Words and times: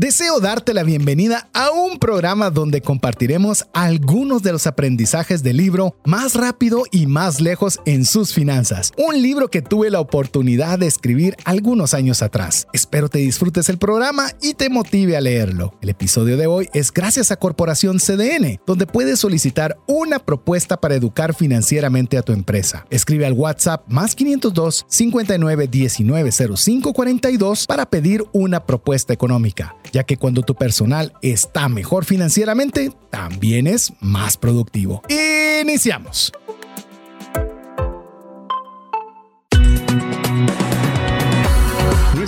Deseo 0.00 0.40
darte 0.40 0.72
la 0.72 0.82
bienvenida 0.82 1.50
a 1.52 1.72
un 1.72 1.98
programa 1.98 2.48
donde 2.48 2.80
compartiremos 2.80 3.66
algunos 3.74 4.42
de 4.42 4.50
los 4.50 4.66
aprendizajes 4.66 5.42
del 5.42 5.58
libro 5.58 5.94
Más 6.06 6.36
rápido 6.36 6.84
y 6.90 7.06
más 7.06 7.42
lejos 7.42 7.80
en 7.84 8.06
sus 8.06 8.32
finanzas, 8.32 8.92
un 8.96 9.20
libro 9.20 9.48
que 9.48 9.60
tuve 9.60 9.90
la 9.90 10.00
oportunidad 10.00 10.78
de 10.78 10.86
escribir 10.86 11.36
algunos 11.44 11.92
años 11.92 12.22
atrás. 12.22 12.66
Espero 12.72 13.10
te 13.10 13.18
disfrutes 13.18 13.68
el 13.68 13.76
programa 13.76 14.30
y 14.40 14.54
te 14.54 14.70
motive 14.70 15.18
a 15.18 15.20
leerlo. 15.20 15.74
El 15.82 15.90
episodio 15.90 16.38
de 16.38 16.46
hoy 16.46 16.70
es 16.72 16.90
gracias 16.92 17.30
a 17.30 17.36
Corporación 17.36 17.98
CDN, 17.98 18.58
donde 18.66 18.86
puedes 18.86 19.20
solicitar 19.20 19.76
una 19.86 20.18
propuesta 20.18 20.80
para 20.80 20.94
educar 20.94 21.34
financieramente 21.34 22.16
a 22.16 22.22
tu 22.22 22.32
empresa. 22.32 22.86
Escribe 22.88 23.26
al 23.26 23.34
WhatsApp 23.34 23.86
más 23.86 24.14
502 24.14 24.86
59 24.88 25.68
19 25.68 26.30
05 26.32 26.94
42 26.94 27.66
para 27.66 27.84
pedir 27.84 28.24
una 28.32 28.64
propuesta 28.64 29.12
económica, 29.12 29.76
ya 29.92 30.04
que 30.04 30.16
cuando 30.16 30.42
tu 30.42 30.54
personal 30.54 31.12
está 31.22 31.68
mejor 31.68 32.04
financieramente, 32.04 32.92
también 33.10 33.66
es 33.66 33.92
más 34.00 34.36
productivo. 34.36 35.02
Iniciamos. 35.62 36.32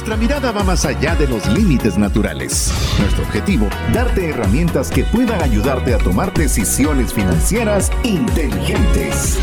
Nuestra 0.02 0.16
mirada 0.16 0.50
va 0.50 0.64
más 0.64 0.84
allá 0.84 1.14
de 1.14 1.28
los 1.28 1.46
límites 1.46 1.96
naturales. 1.96 2.72
Nuestro 2.98 3.22
objetivo, 3.22 3.68
darte 3.94 4.30
herramientas 4.30 4.90
que 4.90 5.04
puedan 5.04 5.40
ayudarte 5.40 5.94
a 5.94 5.98
tomar 5.98 6.34
decisiones 6.34 7.14
financieras 7.14 7.90
inteligentes. 8.02 9.38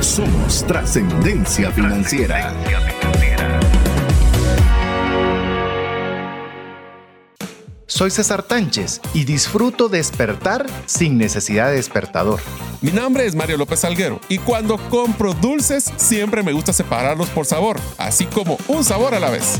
Somos 0.00 0.66
trascendencia 0.66 1.70
financiera. 1.72 2.54
Soy 7.90 8.10
César 8.10 8.42
Tánchez 8.42 9.00
y 9.14 9.24
disfruto 9.24 9.88
despertar 9.88 10.66
sin 10.84 11.16
necesidad 11.16 11.70
de 11.70 11.76
despertador. 11.76 12.38
Mi 12.82 12.90
nombre 12.90 13.24
es 13.24 13.34
Mario 13.34 13.56
López 13.56 13.82
Alguero 13.82 14.20
y 14.28 14.36
cuando 14.36 14.76
compro 14.90 15.32
dulces 15.32 15.90
siempre 15.96 16.42
me 16.42 16.52
gusta 16.52 16.74
separarlos 16.74 17.30
por 17.30 17.46
sabor, 17.46 17.80
así 17.96 18.26
como 18.26 18.58
un 18.68 18.84
sabor 18.84 19.14
a 19.14 19.20
la 19.20 19.30
vez. 19.30 19.58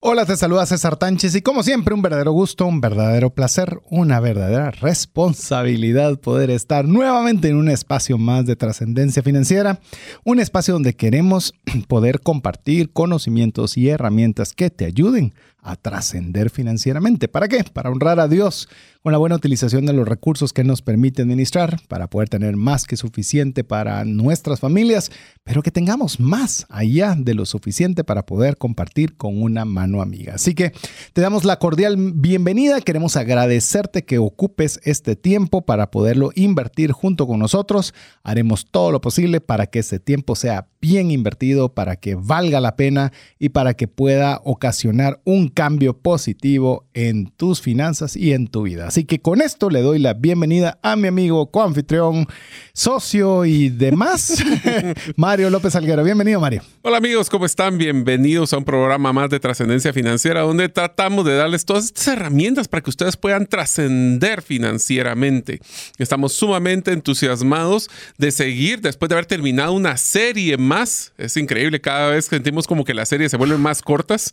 Hola, 0.00 0.24
te 0.24 0.36
saluda 0.36 0.64
César 0.64 0.96
Tánchez 0.96 1.34
y 1.34 1.42
como 1.42 1.64
siempre 1.64 1.92
un 1.92 2.02
verdadero 2.02 2.30
gusto, 2.30 2.64
un 2.66 2.80
verdadero 2.80 3.30
placer, 3.30 3.80
una 3.90 4.20
verdadera 4.20 4.70
responsabilidad 4.70 6.20
poder 6.20 6.50
estar 6.50 6.86
nuevamente 6.86 7.48
en 7.48 7.56
un 7.56 7.68
espacio 7.68 8.16
más 8.16 8.46
de 8.46 8.54
trascendencia 8.54 9.24
financiera, 9.24 9.80
un 10.22 10.38
espacio 10.38 10.74
donde 10.74 10.94
queremos 10.94 11.52
poder 11.88 12.20
compartir 12.20 12.92
conocimientos 12.92 13.76
y 13.76 13.88
herramientas 13.88 14.52
que 14.52 14.70
te 14.70 14.84
ayuden 14.84 15.34
a 15.62 15.76
trascender 15.76 16.50
financieramente. 16.50 17.28
¿Para 17.28 17.48
qué? 17.48 17.64
Para 17.64 17.90
honrar 17.90 18.20
a 18.20 18.28
Dios 18.28 18.68
con 19.02 19.12
la 19.12 19.18
buena 19.18 19.36
utilización 19.36 19.86
de 19.86 19.92
los 19.92 20.08
recursos 20.08 20.52
que 20.52 20.64
nos 20.64 20.82
permite 20.82 21.22
administrar, 21.22 21.80
para 21.88 22.10
poder 22.10 22.28
tener 22.28 22.56
más 22.56 22.84
que 22.84 22.96
suficiente 22.96 23.64
para 23.64 24.04
nuestras 24.04 24.60
familias, 24.60 25.10
pero 25.44 25.62
que 25.62 25.70
tengamos 25.70 26.20
más 26.20 26.66
allá 26.68 27.14
de 27.16 27.34
lo 27.34 27.46
suficiente 27.46 28.04
para 28.04 28.26
poder 28.26 28.56
compartir 28.56 29.16
con 29.16 29.40
una 29.40 29.64
mano 29.64 30.02
amiga. 30.02 30.34
Así 30.34 30.54
que 30.54 30.72
te 31.12 31.20
damos 31.20 31.44
la 31.44 31.58
cordial 31.58 31.96
bienvenida, 31.96 32.80
queremos 32.80 33.16
agradecerte 33.16 34.04
que 34.04 34.18
ocupes 34.18 34.80
este 34.84 35.16
tiempo 35.16 35.62
para 35.62 35.90
poderlo 35.90 36.30
invertir 36.34 36.92
junto 36.92 37.26
con 37.26 37.38
nosotros. 37.38 37.94
Haremos 38.22 38.66
todo 38.70 38.90
lo 38.92 39.00
posible 39.00 39.40
para 39.40 39.68
que 39.68 39.78
ese 39.78 40.00
tiempo 40.00 40.34
sea 40.34 40.68
bien 40.80 41.10
invertido, 41.10 41.74
para 41.74 41.96
que 41.96 42.14
valga 42.14 42.60
la 42.60 42.76
pena 42.76 43.12
y 43.38 43.50
para 43.50 43.74
que 43.74 43.88
pueda 43.88 44.40
ocasionar 44.44 45.20
un 45.24 45.48
cambio 45.58 45.98
positivo 45.98 46.86
en 46.94 47.32
tus 47.32 47.60
finanzas 47.60 48.14
y 48.14 48.32
en 48.32 48.46
tu 48.46 48.62
vida. 48.62 48.86
Así 48.86 49.02
que 49.02 49.18
con 49.18 49.40
esto 49.40 49.70
le 49.70 49.82
doy 49.82 49.98
la 49.98 50.14
bienvenida 50.14 50.78
a 50.84 50.94
mi 50.94 51.08
amigo, 51.08 51.50
coanfitrión, 51.50 52.28
socio 52.72 53.44
y 53.44 53.68
demás, 53.68 54.40
Mario 55.16 55.50
López 55.50 55.74
Alguero. 55.74 56.04
Bienvenido, 56.04 56.38
Mario. 56.38 56.62
Hola 56.82 56.98
amigos, 56.98 57.28
¿cómo 57.28 57.44
están? 57.44 57.76
Bienvenidos 57.76 58.52
a 58.52 58.58
un 58.58 58.64
programa 58.64 59.12
más 59.12 59.30
de 59.30 59.40
trascendencia 59.40 59.92
financiera 59.92 60.42
donde 60.42 60.68
tratamos 60.68 61.24
de 61.24 61.34
darles 61.34 61.64
todas 61.64 61.86
estas 61.86 62.06
herramientas 62.06 62.68
para 62.68 62.80
que 62.80 62.90
ustedes 62.90 63.16
puedan 63.16 63.48
trascender 63.48 64.42
financieramente. 64.42 65.58
Estamos 65.98 66.34
sumamente 66.34 66.92
entusiasmados 66.92 67.90
de 68.16 68.30
seguir 68.30 68.80
después 68.80 69.08
de 69.08 69.16
haber 69.16 69.26
terminado 69.26 69.72
una 69.72 69.96
serie 69.96 70.56
más. 70.56 71.14
Es 71.18 71.36
increíble, 71.36 71.80
cada 71.80 72.10
vez 72.10 72.26
sentimos 72.26 72.68
como 72.68 72.84
que 72.84 72.94
las 72.94 73.08
series 73.08 73.32
se 73.32 73.36
vuelven 73.36 73.60
más 73.60 73.82
cortas 73.82 74.32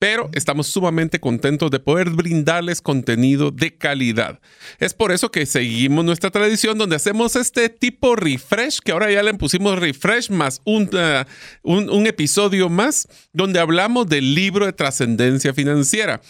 pero 0.00 0.30
estamos 0.32 0.66
sumamente 0.66 1.20
contentos 1.20 1.70
de 1.70 1.78
poder 1.78 2.08
brindarles 2.08 2.80
contenido 2.80 3.50
de 3.50 3.76
calidad. 3.76 4.40
Es 4.78 4.94
por 4.94 5.12
eso 5.12 5.30
que 5.30 5.44
seguimos 5.44 6.06
nuestra 6.06 6.30
tradición 6.30 6.78
donde 6.78 6.96
hacemos 6.96 7.36
este 7.36 7.68
tipo 7.68 8.16
refresh, 8.16 8.78
que 8.80 8.92
ahora 8.92 9.12
ya 9.12 9.22
le 9.22 9.34
pusimos 9.34 9.78
refresh 9.78 10.30
más 10.30 10.62
un, 10.64 10.88
un, 11.62 11.90
un 11.90 12.06
episodio 12.06 12.70
más, 12.70 13.08
donde 13.34 13.60
hablamos 13.60 14.08
del 14.08 14.34
libro 14.34 14.64
de 14.64 14.72
trascendencia 14.72 15.52
financiera. 15.52 16.22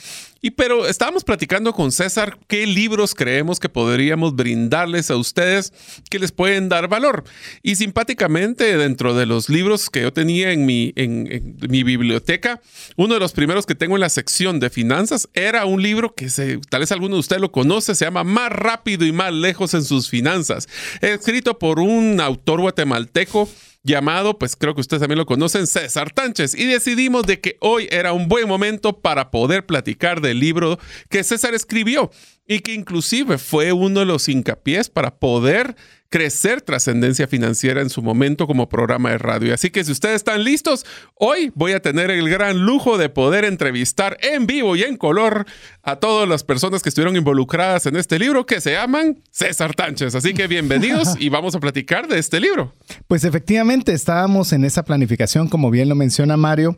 Y 0.43 0.53
pero 0.53 0.87
estábamos 0.87 1.23
platicando 1.23 1.75
con 1.75 1.93
César 1.93 2.39
qué 2.47 2.67
libros 2.67 3.15
creemos 3.15 3.61
que 3.61 3.69
podríamos 3.69 4.35
brindarles 4.35 5.11
a 5.11 5.17
ustedes 5.17 5.73
que 6.09 6.19
les 6.19 6.33
pueden 6.33 6.71
dar 6.71 6.89
valor. 6.89 7.25
Y 7.63 7.77
simpáticamente, 7.77 8.77
dentro 8.79 9.15
de 9.15 9.27
los 9.27 9.51
libros 9.51 9.91
que 9.91 10.03
yo 10.03 10.13
tenía 10.13 10.53
en 10.53 10.65
mi, 10.65 10.93
en, 10.97 11.57
mi 11.69 11.83
biblioteca, 11.83 12.63
uno 12.97 13.15
de 13.15 13.21
los 13.21 13.33
primeros 13.33 13.67
que 13.67 13.75
tengo 13.75 13.97
en 13.97 14.01
la 14.01 14.09
sección 14.09 14.61
de 14.61 14.71
finanzas 14.71 15.29
era 15.35 15.67
un 15.67 15.83
libro 15.83 16.15
que 16.15 16.29
tal 16.71 16.81
vez 16.81 16.93
alguno 16.93 17.17
de 17.17 17.21
ustedes 17.21 17.43
lo 17.43 17.53
conoce, 17.53 17.95
se 17.95 18.07
llama 18.07 18.25
Más 18.25 18.51
rápido 18.51 19.05
y 19.05 19.13
más 19.13 19.33
lejos 19.33 19.75
en 19.75 19.85
sus 19.85 20.09
finanzas, 20.09 20.69
escrito 21.03 21.59
por 21.59 21.81
un 21.81 22.21
autor 22.21 22.61
guatemalteco 22.61 23.49
llamado, 23.83 24.39
pues 24.39 24.57
creo 24.57 24.75
que 24.75 24.81
ustedes 24.81 25.01
también 25.01 25.19
lo 25.19 25.27
conocen, 25.27 25.67
César 25.67 26.11
Tánchez. 26.13 26.55
Y 26.55 26.67
decidimos 26.67 27.25
de 27.25 27.41
que 27.41 27.57
hoy 27.61 27.89
era 27.91 28.13
un 28.13 28.29
buen 28.29 28.49
momento 28.49 29.01
para 29.01 29.31
poder 29.31 29.67
platicar 29.67 30.21
del 30.21 30.41
libro 30.41 30.79
que 31.09 31.25
César 31.25 31.55
escribió 31.55 32.11
y 32.47 32.61
que 32.61 32.75
inclusive 32.75 33.39
fue 33.39 33.73
uno 33.73 34.01
de 34.01 34.07
los 34.07 34.29
hincapiés 34.29 34.91
para 34.91 35.19
poder 35.19 35.77
crecer 36.11 36.61
trascendencia 36.61 37.29
financiera 37.29 37.81
en 37.81 37.89
su 37.89 38.03
momento 38.03 38.49
como 38.49 38.69
programa 38.69 39.11
de 39.11 39.19
radio. 39.19 39.55
Así 39.55 39.71
que 39.71 39.85
si 39.85 39.93
ustedes 39.93 40.17
están 40.17 40.43
listos, 40.43 40.85
hoy 41.15 41.53
voy 41.55 41.73
a 41.73 41.81
tener 41.81 42.11
el 42.11 42.29
gran 42.29 42.59
lujo 42.59 42.99
de 42.99 43.09
poder 43.09 43.45
entrevistar 43.45 44.19
en 44.21 44.47
vivo 44.47 44.75
y 44.75 44.83
en 44.83 44.97
color 44.97 45.47
a 45.83 45.97
todas 45.97 46.29
las 46.29 46.43
personas 46.43 46.83
que 46.83 46.89
estuvieron 46.89 47.17
involucradas 47.17 47.87
en 47.87 47.95
este 47.95 48.19
libro 48.19 48.45
que 48.45 48.61
se 48.61 48.73
llaman 48.73 49.23
César 49.31 49.73
Tánchez. 49.75 50.17
Así 50.17 50.35
que 50.35 50.49
bienvenidos 50.49 51.15
y 51.19 51.29
vamos 51.29 51.55
a 51.55 51.61
platicar 51.61 52.09
de 52.09 52.19
este 52.19 52.41
libro. 52.41 52.75
Pues 53.07 53.23
efectivamente 53.23 53.93
estábamos 53.93 54.53
en 54.53 54.65
esa 54.65 54.85
planificación, 54.85 55.49
como 55.49 55.71
bien 55.71 55.89
lo 55.89 55.95
menciona 55.95 56.37
Mario, 56.37 56.77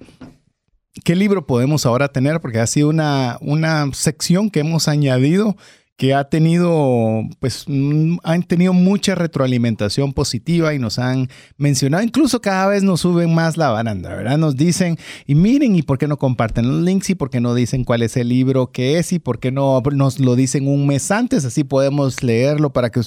¿Qué 1.04 1.16
libro 1.16 1.46
podemos 1.46 1.86
ahora 1.86 2.08
tener? 2.08 2.42
Porque 2.42 2.60
ha 2.60 2.66
sido 2.66 2.90
una, 2.90 3.38
una 3.40 3.90
sección 3.94 4.50
que 4.50 4.60
hemos 4.60 4.88
añadido 4.88 5.56
que 6.02 6.14
ha 6.14 6.24
tenido, 6.24 7.22
pues, 7.38 7.64
han 7.68 8.42
tenido 8.42 8.72
mucha 8.72 9.14
retroalimentación 9.14 10.12
positiva 10.12 10.74
y 10.74 10.80
nos 10.80 10.98
han 10.98 11.28
mencionado, 11.58 12.02
incluso 12.02 12.40
cada 12.40 12.66
vez 12.66 12.82
nos 12.82 13.02
suben 13.02 13.32
más 13.32 13.56
la 13.56 13.70
baranda, 13.70 14.12
¿verdad? 14.12 14.36
Nos 14.36 14.56
dicen, 14.56 14.98
y 15.28 15.36
miren, 15.36 15.76
¿y 15.76 15.82
por 15.82 15.98
qué 15.98 16.08
no 16.08 16.16
comparten 16.16 16.66
los 16.66 16.82
links? 16.82 17.10
¿Y 17.10 17.14
por 17.14 17.30
qué 17.30 17.40
no 17.40 17.54
dicen 17.54 17.84
cuál 17.84 18.02
es 18.02 18.16
el 18.16 18.30
libro 18.30 18.72
que 18.72 18.98
es? 18.98 19.12
¿Y 19.12 19.20
por 19.20 19.38
qué 19.38 19.52
no 19.52 19.80
nos 19.92 20.18
lo 20.18 20.34
dicen 20.34 20.66
un 20.66 20.88
mes 20.88 21.08
antes? 21.12 21.44
Así 21.44 21.62
podemos 21.62 22.20
leerlo 22.24 22.72
para 22.72 22.90
que... 22.90 23.00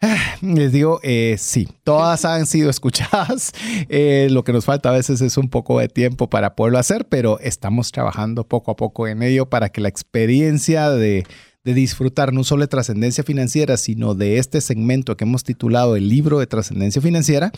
Les 0.42 0.70
digo, 0.70 1.00
eh, 1.02 1.34
sí, 1.40 1.68
todas 1.82 2.24
han 2.24 2.46
sido 2.46 2.70
escuchadas. 2.70 3.52
Eh, 3.88 4.28
lo 4.30 4.44
que 4.44 4.52
nos 4.52 4.64
falta 4.64 4.90
a 4.90 4.92
veces 4.92 5.20
es 5.20 5.36
un 5.36 5.48
poco 5.48 5.80
de 5.80 5.88
tiempo 5.88 6.30
para 6.30 6.54
poderlo 6.54 6.78
hacer, 6.78 7.06
pero 7.08 7.40
estamos 7.40 7.90
trabajando 7.90 8.46
poco 8.46 8.70
a 8.70 8.76
poco 8.76 9.08
en 9.08 9.22
ello 9.22 9.50
para 9.50 9.70
que 9.70 9.80
la 9.80 9.88
experiencia 9.88 10.88
de, 10.90 11.24
de 11.64 11.74
disfrutar 11.74 12.32
no 12.32 12.44
solo 12.44 12.62
de 12.62 12.68
trascendencia 12.68 13.22
financiera, 13.22 13.76
sino 13.76 14.14
de 14.14 14.38
este 14.38 14.60
segmento 14.60 15.16
que 15.16 15.24
hemos 15.24 15.44
titulado 15.44 15.96
el 15.96 16.08
libro 16.08 16.38
de 16.38 16.46
trascendencia 16.46 17.00
financiera, 17.00 17.52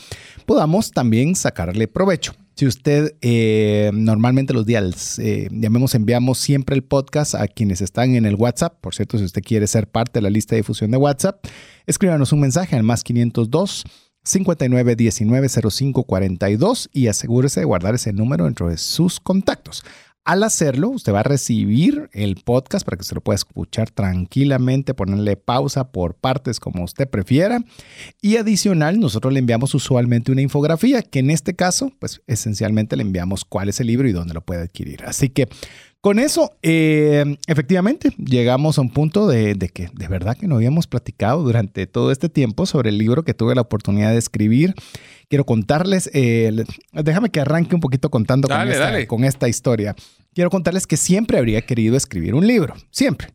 podamos 0.47 0.91
también 0.91 1.35
sacarle 1.37 1.89
provecho. 1.89 2.35
Si 2.56 2.67
usted 2.67 3.17
eh, 3.21 3.91
normalmente 3.95 4.55
los 4.55 4.65
días, 4.65 5.19
eh, 5.19 5.49
llamemos, 5.51 5.95
enviamos 5.95 6.39
siempre 6.39 6.77
el 6.77 6.85
podcast 6.85 7.35
a 7.35 7.49
quienes 7.49 7.81
están 7.81 8.15
en 8.15 8.27
el 8.27 8.37
WhatsApp. 8.37 8.79
Por 8.81 8.95
cierto, 8.95 9.19
si 9.19 9.25
usted 9.25 9.43
quiere 9.43 9.67
ser 9.67 9.89
parte 9.89 10.19
de 10.19 10.23
la 10.23 10.31
lista 10.31 10.55
de 10.55 10.61
difusión 10.61 10.91
de 10.91 10.97
WhatsApp, 10.97 11.45
escríbanos 11.87 12.33
un 12.33 12.41
mensaje 12.41 12.77
al 12.77 12.85
más 12.85 13.03
502 13.03 13.85
59 14.25 14.97
19 14.97 15.49
05 15.49 16.05
42 16.05 16.91
y 16.93 17.09
asegúrese 17.09 17.61
de 17.61 17.67
guardar 17.67 17.95
ese 17.95 18.12
número 18.12 18.45
dentro 18.45 18.69
de 18.69 18.79
sus 18.79 19.21
contactos. 19.21 19.85
Al 20.25 20.43
hacerlo, 20.43 20.88
usted 20.88 21.12
va 21.12 21.21
a 21.21 21.23
recibir 21.25 22.09
el 22.15 22.37
podcast 22.37 22.82
para 22.87 22.97
que 22.97 23.05
se 23.05 23.15
lo 23.15 23.21
pueda 23.21 23.35
escuchar 23.35 23.91
tranquilamente, 23.91 24.94
ponerle 24.94 25.37
pausa 25.37 25.93
por 25.93 26.15
partes 26.15 26.61
como 26.61 26.82
usted 26.82 27.06
prefiera. 27.11 27.62
Y 28.23 28.38
adicional, 28.38 28.99
nosotros 28.99 29.35
le 29.35 29.41
enviamos 29.41 29.75
usualmente 29.75 30.32
una 30.32 30.41
infografía, 30.41 31.03
que 31.03 31.19
en 31.19 31.29
este 31.29 31.55
caso, 31.55 31.93
pues 31.99 32.23
esencialmente 32.26 32.97
le 32.97 33.03
enviamos 33.03 33.44
cuál 33.44 33.69
es 33.69 33.81
el 33.81 33.88
libro 33.88 34.09
y 34.09 34.12
dónde 34.12 34.32
lo 34.32 34.41
puede 34.41 34.62
adquirir. 34.62 35.05
Así 35.05 35.29
que 35.29 35.47
con 36.05 36.19
eso, 36.19 36.55
eh, 36.61 37.39
efectivamente, 37.47 38.11
llegamos 38.19 38.77
a 38.77 38.83
un 38.83 38.91
punto 38.91 39.27
de, 39.27 39.56
que 39.73 39.89
de 39.91 40.06
verdad 40.06 40.37
que 40.37 40.47
no 40.47 40.56
habíamos 40.56 40.87
platicado 40.87 41.43
durante 41.43 41.87
todo 41.87 42.12
este 42.12 42.29
tiempo 42.29 42.67
sobre 42.67 42.91
el 42.91 42.99
libro 42.99 43.23
que 43.23 43.33
tuve 43.33 43.55
la 43.55 43.62
oportunidad 43.62 44.11
de 44.11 44.19
escribir. 44.19 44.75
Quiero 45.31 45.47
contarles, 45.47 46.11
eh, 46.12 46.53
déjame 46.93 47.31
que 47.31 47.41
arranque 47.41 47.75
un 47.75 47.81
poquito 47.81 48.11
contando 48.11 48.49
con, 48.49 48.69
esta, 48.69 49.06
con 49.06 49.25
esta 49.25 49.49
historia. 49.49 49.97
Quiero 50.35 50.51
contarles 50.51 50.87
que 50.87 50.99
siempre 50.99 51.39
habría 51.39 51.62
querido 51.62 51.97
escribir 51.97 52.35
un 52.35 52.47
libro, 52.47 52.75
siempre. 52.91 53.29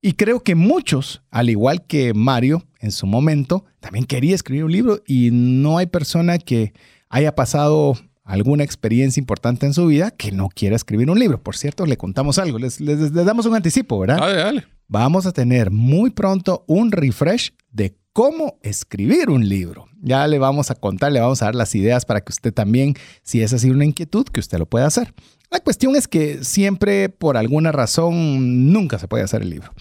Y 0.00 0.14
creo 0.14 0.42
que 0.42 0.54
muchos, 0.54 1.20
al 1.30 1.50
igual 1.50 1.86
que 1.86 2.14
Mario 2.14 2.64
en 2.80 2.92
su 2.92 3.06
momento, 3.06 3.66
también 3.80 4.06
quería 4.06 4.34
escribir 4.34 4.64
un 4.64 4.72
libro 4.72 5.02
y 5.06 5.28
no 5.32 5.76
hay 5.76 5.84
persona 5.84 6.38
que 6.38 6.72
haya 7.10 7.34
pasado 7.34 7.92
alguna 8.26 8.64
experiencia 8.64 9.20
importante 9.20 9.64
en 9.64 9.72
su 9.72 9.86
vida 9.86 10.10
que 10.10 10.32
no 10.32 10.48
quiera 10.48 10.76
escribir 10.76 11.08
un 11.10 11.18
libro. 11.18 11.42
Por 11.42 11.56
cierto, 11.56 11.86
le 11.86 11.96
contamos 11.96 12.38
algo, 12.38 12.58
les, 12.58 12.78
damos 13.12 13.46
un 13.46 13.54
anticipo, 13.54 13.98
¿verdad? 14.00 14.18
Dale, 14.18 14.36
dale. 14.36 14.64
Vamos 14.88 15.26
a 15.26 15.32
tener 15.32 15.70
muy 15.70 16.10
pronto 16.10 16.64
un 16.66 16.92
refresh 16.92 17.52
de 17.70 17.96
cómo 18.12 18.58
escribir 18.62 19.30
un 19.30 19.48
libro. 19.48 19.86
Ya 20.00 20.26
le 20.26 20.38
vamos 20.38 20.70
a 20.70 20.74
contar, 20.74 21.12
le 21.12 21.20
vamos 21.20 21.40
a 21.42 21.46
dar 21.46 21.54
las 21.54 21.74
ideas 21.74 22.04
para 22.04 22.20
que 22.20 22.32
usted 22.32 22.52
también, 22.52 22.94
si 23.22 23.42
es 23.42 23.52
así 23.52 23.70
una 23.70 23.84
inquietud, 23.84 24.26
que 24.26 24.40
usted 24.40 24.58
lo 24.58 24.66
pueda 24.66 24.86
hacer. 24.86 25.14
La 25.50 25.60
cuestión 25.60 25.94
es 25.94 26.08
que 26.08 26.42
siempre, 26.42 27.08
por 27.08 27.36
alguna 27.36 27.72
razón, 27.72 28.72
nunca 28.72 28.98
se 28.98 29.06
puede 29.06 29.22
hacer 29.22 29.42
el 29.42 29.50
libro. 29.50 29.72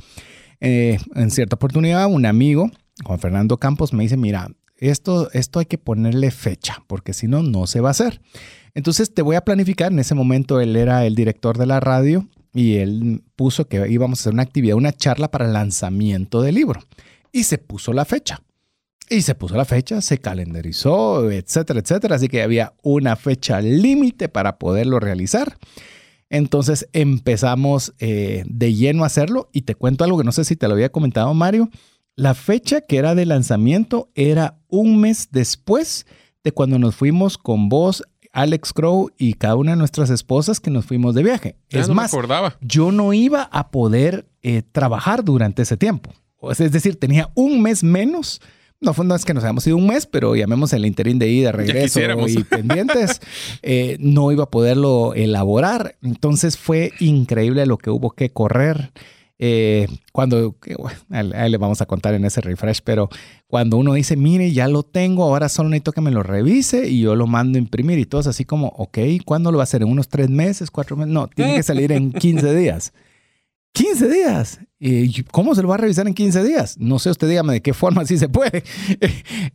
Eh, 0.60 1.00
en 1.16 1.32
cierta 1.32 1.56
oportunidad, 1.56 2.08
un 2.08 2.26
amigo, 2.26 2.70
Juan 3.04 3.20
Fernando 3.20 3.58
Campos, 3.58 3.92
me 3.94 4.04
dice, 4.04 4.18
mira, 4.18 4.50
esto, 4.78 5.30
esto 5.32 5.60
hay 5.60 5.66
que 5.66 5.78
ponerle 5.78 6.32
fecha, 6.32 6.84
porque 6.88 7.14
si 7.14 7.28
no, 7.28 7.44
no 7.44 7.68
se 7.68 7.82
va 7.82 7.90
a 7.90 7.92
hacer. 7.92 8.22
Entonces 8.74 9.14
te 9.14 9.22
voy 9.22 9.36
a 9.36 9.46
planificar. 9.46 9.92
En 9.92 10.00
ese 10.00 10.16
momento 10.16 10.60
él 10.60 10.76
era 10.76 11.06
el 11.06 11.16
director 11.16 11.58
de 11.58 11.66
la 11.66 11.80
radio 11.80 12.28
y 12.54 12.76
él 12.76 13.24
puso 13.36 13.68
que 13.68 13.90
íbamos 13.90 14.20
a 14.20 14.22
hacer 14.22 14.34
una 14.34 14.44
actividad, 14.44 14.76
una 14.76 14.94
charla 14.94 15.32
para 15.32 15.46
el 15.46 15.54
lanzamiento 15.54 16.42
del 16.42 16.56
libro. 16.56 16.82
Y 17.32 17.44
se 17.44 17.58
puso 17.58 17.94
la 17.94 18.06
fecha. 18.06 18.42
Y 19.10 19.22
se 19.22 19.36
puso 19.36 19.56
la 19.56 19.66
fecha, 19.66 20.02
se 20.02 20.18
calendarizó, 20.18 21.30
etcétera, 21.32 21.80
etcétera. 21.80 22.16
Así 22.16 22.28
que 22.28 22.42
había 22.42 22.74
una 22.82 23.16
fecha 23.16 23.62
límite 23.62 24.30
para 24.30 24.58
poderlo 24.58 25.00
realizar. 25.00 25.58
Entonces 26.30 26.88
empezamos 26.92 27.94
eh, 28.00 28.44
de 28.48 28.74
lleno 28.74 29.04
a 29.04 29.08
hacerlo. 29.08 29.50
Y 29.54 29.62
te 29.62 29.76
cuento 29.76 30.04
algo 30.04 30.18
que 30.18 30.24
no 30.24 30.32
sé 30.32 30.44
si 30.44 30.56
te 30.56 30.68
lo 30.68 30.74
había 30.74 30.92
comentado, 30.92 31.34
Mario. 31.34 31.70
La 32.16 32.34
fecha 32.34 32.82
que 32.82 32.98
era 32.98 33.14
de 33.14 33.26
lanzamiento 33.26 34.10
era 34.16 34.58
un 34.70 35.02
mes 35.02 35.30
después 35.32 36.06
de 36.46 36.54
cuando 36.54 36.80
nos 36.80 36.96
fuimos 36.96 37.38
con 37.38 37.68
vos, 37.68 38.04
Alex 38.32 38.72
Crow 38.72 39.10
y 39.18 39.34
cada 39.34 39.56
una 39.56 39.72
de 39.72 39.78
nuestras 39.78 40.10
esposas 40.10 40.60
que 40.60 40.70
nos 40.70 40.86
fuimos 40.86 41.14
de 41.16 41.24
viaje. 41.24 41.58
es 41.70 41.90
más, 41.90 42.16
yo 42.62 42.92
no 42.92 43.14
iba 43.14 43.44
a 43.44 43.70
poder 43.70 44.28
eh, 44.44 44.62
trabajar 44.62 45.24
durante 45.24 45.64
ese 45.64 45.76
tiempo. 45.76 46.12
Es 46.52 46.72
decir, 46.72 47.00
tenía 47.00 47.32
un 47.34 47.62
mes 47.62 47.84
menos. 47.84 48.42
No, 48.80 48.94
no 49.04 49.16
es 49.16 49.26
que 49.26 49.34
nos 49.34 49.44
hayamos 49.44 49.66
ido 49.68 49.78
un 49.78 49.88
mes, 49.88 50.06
pero 50.06 50.36
llamemos 50.36 50.72
el 50.74 50.86
interín 50.86 51.18
de 51.18 51.30
ida, 51.30 51.52
regreso 51.52 52.00
y 52.28 52.44
pendientes. 52.44 53.22
Eh, 53.64 53.98
no 54.00 54.32
iba 54.32 54.44
a 54.44 54.52
poderlo 54.52 55.14
elaborar. 55.16 55.98
Entonces 56.04 56.58
fue 56.58 56.92
increíble 57.00 57.66
lo 57.66 57.78
que 57.78 57.90
hubo 57.90 58.12
que 58.12 58.32
correr. 58.32 58.92
Eh, 59.38 59.88
cuando, 60.14 60.56
ahí 61.10 61.50
le 61.50 61.58
vamos 61.58 61.82
a 61.82 61.86
contar 61.86 62.14
en 62.14 62.24
ese 62.24 62.40
refresh, 62.40 62.80
pero 62.84 63.10
cuando 63.48 63.78
uno 63.78 63.94
dice, 63.94 64.16
mire, 64.16 64.52
ya 64.52 64.68
lo 64.68 64.84
tengo, 64.84 65.24
ahora 65.24 65.50
solo 65.50 65.70
necesito 65.70 65.92
que 65.92 66.02
me 66.02 66.12
lo 66.12 66.24
revise 66.24 66.88
y 66.88 67.02
yo 67.02 67.16
lo 67.16 67.28
mando 67.28 67.58
a 67.58 67.62
imprimir 67.62 68.00
y 68.00 68.06
todo 68.06 68.22
es 68.22 68.28
así 68.28 68.46
como, 68.46 68.68
ok, 68.68 68.98
¿cuándo 69.26 69.52
lo 69.52 69.58
va 69.58 69.64
a 69.64 69.66
hacer? 69.66 69.82
¿En 69.82 69.90
unos 69.90 70.08
tres 70.08 70.30
meses, 70.30 70.72
cuatro 70.72 70.96
meses? 70.96 71.14
No, 71.14 71.28
tiene 71.28 71.56
que 71.56 71.64
salir 71.64 71.92
en 71.92 72.12
15 72.14 72.56
días. 72.56 72.94
15 73.74 74.08
días. 74.08 74.60
¿Y 74.80 75.24
¿Cómo 75.24 75.54
se 75.54 75.62
lo 75.62 75.68
va 75.68 75.76
a 75.76 75.80
revisar 75.80 76.08
en 76.08 76.14
15 76.14 76.44
días? 76.44 76.78
No 76.80 76.98
sé, 76.98 77.10
usted 77.10 77.28
dígame 77.28 77.54
de 77.54 77.62
qué 77.62 77.74
forma 77.74 78.06
sí 78.06 78.18
se 78.18 78.30
puede. 78.30 78.64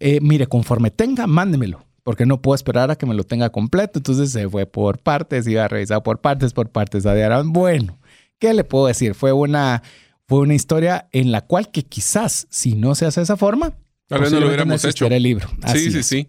Eh, 0.03 0.19
mire, 0.23 0.47
conforme 0.47 0.91
tenga, 0.91 1.27
mándemelo 1.27 1.85
porque 2.03 2.27
no 2.27 2.41
puedo 2.41 2.55
esperar 2.55 2.91
a 2.91 2.97
que 2.97 3.07
me 3.07 3.15
lo 3.15 3.25
tenga 3.25 3.51
completo. 3.51 3.99
Entonces 3.99 4.33
se 4.33 4.49
fue 4.49 4.67
por 4.67 4.99
partes, 4.99 5.47
iba 5.47 5.65
a 5.65 5.69
revisar 5.69 6.03
por 6.03 6.21
partes, 6.21 6.53
por 6.53 6.69
partes. 6.71 7.05
Bueno, 7.45 8.00
¿Qué 8.41 8.53
le 8.55 8.65
puedo 8.65 8.89
decir? 8.89 9.15
Fue 9.15 9.33
una, 9.33 9.85
fue 10.27 10.41
una 10.41 10.55
historia 10.55 11.09
en 11.13 11.31
la 11.31 11.43
cual 11.43 11.71
que 11.71 11.85
quizás 11.85 12.49
si 12.51 12.75
no 12.75 12.97
se 12.97 13.07
hace 13.07 13.21
de 13.21 13.25
esa 13.25 13.37
forma, 13.37 13.77
Tal 14.11 14.23
vez 14.23 14.33
no 14.33 14.41
lo 14.41 14.49
hubiéramos 14.49 14.85
hecho. 14.85 15.07
El 15.07 15.23
libro. 15.23 15.49
sí, 15.73 15.93
sí, 15.93 16.03
sí. 16.03 16.27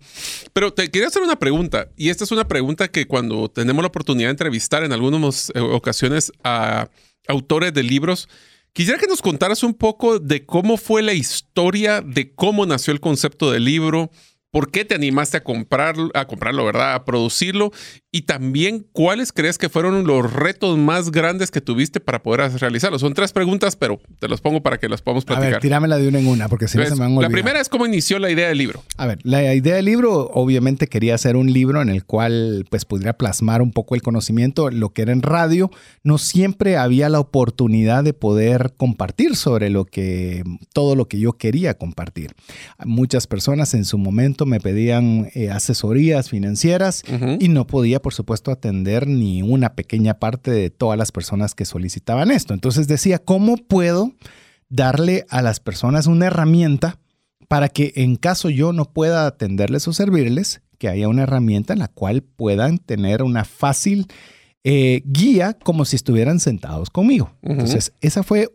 Pero 0.54 0.72
te 0.72 0.92
quería 0.92 1.08
hacer 1.08 1.24
una 1.24 1.40
pregunta. 1.40 1.90
Y 1.98 2.10
esta 2.10 2.26
es 2.26 2.32
una 2.32 2.48
pregunta 2.48 2.90
que 2.90 3.08
cuando 3.08 3.50
tenemos 3.50 3.82
la 3.82 3.88
oportunidad 3.88 4.28
de 4.28 4.32
entrevistar 4.32 4.84
en 4.84 4.94
algunas 4.94 5.52
eh, 5.56 5.60
ocasiones 5.60 6.32
a 6.44 6.90
autores 7.28 7.74
de 7.74 7.82
libros, 7.82 8.30
quisiera 8.72 9.00
que 9.00 9.08
nos 9.08 9.24
contaras 9.24 9.64
un 9.64 9.74
poco 9.74 10.20
de 10.20 10.46
cómo 10.46 10.78
fue 10.78 11.02
la 11.02 11.14
historia, 11.14 12.02
de 12.02 12.36
cómo 12.36 12.68
nació 12.68 12.94
el 12.94 13.00
concepto 13.00 13.50
del 13.50 13.66
libro, 13.66 14.12
¿Por 14.52 14.70
qué 14.70 14.84
te 14.84 14.96
animaste 14.96 15.38
a, 15.38 15.44
comprar, 15.44 15.96
a 16.14 16.26
comprarlo, 16.26 16.66
verdad? 16.66 16.94
A 16.94 17.06
producirlo. 17.06 17.72
Y 18.12 18.24
también, 18.24 18.86
¿cuáles 18.92 19.32
crees 19.32 19.58
que 19.58 19.70
fueron 19.70 20.06
los 20.06 20.34
retos 20.34 20.78
más 20.78 21.12
grandes 21.12 21.50
que 21.50 21.62
tuviste 21.62 22.02
para 22.02 22.22
poder 22.22 22.52
realizarlo? 22.60 23.00
Son 23.00 23.14
tres 23.14 23.32
preguntas, 23.32 23.78
pero 23.78 24.02
te 24.20 24.28
los 24.28 24.42
pongo 24.42 24.62
para 24.62 24.78
que 24.78 24.90
las 24.90 25.02
podamos 25.02 25.24
platicar. 25.24 25.48
A 25.48 25.52
ver, 25.52 25.62
tíramela 25.62 25.98
de 25.98 26.10
una 26.10 26.20
en 26.20 26.28
una, 26.28 26.50
porque 26.50 26.68
si 26.68 26.78
no 26.78 26.84
se 26.84 26.96
me 26.96 27.00
van 27.00 27.14
a 27.14 27.16
olvidar. 27.16 27.32
La 27.32 27.34
primera 27.34 27.62
es 27.62 27.70
cómo 27.70 27.86
inició 27.86 28.20
la 28.20 28.30
idea 28.30 28.50
del 28.50 28.58
libro. 28.58 28.84
A 28.98 29.08
ver, 29.08 29.20
la 29.24 29.56
idea 29.56 29.76
del 29.76 29.86
libro, 29.86 30.30
obviamente 30.34 30.88
quería 30.88 31.16
hacer 31.16 31.38
un 31.38 31.54
libro 31.54 31.82
en 31.82 31.88
el 31.88 32.04
cual 32.04 32.66
pues 32.70 32.84
pudiera 32.84 33.14
plasmar 33.14 33.62
un 33.62 33.72
poco 33.72 33.96
el 33.96 34.02
conocimiento, 34.02 34.70
lo 34.70 34.90
que 34.90 35.04
era 35.04 35.14
en 35.14 35.22
radio. 35.22 35.72
No 36.04 36.18
siempre 36.18 36.76
había 36.76 37.08
la 37.08 37.22
oportunidad 37.22 38.04
de 38.04 38.12
poder 38.12 38.74
compartir 38.76 39.38
sobre 39.38 39.70
lo 39.70 39.86
que, 39.86 40.44
todo 40.74 40.98
lo 40.98 41.08
que 41.08 41.20
yo 41.20 41.34
quería 41.38 41.76
compartir. 41.76 42.36
Muchas 42.84 43.26
personas 43.26 43.74
en 43.74 43.86
su 43.86 43.98
momento 43.98 44.41
me 44.46 44.60
pedían 44.60 45.30
eh, 45.34 45.50
asesorías 45.50 46.30
financieras 46.30 47.04
y 47.40 47.50
no 47.50 47.68
podía, 47.68 48.02
por 48.02 48.14
supuesto, 48.14 48.52
atender 48.52 49.08
ni 49.08 49.42
una 49.42 49.74
pequeña 49.76 50.16
parte 50.20 50.52
de 50.52 50.70
todas 50.70 50.98
las 50.98 51.12
personas 51.12 51.56
que 51.56 51.66
solicitaban 51.66 52.32
esto. 52.32 52.54
Entonces 52.54 52.88
decía, 52.88 53.20
¿cómo 53.20 53.58
puedo 53.58 54.14
darle 54.70 55.26
a 55.30 55.42
las 55.42 55.60
personas 55.60 56.08
una 56.08 56.28
herramienta 56.28 56.98
para 57.48 57.68
que 57.68 57.92
en 57.96 58.16
caso 58.16 58.50
yo 58.50 58.72
no 58.74 58.86
pueda 58.86 59.28
atenderles 59.28 59.88
o 59.88 59.94
servirles, 59.94 60.62
que 60.78 60.88
haya 60.88 61.10
una 61.10 61.24
herramienta 61.24 61.74
en 61.74 61.80
la 61.80 61.90
cual 61.90 62.24
puedan 62.24 62.78
tener 62.80 63.22
una 63.22 63.44
fácil 63.44 64.08
eh, 64.64 65.02
guía 65.06 65.58
como 65.62 65.86
si 65.86 65.98
estuvieran 65.98 66.40
sentados 66.40 66.90
conmigo? 66.90 67.34
Entonces, 67.42 67.94
esa 68.02 68.24
fue 68.24 68.50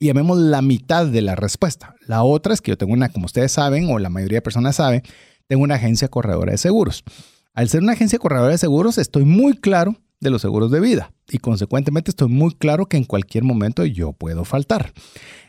llamemos 0.00 0.38
la 0.38 0.62
mitad 0.62 1.06
de 1.06 1.22
la 1.22 1.34
respuesta. 1.34 1.94
La 2.06 2.22
otra 2.22 2.54
es 2.54 2.60
que 2.60 2.72
yo 2.72 2.78
tengo 2.78 2.92
una, 2.92 3.08
como 3.08 3.26
ustedes 3.26 3.52
saben, 3.52 3.90
o 3.90 3.98
la 3.98 4.10
mayoría 4.10 4.38
de 4.38 4.42
personas 4.42 4.76
saben, 4.76 5.02
tengo 5.46 5.62
una 5.62 5.76
agencia 5.76 6.08
corredora 6.08 6.52
de 6.52 6.58
seguros. 6.58 7.04
Al 7.54 7.68
ser 7.68 7.82
una 7.82 7.92
agencia 7.92 8.18
corredora 8.18 8.52
de 8.52 8.58
seguros, 8.58 8.98
estoy 8.98 9.24
muy 9.24 9.54
claro 9.54 9.96
de 10.20 10.30
los 10.30 10.42
seguros 10.42 10.70
de 10.70 10.80
vida 10.80 11.12
y 11.28 11.38
consecuentemente 11.38 12.10
estoy 12.10 12.28
muy 12.28 12.54
claro 12.54 12.86
que 12.86 12.96
en 12.96 13.04
cualquier 13.04 13.44
momento 13.44 13.84
yo 13.84 14.12
puedo 14.12 14.44
faltar. 14.44 14.92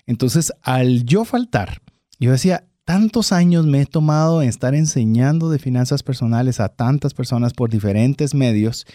Entonces, 0.05 0.53
al 0.61 1.03
yo 1.03 1.25
faltar, 1.25 1.81
yo 2.19 2.31
decía, 2.31 2.65
tantos 2.85 3.31
años 3.31 3.65
me 3.65 3.81
he 3.81 3.85
tomado 3.85 4.41
en 4.41 4.49
estar 4.49 4.73
enseñando 4.73 5.49
de 5.49 5.59
finanzas 5.59 6.03
personales 6.03 6.59
a 6.59 6.69
tantas 6.69 7.13
personas 7.13 7.53
por 7.53 7.69
diferentes 7.69 8.33
medios 8.33 8.85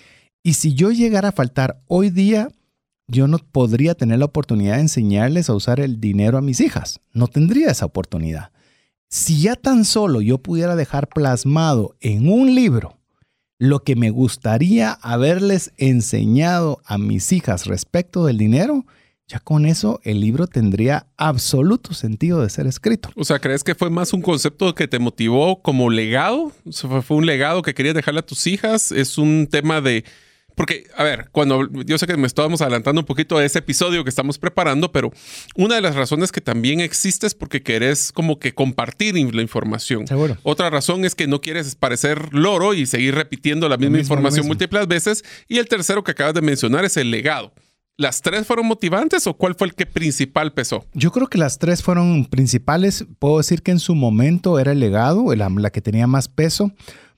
y 0.43 0.55
si 0.55 0.75
yo 0.75 0.91
llegara 0.91 1.29
a 1.29 1.33
faltar 1.33 1.83
hoy 1.87 2.11
día, 2.11 2.49
yo 3.07 3.27
no 3.27 3.39
podría 3.39 3.95
tener 3.95 4.19
la 4.19 4.27
oportunidad 4.27 4.77
de 4.77 4.83
enseñarles 4.83 5.49
a 5.49 5.55
usar 5.55 5.81
el 5.81 6.01
dinero 6.01 6.39
a 6.39 6.43
mis 6.43 6.61
hijas. 6.61 7.01
No 7.13 7.29
tendría 7.29 7.71
esa 7.71 7.87
oportunidad. 7.87 8.51
Si 9.09 9.43
ya 9.43 9.57
tan 9.57 9.85
solo 9.85 10.21
yo 10.21 10.39
pudiera 10.39 10.77
dejar 10.77 11.09
plasmado 11.09 11.97
en 12.01 12.29
un 12.29 12.55
libro 12.55 12.99
lo 13.59 13.81
que 13.81 13.95
me 13.95 14.11
gustaría 14.11 14.93
haberles 14.93 15.73
enseñado 15.77 16.81
a 16.85 16.99
mis 16.99 17.33
hijas 17.33 17.67
respecto 17.67 18.27
del 18.27 18.39
dinero, 18.39 18.85
ya 19.29 19.39
con 19.39 19.67
eso 19.67 20.01
el 20.03 20.21
libro 20.21 20.47
tendría 20.47 21.07
absoluto 21.17 21.95
sentido 21.95 22.43
de 22.43 22.51
ser 22.51 22.67
escrito. 22.67 23.11
O 23.15 23.25
sea, 23.25 23.39
¿crees 23.39 23.63
que 23.63 23.75
fue 23.75 23.89
más 23.89 24.13
un 24.13 24.21
concepto 24.21 24.75
que 24.75 24.89
te 24.89 24.99
motivó 24.99 25.63
como 25.63 25.91
legado? 25.91 26.51
¿Fue 26.73 27.17
un 27.17 27.27
legado 27.27 27.63
que 27.63 27.73
querías 27.73 27.95
dejarle 27.95 28.21
a 28.21 28.27
tus 28.27 28.47
hijas? 28.47 28.91
¿Es 28.91 29.17
un 29.17 29.47
tema 29.47 29.81
de 29.81 30.05
porque, 30.55 30.85
a 30.97 31.05
ver, 31.05 31.29
cuando 31.33 31.69
yo 31.85 31.99
sé 31.99 32.07
que 32.07 32.17
me 32.17 32.27
estábamos 32.27 32.61
adelantando 32.61 33.01
un 33.01 33.07
poquito 33.07 33.39
a 33.39 33.45
ese 33.45 33.61
episodio 33.61 34.05
que 34.05 34.11
estamos 34.11 34.39
preparando, 34.39 34.93
pero 34.93 35.11
una 35.57 35.77
de 35.77 35.81
las 35.81 35.95
razones 35.95 36.33
que 36.33 36.41
también 36.41 36.81
existe 36.81 37.27
es 37.27 37.35
porque 37.35 37.63
querés 37.63 38.13
como 38.13 38.39
que 38.39 38.55
compartir 38.55 39.13
la 39.35 39.43
información. 39.43 40.07
Seguro. 40.07 40.37
Otra 40.43 40.71
razón 40.71 41.05
es 41.05 41.15
que 41.15 41.27
no 41.27 41.41
quieres 41.41 41.75
parecer 41.75 42.33
loro 42.33 42.75
y 42.75 42.87
seguir 42.87 43.15
repitiendo 43.15 43.69
la 43.69 43.77
misma 43.77 43.99
mismo, 43.99 44.15
información 44.15 44.47
múltiples 44.47 44.87
veces. 44.87 45.25
Y 45.49 45.59
el 45.59 45.69
tercero 45.69 46.05
que 46.05 46.13
acabas 46.13 46.35
de 46.35 46.41
mencionar 46.41 46.85
es 46.85 46.97
el 46.97 47.11
legado. 47.11 47.53
¿Las 47.99 48.23
tres 48.23 48.47
fueron 48.47 48.67
motivantes 48.67 49.27
o 49.27 49.35
cuál 49.35 49.55
fue 49.55 49.69
el 49.69 49.75
que 49.75 49.87
principal 49.87 50.53
pesó? 50.53 50.87
Yo 50.95 51.13
creo 51.13 51.27
que 51.27 51.37
las 51.39 51.59
tres 51.59 51.83
fueron 51.83 52.25
principales. 52.25 53.05
Puedo 53.19 53.39
decir 53.39 53.63
que 53.63 53.71
en 53.71 53.79
su 53.79 53.95
momento 53.95 54.59
era 54.59 54.73
el 54.73 54.81
legado, 54.81 55.35
la, 55.35 55.49
la 55.51 55.71
que 55.71 55.83
tenía 55.83 56.07
más 56.07 56.29
peso, 56.29 56.73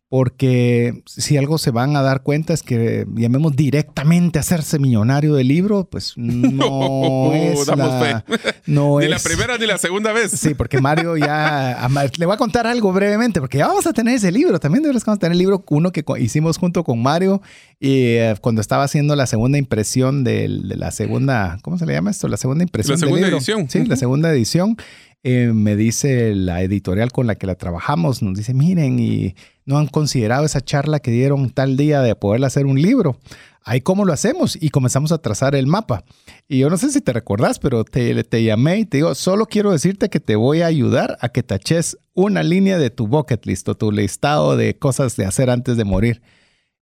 porque 0.09 1.03
si 1.07 1.37
algo 1.37 1.59
se 1.59 1.71
van 1.73 1.97
a 1.97 2.03
dar 2.03 2.23
cuenta 2.23 2.53
es 2.53 2.63
que 2.63 3.05
llamemos 3.17 3.57
directamente 3.57 4.39
a 4.39 4.43
hacerse 4.43 4.79
millonario 4.79 5.35
del 5.35 5.49
libro, 5.49 5.89
pues 5.91 6.13
no 6.17 7.33
es 7.33 7.67
Damos 7.67 7.89
la, 7.89 8.23
fe. 8.23 8.39
no 8.67 9.01
ni 9.01 9.09
la 9.09 9.19
primera 9.19 9.59
ni 9.59 9.67
la 9.67 9.79
segunda 9.79 10.13
vez. 10.13 10.31
Sí, 10.31 10.55
porque 10.55 10.81
Mario 10.81 11.17
ya... 11.17 11.85
a 11.85 11.89
Le 12.17 12.27
voy 12.27 12.35
a 12.35 12.39
contar 12.39 12.67
algo 12.67 12.93
brevemente, 12.93 13.41
porque 13.41 13.59
ya 13.59 13.67
vamos 13.67 13.87
a 13.87 13.93
tener 13.93 14.15
ese 14.15 14.31
libro. 14.31 14.61
También 14.61 14.83
deberíamos 14.83 15.19
tener 15.19 15.33
el 15.33 15.39
libro, 15.39 15.65
uno 15.71 15.91
que 15.91 16.05
hicimos 16.21 16.59
junto 16.59 16.85
con 16.85 17.03
Mario, 17.03 17.43
y 17.81 18.15
eh, 18.17 18.35
cuando 18.41 18.61
estaba 18.61 18.85
haciendo 18.85 19.17
la 19.17 19.27
segunda 19.27 19.59
impresión 19.59 20.23
de, 20.23 20.47
la 20.49 20.91
segunda... 20.93 21.59
¿Cómo 21.63 21.77
se 21.79 21.87
le 21.87 21.93
llama 21.95 22.11
esto? 22.11 22.29
La 22.29 22.37
segunda 22.37 22.63
impresión 22.63 22.93
La 22.93 23.01
del 23.01 23.09
segunda 23.09 23.27
libro. 23.27 23.37
edición. 23.39 23.69
Sí, 23.71 23.85
la 23.85 23.97
segunda 23.97 24.31
edición. 24.33 24.77
eh, 25.25 25.51
me 25.55 25.75
dice 25.75 26.35
la 26.35 26.63
editorial 26.63 27.11
con 27.11 27.27
la 27.27 27.35
que 27.35 27.47
la 27.47 27.55
trabajamos, 27.57 28.23
nos 28.23 28.37
dice, 28.37 28.53
miren, 28.55 28.99
y 29.01 29.35
no 29.67 29.79
han 29.79 29.87
considerado 29.87 30.45
esa 30.45 30.61
charla 30.61 31.01
que 31.01 31.11
dieron 31.11 31.51
tal 31.51 31.77
día 31.77 32.01
de 32.03 32.15
poder 32.15 32.45
hacer 32.45 32.67
un 32.67 32.81
libro. 32.81 33.19
Ahí 33.67 33.81
cómo 33.81 34.05
lo 34.05 34.13
hacemos 34.13 34.59
y 34.61 34.69
comenzamos 34.69 35.11
a 35.11 35.19
trazar 35.19 35.55
el 35.55 35.67
mapa. 35.67 36.05
Y 36.47 36.59
yo 36.59 36.69
no 36.69 36.77
sé 36.77 36.91
si 36.91 37.01
te 37.01 37.15
recordás, 37.15 37.59
pero 37.59 37.83
te, 37.85 38.23
te 38.25 38.45
llamé 38.45 38.81
y 38.81 38.85
te 38.85 38.99
digo, 38.99 39.15
solo 39.15 39.47
quiero 39.47 39.73
decirte 39.73 40.11
que 40.11 40.21
te 40.21 40.37
voy 40.37 40.61
a 40.61 40.67
ayudar 40.67 41.17
a 41.23 41.31
que 41.31 41.43
taches 41.43 41.97
una 42.13 42.43
línea 42.43 42.77
de 42.79 42.91
tu 42.91 43.07
bucket 43.07 43.47
list 43.47 43.67
o 43.71 43.75
tu 43.75 43.91
listado 43.91 44.55
de 44.59 44.77
cosas 44.77 45.17
de 45.17 45.25
hacer 45.25 45.49
antes 45.49 45.79
de 45.79 45.85
morir. 45.85 46.21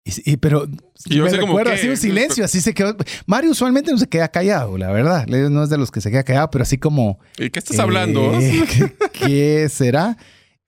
Y, 0.04 0.32
y- 0.32 0.36
pero 0.36 0.68
Y 1.06 1.14
yo 1.16 1.24
me 1.24 1.30
recuerdo 1.30 1.72
así 1.72 1.88
un 1.88 1.96
silencio, 1.96 2.44
así 2.44 2.60
se 2.60 2.74
quedó. 2.74 2.94
Mario 3.24 3.52
usualmente 3.52 3.90
no 3.90 3.96
se 3.98 4.06
queda 4.06 4.28
callado, 4.28 4.76
la 4.76 4.92
verdad. 4.92 5.26
No 5.26 5.64
es 5.64 5.70
de 5.70 5.78
los 5.78 5.90
que 5.90 6.02
se 6.02 6.10
queda 6.10 6.24
callado, 6.24 6.50
pero 6.50 6.62
así 6.62 6.76
como... 6.76 7.18
¿Y 7.38 7.48
qué 7.48 7.58
estás 7.58 7.78
hablando? 7.78 8.34
eh, 8.38 8.64
¿qué, 8.70 8.92
qué 9.18 9.68
será? 9.70 10.18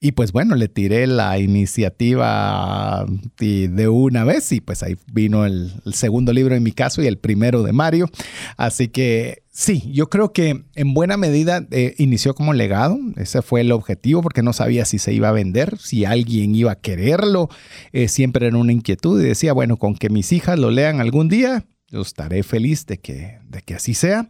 Y 0.00 0.12
pues 0.12 0.30
bueno, 0.30 0.54
le 0.54 0.68
tiré 0.68 1.08
la 1.08 1.40
iniciativa 1.40 3.04
de 3.38 3.88
una 3.88 4.22
vez 4.22 4.52
y 4.52 4.60
pues 4.60 4.84
ahí 4.84 4.96
vino 5.12 5.44
el, 5.44 5.72
el 5.84 5.94
segundo 5.94 6.32
libro 6.32 6.54
en 6.54 6.62
mi 6.62 6.70
caso 6.70 7.02
y 7.02 7.08
el 7.08 7.18
primero 7.18 7.64
de 7.64 7.72
Mario. 7.72 8.08
Así 8.56 8.88
que 8.88 9.42
sí, 9.50 9.90
yo 9.92 10.08
creo 10.08 10.32
que 10.32 10.62
en 10.76 10.94
buena 10.94 11.16
medida 11.16 11.66
eh, 11.72 11.96
inició 11.98 12.36
como 12.36 12.52
legado. 12.52 12.96
Ese 13.16 13.42
fue 13.42 13.62
el 13.62 13.72
objetivo 13.72 14.22
porque 14.22 14.44
no 14.44 14.52
sabía 14.52 14.84
si 14.84 15.00
se 15.00 15.12
iba 15.12 15.30
a 15.30 15.32
vender, 15.32 15.76
si 15.78 16.04
alguien 16.04 16.54
iba 16.54 16.70
a 16.70 16.80
quererlo. 16.80 17.48
Eh, 17.92 18.06
siempre 18.06 18.46
era 18.46 18.56
una 18.56 18.72
inquietud 18.72 19.20
y 19.20 19.24
decía, 19.26 19.52
bueno, 19.52 19.78
con 19.78 19.96
que 19.96 20.10
mis 20.10 20.30
hijas 20.30 20.60
lo 20.60 20.70
lean 20.70 21.00
algún 21.00 21.28
día, 21.28 21.66
yo 21.88 22.02
estaré 22.02 22.44
feliz 22.44 22.86
de 22.86 22.98
que, 22.98 23.40
de 23.48 23.62
que 23.62 23.74
así 23.74 23.94
sea. 23.94 24.28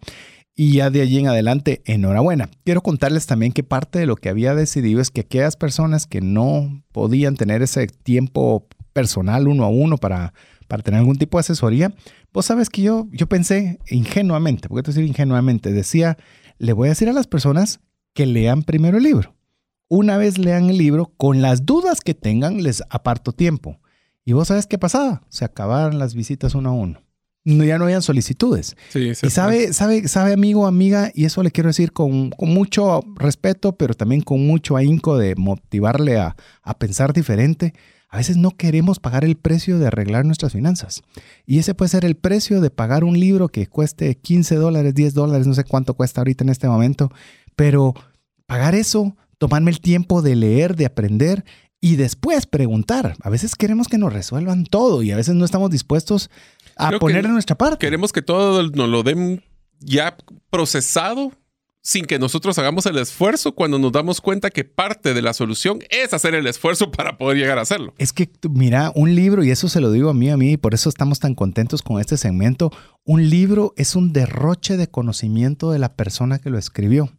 Y 0.60 0.72
ya 0.72 0.90
de 0.90 1.02
allí 1.02 1.20
en 1.20 1.28
adelante, 1.28 1.82
enhorabuena. 1.84 2.50
Quiero 2.64 2.82
contarles 2.82 3.26
también 3.26 3.52
que 3.52 3.62
parte 3.62 4.00
de 4.00 4.06
lo 4.06 4.16
que 4.16 4.28
había 4.28 4.56
decidido 4.56 5.00
es 5.00 5.12
que 5.12 5.20
aquellas 5.20 5.54
personas 5.56 6.08
que 6.08 6.20
no 6.20 6.82
podían 6.90 7.36
tener 7.36 7.62
ese 7.62 7.86
tiempo 7.86 8.66
personal 8.92 9.46
uno 9.46 9.62
a 9.62 9.68
uno 9.68 9.98
para, 9.98 10.34
para 10.66 10.82
tener 10.82 10.98
algún 10.98 11.16
tipo 11.16 11.38
de 11.38 11.42
asesoría, 11.42 11.94
vos 12.32 12.46
sabes 12.46 12.70
que 12.70 12.82
yo, 12.82 13.06
yo 13.12 13.28
pensé 13.28 13.78
ingenuamente, 13.88 14.68
porque 14.68 14.82
te 14.82 14.90
decir 14.90 15.04
ingenuamente, 15.08 15.70
decía, 15.70 16.18
le 16.58 16.72
voy 16.72 16.88
a 16.88 16.90
decir 16.90 17.08
a 17.08 17.12
las 17.12 17.28
personas 17.28 17.78
que 18.12 18.26
lean 18.26 18.64
primero 18.64 18.98
el 18.98 19.04
libro. 19.04 19.36
Una 19.86 20.16
vez 20.16 20.38
lean 20.38 20.70
el 20.70 20.78
libro, 20.78 21.12
con 21.16 21.40
las 21.40 21.66
dudas 21.66 22.00
que 22.00 22.14
tengan, 22.14 22.64
les 22.64 22.82
aparto 22.90 23.30
tiempo. 23.30 23.78
Y 24.24 24.32
vos 24.32 24.48
sabes 24.48 24.66
qué 24.66 24.76
pasaba, 24.76 25.22
se 25.28 25.44
acabaron 25.44 26.00
las 26.00 26.16
visitas 26.16 26.56
uno 26.56 26.70
a 26.70 26.72
uno. 26.72 27.07
No, 27.48 27.64
ya 27.64 27.78
no 27.78 27.84
habían 27.84 28.02
solicitudes. 28.02 28.76
Sí, 28.90 29.14
sí. 29.14 29.28
Y 29.28 29.30
sabe, 29.30 29.72
sabe, 29.72 30.06
sabe, 30.06 30.34
amigo, 30.34 30.66
amiga, 30.66 31.10
y 31.14 31.24
eso 31.24 31.42
le 31.42 31.50
quiero 31.50 31.68
decir 31.68 31.92
con, 31.92 32.28
con 32.28 32.50
mucho 32.50 33.00
respeto, 33.16 33.72
pero 33.72 33.94
también 33.94 34.20
con 34.20 34.46
mucho 34.46 34.76
ahínco 34.76 35.16
de 35.16 35.34
motivarle 35.34 36.18
a, 36.18 36.36
a 36.62 36.78
pensar 36.78 37.14
diferente. 37.14 37.72
A 38.10 38.18
veces 38.18 38.36
no 38.36 38.50
queremos 38.50 39.00
pagar 39.00 39.24
el 39.24 39.36
precio 39.36 39.78
de 39.78 39.86
arreglar 39.86 40.26
nuestras 40.26 40.52
finanzas. 40.52 41.00
Y 41.46 41.58
ese 41.58 41.74
puede 41.74 41.88
ser 41.88 42.04
el 42.04 42.16
precio 42.16 42.60
de 42.60 42.68
pagar 42.68 43.02
un 43.02 43.18
libro 43.18 43.48
que 43.48 43.66
cueste 43.66 44.14
15 44.14 44.56
dólares, 44.56 44.94
10 44.94 45.14
dólares, 45.14 45.46
no 45.46 45.54
sé 45.54 45.64
cuánto 45.64 45.94
cuesta 45.94 46.20
ahorita 46.20 46.44
en 46.44 46.50
este 46.50 46.68
momento. 46.68 47.10
Pero 47.56 47.94
pagar 48.44 48.74
eso, 48.74 49.16
tomarme 49.38 49.70
el 49.70 49.80
tiempo 49.80 50.20
de 50.20 50.36
leer, 50.36 50.76
de 50.76 50.84
aprender 50.84 51.46
y 51.80 51.96
después 51.96 52.46
preguntar. 52.46 53.16
A 53.22 53.30
veces 53.30 53.54
queremos 53.54 53.88
que 53.88 53.98
nos 53.98 54.12
resuelvan 54.12 54.64
todo 54.64 55.02
y 55.02 55.12
a 55.12 55.16
veces 55.16 55.34
no 55.34 55.44
estamos 55.44 55.70
dispuestos 55.70 56.30
a 56.78 56.88
Creo 56.88 57.00
poner 57.00 57.24
de 57.24 57.30
nuestra 57.30 57.56
parte. 57.56 57.78
Queremos 57.78 58.12
que 58.12 58.22
todo 58.22 58.62
nos 58.62 58.88
lo 58.88 59.02
den 59.02 59.44
ya 59.80 60.16
procesado 60.50 61.32
sin 61.82 62.04
que 62.04 62.18
nosotros 62.18 62.58
hagamos 62.58 62.84
el 62.86 62.98
esfuerzo 62.98 63.54
cuando 63.54 63.78
nos 63.78 63.92
damos 63.92 64.20
cuenta 64.20 64.50
que 64.50 64.64
parte 64.64 65.14
de 65.14 65.22
la 65.22 65.32
solución 65.32 65.78
es 65.88 66.12
hacer 66.12 66.34
el 66.34 66.46
esfuerzo 66.46 66.90
para 66.92 67.16
poder 67.16 67.38
llegar 67.38 67.58
a 67.58 67.62
hacerlo. 67.62 67.94
Es 67.98 68.12
que, 68.12 68.30
mira, 68.50 68.92
un 68.94 69.14
libro, 69.14 69.42
y 69.42 69.50
eso 69.50 69.68
se 69.68 69.80
lo 69.80 69.90
digo 69.90 70.10
a 70.10 70.14
mí, 70.14 70.28
a 70.28 70.36
mí, 70.36 70.52
y 70.52 70.56
por 70.56 70.74
eso 70.74 70.88
estamos 70.88 71.18
tan 71.18 71.34
contentos 71.34 71.82
con 71.82 72.00
este 72.00 72.16
segmento, 72.16 72.70
un 73.04 73.30
libro 73.30 73.72
es 73.76 73.96
un 73.96 74.12
derroche 74.12 74.76
de 74.76 74.88
conocimiento 74.88 75.72
de 75.72 75.78
la 75.78 75.94
persona 75.94 76.38
que 76.38 76.50
lo 76.50 76.58
escribió. 76.58 77.10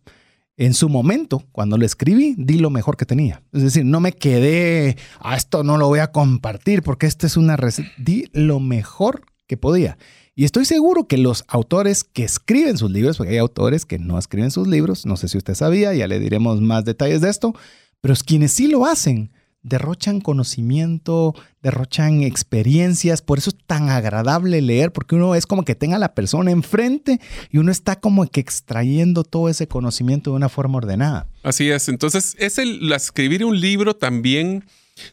En 0.56 0.74
su 0.74 0.90
momento, 0.90 1.46
cuando 1.52 1.78
lo 1.78 1.86
escribí, 1.86 2.36
di 2.38 2.60
lo 2.60 2.70
mejor 2.70 2.98
que 2.98 3.06
tenía. 3.06 3.42
Es 3.54 3.64
decir, 3.64 3.86
no 3.86 4.02
me 4.02 4.12
quedé, 4.12 4.98
a 5.22 5.38
esto 5.38 5.64
no 5.64 5.78
lo 5.78 5.88
voy 5.88 6.00
a 6.00 6.12
compartir 6.12 6.84
porque 6.84 7.08
esta 7.08 7.26
es 7.28 7.38
una 7.38 7.56
receta. 7.56 7.90
Di 7.98 8.30
lo 8.34 8.60
mejor 8.60 9.22
que 9.50 9.58
podía. 9.58 9.98
Y 10.36 10.46
estoy 10.46 10.64
seguro 10.64 11.08
que 11.08 11.18
los 11.18 11.44
autores 11.48 12.06
que 12.06 12.24
escriben 12.24 12.78
sus 12.78 12.92
libros, 12.92 13.18
porque 13.18 13.34
hay 13.34 13.40
autores 13.40 13.86
que 13.86 13.98
no 14.00 14.18
escriben 14.18 14.52
sus 14.52 14.68
libros, 14.68 15.06
no 15.06 15.18
sé 15.18 15.28
si 15.28 15.38
usted 15.38 15.56
sabía, 15.56 15.94
ya 15.94 16.08
le 16.08 16.20
diremos 16.20 16.62
más 16.62 16.86
detalles 16.86 17.20
de 17.20 17.30
esto, 17.30 17.54
pero 18.00 18.14
es 18.14 18.24
quienes 18.24 18.54
sí 18.54 18.68
lo 18.68 18.86
hacen, 18.86 19.32
derrochan 19.64 20.22
conocimiento, 20.22 21.34
derrochan 21.62 22.22
experiencias, 22.22 23.22
por 23.24 23.40
eso 23.40 23.50
es 23.50 23.58
tan 23.66 23.90
agradable 23.90 24.62
leer, 24.62 24.94
porque 24.94 25.16
uno 25.16 25.34
es 25.36 25.46
como 25.46 25.66
que 25.66 25.76
tenga 25.76 25.98
a 25.98 26.00
la 26.00 26.14
persona 26.14 26.52
enfrente 26.52 27.20
y 27.50 27.58
uno 27.58 27.72
está 27.72 28.00
como 28.00 28.26
que 28.28 28.40
extrayendo 28.40 29.24
todo 29.24 29.50
ese 29.50 29.68
conocimiento 29.68 30.30
de 30.30 30.38
una 30.38 30.48
forma 30.48 30.78
ordenada. 30.78 31.28
Así 31.44 31.70
es. 31.70 31.90
Entonces, 31.90 32.36
es 32.40 32.60
el, 32.60 32.92
escribir 32.94 33.44
un 33.44 33.60
libro 33.60 33.96
también, 33.96 34.64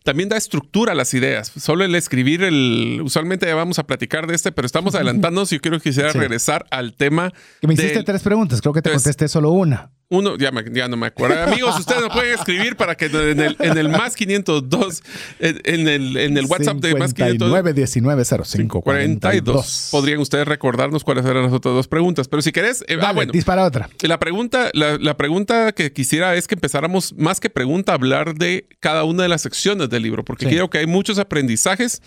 también 0.02 0.28
da 0.28 0.37
estructura 0.37 0.93
a 0.93 0.95
las 0.95 1.14
ideas. 1.14 1.52
Solo 1.59 1.85
el 1.85 1.95
escribir 1.95 2.43
el. 2.43 3.00
Usualmente 3.05 3.47
ya 3.47 3.55
vamos 3.55 3.78
a 3.78 3.87
platicar 3.87 4.26
de 4.26 4.35
este, 4.35 4.52
pero 4.52 4.66
estamos 4.66 4.95
adelantándonos 4.95 5.52
y 5.52 5.57
yo 5.57 5.61
quiero 5.61 5.81
quisiera 5.81 6.12
Sí. 6.12 6.19
regresar 6.19 6.66
al 6.71 6.95
tema. 6.95 7.33
Que 7.61 7.66
me 7.66 7.75
hiciste 7.75 7.95
del- 7.95 8.05
tres 8.05 8.23
preguntas, 8.23 8.61
creo 8.61 8.73
que 8.73 8.83
te 8.83 8.88
Entonces- 8.90 9.05
contesté 9.16 9.28
solo 9.28 9.50
una. 9.50 9.90
Uno, 10.09 10.37
ya, 10.39 10.53
me- 10.53 10.63
ya 10.73 10.87
no 10.87 10.97
me 10.97 11.09
acuerdo. 11.09 11.43
Amigos, 11.43 11.79
ustedes 11.81 12.01
nos 12.01 12.13
pueden 12.13 12.33
escribir 12.39 12.77
para 12.77 12.95
que 12.95 13.07
en 13.07 13.41
el, 13.41 13.57
en 13.59 13.77
el 13.77 13.89
más 13.89 14.15
502, 14.15 15.03
en, 15.41 15.61
en 15.65 15.89
el, 15.89 16.17
en 16.17 16.39
el 16.39 16.47
WhatsApp 16.47 16.77
de 16.77 16.95
más 16.95 17.13
502. 17.13 17.51
59190542. 17.51 18.83
42. 18.83 19.89
Podrían 19.91 20.21
ustedes 20.21 20.47
recordarnos 20.47 21.03
cuáles 21.03 21.25
eran 21.25 21.43
las 21.43 21.53
otras 21.53 21.75
dos 21.75 21.89
preguntas. 21.89 22.29
Pero 22.29 22.41
si 22.43 22.53
querés, 22.53 22.83
eh, 22.89 22.95
ah, 22.95 23.03
Dale, 23.03 23.15
bueno, 23.15 23.33
dispara 23.33 23.65
otra. 23.65 23.89
la 24.03 24.19
pregunta, 24.21 24.71
la, 24.75 24.97
la 24.99 25.17
pregunta 25.17 25.73
que 25.73 25.93
quisiera 25.93 26.37
es 26.37 26.47
que 26.47 26.55
empezáramos, 26.55 27.13
más 27.17 27.41
que 27.41 27.51
pregunta, 27.51 27.93
a 27.93 27.95
hablar 27.97 28.35
de 28.35 28.69
cada 28.81 29.05
una 29.05 29.25
de 29.25 29.29
las 29.29 29.43
secciones 29.43 29.89
del 29.91 30.03
libro, 30.05 30.25
porque 30.25 30.45
Sí. 30.47 30.51
creo 30.53 30.71
que 30.71 30.79
hay 30.79 30.87
muchos 30.87 31.19
aprendizajes. 31.19 32.01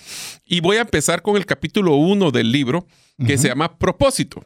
Y 0.45 0.61
voy 0.61 0.77
a 0.77 0.81
empezar 0.81 1.21
con 1.21 1.35
el 1.35 1.45
capítulo 1.45 1.95
1 1.95 2.31
del 2.31 2.51
libro, 2.51 2.87
que 3.27 3.37
se 3.37 3.49
llama 3.49 3.77
Propósito. 3.77 4.45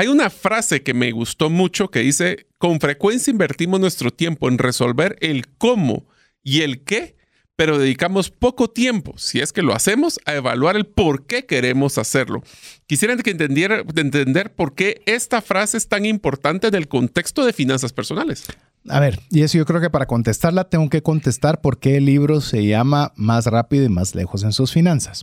Hay 0.00 0.08
una 0.08 0.30
frase 0.30 0.82
que 0.82 0.94
me 0.94 1.12
gustó 1.12 1.50
mucho 1.50 1.90
que 1.90 1.98
dice, 1.98 2.46
con 2.56 2.80
frecuencia 2.80 3.30
invertimos 3.30 3.80
nuestro 3.80 4.10
tiempo 4.10 4.48
en 4.48 4.56
resolver 4.56 5.18
el 5.20 5.46
cómo 5.58 6.06
y 6.42 6.62
el 6.62 6.84
qué, 6.84 7.18
pero 7.54 7.78
dedicamos 7.78 8.30
poco 8.30 8.70
tiempo, 8.70 9.12
si 9.18 9.40
es 9.40 9.52
que 9.52 9.60
lo 9.60 9.74
hacemos, 9.74 10.18
a 10.24 10.36
evaluar 10.36 10.76
el 10.76 10.86
por 10.86 11.26
qué 11.26 11.44
queremos 11.44 11.98
hacerlo. 11.98 12.42
Quisiera 12.86 13.14
que 13.18 13.32
entendiera, 13.32 13.84
entender 13.94 14.54
por 14.54 14.74
qué 14.74 15.02
esta 15.04 15.42
frase 15.42 15.76
es 15.76 15.86
tan 15.86 16.06
importante 16.06 16.68
en 16.68 16.76
el 16.76 16.88
contexto 16.88 17.44
de 17.44 17.52
finanzas 17.52 17.92
personales. 17.92 18.46
A 18.88 18.98
ver, 18.98 19.20
y 19.30 19.42
eso 19.42 19.58
yo 19.58 19.66
creo 19.66 19.80
que 19.80 19.90
para 19.90 20.06
contestarla 20.06 20.64
tengo 20.64 20.88
que 20.88 21.02
contestar 21.02 21.60
por 21.60 21.78
qué 21.78 21.98
el 21.98 22.06
libro 22.06 22.40
se 22.40 22.64
llama 22.64 23.12
Más 23.14 23.44
rápido 23.44 23.84
y 23.84 23.90
más 23.90 24.14
lejos 24.14 24.42
en 24.42 24.52
sus 24.52 24.72
finanzas. 24.72 25.22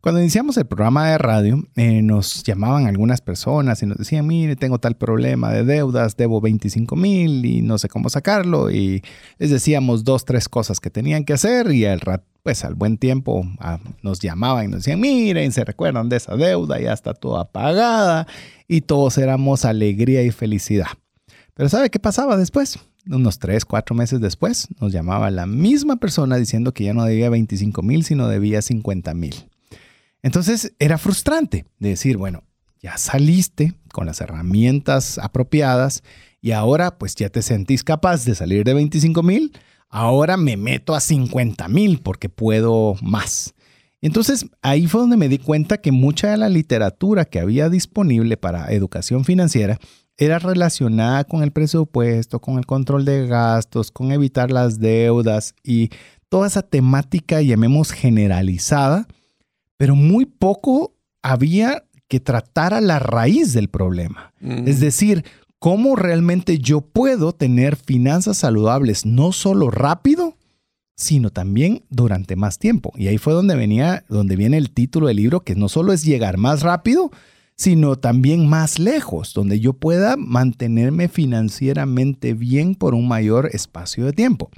Cuando 0.00 0.20
iniciamos 0.20 0.56
el 0.56 0.66
programa 0.66 1.08
de 1.10 1.18
radio, 1.18 1.64
eh, 1.76 2.02
nos 2.02 2.42
llamaban 2.42 2.86
algunas 2.86 3.20
personas 3.20 3.80
y 3.82 3.86
nos 3.86 3.98
decían, 3.98 4.26
mire, 4.26 4.56
tengo 4.56 4.78
tal 4.78 4.96
problema 4.96 5.52
de 5.52 5.64
deudas, 5.64 6.16
debo 6.16 6.40
25 6.40 6.96
mil 6.96 7.44
y 7.44 7.62
no 7.62 7.78
sé 7.78 7.88
cómo 7.88 8.08
sacarlo. 8.08 8.72
Y 8.72 9.02
les 9.38 9.50
decíamos 9.50 10.02
dos, 10.02 10.24
tres 10.24 10.48
cosas 10.48 10.80
que 10.80 10.90
tenían 10.90 11.24
que 11.24 11.32
hacer 11.32 11.70
y 11.70 11.86
al 11.86 12.00
pues 12.42 12.64
al 12.64 12.74
buen 12.74 12.98
tiempo 12.98 13.44
ah, 13.60 13.78
nos 14.02 14.20
llamaban 14.20 14.64
y 14.64 14.68
nos 14.68 14.80
decían, 14.80 15.00
miren, 15.00 15.52
se 15.52 15.64
recuerdan 15.64 16.08
de 16.08 16.16
esa 16.16 16.36
deuda, 16.36 16.80
ya 16.80 16.92
está 16.92 17.14
toda 17.14 17.50
pagada 17.50 18.26
y 18.66 18.80
todos 18.80 19.18
éramos 19.18 19.64
alegría 19.64 20.22
y 20.22 20.32
felicidad. 20.32 20.88
Pero 21.54 21.68
¿sabe 21.68 21.88
qué 21.90 21.98
pasaba 21.98 22.36
después? 22.36 22.78
Unos 23.08 23.38
tres, 23.38 23.64
cuatro 23.64 23.94
meses 23.94 24.20
después 24.20 24.68
nos 24.80 24.92
llamaba 24.92 25.30
la 25.30 25.46
misma 25.46 25.96
persona 25.96 26.36
diciendo 26.36 26.74
que 26.74 26.84
ya 26.84 26.94
no 26.94 27.04
debía 27.04 27.30
25 27.30 27.82
mil, 27.82 28.04
sino 28.04 28.28
debía 28.28 28.62
50 28.62 29.14
mil. 29.14 29.34
Entonces 30.22 30.72
era 30.78 30.98
frustrante 30.98 31.66
de 31.78 31.90
decir, 31.90 32.16
bueno, 32.16 32.42
ya 32.80 32.98
saliste 32.98 33.74
con 33.92 34.06
las 34.06 34.20
herramientas 34.20 35.18
apropiadas 35.18 36.02
y 36.40 36.52
ahora 36.52 36.98
pues 36.98 37.14
ya 37.14 37.28
te 37.28 37.42
sentís 37.42 37.84
capaz 37.84 38.24
de 38.24 38.34
salir 38.34 38.64
de 38.64 38.74
25 38.74 39.22
mil, 39.22 39.52
ahora 39.88 40.36
me 40.36 40.56
meto 40.56 40.94
a 40.94 41.00
50 41.00 41.68
mil 41.68 42.00
porque 42.00 42.28
puedo 42.28 42.94
más. 43.02 43.54
Entonces 44.00 44.46
ahí 44.62 44.86
fue 44.86 45.00
donde 45.00 45.16
me 45.16 45.28
di 45.28 45.38
cuenta 45.38 45.78
que 45.78 45.92
mucha 45.92 46.30
de 46.30 46.36
la 46.36 46.48
literatura 46.48 47.24
que 47.24 47.40
había 47.40 47.68
disponible 47.68 48.36
para 48.36 48.72
educación 48.72 49.24
financiera 49.24 49.78
era 50.16 50.38
relacionada 50.38 51.24
con 51.24 51.42
el 51.42 51.52
presupuesto, 51.52 52.40
con 52.40 52.58
el 52.58 52.66
control 52.66 53.04
de 53.04 53.26
gastos, 53.26 53.90
con 53.90 54.12
evitar 54.12 54.50
las 54.50 54.78
deudas 54.78 55.54
y 55.62 55.90
toda 56.28 56.46
esa 56.46 56.62
temática, 56.62 57.42
llamemos 57.42 57.92
generalizada, 57.92 59.06
pero 59.76 59.94
muy 59.94 60.26
poco 60.26 60.94
había 61.22 61.84
que 62.08 62.20
tratar 62.20 62.72
a 62.72 62.80
la 62.80 62.98
raíz 62.98 63.52
del 63.52 63.68
problema. 63.68 64.32
Mm. 64.40 64.68
Es 64.68 64.80
decir, 64.80 65.24
cómo 65.58 65.96
realmente 65.96 66.58
yo 66.58 66.80
puedo 66.80 67.32
tener 67.32 67.76
finanzas 67.76 68.38
saludables 68.38 69.04
no 69.04 69.32
solo 69.32 69.70
rápido, 69.70 70.36
sino 70.96 71.30
también 71.30 71.82
durante 71.90 72.36
más 72.36 72.58
tiempo. 72.58 72.92
Y 72.96 73.08
ahí 73.08 73.18
fue 73.18 73.34
donde 73.34 73.54
venía, 73.54 74.04
donde 74.08 74.36
viene 74.36 74.56
el 74.56 74.70
título 74.70 75.08
del 75.08 75.18
libro, 75.18 75.40
que 75.40 75.54
no 75.54 75.68
solo 75.68 75.92
es 75.92 76.04
llegar 76.04 76.38
más 76.38 76.62
rápido, 76.62 77.10
sino 77.56 77.96
también 77.96 78.46
más 78.48 78.78
lejos, 78.78 79.32
donde 79.34 79.60
yo 79.60 79.72
pueda 79.72 80.16
mantenerme 80.16 81.08
financieramente 81.08 82.34
bien 82.34 82.74
por 82.74 82.94
un 82.94 83.08
mayor 83.08 83.48
espacio 83.52 84.04
de 84.04 84.12
tiempo. 84.12 84.50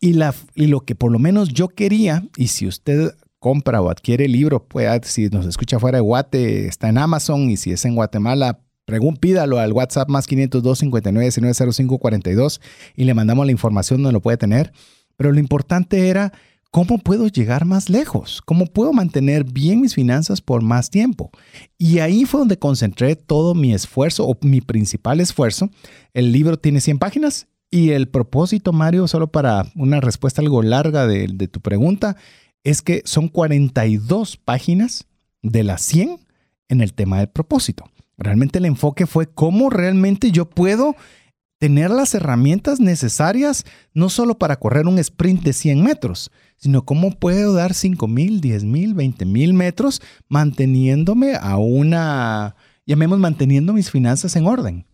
Y, 0.00 0.14
la, 0.14 0.34
y 0.54 0.66
lo 0.66 0.80
que 0.80 0.94
por 0.94 1.12
lo 1.12 1.18
menos 1.18 1.50
yo 1.50 1.68
quería, 1.68 2.24
y 2.36 2.48
si 2.48 2.66
usted 2.66 3.14
compra 3.38 3.80
o 3.82 3.90
adquiere 3.90 4.24
el 4.24 4.32
libro, 4.32 4.64
pues, 4.66 5.06
si 5.06 5.28
nos 5.28 5.46
escucha 5.46 5.78
fuera 5.78 5.98
de 5.98 6.02
Guate, 6.02 6.66
está 6.66 6.88
en 6.88 6.98
Amazon, 6.98 7.50
y 7.50 7.56
si 7.56 7.72
es 7.72 7.84
en 7.84 7.94
Guatemala, 7.94 8.60
pídalo 9.20 9.58
al 9.58 9.72
WhatsApp 9.72 10.08
más 10.08 10.26
502 10.26 10.78
59 10.78 11.24
19 11.24 11.98
42 11.98 12.60
y 12.96 13.04
le 13.04 13.14
mandamos 13.14 13.46
la 13.46 13.52
información 13.52 14.02
donde 14.02 14.14
lo 14.14 14.20
puede 14.20 14.36
tener. 14.36 14.72
Pero 15.16 15.32
lo 15.32 15.38
importante 15.38 16.08
era 16.08 16.32
cómo 16.70 16.98
puedo 16.98 17.26
llegar 17.26 17.64
más 17.64 17.90
lejos, 17.90 18.42
cómo 18.44 18.66
puedo 18.66 18.92
mantener 18.92 19.44
bien 19.44 19.80
mis 19.80 19.94
finanzas 19.94 20.40
por 20.40 20.62
más 20.62 20.90
tiempo. 20.90 21.30
Y 21.78 21.98
ahí 21.98 22.24
fue 22.24 22.40
donde 22.40 22.58
concentré 22.58 23.16
todo 23.16 23.54
mi 23.54 23.74
esfuerzo 23.74 24.26
o 24.26 24.38
mi 24.42 24.60
principal 24.60 25.20
esfuerzo. 25.20 25.70
El 26.14 26.32
libro 26.32 26.58
tiene 26.58 26.80
100 26.80 26.98
páginas 26.98 27.48
y 27.70 27.90
el 27.90 28.08
propósito, 28.08 28.72
Mario, 28.72 29.08
solo 29.08 29.30
para 29.30 29.66
una 29.74 30.00
respuesta 30.00 30.42
algo 30.42 30.62
larga 30.62 31.06
de, 31.06 31.28
de 31.32 31.48
tu 31.48 31.60
pregunta, 31.60 32.16
es 32.64 32.82
que 32.82 33.02
son 33.04 33.28
42 33.28 34.36
páginas 34.36 35.06
de 35.42 35.64
las 35.64 35.82
100 35.82 36.18
en 36.68 36.80
el 36.80 36.94
tema 36.94 37.18
del 37.18 37.28
propósito. 37.28 37.84
Realmente 38.16 38.58
el 38.58 38.66
enfoque 38.66 39.06
fue 39.06 39.26
cómo 39.26 39.70
realmente 39.70 40.30
yo 40.30 40.48
puedo 40.48 40.94
tener 41.60 41.90
las 41.90 42.14
herramientas 42.14 42.80
necesarias 42.80 43.66
no 43.92 44.08
solo 44.08 44.38
para 44.38 44.56
correr 44.56 44.86
un 44.86 44.98
sprint 44.98 45.42
de 45.42 45.52
100 45.52 45.84
metros, 45.84 46.32
sino 46.56 46.86
cómo 46.86 47.10
puedo 47.10 47.52
dar 47.52 47.74
5 47.74 48.08
mil, 48.08 48.40
10 48.40 48.64
mil, 48.64 48.94
20 48.94 49.26
mil 49.26 49.52
metros 49.52 50.00
manteniéndome 50.28 51.34
a 51.36 51.58
una, 51.58 52.56
llamemos 52.86 53.18
manteniendo 53.18 53.74
mis 53.74 53.90
finanzas 53.90 54.34
en 54.36 54.46
orden. 54.46 54.86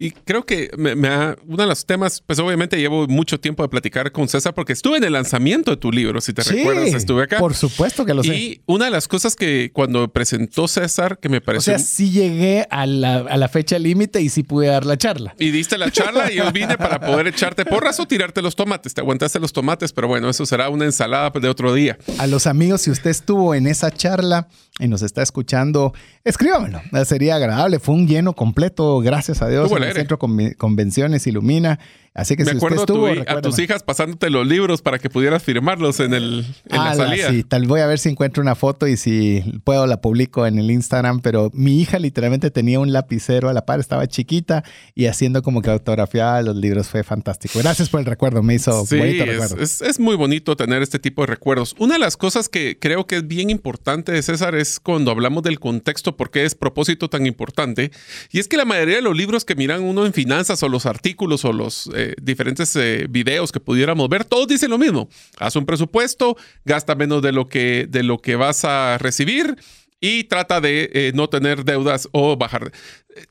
Y 0.00 0.12
creo 0.12 0.46
que 0.46 0.70
me, 0.76 0.92
uno 0.92 1.56
de 1.56 1.66
los 1.66 1.84
temas, 1.84 2.22
pues 2.24 2.38
obviamente 2.38 2.78
llevo 2.78 3.08
mucho 3.08 3.40
tiempo 3.40 3.64
de 3.64 3.68
platicar 3.68 4.12
con 4.12 4.28
César 4.28 4.54
porque 4.54 4.72
estuve 4.72 4.98
en 4.98 5.02
el 5.02 5.12
lanzamiento 5.12 5.72
de 5.72 5.76
tu 5.76 5.90
libro, 5.90 6.20
si 6.20 6.32
te 6.32 6.44
recuerdas, 6.44 6.94
estuve 6.94 7.24
acá. 7.24 7.38
Por 7.38 7.54
supuesto 7.54 8.06
que 8.06 8.14
lo 8.14 8.22
sé. 8.22 8.36
Y 8.36 8.60
una 8.66 8.84
de 8.84 8.92
las 8.92 9.08
cosas 9.08 9.34
que 9.34 9.72
cuando 9.72 10.06
presentó 10.06 10.68
César, 10.68 11.18
que 11.18 11.28
me 11.28 11.40
pareció... 11.40 11.74
O 11.74 11.78
sea, 11.78 11.84
sí 11.84 12.12
llegué 12.12 12.64
a 12.70 12.86
la, 12.86 13.48
fecha 13.48 13.76
límite 13.78 14.20
y 14.20 14.28
sí 14.28 14.44
pude 14.44 14.68
dar 14.68 14.86
la 14.86 14.96
charla. 14.96 15.34
Y 15.38 15.50
diste 15.50 15.76
la 15.76 15.90
charla 15.90 16.30
y 16.30 16.36
yo 16.36 16.52
vine 16.52 16.78
para 16.78 17.00
poder 17.00 17.26
echarte 17.26 17.64
porras 17.64 17.98
o 17.98 18.06
tirarte 18.06 18.40
los 18.40 18.54
tomates. 18.54 18.94
Te 18.94 19.00
aguantaste 19.00 19.40
los 19.40 19.52
tomates, 19.52 19.92
pero 19.92 20.06
bueno, 20.06 20.30
eso 20.30 20.46
será 20.46 20.68
una 20.68 20.84
ensalada 20.84 21.30
de 21.30 21.48
otro 21.48 21.74
día. 21.74 21.98
A 22.18 22.28
los 22.28 22.46
amigos, 22.46 22.82
si 22.82 22.92
usted 22.92 23.10
estuvo 23.10 23.52
en 23.52 23.66
esa 23.66 23.90
charla 23.90 24.46
y 24.78 24.88
nos 24.88 25.02
está 25.02 25.22
escuchando, 25.22 25.92
escríbamelo. 26.24 26.80
Sería 27.04 27.36
agradable. 27.36 27.78
Fue 27.78 27.94
un 27.94 28.06
lleno 28.06 28.34
completo, 28.34 29.00
gracias 29.00 29.42
a 29.42 29.48
Dios. 29.48 29.70
Centro 29.94 30.18
Convenciones 30.18 31.26
Ilumina. 31.26 31.78
Así 32.18 32.34
que 32.34 32.44
Me 32.44 32.50
si 32.50 32.56
acuerdo 32.56 32.80
usted 32.80 32.94
estuvo, 32.94 33.30
a, 33.30 33.40
tus 33.40 33.60
hijas 33.60 33.84
pasándote 33.84 34.28
los 34.28 34.44
libros 34.44 34.82
para 34.82 34.98
que 34.98 35.08
pudieras 35.08 35.40
firmarlos 35.40 36.00
en, 36.00 36.14
el, 36.14 36.44
en 36.68 36.84
la 36.84 36.92
salida. 36.92 37.30
Sí, 37.30 37.44
tal 37.44 37.68
voy 37.68 37.80
a 37.80 37.86
ver 37.86 38.00
si 38.00 38.08
encuentro 38.08 38.42
una 38.42 38.56
foto 38.56 38.88
y 38.88 38.96
si 38.96 39.44
puedo 39.62 39.86
la 39.86 40.00
publico 40.00 40.44
en 40.44 40.58
el 40.58 40.68
Instagram, 40.68 41.20
pero 41.20 41.52
mi 41.54 41.80
hija 41.80 42.00
literalmente 42.00 42.50
tenía 42.50 42.80
un 42.80 42.92
lapicero 42.92 43.48
a 43.48 43.52
la 43.52 43.64
par, 43.64 43.78
estaba 43.78 44.08
chiquita 44.08 44.64
y 44.96 45.06
haciendo 45.06 45.44
como 45.44 45.62
que 45.62 45.70
autografiaba 45.70 46.42
los 46.42 46.56
libros, 46.56 46.88
fue 46.88 47.04
fantástico. 47.04 47.60
Gracias 47.60 47.88
por 47.88 48.00
el 48.00 48.06
recuerdo, 48.06 48.42
me 48.42 48.56
hizo 48.56 48.84
sí, 48.84 48.98
bonito 48.98 49.22
es, 49.22 49.28
recuerdo. 49.30 49.62
Es, 49.62 49.80
es, 49.80 50.00
muy 50.00 50.16
bonito 50.16 50.56
tener 50.56 50.82
este 50.82 50.98
tipo 50.98 51.22
de 51.22 51.28
recuerdos. 51.28 51.76
Una 51.78 51.94
de 51.94 52.00
las 52.00 52.16
cosas 52.16 52.48
que 52.48 52.80
creo 52.80 53.06
que 53.06 53.18
es 53.18 53.28
bien 53.28 53.48
importante 53.48 54.10
de 54.10 54.24
César 54.24 54.56
es 54.56 54.80
cuando 54.80 55.12
hablamos 55.12 55.44
del 55.44 55.60
contexto, 55.60 56.16
por 56.16 56.32
qué 56.32 56.44
es 56.44 56.56
propósito 56.56 57.08
tan 57.08 57.26
importante, 57.26 57.92
y 58.32 58.40
es 58.40 58.48
que 58.48 58.56
la 58.56 58.64
mayoría 58.64 58.96
de 58.96 59.02
los 59.02 59.16
libros 59.16 59.44
que 59.44 59.54
miran 59.54 59.84
uno 59.84 60.04
en 60.04 60.12
finanzas 60.12 60.64
o 60.64 60.68
los 60.68 60.84
artículos 60.84 61.44
o 61.44 61.52
los 61.52 61.88
eh, 61.94 62.07
diferentes 62.20 62.74
eh, 62.76 63.06
videos 63.08 63.52
que 63.52 63.60
pudiéramos 63.60 64.08
ver, 64.08 64.24
todos 64.24 64.48
dicen 64.48 64.70
lo 64.70 64.78
mismo. 64.78 65.08
Haz 65.38 65.56
un 65.56 65.66
presupuesto, 65.66 66.36
gasta 66.64 66.94
menos 66.94 67.22
de 67.22 67.32
lo 67.32 67.48
que, 67.48 67.86
de 67.88 68.02
lo 68.02 68.18
que 68.18 68.36
vas 68.36 68.64
a 68.64 68.98
recibir 68.98 69.56
y 70.00 70.24
trata 70.24 70.60
de 70.60 70.90
eh, 70.92 71.12
no 71.14 71.28
tener 71.28 71.64
deudas 71.64 72.08
o 72.12 72.36
bajar. 72.36 72.72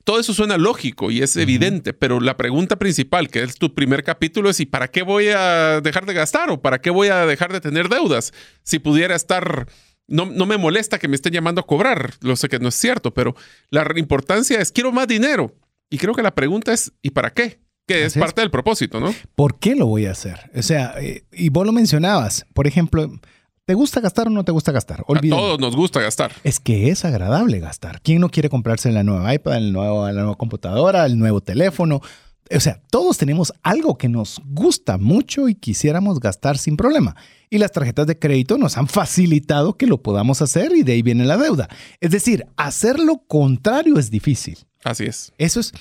Todo 0.04 0.20
eso 0.20 0.34
suena 0.34 0.58
lógico 0.58 1.12
y 1.12 1.22
es 1.22 1.38
evidente, 1.38 1.94
pero 1.94 2.20
la 2.20 2.36
pregunta 2.36 2.78
principal, 2.78 3.30
que 3.30 3.44
es 3.44 3.56
tu 3.56 3.74
primer 3.74 4.04
capítulo, 4.04 4.50
es 4.50 4.60
¿y 4.60 4.66
para 4.66 4.90
qué 4.90 5.02
voy 5.02 5.30
a 5.30 5.80
dejar 5.82 6.06
de 6.06 6.14
gastar 6.14 6.50
o 6.50 6.62
para 6.62 6.82
qué 6.82 6.90
voy 6.90 7.08
a 7.08 7.26
dejar 7.26 7.54
de 7.54 7.62
tener 7.62 7.90
deudas? 7.90 8.34
Si 8.64 8.80
pudiera 8.80 9.16
estar... 9.16 9.68
No, 10.10 10.26
no 10.26 10.46
me 10.46 10.58
molesta 10.58 11.00
que 11.00 11.10
me 11.10 11.16
estén 11.16 11.34
llamando 11.34 11.60
a 11.60 11.68
cobrar, 11.68 12.14
lo 12.22 12.38
sé 12.38 12.48
que 12.48 12.60
no 12.60 12.70
es 12.70 12.76
cierto, 12.76 13.14
pero 13.14 13.36
la 13.70 13.86
importancia 13.98 14.62
es 14.62 14.72
quiero 14.72 14.94
más 14.94 15.06
dinero. 15.06 15.54
Y 15.90 15.98
creo 15.98 16.14
que 16.14 16.24
la 16.24 16.34
pregunta 16.34 16.72
es 16.72 16.94
¿y 17.02 17.10
para 17.10 17.34
qué? 17.34 17.60
Que 17.88 18.04
es 18.04 18.16
parte 18.16 18.42
del 18.42 18.52
propósito, 18.52 19.00
¿no? 19.00 19.14
¿Por 19.34 19.60
qué 19.60 19.74
lo 19.74 19.88
voy 19.88 20.08
a 20.08 20.12
hacer? 20.12 20.52
O 20.54 20.62
sea, 20.62 20.96
eh, 21.00 21.24
y 21.32 21.48
vos 21.48 21.66
lo 21.66 21.72
mencionabas, 21.72 22.46
por 22.54 22.68
ejemplo, 22.68 23.10
¿te 23.66 23.74
gusta 23.76 24.02
gastar 24.02 24.28
o 24.28 24.30
no 24.30 24.44
te 24.44 24.52
gusta 24.52 24.74
gastar? 24.74 25.06
A 25.08 25.22
todos 25.22 25.58
nos 25.58 25.74
gusta 25.74 26.02
gastar. 26.02 26.34
Es 26.44 26.60
que 26.60 26.90
es 26.90 27.06
agradable 27.06 27.60
gastar. 27.60 28.02
¿Quién 28.02 28.20
no 28.20 28.30
quiere 28.30 28.50
comprarse 28.50 28.92
la 28.92 29.04
nueva 29.04 29.34
iPad, 29.34 29.56
el 29.56 29.72
nuevo, 29.72 30.06
la 30.06 30.12
nueva 30.12 30.36
computadora, 30.36 31.06
el 31.06 31.18
nuevo 31.18 31.40
teléfono? 31.40 32.02
O 32.54 32.60
sea, 32.60 32.82
todos 32.90 33.18
tenemos 33.18 33.54
algo 33.64 33.98
que 33.98 34.10
nos 34.10 34.42
gusta 34.46 34.98
mucho 34.98 35.48
y 35.48 35.56
quisiéramos 35.56 36.20
gastar 36.20 36.58
sin 36.58 36.76
problema. 36.76 37.16
Y 37.50 37.58
las 37.58 37.72
tarjetas 37.72 38.06
de 38.08 38.20
crédito 38.20 38.58
nos 38.58 38.78
han 38.78 38.88
facilitado 38.88 39.78
que 39.78 39.88
lo 39.88 40.02
podamos 40.02 40.42
hacer 40.42 40.74
y 40.76 40.84
de 40.84 40.94
ahí 40.94 41.02
viene 41.02 41.26
la 41.26 41.38
deuda. 41.38 41.70
Es 42.02 42.12
decir, 42.12 42.46
hacer 42.58 43.00
lo 43.00 43.20
contrario 43.28 43.98
es 43.98 44.12
difícil. 44.12 44.58
Así 44.84 45.06
es. 45.06 45.34
Eso 45.38 45.62
es 45.62 45.74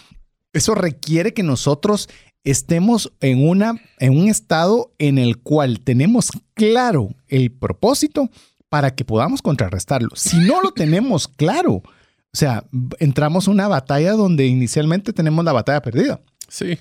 eso 0.57 0.75
requiere 0.75 1.35
que 1.35 1.43
nosotros 1.43 2.09
estemos 2.45 3.13
en, 3.21 3.47
una, 3.47 3.75
en 3.99 4.19
un 4.19 4.29
estado 4.29 4.93
en 4.99 5.19
el 5.19 5.39
cual 5.39 5.81
tenemos 5.81 6.31
claro 6.55 7.11
el 7.29 7.51
propósito 7.51 8.31
para 8.69 8.95
que 8.95 9.05
podamos 9.05 9.43
contrarrestarlo. 9.43 10.11
Si 10.15 10.39
no 10.39 10.61
lo 10.63 10.73
tenemos 10.73 11.29
claro, 11.29 11.75
o 11.75 11.83
sea, 12.33 12.65
entramos 12.99 13.47
en 13.47 13.55
una 13.55 13.69
batalla 13.69 14.13
donde 14.13 14.47
inicialmente 14.47 15.13
tenemos 15.13 15.45
la 15.45 15.53
batalla 15.53 15.83
perdida. 15.83 16.21
Sí. 16.49 16.79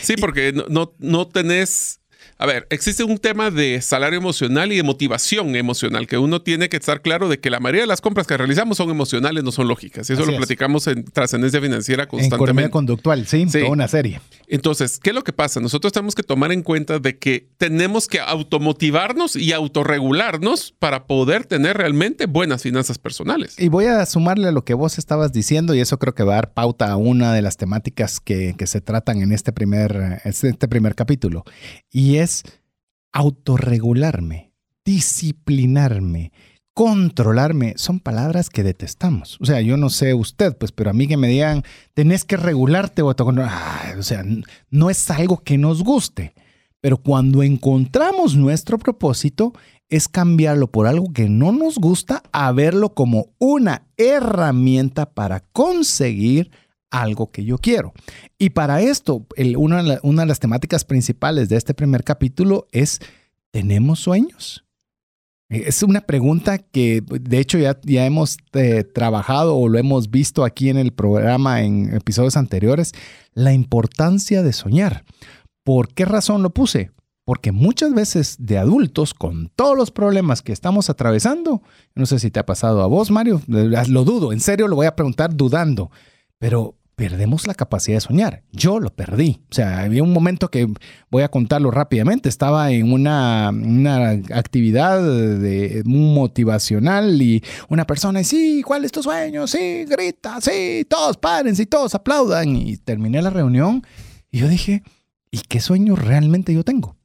Sí, 0.00 0.14
porque 0.16 0.52
no, 0.52 0.64
no, 0.68 0.92
no 0.98 1.26
tenés 1.26 2.00
a 2.44 2.46
ver, 2.46 2.66
existe 2.68 3.02
un 3.04 3.16
tema 3.16 3.50
de 3.50 3.80
salario 3.80 4.18
emocional 4.18 4.70
y 4.70 4.76
de 4.76 4.82
motivación 4.82 5.56
emocional, 5.56 6.06
que 6.06 6.18
uno 6.18 6.42
tiene 6.42 6.68
que 6.68 6.76
estar 6.76 7.00
claro 7.00 7.30
de 7.30 7.40
que 7.40 7.48
la 7.48 7.58
mayoría 7.58 7.80
de 7.80 7.86
las 7.86 8.02
compras 8.02 8.26
que 8.26 8.36
realizamos 8.36 8.76
son 8.76 8.90
emocionales, 8.90 9.42
no 9.42 9.50
son 9.50 9.66
lógicas. 9.66 10.10
Y 10.10 10.12
eso 10.12 10.26
lo 10.26 10.36
platicamos 10.36 10.86
en 10.86 11.06
trascendencia 11.06 11.58
financiera 11.58 12.06
constantemente. 12.06 12.64
En 12.66 12.70
conductual, 12.70 13.26
sí, 13.26 13.46
toda 13.46 13.70
una 13.70 13.88
serie. 13.88 14.20
Entonces, 14.46 15.00
¿qué 15.02 15.08
es 15.08 15.16
lo 15.16 15.24
que 15.24 15.32
pasa? 15.32 15.58
Nosotros 15.58 15.94
tenemos 15.94 16.14
que 16.14 16.22
tomar 16.22 16.52
en 16.52 16.62
cuenta 16.62 16.98
de 16.98 17.16
que 17.16 17.48
tenemos 17.56 18.08
que 18.08 18.20
automotivarnos 18.20 19.36
y 19.36 19.52
autorregularnos 19.52 20.74
para 20.78 21.06
poder 21.06 21.46
tener 21.46 21.78
realmente 21.78 22.26
buenas 22.26 22.60
finanzas 22.60 22.98
personales. 22.98 23.58
Y 23.58 23.68
voy 23.68 23.86
a 23.86 24.04
sumarle 24.04 24.48
a 24.48 24.52
lo 24.52 24.66
que 24.66 24.74
vos 24.74 24.98
estabas 24.98 25.32
diciendo, 25.32 25.74
y 25.74 25.80
eso 25.80 25.98
creo 25.98 26.14
que 26.14 26.24
va 26.24 26.34
a 26.34 26.36
dar 26.36 26.52
pauta 26.52 26.90
a 26.90 26.98
una 26.98 27.32
de 27.32 27.40
las 27.40 27.56
temáticas 27.56 28.20
que, 28.20 28.54
que 28.58 28.66
se 28.66 28.82
tratan 28.82 29.22
en 29.22 29.32
este 29.32 29.50
primer, 29.50 30.20
este 30.24 30.68
primer 30.68 30.94
capítulo. 30.94 31.44
Y 31.90 32.16
es 32.16 32.33
autorregularme. 33.12 34.52
disciplinarme, 34.84 36.30
controlarme, 36.74 37.72
son 37.76 38.00
palabras 38.00 38.50
que 38.50 38.62
detestamos. 38.62 39.38
O 39.40 39.46
sea, 39.46 39.60
yo 39.62 39.76
no 39.76 39.88
sé 39.88 40.12
usted, 40.12 40.56
pues, 40.58 40.72
pero 40.72 40.90
a 40.90 40.92
mí 40.92 41.08
que 41.08 41.16
me 41.16 41.28
digan, 41.28 41.62
tenés 41.94 42.24
que 42.24 42.36
regularte 42.36 43.00
o, 43.00 43.06
o 43.08 44.02
sea, 44.02 44.24
no 44.70 44.90
es 44.90 45.10
algo 45.10 45.38
que 45.38 45.56
nos 45.56 45.82
guste. 45.82 46.34
Pero 46.80 46.98
cuando 46.98 47.42
encontramos 47.42 48.36
nuestro 48.36 48.78
propósito, 48.78 49.54
es 49.88 50.08
cambiarlo 50.08 50.66
por 50.66 50.86
algo 50.86 51.12
que 51.12 51.28
no 51.28 51.52
nos 51.52 51.78
gusta 51.78 52.22
a 52.32 52.52
verlo 52.52 52.94
como 52.94 53.28
una 53.38 53.86
herramienta 53.96 55.06
para 55.06 55.40
conseguir 55.40 56.50
algo 56.94 57.30
que 57.30 57.44
yo 57.44 57.58
quiero. 57.58 57.92
Y 58.38 58.50
para 58.50 58.80
esto, 58.80 59.26
una, 59.56 59.82
de 59.82 60.26
las 60.26 60.38
temáticas 60.38 60.84
principales 60.84 61.48
de 61.48 61.56
este 61.56 61.74
primer 61.74 62.04
capítulo 62.04 62.68
es, 62.70 63.00
¿tenemos 63.50 63.98
sueños? 63.98 64.64
Es 65.48 65.82
una 65.82 66.02
pregunta 66.02 66.58
que 66.58 67.02
de 67.06 67.38
hecho 67.38 67.58
ya, 67.58 67.78
ya 67.82 68.06
hemos 68.06 68.38
eh, 68.52 68.84
trabajado 68.84 69.56
o 69.56 69.68
lo 69.68 69.78
hemos 69.78 70.10
visto 70.10 70.44
aquí 70.44 70.68
en 70.68 70.78
el 70.78 70.92
programa 70.92 71.62
en 71.62 71.92
episodios 71.94 72.36
anteriores, 72.36 72.92
la 73.32 73.52
importancia 73.52 74.42
de 74.42 74.52
soñar. 74.52 75.04
¿Por 75.64 75.92
qué 75.92 76.04
razón 76.04 76.42
lo 76.42 76.50
puse? 76.50 76.92
Porque 77.24 77.50
muchas 77.52 77.92
veces 77.92 78.36
de 78.38 78.58
adultos, 78.58 79.14
con 79.14 79.48
todos 79.56 79.76
los 79.76 79.90
problemas 79.90 80.42
que 80.42 80.52
estamos 80.52 80.90
atravesando, 80.90 81.62
no 81.94 82.06
sé 82.06 82.18
si 82.18 82.30
te 82.30 82.38
ha 82.38 82.46
pasado 82.46 82.82
a 82.82 82.86
vos, 82.86 83.10
Mario, 83.10 83.42
lo 83.48 84.04
dudo, 84.04 84.32
en 84.32 84.40
serio 84.40 84.68
lo 84.68 84.76
voy 84.76 84.86
a 84.86 84.94
preguntar 84.94 85.34
dudando, 85.34 85.90
pero 86.38 86.76
perdemos 86.96 87.46
la 87.46 87.54
capacidad 87.54 87.96
de 87.96 88.00
soñar. 88.00 88.42
Yo 88.52 88.80
lo 88.80 88.90
perdí. 88.90 89.40
O 89.50 89.54
sea, 89.54 89.80
había 89.80 90.02
un 90.02 90.12
momento 90.12 90.50
que 90.50 90.68
voy 91.10 91.22
a 91.22 91.30
contarlo 91.30 91.70
rápidamente. 91.70 92.28
Estaba 92.28 92.70
en 92.70 92.92
una, 92.92 93.48
actividad 94.32 95.02
de, 95.02 95.82
motivacional 95.84 97.20
y 97.20 97.42
una 97.68 97.86
persona, 97.86 98.22
sí, 98.22 98.62
¿cuál 98.64 98.84
es 98.84 98.92
tu 98.92 99.02
sueño? 99.02 99.46
Sí, 99.46 99.84
grita, 99.84 100.40
sí, 100.40 100.86
todos 100.88 101.16
paren, 101.16 101.54
y 101.58 101.66
todos 101.66 101.94
aplaudan. 101.94 102.56
Y 102.56 102.76
terminé 102.76 103.20
la 103.22 103.30
reunión 103.30 103.82
y 104.30 104.38
yo 104.38 104.48
dije, 104.48 104.82
¿y 105.30 105.40
qué 105.40 105.60
sueño 105.60 105.96
realmente 105.96 106.52
yo 106.54 106.64
tengo? 106.64 106.96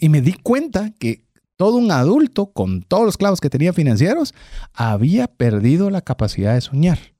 Y 0.00 0.08
me 0.08 0.20
di 0.20 0.32
cuenta 0.32 0.90
que 0.98 1.24
todo 1.56 1.76
un 1.76 1.90
adulto, 1.90 2.52
con 2.52 2.82
todos 2.82 3.04
los 3.04 3.16
clavos 3.16 3.40
que 3.40 3.50
tenía 3.50 3.72
financieros, 3.72 4.34
había 4.72 5.28
perdido 5.28 5.90
la 5.90 6.00
capacidad 6.00 6.54
de 6.54 6.60
soñar. 6.60 7.13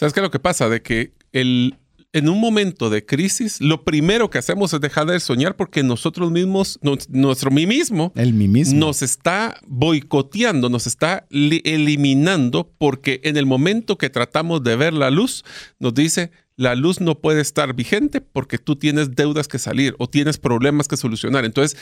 ¿Sabes 0.00 0.14
qué 0.14 0.20
es 0.20 0.24
lo 0.24 0.30
que 0.30 0.38
pasa? 0.38 0.70
De 0.70 0.80
que 0.80 1.12
el, 1.32 1.76
en 2.14 2.30
un 2.30 2.40
momento 2.40 2.88
de 2.88 3.04
crisis, 3.04 3.60
lo 3.60 3.84
primero 3.84 4.30
que 4.30 4.38
hacemos 4.38 4.72
es 4.72 4.80
dejar 4.80 5.06
de 5.06 5.20
soñar 5.20 5.56
porque 5.56 5.82
nosotros 5.82 6.30
mismos, 6.30 6.78
nuestro 7.10 7.50
mí 7.50 7.66
mismo, 7.66 8.10
el 8.16 8.32
mí 8.32 8.48
mismo, 8.48 8.80
nos 8.80 9.02
está 9.02 9.60
boicoteando, 9.66 10.70
nos 10.70 10.86
está 10.86 11.26
eliminando 11.28 12.72
porque 12.78 13.20
en 13.24 13.36
el 13.36 13.44
momento 13.44 13.98
que 13.98 14.08
tratamos 14.08 14.64
de 14.64 14.74
ver 14.74 14.94
la 14.94 15.10
luz, 15.10 15.44
nos 15.78 15.92
dice, 15.92 16.30
la 16.56 16.74
luz 16.76 17.02
no 17.02 17.18
puede 17.18 17.42
estar 17.42 17.74
vigente 17.74 18.22
porque 18.22 18.56
tú 18.56 18.76
tienes 18.76 19.14
deudas 19.14 19.48
que 19.48 19.58
salir 19.58 19.96
o 19.98 20.08
tienes 20.08 20.38
problemas 20.38 20.88
que 20.88 20.96
solucionar. 20.96 21.44
Entonces, 21.44 21.78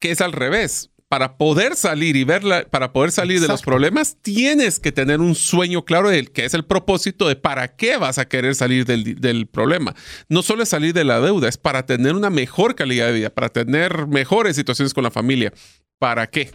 ¿qué 0.00 0.10
es 0.10 0.20
al 0.20 0.32
revés? 0.32 0.90
Para 1.12 1.36
poder 1.36 1.76
salir 1.76 2.16
y 2.16 2.24
verla, 2.24 2.64
para 2.70 2.94
poder 2.94 3.12
salir 3.12 3.38
de 3.38 3.46
los 3.46 3.60
problemas, 3.60 4.16
tienes 4.22 4.80
que 4.80 4.92
tener 4.92 5.20
un 5.20 5.34
sueño 5.34 5.84
claro 5.84 6.08
de 6.08 6.24
que 6.24 6.46
es 6.46 6.54
el 6.54 6.64
propósito 6.64 7.28
de 7.28 7.36
para 7.36 7.68
qué 7.76 7.98
vas 7.98 8.16
a 8.16 8.24
querer 8.24 8.54
salir 8.54 8.86
del, 8.86 9.46
problema. 9.46 9.94
No 10.30 10.40
solo 10.40 10.62
es 10.62 10.70
salir 10.70 10.94
de 10.94 11.04
la 11.04 11.20
deuda, 11.20 11.50
es 11.50 11.58
para 11.58 11.84
tener 11.84 12.14
una 12.14 12.30
mejor 12.30 12.74
calidad 12.76 13.08
de 13.08 13.12
vida, 13.12 13.28
para 13.28 13.50
tener 13.50 14.06
mejores 14.06 14.56
situaciones 14.56 14.94
con 14.94 15.04
la 15.04 15.10
familia. 15.10 15.52
¿Para 15.98 16.28
qué? 16.28 16.50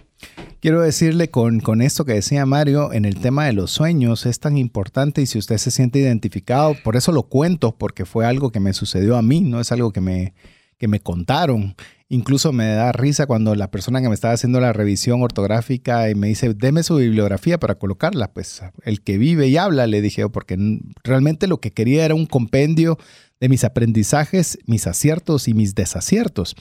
Quiero 0.60 0.82
decirle 0.82 1.30
con, 1.30 1.60
con 1.60 1.84
esto 1.84 2.04
que 2.04 2.14
decía 2.14 2.44
Mario, 2.48 2.92
en 2.94 3.06
el 3.06 3.20
tema 3.20 3.46
de 3.46 3.54
los 3.54 3.70
sueños 3.70 4.26
es 4.26 4.40
tan 4.40 4.58
importante 4.58 5.22
y 5.22 5.28
si 5.28 5.38
usted 5.38 5.60
se 5.60 5.70
siente 5.70 6.00
identificado, 6.00 6.76
por 6.84 6.96
eso 6.96 7.12
lo 7.12 7.22
cuento, 7.22 7.78
porque 7.78 8.06
fue 8.06 8.26
algo 8.26 8.52
que 8.52 8.60
me 8.60 8.74
sucedió 8.74 9.18
a 9.18 9.22
mí, 9.22 9.40
no 9.40 9.60
es 9.60 9.72
algo 9.72 9.94
que 9.94 10.02
me, 10.02 10.34
que 10.78 10.88
me 10.88 11.00
contaron. 11.00 11.76
Incluso 12.10 12.54
me 12.54 12.68
da 12.68 12.94
risa 12.94 13.26
cuando 13.26 13.54
la 13.56 13.70
persona 13.70 14.02
que 14.02 14.08
me 14.08 14.16
estaba 14.16 14.34
haciendo 14.34 14.62
la 14.62 14.72
revisión 14.72 15.22
ortográfica 15.22 16.10
y 16.10 16.16
me 16.16 16.28
dice, 16.28 16.54
deme 16.54 16.84
su 16.84 16.96
bibliografía 16.96 17.60
para 17.60 17.76
colocarla. 17.76 18.32
Pues 18.32 18.62
el 18.84 19.02
que 19.02 19.18
vive 19.18 19.48
y 19.48 19.58
habla, 19.58 19.88
le 19.88 20.02
dije, 20.02 20.30
porque 20.30 20.58
realmente 21.04 21.48
lo 21.48 21.60
que 21.60 21.72
quería 21.72 22.06
era 22.06 22.16
un 22.16 22.26
compendio 22.26 22.98
de 23.40 23.50
mis 23.50 23.64
aprendizajes, 23.64 24.58
mis 24.66 24.88
aciertos 24.88 25.48
y 25.48 25.54
mis 25.54 25.76
desaciertos. 25.76 26.56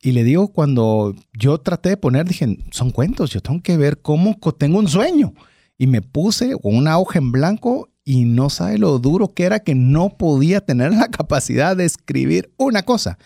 Y 0.00 0.12
le 0.12 0.22
digo, 0.24 0.48
cuando 0.48 1.14
yo 1.32 1.58
traté 1.58 1.90
de 1.90 1.96
poner, 1.96 2.26
dije, 2.26 2.58
son 2.70 2.90
cuentos, 2.90 3.30
yo 3.30 3.40
tengo 3.40 3.60
que 3.60 3.76
ver 3.76 4.00
cómo 4.00 4.36
tengo 4.56 4.78
un 4.78 4.88
sueño. 4.88 5.34
Y 5.76 5.88
me 5.88 6.00
puse 6.00 6.54
una 6.62 6.98
hoja 6.98 7.18
en 7.18 7.32
blanco 7.32 7.88
y 8.04 8.24
no 8.24 8.50
sabe 8.50 8.78
lo 8.78 8.98
duro 8.98 9.34
que 9.34 9.44
era 9.44 9.60
que 9.60 9.74
no 9.74 10.16
podía 10.16 10.60
tener 10.60 10.92
la 10.92 11.08
capacidad 11.10 11.76
de 11.76 11.86
escribir 11.86 12.52
una 12.56 12.82
cosa 12.82 13.18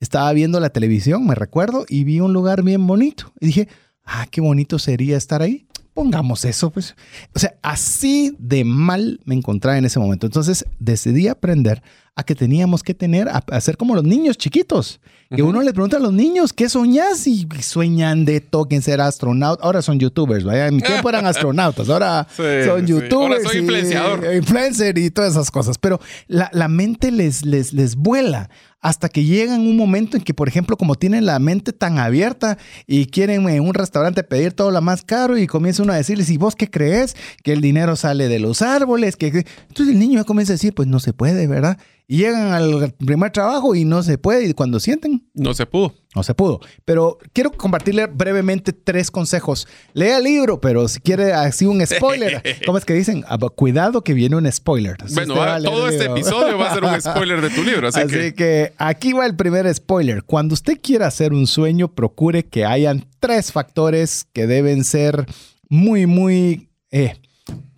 estaba 0.00 0.32
viendo 0.32 0.60
la 0.60 0.70
televisión, 0.70 1.26
me 1.26 1.34
recuerdo, 1.34 1.86
y 1.88 2.04
vi 2.04 2.20
un 2.20 2.32
lugar 2.32 2.62
bien 2.62 2.86
bonito. 2.86 3.32
Y 3.40 3.46
dije, 3.46 3.68
ah, 4.04 4.26
qué 4.30 4.40
bonito 4.40 4.78
sería 4.78 5.16
estar 5.16 5.42
ahí. 5.42 5.66
Pongamos 5.94 6.44
eso, 6.44 6.70
pues. 6.70 6.96
O 7.34 7.38
sea, 7.38 7.54
así 7.62 8.36
de 8.38 8.64
mal 8.64 9.20
me 9.24 9.34
encontraba 9.34 9.78
en 9.78 9.84
ese 9.84 10.00
momento. 10.00 10.26
Entonces 10.26 10.66
decidí 10.78 11.28
aprender 11.28 11.82
a 12.16 12.22
que 12.22 12.34
teníamos 12.34 12.82
que 12.82 12.94
tener, 12.94 13.28
a, 13.28 13.44
hacer 13.50 13.76
como 13.76 13.94
los 13.94 14.04
niños 14.04 14.38
chiquitos. 14.38 15.00
Que 15.34 15.42
uno 15.42 15.62
le 15.62 15.72
pregunta 15.72 15.96
a 15.96 16.00
los 16.00 16.12
niños, 16.12 16.52
¿qué 16.52 16.68
soñas? 16.68 17.26
Y 17.26 17.48
sueñan 17.60 18.24
de 18.24 18.40
toquen 18.40 18.82
ser 18.82 19.00
astronauta. 19.00 19.64
Ahora 19.64 19.82
son 19.82 19.98
youtubers, 19.98 20.44
¿vaya? 20.44 20.68
En 20.68 20.76
mi 20.76 20.82
tiempo 20.82 21.08
eran 21.08 21.26
astronautas, 21.26 21.88
ahora 21.88 22.28
son 22.36 22.86
youtubers. 22.86 23.12
Ahora 23.12 23.40
soy 23.42 23.58
influenciador. 23.58 24.34
influencer 24.34 24.96
y 24.96 25.10
todas 25.10 25.32
esas 25.32 25.50
cosas. 25.50 25.76
Pero 25.78 26.00
la, 26.28 26.50
la 26.52 26.68
mente 26.68 27.10
les, 27.10 27.44
les, 27.44 27.72
les 27.72 27.96
vuela 27.96 28.48
hasta 28.84 29.08
que 29.08 29.24
llegan 29.24 29.62
un 29.62 29.78
momento 29.78 30.18
en 30.18 30.22
que, 30.22 30.34
por 30.34 30.46
ejemplo, 30.46 30.76
como 30.76 30.94
tienen 30.94 31.24
la 31.24 31.38
mente 31.38 31.72
tan 31.72 31.98
abierta 31.98 32.58
y 32.86 33.06
quieren 33.06 33.48
en 33.48 33.62
un 33.62 33.72
restaurante 33.72 34.22
pedir 34.24 34.52
todo 34.52 34.70
lo 34.70 34.82
más 34.82 35.02
caro 35.02 35.38
y 35.38 35.46
comienza 35.46 35.82
uno 35.82 35.94
a 35.94 35.96
decirles, 35.96 36.28
¿y 36.28 36.36
vos 36.36 36.54
qué 36.54 36.68
crees? 36.70 37.16
Que 37.42 37.54
el 37.54 37.62
dinero 37.62 37.96
sale 37.96 38.28
de 38.28 38.38
los 38.38 38.60
árboles, 38.60 39.16
que... 39.16 39.28
Entonces 39.28 39.88
el 39.88 39.98
niño 39.98 40.20
ya 40.20 40.24
comienza 40.24 40.52
a 40.52 40.56
decir, 40.56 40.74
pues 40.74 40.86
no 40.86 41.00
se 41.00 41.14
puede, 41.14 41.46
¿verdad? 41.46 41.78
Y 42.06 42.18
llegan 42.18 42.52
al 42.52 42.94
primer 42.98 43.30
trabajo 43.32 43.74
y 43.74 43.84
no 43.86 44.02
se 44.02 44.18
puede. 44.18 44.46
Y 44.46 44.52
cuando 44.52 44.78
sienten. 44.78 45.26
No 45.32 45.54
se 45.54 45.64
pudo. 45.64 45.94
No 46.14 46.22
se 46.22 46.34
pudo. 46.34 46.60
Pero 46.84 47.18
quiero 47.32 47.50
compartirle 47.50 48.06
brevemente 48.06 48.74
tres 48.74 49.10
consejos. 49.10 49.66
Lea 49.94 50.18
el 50.18 50.24
libro, 50.24 50.60
pero 50.60 50.86
si 50.86 51.00
quiere 51.00 51.32
así 51.32 51.64
un 51.64 51.84
spoiler. 51.86 52.42
¿Cómo 52.66 52.76
es 52.76 52.84
que 52.84 52.92
dicen? 52.92 53.24
Ah, 53.26 53.38
cuidado 53.38 54.04
que 54.04 54.12
viene 54.12 54.36
un 54.36 54.50
spoiler. 54.52 54.96
bueno, 55.14 55.34
todo 55.62 55.88
este 55.88 56.04
episodio 56.04 56.58
va 56.58 56.70
a 56.70 56.74
ser 56.74 56.84
un 56.84 57.00
spoiler 57.00 57.40
de 57.40 57.50
tu 57.50 57.64
libro. 57.64 57.88
Así, 57.88 58.32
que... 58.32 58.74
aquí 58.76 59.14
va 59.14 59.24
el 59.24 59.34
primer 59.34 59.72
spoiler. 59.74 60.24
Cuando 60.24 60.52
usted 60.52 60.78
quiera 60.82 61.06
hacer 61.06 61.32
un 61.32 61.46
sueño, 61.46 61.88
procure 61.94 62.44
que 62.44 62.66
hayan 62.66 63.06
tres 63.18 63.50
factores 63.50 64.26
que 64.32 64.46
deben 64.46 64.84
ser 64.84 65.24
muy, 65.70 66.06
muy... 66.06 66.68
Eh, 66.90 67.14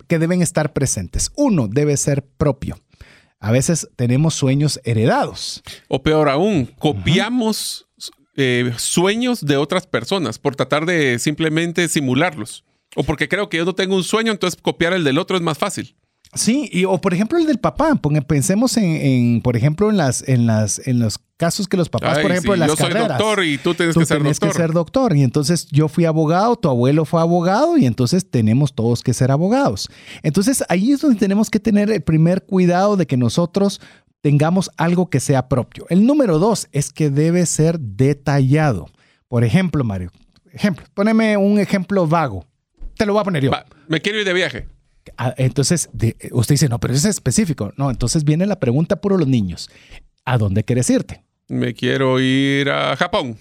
que 0.07 0.19
deben 0.19 0.41
estar 0.41 0.73
presentes. 0.73 1.31
Uno 1.35 1.67
debe 1.67 1.97
ser 1.97 2.25
propio. 2.37 2.77
A 3.39 3.51
veces 3.51 3.87
tenemos 3.95 4.33
sueños 4.33 4.79
heredados. 4.83 5.63
O 5.87 6.01
peor 6.01 6.29
aún, 6.29 6.65
copiamos 6.79 7.87
eh, 8.35 8.71
sueños 8.77 9.45
de 9.45 9.57
otras 9.57 9.87
personas 9.87 10.39
por 10.39 10.55
tratar 10.55 10.85
de 10.85 11.19
simplemente 11.19 11.87
simularlos. 11.87 12.63
O 12.95 13.03
porque 13.03 13.27
creo 13.27 13.49
que 13.49 13.57
yo 13.57 13.65
no 13.65 13.75
tengo 13.75 13.95
un 13.95 14.03
sueño, 14.03 14.31
entonces 14.31 14.59
copiar 14.61 14.93
el 14.93 15.03
del 15.03 15.17
otro 15.17 15.37
es 15.37 15.43
más 15.43 15.57
fácil. 15.57 15.95
Sí, 16.33 16.69
y, 16.71 16.85
o 16.85 16.99
por 16.99 17.13
ejemplo 17.13 17.37
el 17.37 17.45
del 17.45 17.59
papá, 17.59 17.99
pensemos 18.27 18.77
en, 18.77 19.41
por 19.41 19.55
ejemplo, 19.55 19.89
en 19.89 19.97
las, 19.97 20.27
en 20.27 20.45
las, 20.45 20.85
en 20.87 20.99
los 20.99 21.19
casos 21.37 21.67
que 21.67 21.77
los 21.77 21.87
papás, 21.87 22.19
por 22.19 22.31
ejemplo, 22.31 22.53
en 22.55 22.59
las 22.59 22.69
yo 22.69 22.75
soy 22.75 22.93
doctor 22.93 23.43
y 23.43 23.57
tú 23.59 23.73
tienes 23.75 23.95
que 23.95 24.05
ser 24.05 24.23
doctor. 24.23 24.49
que 24.49 24.57
ser 24.57 24.71
doctor. 24.73 25.15
Y 25.15 25.23
entonces 25.23 25.67
yo 25.67 25.87
fui 25.87 26.05
abogado, 26.05 26.55
tu 26.55 26.67
abuelo 26.67 27.05
fue 27.05 27.21
abogado 27.21 27.77
y 27.77 27.85
entonces 27.85 28.29
tenemos 28.29 28.73
todos 28.73 29.03
que 29.03 29.13
ser 29.13 29.31
abogados. 29.31 29.87
Entonces 30.23 30.63
ahí 30.67 30.91
es 30.91 31.01
donde 31.01 31.19
tenemos 31.19 31.49
que 31.49 31.59
tener 31.59 31.89
el 31.91 32.01
primer 32.01 32.43
cuidado 32.43 32.97
de 32.97 33.05
que 33.05 33.15
nosotros 33.15 33.79
tengamos 34.21 34.69
algo 34.77 35.09
que 35.09 35.19
sea 35.19 35.47
propio. 35.47 35.85
El 35.89 36.05
número 36.05 36.39
dos 36.39 36.67
es 36.71 36.91
que 36.91 37.09
debe 37.09 37.45
ser 37.45 37.79
detallado. 37.79 38.87
Por 39.27 39.43
ejemplo, 39.43 39.83
Mario, 39.83 40.11
ejemplo, 40.51 40.85
poneme 40.93 41.37
un 41.37 41.59
ejemplo 41.59 42.07
vago. 42.07 42.45
Te 42.97 43.05
lo 43.05 43.13
voy 43.13 43.21
a 43.21 43.23
poner 43.23 43.43
yo. 43.43 43.51
me 43.87 44.01
quiero 44.01 44.19
ir 44.19 44.25
de 44.25 44.33
viaje. 44.33 44.67
Ah, 45.17 45.33
entonces, 45.37 45.89
usted 46.31 46.53
dice, 46.53 46.67
no, 46.67 46.79
pero 46.79 46.93
eso 46.93 47.07
es 47.07 47.15
específico. 47.15 47.71
No, 47.77 47.89
entonces 47.89 48.23
viene 48.23 48.45
la 48.45 48.59
pregunta 48.59 48.99
por 48.99 49.17
los 49.17 49.27
niños. 49.27 49.69
¿A 50.25 50.37
dónde 50.37 50.63
quieres 50.63 50.89
irte? 50.89 51.23
Me 51.47 51.73
quiero 51.73 52.19
ir 52.19 52.69
a 52.69 52.95
Japón. 52.95 53.37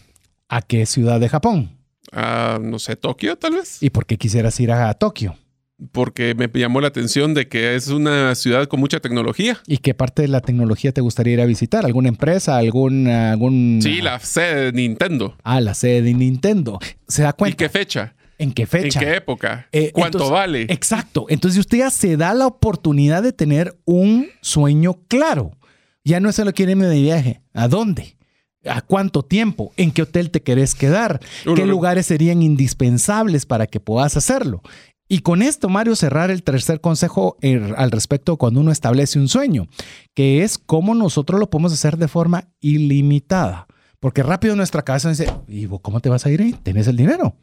¿A 0.49 0.63
qué 0.63 0.87
ciudad 0.87 1.19
de 1.21 1.29
Japón? 1.29 1.79
A, 2.13 2.59
no 2.63 2.79
sé, 2.79 2.97
Tokio 2.97 3.37
tal 3.37 3.55
vez. 3.55 3.83
¿Y 3.83 3.91
por 3.91 4.07
qué 4.07 4.17
quisieras 4.17 4.59
ir 4.61 4.71
a 4.73 4.95
Tokio? 4.95 5.37
porque 5.93 6.35
me 6.35 6.49
llamó 6.59 6.81
la 6.81 6.89
atención 6.89 7.35
de 7.35 7.49
que 7.49 7.75
es 7.75 7.89
una 7.89 8.35
ciudad 8.35 8.67
con 8.67 8.81
mucha 8.81 9.01
tecnología. 9.01 9.59
¿Y 9.67 9.79
qué 9.79 9.95
parte 9.95 10.23
de 10.23 10.29
la 10.29 10.41
tecnología 10.41 10.93
te 10.93 11.01
gustaría 11.01 11.35
ir 11.35 11.41
a 11.41 11.47
visitar? 11.47 11.85
¿Alguna 11.85 12.09
empresa? 12.09 12.57
¿Algún...? 12.57 13.09
algún... 13.09 13.81
Sí, 13.83 14.01
la 14.01 14.19
sede 14.19 14.67
de 14.67 14.73
Nintendo. 14.73 15.37
Ah, 15.43 15.61
la 15.61 15.75
sede 15.75 16.03
de 16.03 16.15
Nintendo. 16.15 16.79
¿Se 17.07 17.23
da 17.23 17.33
cuenta? 17.33 17.55
¿Y 17.55 17.57
qué 17.57 17.69
fecha? 17.69 18.15
¿En 18.39 18.53
qué 18.53 18.67
fecha? 18.67 19.01
¿En 19.01 19.07
qué 19.07 19.17
época? 19.17 19.69
Eh, 19.73 19.91
¿Cuánto 19.93 20.31
vale? 20.31 20.63
Exacto. 20.69 21.27
Entonces 21.29 21.59
usted 21.61 21.79
ya 21.79 21.91
se 21.91 22.17
da 22.17 22.35
la 22.35 22.47
oportunidad 22.47 23.23
de 23.23 23.33
tener 23.33 23.77
un 23.85 24.29
sueño 24.43 24.99
claro. 25.09 25.53
Ya 26.07 26.21
no 26.21 26.31
se 26.31 26.45
lo 26.45 26.53
quiere 26.53 26.73
irme 26.73 26.87
de 26.87 27.03
viaje. 27.03 27.43
¿A 27.53 27.67
dónde? 27.67 28.17
¿A 28.65 28.81
cuánto 28.81 29.25
tiempo? 29.25 29.73
¿En 29.77 29.91
qué 29.91 30.03
hotel 30.03 30.31
te 30.31 30.41
querés 30.41 30.77
quedar? 30.77 31.19
¿Qué 31.57 31.67
lugares 31.67 32.07
serían 32.07 32.45
indispensables 32.45 33.45
para 33.45 33.67
que 33.67 33.81
puedas 33.81 34.17
hacerlo? 34.17 34.63
Y 35.09 35.19
con 35.21 35.43
esto, 35.43 35.69
Mario, 35.69 35.97
cerrar 35.97 36.31
el 36.31 36.45
tercer 36.45 36.81
consejo 36.81 37.37
eh, 37.43 37.73
al 37.77 37.91
respecto 37.91 38.37
cuando 38.37 38.61
uno 38.61 38.71
establece 38.71 39.19
un 39.19 39.27
sueño, 39.27 39.67
que 40.15 40.45
es 40.45 40.59
cómo 40.59 40.95
nosotros 40.95 41.41
lo 41.41 41.51
podemos 41.51 41.73
hacer 41.73 41.97
de 41.97 42.07
forma 42.07 42.51
ilimitada. 42.61 43.67
Porque 43.99 44.23
rápido 44.23 44.55
nuestra 44.55 44.83
cabeza 44.83 45.11
dice, 45.11 45.29
¿y 45.49 45.67
cómo 45.67 45.99
te 45.99 46.09
vas 46.09 46.25
a 46.25 46.31
ir 46.31 46.41
ahí? 46.41 46.53
¿Tienes 46.53 46.87
el 46.87 46.97
dinero? 46.97 47.35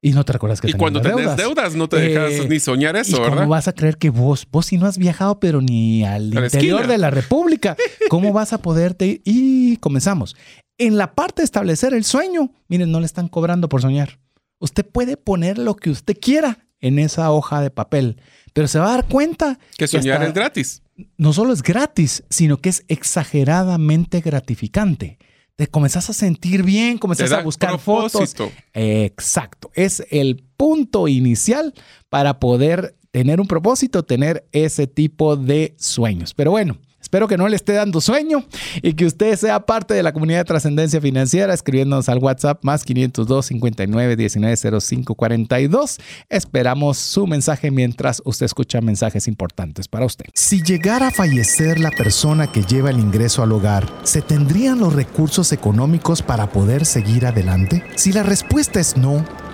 Y 0.00 0.12
no 0.12 0.24
te 0.24 0.32
recuerdas 0.32 0.60
que 0.60 0.70
Y 0.70 0.74
cuando 0.74 1.00
tenés 1.00 1.36
deudas. 1.36 1.74
no 1.74 1.88
te 1.88 1.96
dejas 1.96 2.32
eh, 2.32 2.46
ni 2.48 2.60
soñar 2.60 2.96
eso, 2.96 3.16
¿y 3.16 3.20
¿verdad? 3.20 3.38
¿Cómo 3.38 3.48
vas 3.48 3.66
a 3.66 3.72
creer 3.72 3.98
que 3.98 4.10
vos, 4.10 4.46
vos 4.50 4.66
si 4.66 4.76
no 4.76 4.86
has 4.86 4.96
viajado, 4.96 5.40
pero 5.40 5.60
ni 5.60 6.04
al 6.04 6.32
interior 6.32 6.86
de 6.86 6.98
la 6.98 7.10
República, 7.10 7.76
cómo 8.08 8.32
vas 8.32 8.52
a 8.52 8.58
poderte 8.58 9.06
ir? 9.06 9.22
Y 9.24 9.76
comenzamos. 9.78 10.36
En 10.78 10.96
la 10.96 11.14
parte 11.14 11.42
de 11.42 11.46
establecer 11.46 11.94
el 11.94 12.04
sueño, 12.04 12.52
miren, 12.68 12.92
no 12.92 13.00
le 13.00 13.06
están 13.06 13.26
cobrando 13.26 13.68
por 13.68 13.82
soñar. 13.82 14.20
Usted 14.60 14.86
puede 14.86 15.16
poner 15.16 15.58
lo 15.58 15.74
que 15.74 15.90
usted 15.90 16.16
quiera 16.20 16.68
en 16.80 17.00
esa 17.00 17.32
hoja 17.32 17.60
de 17.60 17.70
papel. 17.70 18.20
Pero 18.52 18.68
se 18.68 18.78
va 18.78 18.86
a 18.86 18.96
dar 18.96 19.08
cuenta 19.08 19.58
que 19.76 19.88
soñar 19.88 20.22
es 20.22 20.32
gratis. 20.32 20.82
No 21.16 21.32
solo 21.32 21.52
es 21.52 21.62
gratis, 21.62 22.24
sino 22.30 22.58
que 22.58 22.68
es 22.68 22.84
exageradamente 22.88 24.20
gratificante. 24.20 25.18
Te 25.58 25.66
comenzás 25.66 26.08
a 26.08 26.12
sentir 26.12 26.62
bien, 26.62 26.98
comenzás 26.98 27.32
a 27.32 27.42
buscar 27.42 27.80
fotos. 27.80 28.36
Exacto. 28.74 29.72
Es 29.74 30.06
el 30.08 30.44
punto 30.56 31.08
inicial 31.08 31.74
para 32.08 32.38
poder 32.38 32.96
tener 33.10 33.40
un 33.40 33.48
propósito, 33.48 34.04
tener 34.04 34.46
ese 34.52 34.86
tipo 34.86 35.34
de 35.36 35.74
sueños. 35.76 36.32
Pero 36.32 36.52
bueno, 36.52 36.78
Espero 37.08 37.26
que 37.26 37.38
no 37.38 37.48
le 37.48 37.56
esté 37.56 37.72
dando 37.72 38.02
sueño 38.02 38.44
y 38.82 38.92
que 38.92 39.06
usted 39.06 39.34
sea 39.36 39.64
parte 39.64 39.94
de 39.94 40.02
la 40.02 40.12
comunidad 40.12 40.40
de 40.40 40.44
trascendencia 40.44 41.00
financiera 41.00 41.54
escribiéndonos 41.54 42.10
al 42.10 42.18
WhatsApp 42.18 42.62
más 42.62 42.84
502 42.84 43.46
59 43.46 44.14
19 44.14 44.56
05 44.78 45.14
42. 45.14 46.00
Esperamos 46.28 46.98
su 46.98 47.26
mensaje 47.26 47.70
mientras 47.70 48.20
usted 48.26 48.44
escucha 48.44 48.82
mensajes 48.82 49.26
importantes 49.26 49.88
para 49.88 50.04
usted. 50.04 50.26
Si 50.34 50.62
llegara 50.62 51.06
a 51.08 51.10
fallecer 51.10 51.80
la 51.80 51.92
persona 51.92 52.52
que 52.52 52.62
lleva 52.62 52.90
el 52.90 52.98
ingreso 52.98 53.42
al 53.42 53.52
hogar, 53.52 53.86
¿se 54.02 54.20
tendrían 54.20 54.78
los 54.78 54.92
recursos 54.92 55.52
económicos 55.52 56.20
para 56.20 56.52
poder 56.52 56.84
seguir 56.84 57.24
adelante? 57.24 57.82
Si 57.96 58.12
la 58.12 58.22
respuesta 58.22 58.80
es 58.80 58.98
no, 58.98 59.24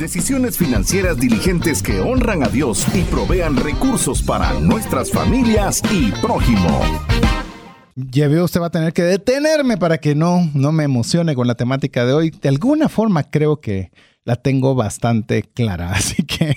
Decisiones 0.00 0.56
financieras 0.56 1.18
diligentes 1.18 1.82
que 1.82 2.00
honran 2.00 2.42
a 2.42 2.48
Dios 2.48 2.86
y 2.94 3.02
provean 3.02 3.54
recursos 3.54 4.22
para 4.22 4.58
nuestras 4.58 5.10
familias 5.10 5.82
y 5.92 6.10
prójimo. 6.22 6.80
Ya 7.94 8.26
veo, 8.28 8.46
usted 8.46 8.62
va 8.62 8.68
a 8.68 8.70
tener 8.70 8.94
que 8.94 9.02
detenerme 9.02 9.76
para 9.76 9.98
que 9.98 10.14
no, 10.14 10.48
no 10.54 10.72
me 10.72 10.84
emocione 10.84 11.34
con 11.34 11.46
la 11.46 11.54
temática 11.54 12.06
de 12.06 12.14
hoy. 12.14 12.30
De 12.30 12.48
alguna 12.48 12.88
forma 12.88 13.24
creo 13.24 13.60
que 13.60 13.90
la 14.24 14.36
tengo 14.36 14.74
bastante 14.74 15.42
clara. 15.42 15.92
Así 15.94 16.22
que 16.22 16.54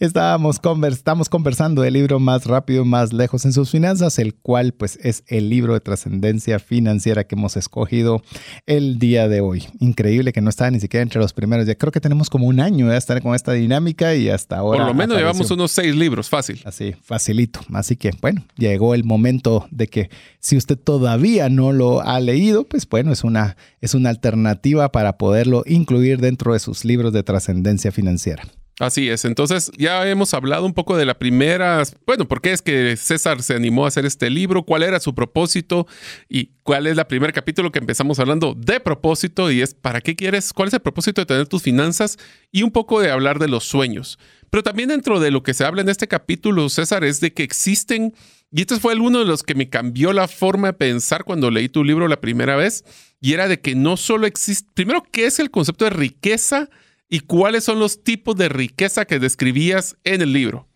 estábamos 0.00 0.60
estamos 0.90 1.28
conversando 1.28 1.82
del 1.82 1.94
libro 1.94 2.18
Más 2.20 2.44
rápido, 2.44 2.84
más 2.84 3.12
lejos 3.12 3.44
en 3.44 3.52
sus 3.52 3.70
finanzas, 3.70 4.18
el 4.18 4.34
cual 4.34 4.72
pues 4.72 4.98
es 5.02 5.24
el 5.26 5.48
libro 5.48 5.74
de 5.74 5.80
trascendencia 5.80 6.58
financiera 6.58 7.24
que 7.24 7.34
hemos 7.34 7.56
escogido 7.56 8.22
el 8.66 8.98
día 8.98 9.28
de 9.28 9.40
hoy. 9.40 9.64
Increíble 9.80 10.32
que 10.32 10.40
no 10.40 10.50
está 10.50 10.70
ni 10.70 10.80
siquiera 10.80 11.02
entre 11.02 11.20
los 11.20 11.32
primeros. 11.32 11.66
Ya 11.66 11.74
creo 11.74 11.92
que 11.92 12.00
tenemos 12.00 12.30
como 12.30 12.46
un 12.46 12.60
año 12.60 12.88
de 12.88 12.96
estar 12.96 13.22
con 13.22 13.34
esta 13.34 13.52
dinámica 13.52 14.14
y 14.14 14.28
hasta 14.28 14.58
ahora. 14.58 14.80
Por 14.80 14.88
lo 14.88 14.94
menos 14.94 15.16
llevamos 15.16 15.50
unos 15.50 15.72
seis 15.72 15.94
libros, 15.94 16.28
fácil. 16.28 16.60
Así, 16.64 16.94
facilito. 17.02 17.60
Así 17.72 17.96
que 17.96 18.10
bueno, 18.20 18.44
llegó 18.56 18.94
el 18.94 19.04
momento 19.04 19.66
de 19.70 19.86
que 19.86 20.10
si 20.38 20.56
usted 20.56 20.78
todavía 20.78 21.48
no 21.48 21.72
lo 21.72 22.00
ha 22.00 22.20
leído, 22.20 22.64
pues 22.64 22.88
bueno, 22.88 23.12
es 23.12 23.24
una, 23.24 23.56
es 23.80 23.94
una 23.94 24.10
alternativa 24.10 24.92
para 24.92 25.16
poderlo 25.18 25.62
incluir 25.66 26.20
dentro 26.20 26.52
de 26.52 26.58
sus 26.58 26.84
libros 26.84 27.05
de 27.10 27.22
trascendencia 27.22 27.92
financiera. 27.92 28.44
Así 28.78 29.08
es, 29.08 29.24
entonces 29.24 29.70
ya 29.78 30.06
hemos 30.06 30.34
hablado 30.34 30.66
un 30.66 30.74
poco 30.74 30.98
de 30.98 31.06
la 31.06 31.18
primera, 31.18 31.82
bueno, 32.06 32.28
¿por 32.28 32.42
qué 32.42 32.52
es 32.52 32.60
que 32.60 32.94
César 32.98 33.42
se 33.42 33.54
animó 33.54 33.86
a 33.86 33.88
hacer 33.88 34.04
este 34.04 34.28
libro? 34.28 34.64
¿Cuál 34.64 34.82
era 34.82 35.00
su 35.00 35.14
propósito? 35.14 35.86
¿Y 36.28 36.50
cuál 36.62 36.86
es 36.86 36.98
el 36.98 37.04
primer 37.06 37.32
capítulo 37.32 37.72
que 37.72 37.78
empezamos 37.78 38.18
hablando 38.18 38.54
de 38.54 38.78
propósito? 38.80 39.50
Y 39.50 39.62
es, 39.62 39.72
¿para 39.72 40.02
qué 40.02 40.14
quieres? 40.14 40.52
¿Cuál 40.52 40.68
es 40.68 40.74
el 40.74 40.80
propósito 40.80 41.22
de 41.22 41.26
tener 41.26 41.46
tus 41.46 41.62
finanzas? 41.62 42.18
Y 42.52 42.64
un 42.64 42.70
poco 42.70 43.00
de 43.00 43.10
hablar 43.10 43.38
de 43.38 43.48
los 43.48 43.64
sueños. 43.64 44.18
Pero 44.50 44.62
también 44.62 44.90
dentro 44.90 45.20
de 45.20 45.30
lo 45.30 45.42
que 45.42 45.54
se 45.54 45.64
habla 45.64 45.80
en 45.80 45.88
este 45.88 46.06
capítulo, 46.06 46.68
César, 46.68 47.02
es 47.02 47.20
de 47.20 47.32
que 47.32 47.44
existen, 47.44 48.12
y 48.52 48.60
este 48.60 48.78
fue 48.78 48.94
uno 48.96 49.20
de 49.20 49.24
los 49.24 49.42
que 49.42 49.54
me 49.54 49.70
cambió 49.70 50.12
la 50.12 50.28
forma 50.28 50.68
de 50.68 50.74
pensar 50.74 51.24
cuando 51.24 51.50
leí 51.50 51.70
tu 51.70 51.82
libro 51.82 52.08
la 52.08 52.20
primera 52.20 52.56
vez, 52.56 52.84
y 53.22 53.32
era 53.32 53.48
de 53.48 53.58
que 53.58 53.74
no 53.74 53.96
solo 53.96 54.26
existe, 54.26 54.70
primero, 54.74 55.02
¿qué 55.10 55.24
es 55.24 55.38
el 55.38 55.50
concepto 55.50 55.86
de 55.86 55.92
riqueza? 55.92 56.68
Y 57.08 57.20
cuáles 57.20 57.64
son 57.64 57.78
los 57.78 58.02
tipos 58.02 58.36
de 58.36 58.48
riqueza 58.48 59.04
que 59.04 59.18
describías 59.18 59.96
en 60.04 60.22
el 60.22 60.32
libro. 60.32 60.66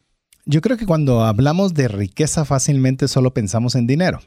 Yo 0.46 0.60
creo 0.60 0.76
que 0.76 0.86
cuando 0.86 1.22
hablamos 1.22 1.74
de 1.74 1.88
riqueza 1.88 2.44
fácilmente 2.44 3.08
solo 3.08 3.34
pensamos 3.34 3.74
en 3.74 3.86
dinero. 3.86 4.20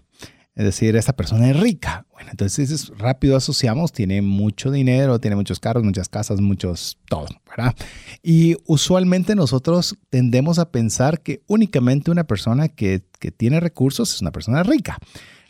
Es 0.55 0.65
decir, 0.65 0.95
esta 0.95 1.13
persona 1.13 1.49
es 1.49 1.59
rica. 1.59 2.05
Bueno, 2.11 2.29
entonces 2.29 2.91
rápido 2.97 3.35
asociamos, 3.35 3.91
tiene 3.91 4.21
mucho 4.21 4.69
dinero, 4.69 5.19
tiene 5.19 5.35
muchos 5.35 5.59
carros, 5.59 5.83
muchas 5.83 6.09
casas, 6.09 6.41
muchos, 6.41 6.99
todo, 7.09 7.27
¿verdad? 7.49 7.75
Y 8.21 8.55
usualmente 8.67 9.33
nosotros 9.35 9.97
tendemos 10.11 10.59
a 10.59 10.71
pensar 10.71 11.21
que 11.21 11.41
únicamente 11.47 12.11
una 12.11 12.25
persona 12.25 12.69
que, 12.69 13.01
que 13.19 13.31
tiene 13.31 13.59
recursos 13.59 14.13
es 14.13 14.21
una 14.21 14.31
persona 14.31 14.61
rica. 14.61 14.99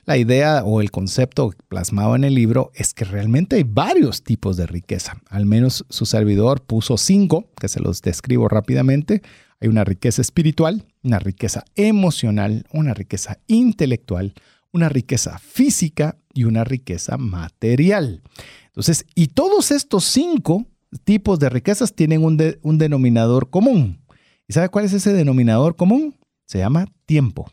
La 0.05 0.17
idea 0.17 0.65
o 0.65 0.81
el 0.81 0.91
concepto 0.91 1.53
plasmado 1.69 2.17
en 2.17 2.25
el 2.25 2.35
libro 2.35 2.71
es 2.75 2.93
que 2.93 3.05
realmente 3.05 3.55
hay 3.55 3.63
varios 3.63 4.21
tipos 4.21 4.57
de 4.57 4.67
riqueza. 4.67 5.21
Al 5.29 5.45
menos 5.45 5.85
su 5.89 6.05
servidor 6.05 6.61
puso 6.61 6.97
cinco, 6.97 7.47
que 7.57 7.69
se 7.69 7.79
los 7.79 8.01
describo 8.01 8.49
rápidamente. 8.49 9.21
Hay 9.61 9.69
una 9.69 9.85
riqueza 9.85 10.21
espiritual, 10.21 10.85
una 11.03 11.19
riqueza 11.19 11.63
emocional, 11.75 12.65
una 12.73 12.93
riqueza 12.93 13.39
intelectual, 13.47 14.33
una 14.73 14.89
riqueza 14.89 15.39
física 15.39 16.17
y 16.33 16.43
una 16.43 16.65
riqueza 16.65 17.15
material. 17.17 18.23
Entonces, 18.65 19.05
y 19.15 19.27
todos 19.27 19.71
estos 19.71 20.03
cinco 20.03 20.65
tipos 21.05 21.39
de 21.39 21.47
riquezas 21.47 21.95
tienen 21.95 22.25
un, 22.25 22.57
un 22.61 22.77
denominador 22.77 23.49
común. 23.49 24.01
¿Y 24.49 24.53
sabe 24.53 24.67
cuál 24.67 24.83
es 24.83 24.91
ese 24.91 25.13
denominador 25.13 25.77
común? 25.77 26.17
Se 26.45 26.57
llama 26.57 26.87
tiempo 27.05 27.49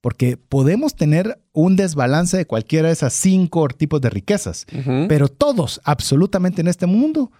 porque 0.00 0.36
podemos 0.36 0.94
tener 0.94 1.40
un 1.52 1.76
desbalance 1.76 2.36
de 2.36 2.46
cualquiera 2.46 2.88
de 2.88 2.94
esas 2.94 3.12
cinco 3.12 3.66
tipos 3.68 4.00
de 4.00 4.10
riquezas, 4.10 4.66
pero 5.08 5.28
todos, 5.28 5.80
absolutamente 5.84 6.60
en 6.60 6.68
este 6.68 6.86
mundo, 6.86 7.32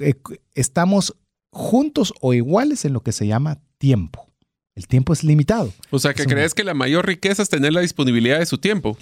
eh, 0.00 0.14
estamos 0.54 1.16
juntos 1.50 2.14
o 2.20 2.32
iguales 2.32 2.84
en 2.84 2.92
lo 2.92 3.02
que 3.02 3.12
se 3.12 3.26
llama 3.26 3.58
tiempo. 3.78 4.26
El 4.76 4.86
tiempo 4.86 5.12
es 5.12 5.24
limitado. 5.24 5.72
O 5.90 5.98
sea, 5.98 6.14
que 6.14 6.24
crees 6.24 6.54
que 6.54 6.64
la 6.64 6.74
mayor 6.74 7.06
riqueza 7.06 7.42
es 7.42 7.48
tener 7.48 7.72
la 7.72 7.80
disponibilidad 7.80 8.38
de 8.38 8.46
su 8.46 8.58
tiempo. 8.58 8.96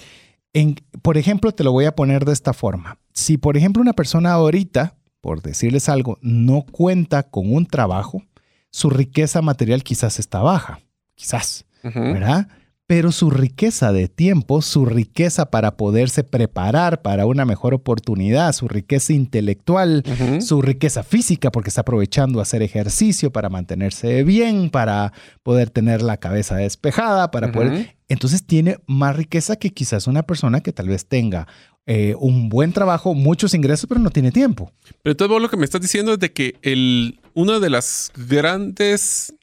por 1.03 1.17
ejemplo, 1.17 1.51
te 1.51 1.63
lo 1.63 1.71
voy 1.71 1.85
a 1.85 1.95
poner 1.95 2.25
de 2.25 2.33
esta 2.33 2.53
forma. 2.53 2.97
Si, 3.13 3.37
por 3.37 3.55
ejemplo, 3.55 3.81
una 3.81 3.93
persona 3.93 4.31
ahorita, 4.31 4.95
por 5.21 5.41
decirles 5.41 5.89
algo, 5.89 6.17
no 6.21 6.65
cuenta 6.69 7.23
con 7.23 7.53
un 7.53 7.67
trabajo, 7.67 8.23
su 8.71 8.89
riqueza 8.89 9.41
material 9.41 9.83
quizás 9.83 10.19
está 10.19 10.41
baja, 10.41 10.81
quizás, 11.15 11.65
¿verdad? 11.83 12.47
Pero 12.89 13.11
su 13.11 13.29
riqueza 13.29 13.91
de 13.91 14.07
tiempo, 14.07 14.63
su 14.63 14.83
riqueza 14.83 15.51
para 15.51 15.77
poderse 15.77 16.23
preparar 16.23 17.03
para 17.03 17.27
una 17.27 17.45
mejor 17.45 17.75
oportunidad, 17.75 18.51
su 18.51 18.67
riqueza 18.67 19.13
intelectual, 19.13 20.03
su 20.41 20.63
riqueza 20.63 21.03
física, 21.03 21.51
porque 21.51 21.69
está 21.69 21.81
aprovechando 21.81 22.41
hacer 22.41 22.63
ejercicio 22.63 23.31
para 23.31 23.47
mantenerse 23.47 24.23
bien, 24.23 24.71
para 24.71 25.13
poder 25.43 25.69
tener 25.69 26.01
la 26.01 26.17
cabeza 26.17 26.55
despejada, 26.55 27.29
para 27.29 27.51
poder... 27.51 27.95
Entonces 28.07 28.43
tiene 28.43 28.79
más 28.87 29.15
riqueza 29.15 29.57
que 29.57 29.69
quizás 29.69 30.07
una 30.07 30.23
persona 30.23 30.61
que 30.61 30.73
tal 30.73 30.87
vez 30.87 31.05
tenga 31.05 31.47
eh, 31.85 32.15
un 32.19 32.49
buen 32.49 32.73
trabajo, 32.73 33.13
muchos 33.13 33.53
ingresos, 33.53 33.85
pero 33.87 33.99
no 33.99 34.09
tiene 34.09 34.31
tiempo. 34.31 34.71
Pero 35.03 35.15
todo 35.15 35.37
lo 35.37 35.47
que 35.47 35.57
me 35.57 35.65
estás 35.65 35.81
diciendo 35.81 36.13
es 36.13 36.19
de 36.19 36.33
que 36.33 36.55
el, 36.63 37.19
una 37.35 37.59
de 37.59 37.69
las 37.69 38.11
grandes 38.15 39.35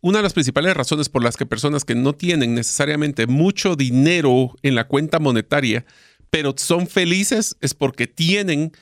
una 0.00 0.18
de 0.18 0.22
las 0.22 0.32
principales 0.32 0.76
razones 0.76 1.08
por 1.08 1.22
las 1.22 1.36
que 1.36 1.46
personas 1.46 1.84
que 1.84 1.94
no 1.94 2.12
tienen 2.12 2.54
necesariamente 2.54 3.26
mucho 3.26 3.76
dinero 3.76 4.54
en 4.62 4.74
la 4.74 4.86
cuenta 4.86 5.18
monetaria, 5.18 5.84
pero 6.30 6.54
son 6.56 6.86
felices, 6.86 7.56
es 7.60 7.74
porque 7.74 8.06
tienen 8.06 8.72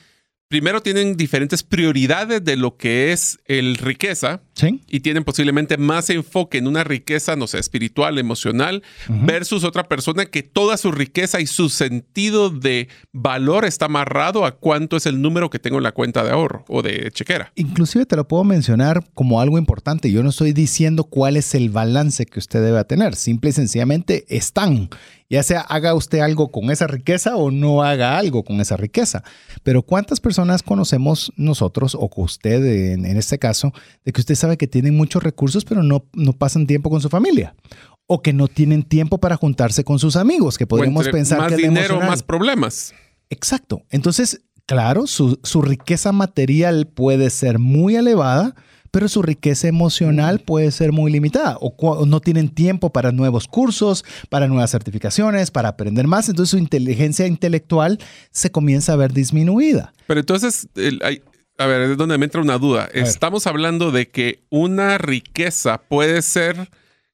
primero 0.51 0.81
tienen 0.81 1.15
diferentes 1.15 1.63
prioridades 1.63 2.43
de 2.43 2.57
lo 2.57 2.75
que 2.75 3.13
es 3.13 3.39
el 3.45 3.77
riqueza 3.77 4.43
y 4.87 4.99
tienen 5.01 5.23
posiblemente 5.23 5.77
más 5.77 6.09
enfoque 6.09 6.57
en 6.57 6.67
una 6.67 6.83
riqueza, 6.83 7.35
no 7.35 7.47
sé, 7.47 7.59
espiritual, 7.59 8.17
emocional, 8.17 8.83
versus 9.07 9.63
otra 9.63 9.87
persona 9.87 10.25
que 10.25 10.43
toda 10.43 10.77
su 10.77 10.91
riqueza 10.91 11.39
y 11.41 11.47
su 11.47 11.69
sentido 11.69 12.49
de 12.49 12.87
valor 13.11 13.65
está 13.65 13.85
amarrado 13.85 14.45
a 14.45 14.51
cuánto 14.51 14.97
es 14.97 15.05
el 15.05 15.21
número 15.21 15.49
que 15.49 15.59
tengo 15.59 15.77
en 15.77 15.83
la 15.83 15.91
cuenta 15.91 16.23
de 16.23 16.31
ahorro 16.31 16.65
o 16.67 16.81
de 16.81 17.11
chequera. 17.11 17.51
Inclusive 17.55 18.05
te 18.05 18.15
lo 18.15 18.27
puedo 18.27 18.43
mencionar 18.43 19.03
como 19.13 19.41
algo 19.41 19.57
importante. 19.57 20.11
Yo 20.11 20.23
no 20.23 20.29
estoy 20.29 20.53
diciendo 20.53 21.03
cuál 21.05 21.37
es 21.37 21.55
el 21.55 21.69
balance 21.69 22.25
que 22.25 22.39
usted 22.39 22.63
debe 22.63 22.83
tener. 22.85 23.15
Simple 23.15 23.49
y 23.49 23.53
sencillamente 23.53 24.25
están 24.29 24.89
ya 25.31 25.43
sea 25.43 25.61
haga 25.61 25.95
usted 25.95 26.19
algo 26.19 26.51
con 26.51 26.69
esa 26.71 26.87
riqueza 26.87 27.37
o 27.37 27.51
no 27.51 27.83
haga 27.83 28.17
algo 28.17 28.43
con 28.43 28.59
esa 28.59 28.75
riqueza. 28.75 29.23
Pero 29.63 29.81
¿cuántas 29.81 30.19
personas 30.19 30.61
conocemos 30.61 31.31
nosotros 31.37 31.95
o 31.95 32.09
usted 32.17 32.93
en, 32.93 33.05
este 33.05 33.39
caso 33.39 33.71
de 34.03 34.11
que 34.11 34.19
usted 34.19 34.35
sabe 34.35 34.50
que 34.57 34.67
tienen 34.67 34.95
muchos 34.95 35.23
recursos 35.23 35.65
pero 35.65 35.83
no, 35.83 36.05
no 36.13 36.33
pasan 36.33 36.67
tiempo 36.67 36.89
con 36.89 37.01
su 37.01 37.09
familia? 37.09 37.55
O 38.07 38.21
que 38.21 38.33
no 38.33 38.47
tienen 38.47 38.83
tiempo 38.83 39.19
para 39.19 39.37
juntarse 39.37 39.83
con 39.83 39.99
sus 39.99 40.15
amigos, 40.15 40.57
que 40.57 40.67
podríamos 40.67 41.07
pensar 41.09 41.39
más 41.39 41.53
que 41.53 41.57
dinero, 41.57 41.99
más 42.01 42.23
problemas. 42.23 42.93
Exacto. 43.29 43.83
Entonces, 43.89 44.41
claro, 44.65 45.07
su, 45.07 45.39
su 45.43 45.61
riqueza 45.61 46.11
material 46.11 46.87
puede 46.87 47.29
ser 47.29 47.59
muy 47.59 47.95
elevada, 47.95 48.55
pero 48.91 49.07
su 49.07 49.21
riqueza 49.21 49.67
emocional 49.67 50.39
puede 50.39 50.69
ser 50.71 50.91
muy 50.91 51.11
limitada 51.11 51.57
o 51.59 52.05
no 52.05 52.19
tienen 52.19 52.49
tiempo 52.49 52.91
para 52.91 53.11
nuevos 53.11 53.47
cursos, 53.47 54.03
para 54.29 54.47
nuevas 54.47 54.71
certificaciones, 54.71 55.49
para 55.49 55.69
aprender 55.69 56.07
más, 56.07 56.27
entonces 56.29 56.51
su 56.51 56.57
inteligencia 56.57 57.25
intelectual 57.25 57.97
se 58.31 58.51
comienza 58.51 58.93
a 58.93 58.97
ver 58.97 59.13
disminuida. 59.13 59.93
Pero 60.07 60.19
entonces, 60.19 60.67
a 61.61 61.67
ver, 61.67 61.81
es 61.81 61.97
donde 61.97 62.17
me 62.17 62.25
entra 62.25 62.41
una 62.41 62.57
duda. 62.57 62.89
Estamos 62.93 63.47
hablando 63.47 63.91
de 63.91 64.09
que 64.09 64.43
una 64.49 64.97
riqueza 64.97 65.81
puede 65.87 66.21
ser 66.21 66.69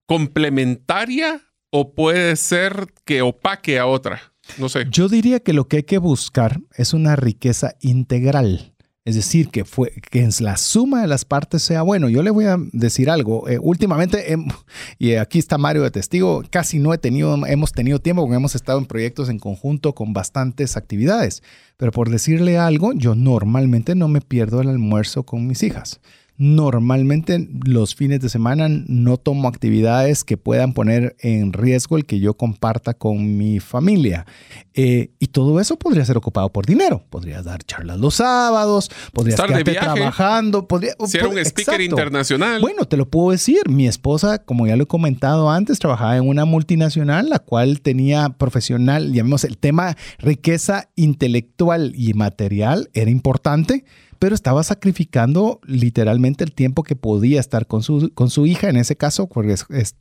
complementaria 0.05 1.41
o 1.69 1.93
puede 1.93 2.35
ser 2.37 2.87
que 3.05 3.21
opaque 3.21 3.77
a 3.77 3.85
otra. 3.85 4.21
No 4.57 4.69
sé. 4.69 4.87
Yo 4.89 5.09
diría 5.09 5.41
que 5.41 5.53
lo 5.53 5.67
que 5.67 5.77
hay 5.77 5.83
que 5.83 5.97
buscar 5.97 6.61
es 6.75 6.93
una 6.93 7.15
riqueza 7.15 7.75
integral. 7.81 8.73
Es 9.07 9.15
decir, 9.15 9.47
que, 9.47 9.63
fue, 9.63 9.93
que 10.11 10.27
la 10.41 10.57
suma 10.57 10.99
de 10.99 11.07
las 11.07 11.23
partes 11.23 11.63
sea 11.63 11.81
bueno. 11.81 12.09
Yo 12.09 12.23
le 12.23 12.29
voy 12.29 12.43
a 12.43 12.57
decir 12.73 13.09
algo. 13.09 13.47
Eh, 13.47 13.57
últimamente, 13.57 14.35
y 14.99 15.13
aquí 15.13 15.39
está 15.39 15.57
Mario 15.57 15.83
de 15.83 15.91
testigo, 15.91 16.43
casi 16.49 16.77
no 16.77 16.93
he 16.93 16.97
tenido, 16.97 17.45
hemos 17.45 17.71
tenido 17.71 17.99
tiempo 17.99 18.23
porque 18.23 18.35
hemos 18.35 18.53
estado 18.53 18.79
en 18.79 18.85
proyectos 18.85 19.29
en 19.29 19.39
conjunto 19.39 19.95
con 19.95 20.11
bastantes 20.11 20.75
actividades. 20.75 21.41
Pero 21.77 21.93
por 21.93 22.09
decirle 22.09 22.57
algo, 22.57 22.91
yo 22.91 23.15
normalmente 23.15 23.95
no 23.95 24.09
me 24.09 24.19
pierdo 24.19 24.59
el 24.59 24.67
almuerzo 24.67 25.23
con 25.23 25.47
mis 25.47 25.63
hijas. 25.63 26.01
Normalmente 26.39 27.49
los 27.65 27.95
fines 27.95 28.19
de 28.19 28.29
semana 28.29 28.67
no 28.69 29.17
tomo 29.17 29.47
actividades 29.47 30.23
que 30.23 30.37
puedan 30.37 30.73
poner 30.73 31.15
en 31.19 31.51
riesgo 31.51 31.97
el 31.97 32.05
que 32.05 32.19
yo 32.19 32.35
comparta 32.35 32.93
con 32.93 33.37
mi 33.37 33.59
familia. 33.59 34.27
Eh, 34.75 35.09
y 35.17 35.27
todo 35.27 35.59
eso 35.59 35.77
podría 35.77 36.05
ser 36.05 36.15
ocupado 36.15 36.49
por 36.49 36.67
dinero. 36.67 37.03
Podrías 37.09 37.43
dar 37.43 37.63
charlas 37.63 37.99
los 37.99 38.15
sábados, 38.15 38.91
podrías 39.13 39.39
estar 39.39 39.63
trabajando. 39.63 40.67
Podría, 40.67 40.93
ser 41.07 41.25
un 41.25 41.39
speaker 41.39 41.81
internacional. 41.81 42.61
Bueno, 42.61 42.85
te 42.85 42.97
lo 42.97 43.09
puedo 43.09 43.31
decir. 43.31 43.67
Mi 43.67 43.87
esposa, 43.87 44.37
como 44.37 44.67
ya 44.67 44.75
lo 44.75 44.83
he 44.83 44.87
comentado 44.87 45.49
antes, 45.49 45.79
trabajaba 45.79 46.17
en 46.17 46.27
una 46.27 46.45
multinacional, 46.45 47.29
la 47.29 47.39
cual 47.39 47.81
tenía 47.81 48.29
profesional, 48.29 49.11
llamemos 49.11 49.43
el 49.43 49.57
tema 49.57 49.97
riqueza 50.19 50.89
intelectual 50.95 51.93
y 51.95 52.13
material, 52.13 52.91
era 52.93 53.09
importante 53.09 53.85
pero 54.19 54.35
estaba 54.35 54.63
sacrificando 54.63 55.59
literalmente 55.65 56.43
el 56.43 56.51
tiempo 56.51 56.83
que 56.83 56.95
podía 56.95 57.39
estar 57.39 57.67
con 57.67 57.83
su, 57.83 58.11
con 58.13 58.29
su 58.29 58.45
hija, 58.45 58.69
en 58.69 58.77
ese 58.77 58.95
caso, 58.95 59.27
porque 59.27 59.55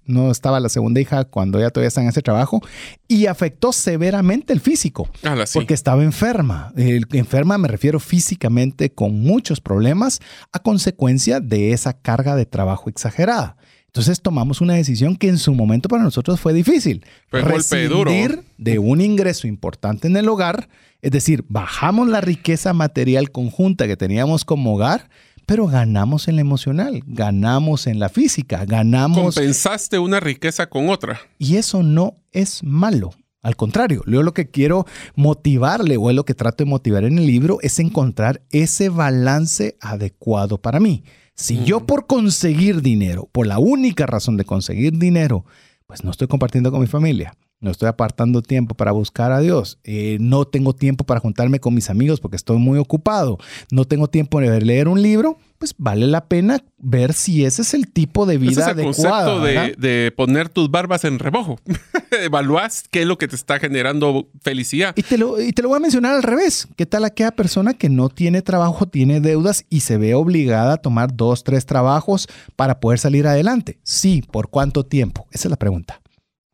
no 0.05 0.31
estaba 0.31 0.61
la 0.61 0.69
segunda 0.69 1.01
hija 1.01 1.25
cuando 1.25 1.59
ella 1.59 1.71
todavía 1.71 1.89
está 1.89 2.03
en 2.03 2.09
ese 2.09 2.23
trabajo, 2.23 2.61
y 3.09 3.27
afectó 3.27 3.73
severamente 3.73 4.53
el 4.53 4.61
físico, 4.61 5.09
porque 5.53 5.75
estaba 5.75 6.03
enferma. 6.03 6.73
enferma 6.77 7.59
me 7.59 7.69
refiero 7.69 8.01
físicamente 8.01 8.91
con 8.91 9.21
muchos 9.21 9.61
problemas 9.61 10.21
a 10.53 10.59
consecuencia 10.59 11.41
de 11.41 11.73
esa 11.73 11.93
carga 11.93 12.37
de 12.37 12.47
trabajo 12.47 12.89
exagerada. 12.91 13.57
Entonces 13.97 14.21
tomamos 14.21 14.61
una 14.61 14.75
decisión 14.75 15.17
que 15.17 15.27
en 15.27 15.39
su 15.39 15.55
momento 15.55 15.89
para 15.89 16.03
nosotros 16.03 16.39
fue 16.39 16.53
difícil. 16.53 17.03
Fue 17.31 17.41
Rescindir 17.41 18.43
de 18.59 18.79
un 18.79 19.01
ingreso 19.01 19.47
importante 19.47 20.07
en 20.07 20.19
el 20.19 20.29
hogar, 20.29 20.69
es 21.01 21.13
decir, 21.13 21.47
bajamos 21.49 22.07
la 22.07 22.21
riqueza 22.21 22.75
material 22.75 23.31
conjunta 23.31 23.87
que 23.87 23.97
teníamos 23.97 24.45
como 24.45 24.75
hogar, 24.75 25.09
pero 25.47 25.67
ganamos 25.67 26.29
en 26.29 26.35
la 26.35 26.43
emocional, 26.43 27.03
ganamos 27.07 27.87
en 27.87 27.99
la 27.99 28.11
física, 28.11 28.67
ganamos... 28.67 29.35
Compensaste 29.35 29.99
una 29.99 30.21
riqueza 30.21 30.69
con 30.69 30.91
otra. 30.91 31.19
Y 31.39 31.57
eso 31.57 31.83
no 31.83 32.19
es 32.33 32.63
malo. 32.63 33.15
Al 33.41 33.57
contrario, 33.57 34.03
yo 34.07 34.23
lo 34.23 34.35
que 34.35 34.51
quiero 34.51 34.85
motivarle 35.15 35.97
o 35.97 36.11
es 36.11 36.17
lo 36.17 36.27
que 36.27 36.35
trato 36.35 36.65
de 36.65 36.69
motivar 36.69 37.05
en 37.05 37.17
el 37.17 37.27
libro 37.27 37.61
es 37.63 37.79
encontrar 37.79 38.43
ese 38.51 38.91
balance 38.91 39.79
adecuado 39.81 40.59
para 40.59 40.81
mí. 40.81 41.03
Si 41.37 41.63
yo 41.65 41.81
por 41.81 42.07
conseguir 42.07 42.81
dinero, 42.81 43.29
por 43.31 43.47
la 43.47 43.59
única 43.59 44.07
razón 44.07 44.39
de 44.39 44.47
conseguir 44.47 44.99
dinero, 44.99 45.45
pues 45.87 46.03
no 46.03 46.11
estoy 46.11 46.29
compartiendo 46.29 46.71
con 46.71 46.81
mi 46.81 46.87
familia, 46.87 47.37
no 47.61 47.71
estoy 47.71 47.89
apartando 47.89 48.43
tiempo 48.43 48.75
para 48.75 48.93
buscar 48.93 49.33
a 49.33 49.41
Dios, 49.41 49.79
eh, 49.85 50.19
no 50.21 50.45
tengo 50.45 50.75
tiempo 50.75 51.05
para 51.05 51.21
juntarme 51.21 51.61
con 51.61 51.75
mis 51.75 51.91
amigos 51.91 52.21
porque 52.21 52.37
estoy 52.37 52.59
muy 52.59 52.79
ocupado, 52.79 53.39
no 53.71 53.85
tengo 53.85 54.09
tiempo 54.09 54.41
de 54.41 54.61
leer 54.61 54.89
un 54.89 55.01
libro, 55.01 55.39
pues 55.59 55.75
vale 55.79 56.07
la 56.07 56.27
pena 56.27 56.63
ver 56.79 57.15
si 57.15 57.45
ese 57.45 57.63
es 57.63 57.75
el 57.75 57.91
tipo 57.91 58.27
de 58.27 58.39
vida 58.39 58.63
ese 58.63 58.71
es 58.73 58.77
el 58.77 58.85
concepto 58.85 59.41
de, 59.41 60.13
poner 60.15 60.49
tus 60.49 60.71
barbas 60.71 61.05
en 61.05 61.19
rebojo. 61.19 61.59
Evalúas 62.23 62.85
qué 62.91 63.03
es 63.03 63.07
lo 63.07 63.19
que 63.19 63.29
te 63.29 63.37
está 63.37 63.59
generando 63.59 64.29
felicidad. 64.43 64.95
Y 64.97 65.03
te, 65.03 65.19
lo, 65.19 65.41
y 65.41 65.53
te 65.53 65.63
lo 65.63 65.69
voy 65.69 65.77
a 65.77 65.81
mencionar 65.81 66.15
al 66.15 66.23
revés. 66.23 66.69
¿Qué 66.77 66.87
tal 66.87 67.05
aquella 67.05 67.33
persona 67.33 67.75
que 67.75 67.89
no 67.89 68.09
tiene 68.09 68.43
trabajo, 68.43 68.87
tiene 68.87 69.21
deudas 69.21 69.65
y 69.71 69.81
se 69.81 69.97
ve 69.97 70.15
obligada 70.15 70.75
a 70.75 70.77
tomar 70.77 71.17
dos, 71.17 71.43
tres 71.43 71.67
trabajos 71.67 72.29
para 72.55 72.81
poder 72.81 72.99
salir 72.99 73.27
adelante? 73.27 73.79
Sí, 73.83 74.23
¿por 74.31 74.49
cuánto 74.49 74.85
tiempo? 74.85 75.27
Esa 75.33 75.49
es 75.49 75.51
la 75.51 75.57
pregunta. 75.57 76.01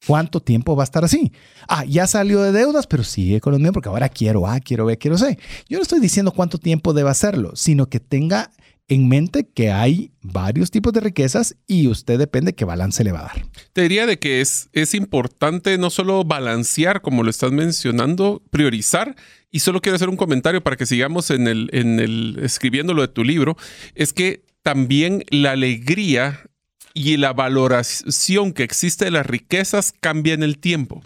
¿Cuánto 0.06 0.40
tiempo 0.40 0.74
va 0.74 0.82
a 0.82 0.84
estar 0.84 1.04
así? 1.04 1.32
Ah, 1.68 1.84
ya 1.84 2.06
salió 2.06 2.42
de 2.42 2.52
deudas, 2.52 2.86
pero 2.86 3.04
sigue 3.04 3.40
con 3.40 3.52
los 3.52 3.60
mismos 3.60 3.74
porque 3.74 3.88
ahora 3.88 4.08
quiero 4.08 4.46
A, 4.46 4.58
quiero 4.60 4.86
B, 4.86 4.98
quiero 4.98 5.16
C. 5.16 5.38
Yo 5.68 5.78
no 5.78 5.82
estoy 5.82 6.00
diciendo 6.00 6.32
cuánto 6.32 6.58
tiempo 6.58 6.92
debe 6.92 7.10
hacerlo, 7.10 7.52
sino 7.54 7.86
que 7.86 8.00
tenga 8.00 8.50
en 8.88 9.08
mente 9.08 9.48
que 9.48 9.70
hay 9.70 10.12
varios 10.20 10.70
tipos 10.70 10.92
de 10.92 11.00
riquezas 11.00 11.56
y 11.66 11.86
usted 11.86 12.18
depende 12.18 12.54
qué 12.54 12.64
balance 12.64 13.04
le 13.04 13.12
va 13.12 13.20
a 13.20 13.22
dar. 13.22 13.46
Te 13.72 13.82
diría 13.82 14.06
de 14.06 14.18
que 14.18 14.40
es, 14.40 14.68
es 14.72 14.94
importante 14.94 15.78
no 15.78 15.88
solo 15.88 16.24
balancear, 16.24 17.00
como 17.00 17.22
lo 17.22 17.30
estás 17.30 17.52
mencionando, 17.52 18.42
priorizar, 18.50 19.16
y 19.50 19.60
solo 19.60 19.80
quiero 19.80 19.96
hacer 19.96 20.08
un 20.08 20.16
comentario 20.16 20.62
para 20.62 20.76
que 20.76 20.86
sigamos 20.86 21.30
en 21.30 21.46
el, 21.46 21.70
en 21.72 22.00
el 22.00 22.40
escribiendo 22.42 22.92
lo 22.92 23.02
de 23.02 23.08
tu 23.08 23.24
libro, 23.24 23.56
es 23.94 24.12
que 24.12 24.44
también 24.62 25.24
la 25.30 25.52
alegría 25.52 26.40
y 26.94 27.16
la 27.16 27.32
valoración 27.32 28.52
que 28.52 28.62
existe 28.62 29.06
de 29.06 29.10
las 29.10 29.26
riquezas 29.26 29.92
cambia 30.00 30.34
en 30.34 30.42
el 30.42 30.58
tiempo. 30.58 31.02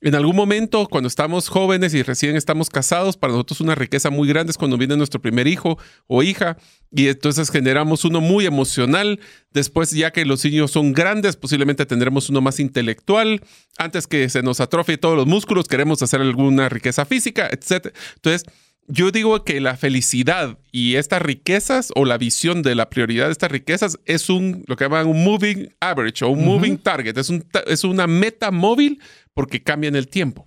En 0.00 0.14
algún 0.14 0.36
momento, 0.36 0.86
cuando 0.88 1.08
estamos 1.08 1.48
jóvenes 1.48 1.92
y 1.94 2.02
recién 2.02 2.36
estamos 2.36 2.70
casados, 2.70 3.16
para 3.16 3.32
nosotros 3.32 3.60
una 3.60 3.74
riqueza 3.74 4.10
muy 4.10 4.28
grande 4.28 4.50
es 4.50 4.58
cuando 4.58 4.78
viene 4.78 4.96
nuestro 4.96 5.20
primer 5.20 5.46
hijo 5.46 5.78
o 6.06 6.22
hija 6.22 6.56
y 6.90 7.08
entonces 7.08 7.50
generamos 7.50 8.04
uno 8.04 8.20
muy 8.20 8.46
emocional. 8.46 9.20
Después, 9.50 9.90
ya 9.90 10.12
que 10.12 10.24
los 10.24 10.44
niños 10.44 10.70
son 10.70 10.92
grandes, 10.92 11.36
posiblemente 11.36 11.84
tendremos 11.86 12.30
uno 12.30 12.40
más 12.40 12.60
intelectual. 12.60 13.42
Antes 13.76 14.06
que 14.06 14.28
se 14.28 14.42
nos 14.42 14.60
atrofie 14.60 14.98
todos 14.98 15.16
los 15.16 15.26
músculos, 15.26 15.66
queremos 15.66 16.02
hacer 16.02 16.20
alguna 16.20 16.68
riqueza 16.68 17.04
física, 17.04 17.48
etc. 17.50 17.92
Entonces, 18.14 18.44
yo 18.88 19.10
digo 19.10 19.44
que 19.44 19.60
la 19.60 19.76
felicidad 19.76 20.58
y 20.72 20.96
estas 20.96 21.22
riquezas 21.22 21.92
o 21.94 22.04
la 22.04 22.18
visión 22.18 22.62
de 22.62 22.74
la 22.74 22.88
prioridad 22.88 23.26
de 23.26 23.32
estas 23.32 23.50
riquezas 23.50 23.98
es 24.04 24.30
un, 24.30 24.64
lo 24.66 24.76
que 24.76 24.84
llaman 24.84 25.06
un 25.06 25.24
moving 25.24 25.68
average 25.80 26.24
o 26.24 26.28
un 26.28 26.44
moving 26.44 26.78
target. 26.78 27.16
Es, 27.18 27.30
un, 27.30 27.44
es 27.66 27.84
una 27.84 28.06
meta 28.06 28.50
móvil 28.50 29.00
porque 29.34 29.62
cambia 29.62 29.88
en 29.88 29.96
el 29.96 30.08
tiempo. 30.08 30.46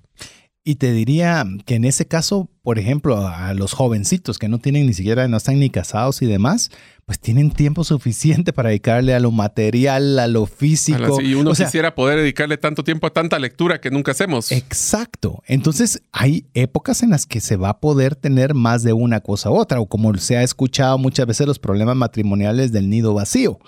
Y 0.63 0.75
te 0.75 0.91
diría 0.91 1.45
que 1.65 1.75
en 1.75 1.85
ese 1.85 2.05
caso, 2.05 2.49
por 2.61 2.79
ejemplo, 2.79 3.27
a 3.27 3.53
los 3.53 3.73
jovencitos 3.73 4.37
que 4.37 4.49
no 4.49 4.59
tienen 4.59 4.87
ni 4.87 4.93
siquiera, 4.93 5.27
no 5.27 5.37
están 5.37 5.57
ni 5.57 5.69
casados 5.69 6.21
y 6.21 6.25
demás, 6.25 6.69
pues 7.05 7.17
tienen 7.19 7.49
tiempo 7.49 7.83
suficiente 7.83 8.53
para 8.53 8.69
dedicarle 8.69 9.15
a 9.15 9.19
lo 9.19 9.31
material, 9.31 10.19
a 10.19 10.27
lo 10.27 10.45
físico. 10.45 11.21
Y 11.21 11.33
uno 11.33 11.53
quisiera 11.53 11.95
poder 11.95 12.19
dedicarle 12.19 12.57
tanto 12.57 12.83
tiempo 12.83 13.07
a 13.07 13.09
tanta 13.09 13.39
lectura 13.39 13.81
que 13.81 13.89
nunca 13.89 14.11
hacemos. 14.11 14.51
Exacto. 14.51 15.41
Entonces 15.47 16.03
hay 16.11 16.45
épocas 16.53 17.01
en 17.03 17.11
las 17.11 17.25
que 17.25 17.39
se 17.39 17.55
va 17.55 17.69
a 17.69 17.79
poder 17.79 18.15
tener 18.15 18.53
más 18.53 18.83
de 18.83 18.93
una 18.93 19.21
cosa 19.21 19.49
u 19.49 19.55
otra, 19.55 19.79
o 19.79 19.87
como 19.87 20.13
se 20.17 20.37
ha 20.37 20.43
escuchado 20.43 20.97
muchas 20.97 21.25
veces 21.25 21.47
los 21.47 21.57
problemas 21.57 21.95
matrimoniales 21.95 22.71
del 22.71 22.89
nido 22.89 23.13
vacío. 23.13 23.59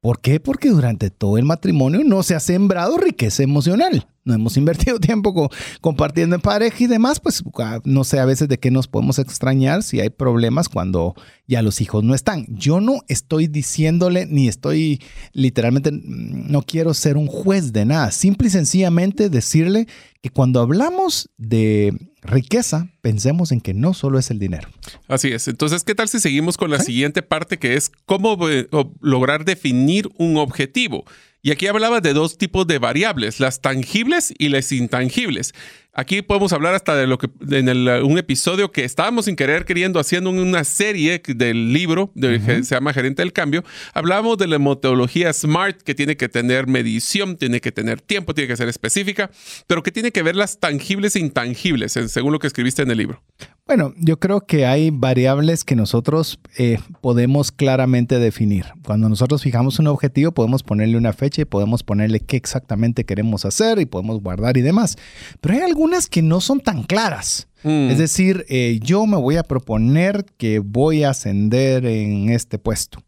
¿Por 0.00 0.20
qué? 0.20 0.40
Porque 0.40 0.70
durante 0.70 1.10
todo 1.10 1.38
el 1.38 1.44
matrimonio 1.44 2.02
no 2.04 2.22
se 2.22 2.34
ha 2.34 2.40
sembrado 2.40 2.96
riqueza 2.96 3.42
emocional. 3.42 4.08
No 4.24 4.34
hemos 4.34 4.56
invertido 4.58 4.98
tiempo 4.98 5.50
compartiendo 5.80 6.36
en 6.36 6.42
pareja 6.42 6.84
y 6.84 6.86
demás, 6.86 7.20
pues 7.20 7.42
ah, 7.58 7.80
no 7.84 8.04
sé 8.04 8.18
a 8.18 8.24
veces 8.24 8.48
de 8.48 8.58
qué 8.58 8.70
nos 8.70 8.88
podemos 8.88 9.18
extrañar 9.18 9.82
si 9.82 10.00
hay 10.00 10.10
problemas 10.10 10.68
cuando 10.68 11.14
ya 11.46 11.62
los 11.62 11.80
hijos 11.80 12.04
no 12.04 12.14
están. 12.14 12.46
Yo 12.48 12.80
no 12.80 13.00
estoy 13.08 13.46
diciéndole 13.46 14.26
ni 14.26 14.48
estoy 14.48 15.00
literalmente, 15.32 15.92
mm, 15.92 16.50
no 16.50 16.62
quiero 16.62 16.94
ser 16.94 17.16
un 17.16 17.26
juez 17.26 17.72
de 17.72 17.84
nada. 17.84 18.10
Simple 18.10 18.48
y 18.48 18.50
sencillamente 18.50 19.30
decirle 19.30 19.86
que 20.22 20.30
cuando 20.30 20.60
hablamos 20.60 21.30
de 21.38 21.94
riqueza, 22.22 22.88
pensemos 23.00 23.52
en 23.52 23.60
que 23.60 23.74
no 23.74 23.94
solo 23.94 24.18
es 24.18 24.30
el 24.30 24.38
dinero. 24.38 24.68
Así 25.08 25.28
es. 25.28 25.48
Entonces, 25.48 25.84
¿qué 25.84 25.94
tal 25.94 26.08
si 26.08 26.20
seguimos 26.20 26.56
con 26.56 26.70
la 26.70 26.78
siguiente 26.80 27.22
parte 27.22 27.58
que 27.58 27.74
es 27.74 27.90
cómo 28.04 28.48
eh, 28.48 28.68
lograr 29.00 29.44
definir 29.44 30.08
un 30.18 30.36
objetivo? 30.36 31.04
Y 31.42 31.52
aquí 31.52 31.66
hablaba 31.66 32.00
de 32.00 32.12
dos 32.12 32.36
tipos 32.36 32.66
de 32.66 32.78
variables, 32.78 33.40
las 33.40 33.60
tangibles 33.60 34.34
y 34.38 34.50
las 34.50 34.72
intangibles. 34.72 35.54
Aquí 35.92 36.22
podemos 36.22 36.52
hablar 36.52 36.74
hasta 36.74 36.94
de 36.94 37.06
lo 37.06 37.18
que 37.18 37.28
en 37.50 37.68
un 37.68 38.16
episodio 38.18 38.70
que 38.70 38.84
estábamos 38.84 39.24
sin 39.24 39.34
querer 39.34 39.64
queriendo 39.64 39.98
haciendo 39.98 40.30
una 40.30 40.62
serie 40.62 41.20
del 41.26 41.72
libro 41.72 42.12
de, 42.14 42.40
que 42.40 42.62
se 42.62 42.74
llama 42.74 42.92
Gerente 42.92 43.22
del 43.22 43.32
Cambio. 43.32 43.64
Hablamos 43.92 44.38
de 44.38 44.46
la 44.46 44.58
metodología 44.58 45.32
SMART 45.32 45.82
que 45.82 45.94
tiene 45.94 46.16
que 46.16 46.28
tener 46.28 46.68
medición, 46.68 47.36
tiene 47.36 47.60
que 47.60 47.72
tener 47.72 48.00
tiempo, 48.00 48.34
tiene 48.34 48.46
que 48.46 48.56
ser 48.56 48.68
específica, 48.68 49.30
pero 49.66 49.82
que 49.82 49.90
tiene 49.90 50.12
que 50.12 50.22
ver 50.22 50.36
las 50.36 50.60
tangibles 50.60 51.16
e 51.16 51.20
intangibles, 51.20 51.92
según 51.92 52.32
lo 52.32 52.38
que 52.38 52.46
escribiste 52.46 52.82
en 52.82 52.90
el 52.92 52.98
libro. 52.98 53.22
Bueno, 53.70 53.94
yo 53.98 54.18
creo 54.18 54.40
que 54.40 54.66
hay 54.66 54.90
variables 54.90 55.62
que 55.62 55.76
nosotros 55.76 56.40
eh, 56.58 56.80
podemos 57.00 57.52
claramente 57.52 58.18
definir. 58.18 58.64
Cuando 58.84 59.08
nosotros 59.08 59.44
fijamos 59.44 59.78
un 59.78 59.86
objetivo, 59.86 60.32
podemos 60.32 60.64
ponerle 60.64 60.96
una 60.96 61.12
fecha 61.12 61.42
y 61.42 61.44
podemos 61.44 61.84
ponerle 61.84 62.18
qué 62.18 62.36
exactamente 62.36 63.04
queremos 63.04 63.44
hacer 63.44 63.78
y 63.78 63.86
podemos 63.86 64.20
guardar 64.20 64.56
y 64.56 64.62
demás. 64.62 64.96
Pero 65.40 65.54
hay 65.54 65.60
algunas 65.60 66.08
que 66.08 66.20
no 66.20 66.40
son 66.40 66.58
tan 66.58 66.82
claras. 66.82 67.46
Mm. 67.62 67.90
Es 67.90 67.98
decir, 67.98 68.44
eh, 68.48 68.80
yo 68.82 69.06
me 69.06 69.16
voy 69.16 69.36
a 69.36 69.44
proponer 69.44 70.24
que 70.36 70.58
voy 70.58 71.04
a 71.04 71.10
ascender 71.10 71.86
en 71.86 72.30
este 72.30 72.58
puesto. 72.58 73.04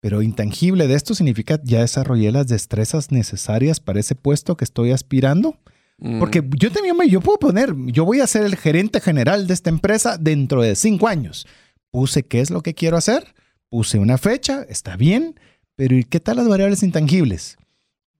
Pero 0.00 0.22
intangible 0.22 0.86
de 0.86 0.94
esto 0.94 1.14
significa 1.14 1.60
ya 1.62 1.80
desarrollé 1.80 2.32
las 2.32 2.46
destrezas 2.46 3.12
necesarias 3.12 3.80
para 3.80 4.00
ese 4.00 4.14
puesto 4.14 4.56
que 4.56 4.64
estoy 4.64 4.92
aspirando. 4.92 5.58
Porque 5.98 6.42
mm. 6.42 6.50
yo 6.58 6.70
también 6.70 6.96
yo 7.08 7.20
puedo 7.20 7.38
poner, 7.38 7.74
yo 7.86 8.04
voy 8.04 8.20
a 8.20 8.26
ser 8.26 8.44
el 8.44 8.56
gerente 8.56 9.00
general 9.00 9.46
de 9.46 9.54
esta 9.54 9.70
empresa 9.70 10.18
dentro 10.18 10.62
de 10.62 10.76
cinco 10.76 11.08
años. 11.08 11.46
Puse 11.90 12.24
qué 12.24 12.40
es 12.40 12.50
lo 12.50 12.62
que 12.62 12.74
quiero 12.74 12.96
hacer, 12.96 13.34
puse 13.70 13.98
una 13.98 14.18
fecha, 14.18 14.64
está 14.68 14.96
bien, 14.96 15.38
pero 15.74 15.96
¿y 15.96 16.04
qué 16.04 16.20
tal 16.20 16.36
las 16.36 16.48
variables 16.48 16.82
intangibles? 16.82 17.56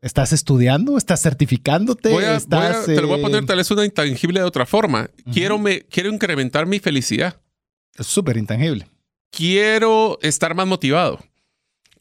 ¿Estás 0.00 0.32
estudiando? 0.32 0.96
¿Estás 0.96 1.20
certificándote? 1.22 2.10
te 2.10 3.00
lo 3.00 3.08
voy 3.08 3.18
a 3.18 3.22
poner 3.22 3.44
tal 3.44 3.56
vez 3.56 3.70
una 3.70 3.84
intangible 3.84 4.40
de 4.40 4.46
otra 4.46 4.64
forma. 4.64 5.10
quiero, 5.32 5.58
me, 5.58 5.80
quiero 5.82 6.10
incrementar 6.10 6.66
mi 6.66 6.78
felicidad. 6.78 7.40
Es 7.98 8.06
súper 8.06 8.36
intangible. 8.36 8.86
Quiero 9.30 10.18
estar 10.22 10.54
más 10.54 10.66
motivado 10.66 11.18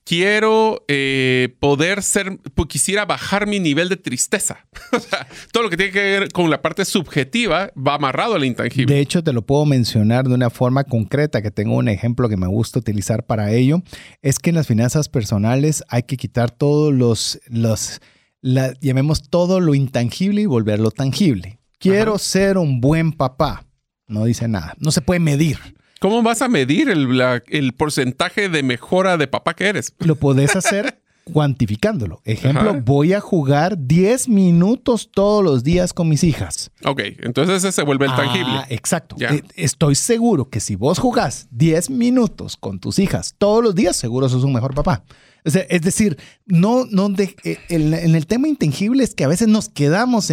quiero 0.06 0.86
eh, 0.88 1.56
poder 1.60 2.04
ser, 2.04 2.40
pues, 2.54 2.70
quisiera 2.70 3.06
bajar 3.06 3.48
mi 3.48 3.60
nivel 3.60 3.90
de 3.90 3.98
tristeza. 3.98 4.66
todo 5.52 5.64
lo 5.64 5.70
que 5.70 5.78
tiene 5.78 5.92
que 5.92 6.00
ver 6.00 6.32
con 6.32 6.50
la 6.50 6.62
parte 6.62 6.86
subjetiva 6.86 7.72
va 7.76 7.96
amarrado 7.96 8.36
al 8.36 8.46
intangible. 8.46 8.94
De 8.94 9.02
hecho, 9.02 9.24
te 9.24 9.34
lo 9.34 9.42
puedo 9.42 9.66
mencionar 9.66 10.28
de 10.28 10.36
una 10.36 10.50
forma 10.50 10.86
concreta, 10.86 11.42
que 11.42 11.52
tengo 11.52 11.76
un 11.76 11.90
ejemplo 11.90 12.30
que 12.30 12.38
me 12.38 12.48
gusta 12.48 12.80
utilizar 12.80 13.26
para 13.26 13.52
ello, 13.52 13.82
es 14.22 14.40
que 14.40 14.52
en 14.52 14.56
las 14.56 14.68
finanzas 14.68 15.10
personales 15.10 15.84
hay 15.90 16.04
que 16.04 16.16
quitar 16.16 16.52
todos 16.52 16.94
los, 16.94 17.42
los 17.48 18.00
llamemos 18.42 19.30
todo 19.30 19.60
lo 19.60 19.74
intangible 19.74 20.42
y 20.42 20.46
volverlo 20.46 20.92
tangible. 20.92 21.60
Quiero 21.80 22.18
ser 22.20 22.58
un 22.58 22.80
buen 22.80 23.12
papá. 23.12 23.66
No 24.08 24.26
dice 24.26 24.48
nada. 24.48 24.76
No 24.80 24.92
se 24.92 25.02
puede 25.02 25.20
medir. 25.20 25.58
¿Cómo 26.06 26.22
vas 26.22 26.44
a 26.44 26.50
medir 26.50 26.88
el, 26.92 27.74
porcentaje 27.74 28.48
de 28.48 28.62
mejora 28.62 29.18
de 29.18 29.26
papá 29.26 29.56
que 29.56 29.66
eres? 29.66 29.96
Lo 29.98 30.16
podés 30.16 30.56
hacer 30.56 31.02
cuantificándolo. 31.24 32.22
Ejemplo, 32.26 32.80
voy 32.80 33.14
a 33.14 33.20
jugar 33.20 33.76
10 33.88 34.30
minutos 34.30 35.10
todos 35.12 35.44
los 35.44 35.64
días 35.64 35.94
con 35.94 36.08
mis 36.08 36.24
hijas. 36.24 36.70
Ok, 36.84 37.02
entonces 37.24 37.56
ese 37.56 37.72
se 37.72 37.82
vuelve 37.82 38.06
el 38.06 38.12
ah, 38.12 38.18
tangible. 38.18 38.54
Exacto. 38.70 39.16
Eh, 39.20 39.42
estoy 39.56 39.96
seguro 39.96 40.48
que 40.48 40.60
si 40.60 40.76
vos 40.76 41.00
jugás 41.00 41.48
10 41.50 41.90
minutos 41.90 42.56
con 42.56 42.80
tus 42.80 43.00
hijas 43.00 43.34
todos 43.40 43.64
los 43.64 43.74
días, 43.74 43.96
seguro 43.96 44.30
sos 44.30 44.44
un 44.44 44.54
mejor 44.54 44.76
papá. 44.76 45.04
es 45.44 45.82
decir, 45.82 46.20
no, 46.46 46.86
no 46.86 47.12
eh, 47.18 47.58
en 47.70 48.14
el 48.14 48.28
tema 48.28 48.48
intangible 48.48 49.04
es 49.04 49.16
que 49.16 49.24
a 49.24 49.28
veces 49.28 49.48
nos 49.48 49.70
quedamos 49.70 50.28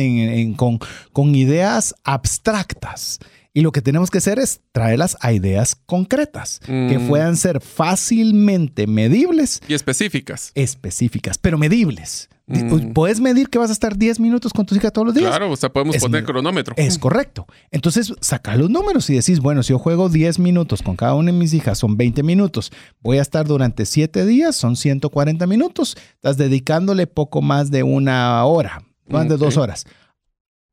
con, 0.59 0.81
con 1.15 1.35
ideas 1.35 1.95
abstractas. 2.05 3.21
Y 3.55 3.61
lo 3.61 3.71
que 3.71 3.83
tenemos 3.83 4.11
que 4.11 4.19
hacer 4.19 4.39
es 4.39 4.61
traerlas 4.73 5.17
a 5.21 5.33
ideas 5.33 5.75
concretas, 5.75 6.61
que 6.65 6.99
mm. 6.99 7.09
puedan 7.09 7.37
ser 7.37 7.61
fácilmente 7.61 8.87
medibles. 8.87 9.61
Y 9.69 9.75
específicas. 9.75 10.53
Específicas, 10.55 11.37
pero 11.37 11.59
medibles. 11.59 12.31
Mm. 12.47 12.93
¿Puedes 12.93 13.21
medir 13.21 13.49
que 13.49 13.59
vas 13.59 13.71
a 13.71 13.73
estar 13.73 13.97
10 13.97 14.21
minutos 14.21 14.53
con 14.53 14.67
tus 14.67 14.77
hijas 14.77 14.93
todos 14.93 15.07
los 15.07 15.15
días? 15.15 15.29
Claro, 15.29 15.51
o 15.51 15.57
sea, 15.57 15.71
podemos 15.71 15.97
poner 15.99 16.25
cronómetro. 16.25 16.75
Es 16.79 16.99
correcto. 16.99 17.47
Entonces, 17.71 18.13
saca 18.21 18.57
los 18.57 18.71
números 18.71 19.09
y 19.11 19.15
decís, 19.15 19.41
bueno, 19.41 19.63
si 19.63 19.71
yo 19.71 19.79
juego 19.79 20.09
10 20.09 20.39
minutos 20.39 20.83
con 20.83 20.97
cada 20.97 21.15
una 21.15 21.31
de 21.31 21.39
mis 21.39 21.55
hijas, 21.55 21.79
son 21.79 21.97
20 21.97 22.23
minutos. 22.23 22.73
Voy 23.01 23.19
a 23.19 23.23
estar 23.23 23.47
durante 23.47 23.85
7 23.85 24.25
días, 24.27 24.57
son 24.57 24.77
140 24.77 25.47
minutos. 25.47 25.97
Estás 26.15 26.37
dedicándole 26.37 27.07
poco 27.07 27.43
más 27.43 27.71
de 27.71 27.83
una 27.83 28.45
hora, 28.45 28.83
más 29.09 29.29
de 29.29 29.37
dos 29.37 29.57
horas. 29.57 29.87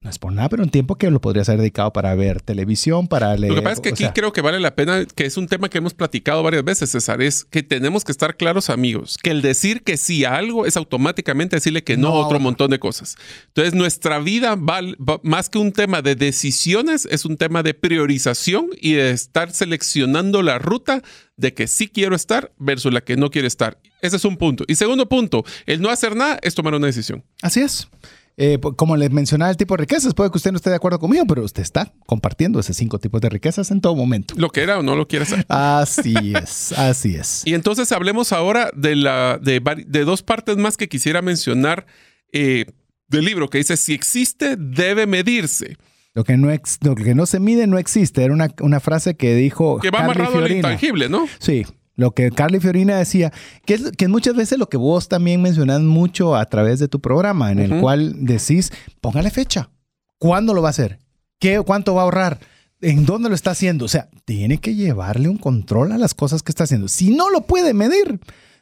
No 0.02 0.10
es 0.10 0.18
por 0.18 0.32
nada, 0.32 0.48
pero 0.48 0.64
un 0.64 0.70
tiempo 0.70 0.98
que 0.98 1.12
lo 1.12 1.20
podrías 1.20 1.50
haber 1.50 1.60
dedicado 1.60 1.92
para 1.92 2.16
ver 2.16 2.42
televisión, 2.42 3.10
para 3.10 3.36
leer. 3.36 3.52
Lo 3.52 3.60
que 3.60 3.64
pasa 3.64 3.74
es 3.74 3.82
que 3.82 3.90
aquí 3.90 4.06
creo 4.16 4.32
que 4.32 4.40
vale 4.40 4.58
la 4.62 4.74
pena, 4.74 5.04
que 5.04 5.26
es 5.26 5.36
un 5.36 5.50
tema 5.50 5.68
que 5.68 5.80
hemos 5.80 5.94
platicado 5.94 6.42
varias 6.42 6.64
veces, 6.64 6.92
César, 6.92 7.22
es 7.22 7.44
que 7.44 7.64
tenemos 7.64 8.06
que 8.06 8.14
estar 8.14 8.38
claros, 8.38 8.70
amigos, 8.70 9.18
que 9.22 9.32
el 9.32 9.42
decir 9.42 9.84
que 9.84 9.98
sí 9.98 10.24
a 10.24 10.36
algo 10.36 10.66
es 10.66 10.78
automáticamente 10.78 11.58
decirle 11.58 11.84
que 11.84 11.98
no, 11.98 12.08
a 12.08 12.26
otro 12.26 12.40
montón 12.40 12.72
de 12.72 12.80
cosas. 12.80 13.18
Entonces, 13.48 13.74
nuestra 13.74 14.20
vida 14.20 14.56
va, 14.56 14.80
más 15.24 15.50
que 15.50 15.58
un 15.58 15.74
tema 15.74 16.02
de 16.02 16.16
decisiones, 16.16 17.06
es 17.12 17.26
un 17.26 17.36
tema 17.36 17.62
de 17.62 17.74
priorización 17.74 18.68
y 18.80 18.94
de 18.94 19.12
estar 19.12 19.52
seleccionando 19.52 20.44
la 20.44 20.60
ruta 20.60 21.04
de 21.36 21.54
que 21.54 21.68
sí 21.68 21.90
quiero 21.90 22.16
estar 22.16 22.54
versus 22.58 22.94
la 22.94 23.02
que 23.02 23.18
no 23.18 23.32
quiero 23.32 23.50
estar. 23.50 23.78
Ese 24.02 24.16
es 24.16 24.24
un 24.24 24.38
punto. 24.38 24.64
Y 24.70 24.76
segundo 24.76 25.10
punto, 25.10 25.44
el 25.66 25.82
no 25.82 25.90
hacer 25.90 26.16
nada 26.16 26.40
es 26.42 26.56
tomar 26.56 26.74
una 26.74 26.88
decisión. 26.88 27.26
Así 27.42 27.60
es. 27.60 27.90
Eh, 28.38 28.58
como 28.78 28.96
les 28.96 29.12
mencionaba 29.12 29.52
el 29.52 29.58
tipo 29.58 29.76
de 29.76 29.82
riquezas, 29.82 30.14
puede 30.14 30.32
que 30.32 30.38
usted 30.38 30.52
no 30.52 30.58
esté 30.58 30.70
de 30.70 30.78
acuerdo 30.78 31.00
conmigo, 31.00 31.26
pero 31.28 31.44
usted 31.44 31.62
está 31.62 31.94
compartiendo 32.06 32.60
esos 32.60 32.78
cinco 32.78 32.98
tipos 32.98 33.20
de 33.20 33.30
riquezas 33.30 33.70
en 33.72 33.82
todo 33.82 33.96
momento. 33.96 34.34
Lo 34.38 34.50
que 34.50 34.62
era 34.62 34.80
o 34.80 34.84
no 34.84 34.96
lo 34.96 35.08
quiere 35.08 35.24
hacer. 35.24 35.46
Así 35.50 36.16
es, 36.42 36.72
así 36.78 37.16
es. 37.16 37.44
Y 37.46 37.54
entonces 37.54 37.92
hablemos 37.92 38.32
ahora 38.32 38.72
de, 38.76 38.96
la, 38.96 39.40
de, 39.42 39.60
dos 40.06 40.24
partes 40.24 40.56
más 40.58 40.78
que 40.78 40.88
quisiera 40.88 41.22
mencionar 41.22 41.86
eh, 42.32 42.66
del 43.10 43.26
libro, 43.26 43.50
que 43.50 43.58
dice, 43.58 43.76
si 43.76 43.94
existe, 43.94 44.56
debe 44.58 45.06
medirse. 45.06 45.76
Lo 46.14 46.24
que, 46.24 46.38
no 46.38 46.50
lo 46.50 46.96
que 46.96 47.16
no 47.16 47.26
se 47.26 47.40
mide 47.40 47.68
no 47.68 47.78
existe. 47.78 48.24
Era 48.24 48.34
una, 48.34 48.80
frase 48.80 49.16
que 49.16 49.36
dijo. 49.36 49.80
Que 49.80 49.92
va 49.92 50.00
amarrado 50.00 50.40
al 50.40 50.52
intangible, 50.52 51.08
¿no? 51.08 51.28
Sí, 51.40 51.66
lo 52.00 52.12
que 52.12 52.32
Carly 52.32 52.62
Fiorina 52.62 52.98
decía, 52.98 53.34
que 53.66 53.74
es, 53.74 53.92
que 53.92 54.08
muchas 54.08 54.34
veces 54.34 54.58
lo 54.58 54.70
que 54.70 54.78
vos 54.78 55.10
también 55.10 55.42
mencionas 55.42 55.82
mucho 55.82 56.38
a 56.38 56.46
través 56.46 56.80
de 56.80 56.88
tu 56.88 57.02
programa, 57.02 57.52
en 57.52 57.60
el 57.60 57.82
cual 57.82 58.26
decís, 58.26 58.72
póngale 59.02 59.30
fecha. 59.32 59.70
¿Cuándo 60.18 60.54
lo 60.54 60.62
va 60.62 60.70
a 60.70 60.72
hacer? 60.72 61.00
¿Qué, 61.40 61.60
¿Cuánto 61.60 61.94
va 61.94 62.02
a 62.02 62.04
ahorrar? 62.06 62.40
¿En 62.80 63.06
dónde 63.06 63.28
lo 63.28 63.36
está 63.36 63.52
haciendo? 63.52 63.84
O 63.84 63.90
sea, 63.90 64.08
tiene 64.24 64.60
que 64.60 64.76
llevarle 64.76 65.28
un 65.28 65.38
control 65.38 65.92
a 65.92 65.98
las 65.98 66.14
cosas 66.14 66.42
que 66.42 66.54
está 66.54 66.64
haciendo. 66.64 66.88
Si 66.88 67.14
no 67.14 67.30
lo 67.30 67.42
puede 67.42 67.74
medir, 67.74 68.22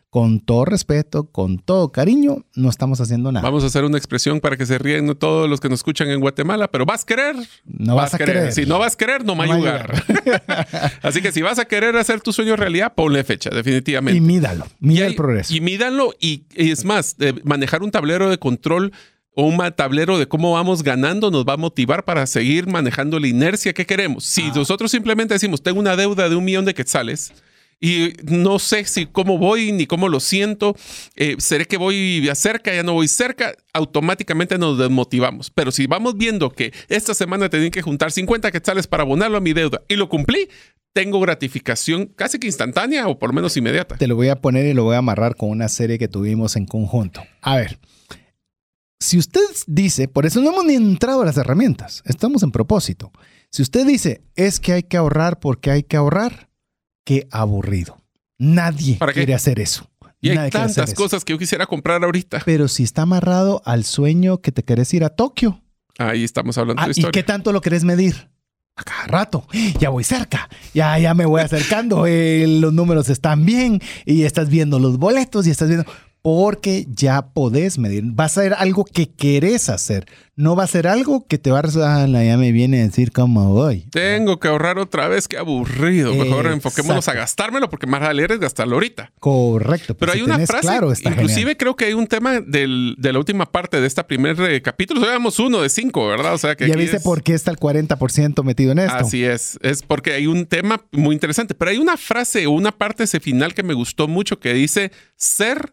con 0.09 0.39
todo 0.39 0.65
respeto, 0.65 1.29
con 1.31 1.59
todo 1.59 1.91
cariño, 1.91 2.45
no 2.55 2.69
estamos 2.69 3.01
haciendo 3.01 3.31
nada. 3.31 3.43
Vamos 3.43 3.63
a 3.63 3.67
hacer 3.67 3.83
una 3.83 3.97
expresión 3.97 4.39
para 4.39 4.55
que 4.55 4.65
se 4.65 4.77
ríen 4.77 5.13
todos 5.15 5.49
los 5.49 5.59
que 5.59 5.69
nos 5.69 5.79
escuchan 5.79 6.09
en 6.09 6.19
Guatemala, 6.19 6.69
pero 6.71 6.85
vas 6.85 7.03
a 7.03 7.05
querer, 7.05 7.35
no 7.65 7.95
vas, 7.95 8.13
a 8.13 8.17
querer. 8.17 8.53
Si 8.53 8.65
no 8.65 8.79
vas 8.79 8.93
a 8.93 8.97
querer, 8.97 9.25
no, 9.25 9.35
va 9.35 9.43
a 9.43 9.53
ayudar. 9.53 10.03
Así 11.01 11.21
que 11.21 11.31
si 11.31 11.41
vas 11.41 11.59
a 11.59 11.65
querer 11.65 11.95
hacer 11.97 12.21
tu 12.21 12.31
sueño 12.31 12.55
realidad, 12.55 12.93
ponle 12.95 13.23
fecha, 13.23 13.49
definitivamente. 13.49 14.17
Y 14.17 14.21
mídalo, 14.21 14.65
mira 14.79 15.07
el 15.07 15.15
progreso. 15.15 15.53
Y 15.53 15.59
mídalo, 15.59 16.13
y, 16.19 16.43
es 16.55 16.85
más, 16.85 17.17
manejar 17.43 17.83
un 17.83 17.91
tablero 17.91 18.29
de 18.29 18.37
control 18.37 18.93
o 19.39 19.43
un 19.43 19.57
tablero 19.75 20.17
de 20.17 20.27
cómo 20.27 20.53
vamos 20.53 20.81
ganando 20.81 21.29
nos 21.29 21.45
va 21.45 21.53
a 21.53 21.57
motivar 21.57 22.05
para 22.05 22.25
seguir 22.25 22.65
manejando 22.65 23.19
la 23.19 23.27
inercia 23.27 23.71
que 23.71 23.85
queremos. 23.85 24.23
Si 24.23 24.41
ah. 24.41 24.53
nosotros 24.55 24.89
simplemente 24.89 25.35
decimos, 25.35 25.61
tengo 25.61 25.79
una 25.79 25.95
deuda 25.95 26.27
de 26.27 26.35
un 26.35 26.43
millón 26.43 26.65
de 26.65 26.73
quetzales, 26.73 27.33
y 27.79 28.13
no 28.23 28.59
sé 28.59 28.85
si 28.85 29.05
cómo 29.05 29.37
voy 29.37 29.71
ni 29.71 29.85
cómo 29.85 30.09
lo 30.09 30.19
siento. 30.19 30.75
Eh, 31.15 31.35
seré 31.39 31.65
que 31.65 31.77
voy 31.77 32.27
cerca, 32.33 32.73
ya 32.73 32.83
no 32.83 32.93
voy 32.93 33.07
cerca. 33.07 33.53
Automáticamente 33.73 34.57
nos 34.57 34.77
desmotivamos. 34.77 35.51
Pero 35.51 35.71
si 35.71 35.85
vamos 35.85 36.17
viendo 36.17 36.49
que 36.49 36.73
esta 36.89 37.13
semana 37.13 37.49
tenía 37.49 37.69
que 37.69 37.81
juntar 37.81 38.11
50 38.11 38.51
quetzales 38.51 38.87
para 38.87 39.03
abonarlo 39.03 39.37
a 39.37 39.41
mi 39.41 39.53
deuda 39.53 39.81
y 39.87 39.95
lo 39.95 40.09
cumplí, 40.09 40.49
tengo 40.93 41.19
gratificación 41.19 42.07
casi 42.07 42.39
que 42.39 42.47
instantánea 42.47 43.07
o 43.07 43.19
por 43.19 43.29
lo 43.29 43.35
menos 43.35 43.55
inmediata. 43.55 43.97
Te 43.97 44.07
lo 44.07 44.15
voy 44.15 44.29
a 44.29 44.41
poner 44.41 44.65
y 44.65 44.73
lo 44.73 44.83
voy 44.83 44.95
a 44.95 44.99
amarrar 44.99 45.35
con 45.35 45.49
una 45.49 45.69
serie 45.69 45.99
que 45.99 46.07
tuvimos 46.07 46.55
en 46.55 46.65
conjunto. 46.65 47.21
A 47.41 47.57
ver. 47.57 47.79
Si 48.99 49.19
usted 49.19 49.41
dice, 49.67 50.07
por 50.07 50.25
eso 50.25 50.41
no 50.41 50.49
hemos 50.49 50.65
ni 50.65 50.73
entrado 50.73 51.21
a 51.21 51.25
las 51.25 51.37
herramientas, 51.37 52.01
estamos 52.05 52.41
en 52.41 52.49
propósito. 52.49 53.11
Si 53.51 53.61
usted 53.61 53.85
dice, 53.85 54.21
es 54.35 54.59
que 54.59 54.73
hay 54.73 54.81
que 54.81 54.97
ahorrar 54.97 55.39
porque 55.39 55.69
hay 55.69 55.83
que 55.83 55.97
ahorrar, 55.97 56.46
qué 57.07 57.25
aburrido. 57.31 57.97
Nadie 58.37 58.99
quiere 59.13 59.33
hacer 59.33 59.61
eso. 59.61 59.89
Y 60.19 60.31
hay 60.31 60.49
tantas 60.49 60.93
cosas 60.93 61.23
que 61.23 61.31
yo 61.31 61.39
quisiera 61.39 61.65
comprar 61.65 62.03
ahorita. 62.03 62.41
Pero 62.43 62.67
si 62.67 62.83
está 62.83 63.03
amarrado 63.03 63.61
al 63.63 63.85
sueño 63.85 64.41
que 64.41 64.51
te 64.51 64.63
querés 64.63 64.93
ir 64.93 65.05
a 65.05 65.09
Tokio. 65.09 65.61
Ahí 65.97 66.25
estamos 66.25 66.57
hablando 66.57 66.81
de 66.81 66.87
ah, 66.87 66.91
historia. 66.91 67.09
¿Y 67.09 67.11
qué 67.13 67.23
tanto 67.23 67.53
lo 67.53 67.61
querés 67.61 67.85
medir? 67.85 68.29
A 68.75 68.83
cada 68.83 69.07
rato. 69.07 69.47
Ya 69.79 69.87
voy 69.89 70.03
cerca. 70.03 70.49
Ya, 70.73 70.99
ya 70.99 71.13
me 71.13 71.25
voy 71.25 71.39
acercando. 71.39 72.05
Eh, 72.07 72.45
los 72.45 72.73
números 72.73 73.07
están 73.07 73.45
bien. 73.45 73.79
Y 74.05 74.23
estás 74.23 74.49
viendo 74.49 74.77
los 74.77 74.97
boletos 74.97 75.47
y 75.47 75.51
estás 75.51 75.69
viendo 75.69 75.85
porque 76.27 76.85
ya 76.89 77.29
podés 77.29 77.77
medir. 77.77 78.03
Va 78.03 78.25
a 78.25 78.29
ser 78.29 78.53
algo 78.55 78.83
que 78.83 79.09
querés 79.09 79.69
hacer. 79.69 80.07
No 80.35 80.57
va 80.57 80.65
a 80.65 80.67
ser 80.67 80.85
algo 80.85 81.25
que 81.25 81.37
te 81.37 81.51
va 81.51 81.59
a 81.59 81.61
resultar, 81.61 82.09
ya 82.09 82.35
me 82.35 82.51
viene 82.51 82.81
a 82.81 82.83
decir 82.83 83.13
cómo 83.13 83.53
voy. 83.53 83.87
Tengo 83.91 84.37
que 84.37 84.49
ahorrar 84.49 84.77
otra 84.77 85.07
vez, 85.07 85.29
qué 85.29 85.37
aburrido. 85.37 86.13
Mejor 86.13 86.47
enfoquémonos 86.47 87.07
a 87.07 87.13
gastármelo 87.13 87.69
porque 87.69 87.87
más 87.87 88.01
vale 88.01 88.25
es 88.25 88.39
gastarlo 88.41 88.75
ahorita. 88.75 89.13
Correcto. 89.21 89.95
Pues 89.95 89.99
Pero 89.99 90.11
hay 90.11 90.21
una 90.21 90.45
frase, 90.45 91.09
inclusive 91.09 91.55
creo 91.55 91.77
que 91.77 91.85
hay 91.85 91.93
un 91.93 92.07
tema 92.07 92.41
de 92.41 92.67
la 92.99 93.17
última 93.17 93.49
parte 93.49 93.79
de 93.79 93.87
este 93.87 94.03
primer 94.03 94.37
eh, 94.41 94.61
capítulo. 94.61 94.99
Veamos 94.99 95.39
uno 95.39 95.61
de 95.61 95.69
cinco, 95.69 96.07
¿verdad? 96.07 96.33
O 96.33 96.37
sea 96.37 96.57
que 96.57 96.67
ya 96.67 96.75
viste 96.75 96.99
por 96.99 97.23
qué 97.23 97.35
está 97.35 97.51
el 97.51 97.57
40% 97.57 98.43
metido 98.43 98.73
en 98.73 98.79
esto. 98.79 98.97
Así 98.97 99.23
es. 99.23 99.57
Es 99.61 99.81
porque 99.81 100.11
hay 100.11 100.27
un 100.27 100.45
tema 100.45 100.83
muy 100.91 101.15
interesante. 101.15 101.55
Pero 101.55 101.71
hay 101.71 101.77
una 101.77 101.95
frase 101.95 102.47
o 102.47 102.51
una 102.51 102.73
parte 102.73 103.05
ese 103.05 103.21
final 103.21 103.53
que 103.53 103.63
me 103.63 103.73
gustó 103.73 104.09
mucho 104.09 104.41
que 104.41 104.53
dice 104.53 104.91
ser 105.15 105.71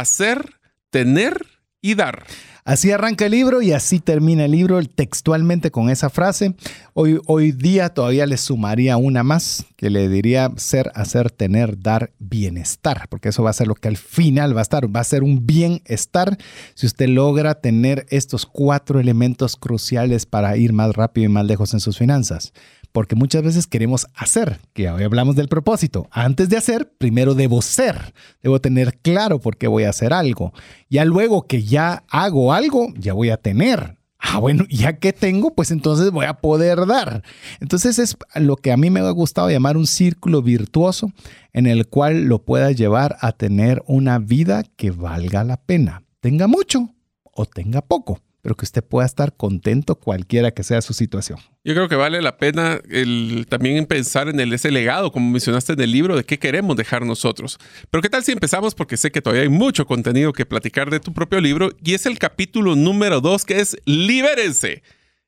hacer, 0.00 0.54
tener 0.90 1.46
y 1.80 1.94
dar. 1.94 2.24
Así 2.64 2.90
arranca 2.90 3.26
el 3.26 3.32
libro 3.32 3.60
y 3.60 3.72
así 3.72 4.00
termina 4.00 4.46
el 4.46 4.52
libro 4.52 4.82
textualmente 4.82 5.70
con 5.70 5.90
esa 5.90 6.08
frase. 6.08 6.54
Hoy, 6.94 7.20
hoy 7.26 7.52
día 7.52 7.90
todavía 7.90 8.24
le 8.24 8.38
sumaría 8.38 8.96
una 8.96 9.22
más 9.22 9.66
que 9.76 9.90
le 9.90 10.08
diría 10.08 10.50
ser, 10.56 10.90
hacer, 10.94 11.30
tener, 11.30 11.78
dar, 11.78 12.14
bienestar, 12.18 13.06
porque 13.10 13.28
eso 13.28 13.42
va 13.42 13.50
a 13.50 13.52
ser 13.52 13.66
lo 13.66 13.74
que 13.74 13.88
al 13.88 13.98
final 13.98 14.56
va 14.56 14.60
a 14.60 14.62
estar, 14.62 14.96
va 14.96 15.00
a 15.00 15.04
ser 15.04 15.22
un 15.22 15.46
bienestar 15.46 16.38
si 16.74 16.86
usted 16.86 17.08
logra 17.08 17.56
tener 17.56 18.06
estos 18.08 18.46
cuatro 18.46 18.98
elementos 18.98 19.56
cruciales 19.56 20.24
para 20.24 20.56
ir 20.56 20.72
más 20.72 20.94
rápido 20.94 21.26
y 21.26 21.28
más 21.28 21.44
lejos 21.44 21.74
en 21.74 21.80
sus 21.80 21.98
finanzas 21.98 22.54
porque 22.94 23.16
muchas 23.16 23.42
veces 23.42 23.66
queremos 23.66 24.06
hacer, 24.14 24.60
que 24.72 24.88
hoy 24.88 25.02
hablamos 25.02 25.34
del 25.34 25.48
propósito. 25.48 26.06
Antes 26.12 26.48
de 26.48 26.56
hacer, 26.56 26.92
primero 26.96 27.34
debo 27.34 27.60
ser, 27.60 28.14
debo 28.40 28.60
tener 28.60 28.98
claro 28.98 29.40
por 29.40 29.56
qué 29.56 29.66
voy 29.66 29.82
a 29.82 29.90
hacer 29.90 30.12
algo. 30.12 30.52
Ya 30.88 31.04
luego 31.04 31.48
que 31.48 31.64
ya 31.64 32.04
hago 32.08 32.52
algo, 32.52 32.94
ya 32.96 33.12
voy 33.12 33.30
a 33.30 33.36
tener. 33.36 33.98
Ah, 34.20 34.38
bueno, 34.38 34.64
ya 34.70 34.98
que 34.98 35.12
tengo, 35.12 35.56
pues 35.56 35.72
entonces 35.72 36.12
voy 36.12 36.26
a 36.26 36.34
poder 36.34 36.86
dar. 36.86 37.24
Entonces 37.58 37.98
es 37.98 38.16
lo 38.36 38.54
que 38.54 38.70
a 38.70 38.76
mí 38.76 38.90
me 38.90 39.00
ha 39.00 39.10
gustado 39.10 39.50
llamar 39.50 39.76
un 39.76 39.88
círculo 39.88 40.40
virtuoso 40.40 41.10
en 41.52 41.66
el 41.66 41.88
cual 41.88 42.26
lo 42.26 42.44
pueda 42.44 42.70
llevar 42.70 43.16
a 43.20 43.32
tener 43.32 43.82
una 43.88 44.20
vida 44.20 44.62
que 44.76 44.92
valga 44.92 45.42
la 45.42 45.56
pena. 45.56 46.04
Tenga 46.20 46.46
mucho 46.46 46.90
o 47.24 47.44
tenga 47.44 47.82
poco 47.82 48.20
pero 48.44 48.56
que 48.56 48.66
usted 48.66 48.84
pueda 48.84 49.06
estar 49.06 49.34
contento 49.34 49.94
cualquiera 49.94 50.50
que 50.50 50.62
sea 50.62 50.82
su 50.82 50.92
situación. 50.92 51.38
Yo 51.64 51.72
creo 51.72 51.88
que 51.88 51.96
vale 51.96 52.20
la 52.20 52.36
pena 52.36 52.78
el, 52.90 53.46
también 53.48 53.86
pensar 53.86 54.28
en 54.28 54.38
el, 54.38 54.52
ese 54.52 54.70
legado, 54.70 55.10
como 55.10 55.30
mencionaste 55.30 55.72
en 55.72 55.80
el 55.80 55.90
libro, 55.90 56.14
de 56.14 56.24
qué 56.24 56.38
queremos 56.38 56.76
dejar 56.76 57.06
nosotros. 57.06 57.58
Pero 57.88 58.02
qué 58.02 58.10
tal 58.10 58.22
si 58.22 58.32
empezamos, 58.32 58.74
porque 58.74 58.98
sé 58.98 59.10
que 59.10 59.22
todavía 59.22 59.44
hay 59.44 59.48
mucho 59.48 59.86
contenido 59.86 60.34
que 60.34 60.44
platicar 60.44 60.90
de 60.90 61.00
tu 61.00 61.14
propio 61.14 61.40
libro, 61.40 61.70
y 61.82 61.94
es 61.94 62.04
el 62.04 62.18
capítulo 62.18 62.76
número 62.76 63.22
dos, 63.22 63.46
que 63.46 63.60
es 63.60 63.78
Libérense. 63.86 64.82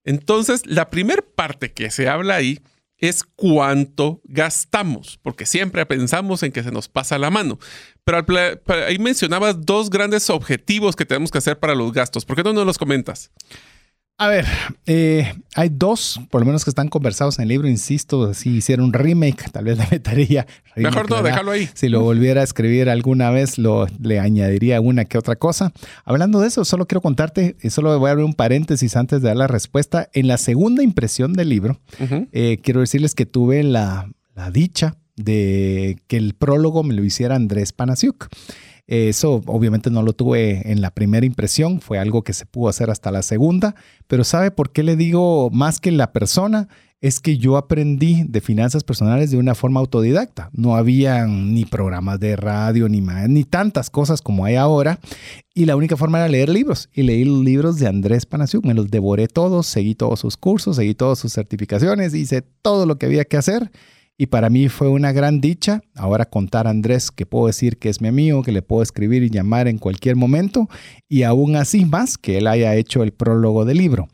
Entonces, 0.04 0.66
la 0.66 0.90
primera 0.90 1.24
parte 1.34 1.72
que 1.72 1.90
se 1.90 2.10
habla 2.10 2.34
ahí 2.34 2.60
es 2.98 3.22
cuánto 3.22 4.20
gastamos, 4.24 5.18
porque 5.22 5.46
siempre 5.46 5.84
pensamos 5.86 6.42
en 6.42 6.52
que 6.52 6.62
se 6.62 6.70
nos 6.70 6.88
pasa 6.88 7.18
la 7.18 7.30
mano. 7.30 7.58
Pero 8.04 8.24
ahí 8.86 8.98
mencionabas 8.98 9.66
dos 9.66 9.90
grandes 9.90 10.30
objetivos 10.30 10.96
que 10.96 11.04
tenemos 11.04 11.30
que 11.30 11.38
hacer 11.38 11.58
para 11.58 11.74
los 11.74 11.92
gastos. 11.92 12.24
¿Por 12.24 12.36
qué 12.36 12.42
no 12.42 12.52
nos 12.52 12.66
los 12.66 12.78
comentas? 12.78 13.30
A 14.18 14.28
ver, 14.28 14.46
eh, 14.86 15.34
hay 15.54 15.68
dos, 15.68 16.18
por 16.30 16.40
lo 16.40 16.46
menos 16.46 16.64
que 16.64 16.70
están 16.70 16.88
conversados 16.88 17.38
en 17.38 17.42
el 17.42 17.48
libro, 17.50 17.68
insisto, 17.68 18.32
si 18.32 18.56
hiciera 18.56 18.82
un 18.82 18.94
remake, 18.94 19.50
tal 19.52 19.66
vez 19.66 19.76
le 19.76 19.86
metería. 19.90 20.46
Mejor 20.74 21.10
no, 21.10 21.22
déjalo 21.22 21.50
ahí. 21.50 21.68
Si 21.74 21.90
lo 21.90 22.00
volviera 22.00 22.40
a 22.40 22.44
escribir 22.44 22.88
alguna 22.88 23.30
vez, 23.30 23.58
lo, 23.58 23.86
le 24.00 24.18
añadiría 24.18 24.80
una 24.80 25.04
que 25.04 25.18
otra 25.18 25.36
cosa. 25.36 25.72
Hablando 26.06 26.40
de 26.40 26.48
eso, 26.48 26.64
solo 26.64 26.86
quiero 26.86 27.02
contarte, 27.02 27.56
y 27.60 27.68
solo 27.68 27.98
voy 27.98 28.08
a 28.08 28.12
abrir 28.12 28.24
un 28.24 28.32
paréntesis 28.32 28.96
antes 28.96 29.20
de 29.20 29.28
dar 29.28 29.36
la 29.36 29.48
respuesta. 29.48 30.08
En 30.14 30.28
la 30.28 30.38
segunda 30.38 30.82
impresión 30.82 31.34
del 31.34 31.50
libro, 31.50 31.78
eh, 32.32 32.58
quiero 32.62 32.80
decirles 32.80 33.14
que 33.14 33.26
tuve 33.26 33.62
la, 33.64 34.10
la 34.34 34.50
dicha 34.50 34.96
de 35.16 35.98
que 36.06 36.16
el 36.16 36.32
prólogo 36.32 36.82
me 36.84 36.94
lo 36.94 37.04
hiciera 37.04 37.36
Andrés 37.36 37.72
Panasiuk. 37.74 38.28
Eso 38.86 39.42
obviamente 39.46 39.90
no 39.90 40.02
lo 40.02 40.12
tuve 40.12 40.70
en 40.70 40.80
la 40.80 40.92
primera 40.92 41.26
impresión, 41.26 41.80
fue 41.80 41.98
algo 41.98 42.22
que 42.22 42.32
se 42.32 42.46
pudo 42.46 42.68
hacer 42.68 42.88
hasta 42.88 43.10
la 43.10 43.22
segunda, 43.22 43.74
pero 44.06 44.22
¿sabe 44.22 44.52
por 44.52 44.70
qué 44.70 44.84
le 44.84 44.94
digo 44.94 45.50
más 45.50 45.80
que 45.80 45.90
la 45.90 46.12
persona? 46.12 46.68
Es 47.00 47.20
que 47.20 47.36
yo 47.36 47.56
aprendí 47.58 48.24
de 48.26 48.40
finanzas 48.40 48.82
personales 48.82 49.30
de 49.30 49.36
una 49.36 49.54
forma 49.54 49.80
autodidacta. 49.80 50.48
No 50.54 50.76
había 50.76 51.26
ni 51.26 51.66
programas 51.66 52.18
de 52.20 52.36
radio, 52.36 52.88
ni, 52.88 53.02
ni 53.02 53.44
tantas 53.44 53.90
cosas 53.90 54.22
como 54.22 54.46
hay 54.46 54.54
ahora. 54.54 54.98
Y 55.52 55.66
la 55.66 55.76
única 55.76 55.98
forma 55.98 56.18
era 56.18 56.28
leer 56.28 56.48
libros. 56.48 56.88
Y 56.94 57.02
leí 57.02 57.26
los 57.26 57.44
libros 57.44 57.78
de 57.78 57.86
Andrés 57.86 58.24
Panasiuk. 58.24 58.64
Me 58.64 58.72
los 58.72 58.90
devoré 58.90 59.28
todos, 59.28 59.66
seguí 59.66 59.94
todos 59.94 60.20
sus 60.20 60.38
cursos, 60.38 60.76
seguí 60.76 60.94
todas 60.94 61.18
sus 61.18 61.34
certificaciones, 61.34 62.14
hice 62.14 62.42
todo 62.62 62.86
lo 62.86 62.96
que 62.96 63.04
había 63.04 63.26
que 63.26 63.36
hacer 63.36 63.70
y 64.18 64.26
para 64.26 64.48
mí 64.48 64.68
fue 64.68 64.88
una 64.88 65.12
gran 65.12 65.40
dicha 65.40 65.82
ahora 65.94 66.24
contar 66.24 66.66
a 66.66 66.70
Andrés 66.70 67.10
que 67.10 67.26
puedo 67.26 67.46
decir 67.46 67.78
que 67.78 67.88
es 67.88 68.00
mi 68.00 68.08
amigo, 68.08 68.42
que 68.42 68.52
le 68.52 68.62
puedo 68.62 68.82
escribir 68.82 69.22
y 69.22 69.30
llamar 69.30 69.68
en 69.68 69.78
cualquier 69.78 70.16
momento 70.16 70.68
y 71.08 71.22
aún 71.22 71.56
así 71.56 71.84
más 71.84 72.16
que 72.16 72.38
él 72.38 72.46
haya 72.46 72.74
hecho 72.74 73.02
el 73.02 73.12
prólogo 73.12 73.64
del 73.64 73.78
libro. 73.78 74.08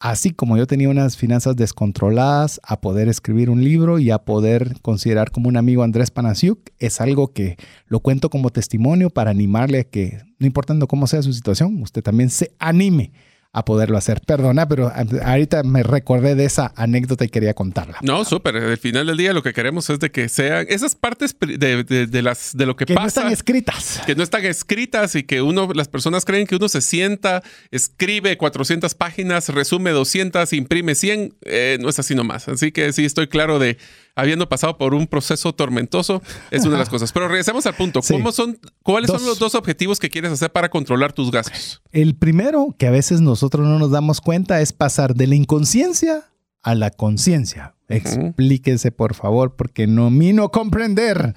Así 0.00 0.30
como 0.30 0.56
yo 0.56 0.68
tenía 0.68 0.88
unas 0.88 1.16
finanzas 1.16 1.56
descontroladas, 1.56 2.60
a 2.62 2.80
poder 2.80 3.08
escribir 3.08 3.50
un 3.50 3.64
libro 3.64 3.98
y 3.98 4.12
a 4.12 4.18
poder 4.20 4.80
considerar 4.80 5.32
como 5.32 5.48
un 5.48 5.56
amigo 5.56 5.82
Andrés 5.82 6.12
Panasiuk, 6.12 6.70
es 6.78 7.00
algo 7.00 7.32
que 7.32 7.56
lo 7.86 7.98
cuento 7.98 8.30
como 8.30 8.50
testimonio 8.50 9.10
para 9.10 9.32
animarle 9.32 9.80
a 9.80 9.84
que, 9.84 10.22
no 10.38 10.46
importando 10.46 10.86
cómo 10.86 11.08
sea 11.08 11.22
su 11.22 11.32
situación, 11.32 11.82
usted 11.82 12.04
también 12.04 12.30
se 12.30 12.52
anime 12.60 13.10
a 13.52 13.64
poderlo 13.64 13.96
hacer. 13.96 14.20
Perdona, 14.26 14.68
pero 14.68 14.92
ahorita 15.24 15.62
me 15.62 15.82
recordé 15.82 16.34
de 16.34 16.44
esa 16.44 16.72
anécdota 16.76 17.24
y 17.24 17.28
quería 17.28 17.54
contarla. 17.54 17.98
No, 18.02 18.24
súper. 18.24 18.56
Al 18.56 18.76
final 18.76 19.06
del 19.06 19.16
día 19.16 19.32
lo 19.32 19.42
que 19.42 19.52
queremos 19.52 19.88
es 19.90 19.98
de 20.00 20.10
que 20.10 20.28
sean 20.28 20.66
esas 20.68 20.94
partes 20.94 21.34
de, 21.40 22.22
las, 22.22 22.56
de 22.56 22.66
lo 22.66 22.76
que, 22.76 22.86
pasa. 22.86 22.94
Que 22.94 23.00
no 23.00 23.06
están 23.06 23.32
escritas. 23.32 24.02
Que 24.06 24.14
no 24.14 24.22
están 24.22 24.44
escritas 24.44 25.14
y 25.14 25.22
que 25.22 25.40
uno, 25.42 25.70
las 25.74 25.88
personas 25.88 26.24
creen 26.24 26.46
que 26.46 26.56
uno 26.56 26.68
se 26.68 26.82
sienta, 26.82 27.42
escribe 27.70 28.36
400 28.36 28.94
páginas, 28.94 29.48
resume 29.48 29.90
200, 29.90 30.52
imprime 30.52 30.94
100. 30.94 31.34
Eh, 31.42 31.78
no 31.80 31.88
es 31.88 31.98
así 31.98 32.14
nomás. 32.14 32.48
Así 32.48 32.70
que 32.70 32.92
sí 32.92 33.04
estoy 33.04 33.28
claro 33.28 33.58
de 33.58 33.78
habiendo 34.18 34.48
pasado 34.48 34.76
por 34.76 34.94
un 34.94 35.06
proceso 35.06 35.52
tormentoso, 35.54 36.20
es 36.50 36.62
una 36.64 36.72
de 36.72 36.78
las 36.78 36.88
cosas. 36.90 37.12
Pero 37.12 37.28
regresemos 37.28 37.64
al 37.66 37.74
punto. 37.74 38.00
¿Cómo 38.06 38.32
son, 38.32 38.58
¿Cuáles 38.82 39.12
son 39.12 39.24
los 39.24 39.38
dos 39.38 39.54
objetivos 39.54 40.00
que 40.00 40.10
quieres 40.10 40.32
hacer 40.32 40.50
para 40.50 40.68
controlar 40.70 41.12
tus 41.12 41.30
gastos? 41.30 41.80
El 41.92 42.16
primero, 42.16 42.74
que 42.76 42.88
a 42.88 42.90
veces 42.90 43.20
nosotros 43.20 43.64
no 43.64 43.78
nos 43.78 43.92
damos 43.92 44.20
cuenta, 44.20 44.60
es 44.60 44.72
pasar 44.72 45.14
de 45.14 45.28
la 45.28 45.36
inconsciencia 45.36 46.24
a 46.68 46.74
la 46.74 46.90
conciencia. 46.90 47.74
Explíquese, 47.88 48.92
por 48.92 49.14
favor, 49.14 49.56
porque 49.56 49.86
no 49.86 50.10
no 50.10 50.50
comprender. 50.50 51.34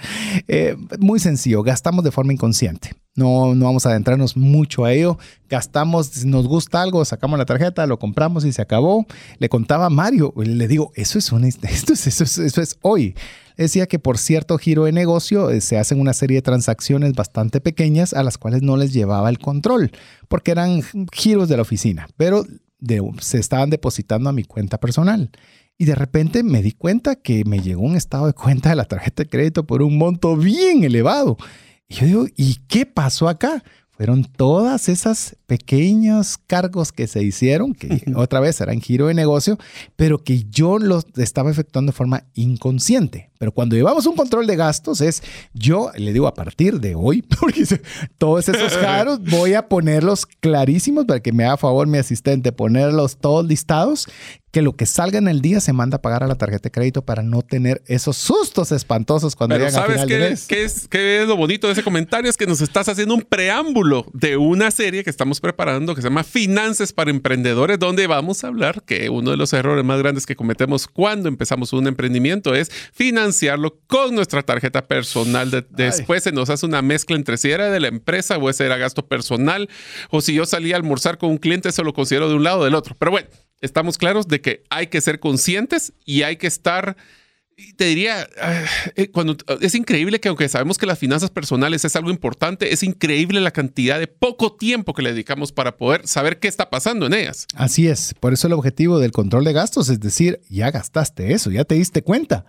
Eh, 0.50 0.76
muy 1.00 1.22
sencillo, 1.22 1.64
gastamos 1.64 2.04
de 2.04 2.12
forma 2.12 2.34
inconsciente. 2.34 2.92
No, 3.16 3.56
no 3.56 3.66
vamos 3.66 3.86
a 3.86 3.92
adentrarnos 3.92 4.36
mucho 4.36 4.84
a 4.84 4.92
ello. 4.92 5.18
Gastamos, 5.50 6.26
nos 6.26 6.48
gusta 6.48 6.82
algo, 6.82 7.06
sacamos 7.06 7.40
la 7.40 7.46
tarjeta, 7.46 7.88
lo 7.88 7.98
compramos 7.98 8.44
y 8.44 8.52
se 8.52 8.62
acabó. 8.62 9.06
Le 9.40 9.48
contaba 9.48 9.86
a 9.86 9.90
Mario, 9.90 10.34
le 10.36 10.68
digo, 10.68 10.92
eso 10.96 11.18
es, 11.18 11.32
un, 11.32 11.46
esto 11.46 11.68
es, 11.68 12.08
eso 12.08 12.26
es, 12.26 12.38
eso 12.38 12.62
es 12.62 12.78
hoy. 12.82 13.16
Decía 13.56 13.88
que 13.88 14.00
por 14.00 14.18
cierto 14.18 14.58
giro 14.58 14.84
de 14.84 14.92
negocio 14.92 15.50
eh, 15.50 15.62
se 15.62 15.78
hacen 15.78 16.02
una 16.02 16.12
serie 16.12 16.36
de 16.36 16.42
transacciones 16.42 17.14
bastante 17.14 17.62
pequeñas 17.62 18.14
a 18.14 18.24
las 18.24 18.38
cuales 18.38 18.64
no 18.64 18.76
les 18.76 18.92
llevaba 18.92 19.30
el 19.30 19.40
control, 19.40 19.92
porque 20.28 20.52
eran 20.52 20.82
giros 21.14 21.48
de 21.48 21.56
la 21.56 21.62
oficina, 21.62 22.10
pero 22.18 22.44
se 23.20 23.40
estaban 23.40 23.70
depositando 23.70 24.30
a 24.30 24.34
mi 24.34 24.44
cuenta 24.44 24.80
personal. 24.80 25.32
Y 25.78 25.86
de 25.86 25.96
repente 25.96 26.44
me 26.44 26.62
di 26.62 26.74
cuenta 26.74 27.16
que 27.16 27.44
me 27.46 27.60
llegó 27.60 27.82
un 27.82 27.96
estado 27.96 28.28
de 28.28 28.34
cuenta 28.34 28.70
de 28.70 28.76
la 28.76 28.86
tarjeta 28.86 29.24
de 29.24 29.30
crédito 29.30 29.66
por 29.66 29.82
un 29.82 29.98
monto 29.98 30.36
bien 30.36 30.84
elevado. 30.84 31.38
Y 31.88 31.96
yo 31.96 32.06
digo, 32.06 32.26
¿y 32.38 32.56
qué 32.68 32.86
pasó 32.86 33.28
acá? 33.28 33.64
Fueron 34.02 34.24
todas 34.24 34.90
esas 34.90 35.36
pequeños 35.46 36.40
cargos 36.48 36.92
que 36.92 37.06
se 37.06 37.22
hicieron, 37.22 37.76
que 37.76 38.02
otra 38.16 38.40
vez 38.40 38.60
eran 38.60 38.82
giro 38.82 39.06
de 39.06 39.14
negocio, 39.14 39.60
pero 39.96 40.24
que 40.24 40.44
yo 40.50 40.80
los 40.80 41.06
estaba 41.18 41.52
efectuando 41.52 41.92
de 41.92 41.96
forma 41.96 42.24
inconsciente. 42.34 43.30
Pero 43.38 43.52
cuando 43.52 43.76
llevamos 43.76 44.08
un 44.08 44.16
control 44.16 44.48
de 44.48 44.56
gastos 44.56 45.02
es, 45.02 45.22
yo 45.54 45.92
le 45.96 46.14
digo 46.14 46.26
a 46.26 46.34
partir 46.34 46.80
de 46.80 46.96
hoy, 46.96 47.22
porque 47.40 47.64
todos 48.18 48.50
esos 48.50 48.74
caros 48.78 49.20
voy 49.22 49.54
a 49.54 49.68
ponerlos 49.68 50.26
clarísimos 50.26 51.06
para 51.06 51.20
que 51.20 51.32
me 51.32 51.46
haga 51.46 51.58
favor 51.58 51.86
mi 51.86 52.00
asistente, 52.00 52.52
ponerlos 52.52 53.18
todos 53.18 53.46
listados, 53.46 54.08
que 54.52 54.62
lo 54.62 54.76
que 54.76 54.86
salga 54.86 55.18
en 55.18 55.28
el 55.28 55.42
día 55.42 55.60
se 55.62 55.74
manda 55.74 55.98
a 55.98 56.02
pagar 56.02 56.24
a 56.24 56.28
la 56.28 56.36
tarjeta 56.36 56.64
de 56.64 56.72
crédito 56.72 57.04
para 57.04 57.24
no 57.24 57.42
tener 57.42 57.82
esos 57.86 58.18
sustos 58.18 58.72
espantosos 58.72 59.36
cuando 59.36 59.56
Pero 59.56 59.72
¿sabes 59.72 60.06
qué, 60.06 60.36
qué, 60.48 60.64
es, 60.64 60.88
qué 60.88 61.22
es 61.22 61.28
lo 61.28 61.38
bonito 61.38 61.68
de 61.68 61.74
ese 61.74 61.84
comentario? 61.84 62.30
Es 62.30 62.38
que 62.38 62.48
nos 62.48 62.62
estás 62.62 62.90
haciendo 62.90 63.16
un 63.16 63.22
preámbulo 63.22 64.06
de 64.14 64.38
una 64.38 64.72
serie 64.72 65.04
que 65.04 65.10
estamos 65.10 65.40
preparando 65.40 65.96
que 65.96 66.02
se 66.02 66.10
llama 66.10 66.24
Finanzas 66.24 66.94
para 66.94 67.12
Emprendedores, 67.12 67.80
donde 67.80 68.08
vamos 68.08 68.44
a 68.44 68.48
hablar 68.48 68.84
que 68.84 69.10
uno 69.10 69.32
de 69.32 69.38
los 69.38 69.54
errores 69.54 69.86
más 69.86 70.00
grandes 70.00 70.26
que 70.26 70.36
cometemos 70.36 70.88
cuando 70.88 71.30
empezamos 71.30 71.74
un 71.74 71.88
emprendimiento 71.88 72.54
es 72.54 72.70
financiar 72.94 73.22
financiarlo 73.22 73.78
con 73.88 74.16
nuestra 74.16 74.42
tarjeta 74.42 74.88
personal. 74.88 75.66
después 75.70 76.24
se 76.24 76.32
nos 76.32 76.50
hace 76.50 76.66
una 76.66 76.82
mezcla 76.82 77.16
entre 77.16 77.38
si 77.38 77.52
era 77.52 77.70
de 77.70 77.80
la 77.80 77.88
empresa 77.88 78.38
o 78.38 78.50
ese 78.50 78.66
era 78.66 78.78
gasto 78.78 79.06
personal, 79.06 79.70
o 80.10 80.22
si 80.22 80.34
yo 80.34 80.46
salía 80.46 80.76
a 80.76 80.78
almorzar 80.78 81.18
con 81.18 81.30
un 81.30 81.38
cliente, 81.38 81.70
eso 81.70 81.84
lo 81.84 81.94
considero 81.94 82.30
de 82.30 82.36
un 82.36 82.44
lado 82.44 82.60
o 82.60 82.64
del 82.66 82.76
otro. 82.76 82.96
Pero 82.98 83.12
bueno, 83.12 83.28
estamos 83.62 83.98
claros 83.98 84.28
de 84.28 84.42
que 84.42 84.64
hay 84.70 84.88
que 84.88 85.02
ser 85.02 85.20
conscientes 85.20 85.94
y 86.06 86.24
hay 86.24 86.38
que 86.38 86.48
estar 86.48 86.98
te 87.76 87.86
diría, 87.86 88.28
ah, 88.42 88.64
eh, 88.96 89.10
cuando 89.12 89.38
es 89.60 89.76
increíble 89.76 90.20
que 90.20 90.30
aunque 90.30 90.50
sabemos 90.50 90.78
que 90.78 90.86
las 90.86 91.00
finanzas 91.00 91.30
personales 91.30 91.86
es 91.86 91.96
algo 91.96 92.10
importante, 92.10 92.74
es 92.74 92.84
increíble 92.84 93.40
la 93.42 93.52
cantidad 93.52 94.00
de 94.00 94.08
poco 94.08 94.54
tiempo 94.54 94.94
que 94.94 95.02
le 95.02 95.12
dedicamos 95.12 95.52
para 95.52 95.78
poder 95.78 96.08
saber 96.08 96.40
qué 96.40 96.48
está 96.48 96.70
pasando 96.70 97.06
en 97.06 97.14
ellas. 97.14 97.48
Así 97.56 97.88
es, 97.88 98.14
por 98.20 98.34
eso 98.34 98.48
el 98.48 98.54
objetivo 98.54 99.00
del 99.00 99.12
control 99.12 99.44
de 99.44 99.54
gastos 99.54 99.90
es 99.90 100.00
decir, 100.00 100.42
ya 100.50 100.72
gastaste 100.72 101.34
eso, 101.34 101.52
ya 101.52 101.66
te 101.66 101.76
diste 101.76 102.02
cuenta. 102.02 102.46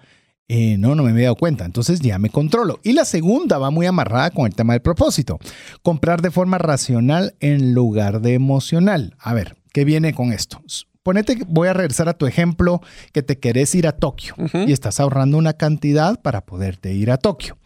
Eh, 0.48 0.76
no, 0.76 0.94
no 0.94 1.02
me 1.02 1.10
había 1.12 1.24
dado 1.24 1.36
cuenta, 1.36 1.64
entonces 1.64 2.00
ya 2.00 2.18
me 2.18 2.28
controlo. 2.28 2.80
Y 2.82 2.92
la 2.92 3.04
segunda 3.04 3.58
va 3.58 3.70
muy 3.70 3.86
amarrada 3.86 4.30
con 4.30 4.46
el 4.46 4.54
tema 4.54 4.74
del 4.74 4.82
propósito. 4.82 5.38
Comprar 5.82 6.20
de 6.20 6.30
forma 6.30 6.58
racional 6.58 7.34
en 7.40 7.72
lugar 7.74 8.20
de 8.20 8.34
emocional. 8.34 9.16
A 9.18 9.34
ver, 9.34 9.56
¿qué 9.72 9.84
viene 9.84 10.12
con 10.12 10.32
esto? 10.32 10.62
Ponete, 11.02 11.38
voy 11.48 11.68
a 11.68 11.72
regresar 11.72 12.08
a 12.08 12.14
tu 12.14 12.26
ejemplo 12.26 12.80
que 13.12 13.22
te 13.22 13.38
querés 13.38 13.74
ir 13.74 13.88
a 13.88 13.92
Tokio 13.92 14.34
y 14.66 14.72
estás 14.72 15.00
ahorrando 15.00 15.36
una 15.36 15.54
cantidad 15.54 16.20
para 16.20 16.46
poderte 16.46 16.94
ir 16.94 17.10
a 17.10 17.16
Tokio. 17.16 17.58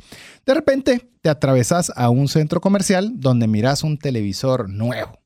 De 0.47 0.55
repente 0.55 1.11
te 1.21 1.29
atravesas 1.29 1.93
a 1.97 2.09
un 2.09 2.29
centro 2.29 2.61
comercial 2.63 3.13
donde 3.15 3.47
miras 3.47 3.83
un 3.83 3.99
televisor 3.99 4.71
nuevo 4.71 5.21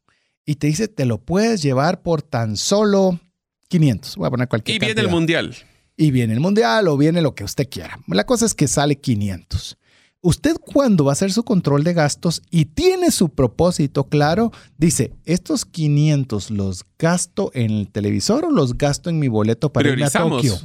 y 0.44 0.56
te 0.56 0.66
dice, 0.66 0.88
te 0.88 1.04
lo 1.04 1.18
puedes 1.18 1.62
llevar 1.62 2.02
por 2.02 2.22
tan 2.22 2.56
solo 2.56 3.20
500. 3.68 4.16
Voy 4.16 4.26
a 4.26 4.30
poner 4.30 4.48
cualquier 4.48 4.76
Y 4.76 4.78
viene 4.80 5.00
el 5.02 5.08
mundial 5.08 5.54
y 5.96 6.10
viene 6.10 6.32
el 6.32 6.40
mundial 6.40 6.88
o 6.88 6.96
viene 6.96 7.20
lo 7.20 7.34
que 7.34 7.44
usted 7.44 7.68
quiera. 7.68 8.00
La 8.08 8.24
cosa 8.24 8.46
es 8.46 8.54
que 8.54 8.66
sale 8.66 8.96
500. 8.96 9.76
Usted 10.22 10.56
cuando 10.60 11.04
va 11.04 11.12
a 11.12 11.14
hacer 11.14 11.32
su 11.32 11.44
control 11.44 11.82
de 11.82 11.94
gastos 11.94 12.42
y 12.50 12.66
tiene 12.66 13.10
su 13.10 13.30
propósito 13.30 14.04
claro, 14.04 14.52
dice, 14.76 15.14
estos 15.24 15.64
500 15.64 16.50
los 16.50 16.84
gasto 16.98 17.50
en 17.54 17.70
el 17.70 17.88
televisor 17.90 18.44
o 18.44 18.50
los 18.50 18.76
gasto 18.76 19.08
en 19.08 19.18
mi 19.18 19.28
boleto 19.28 19.72
para 19.72 19.88
ir 19.88 20.04
a 20.04 20.10
Tokio. 20.10 20.58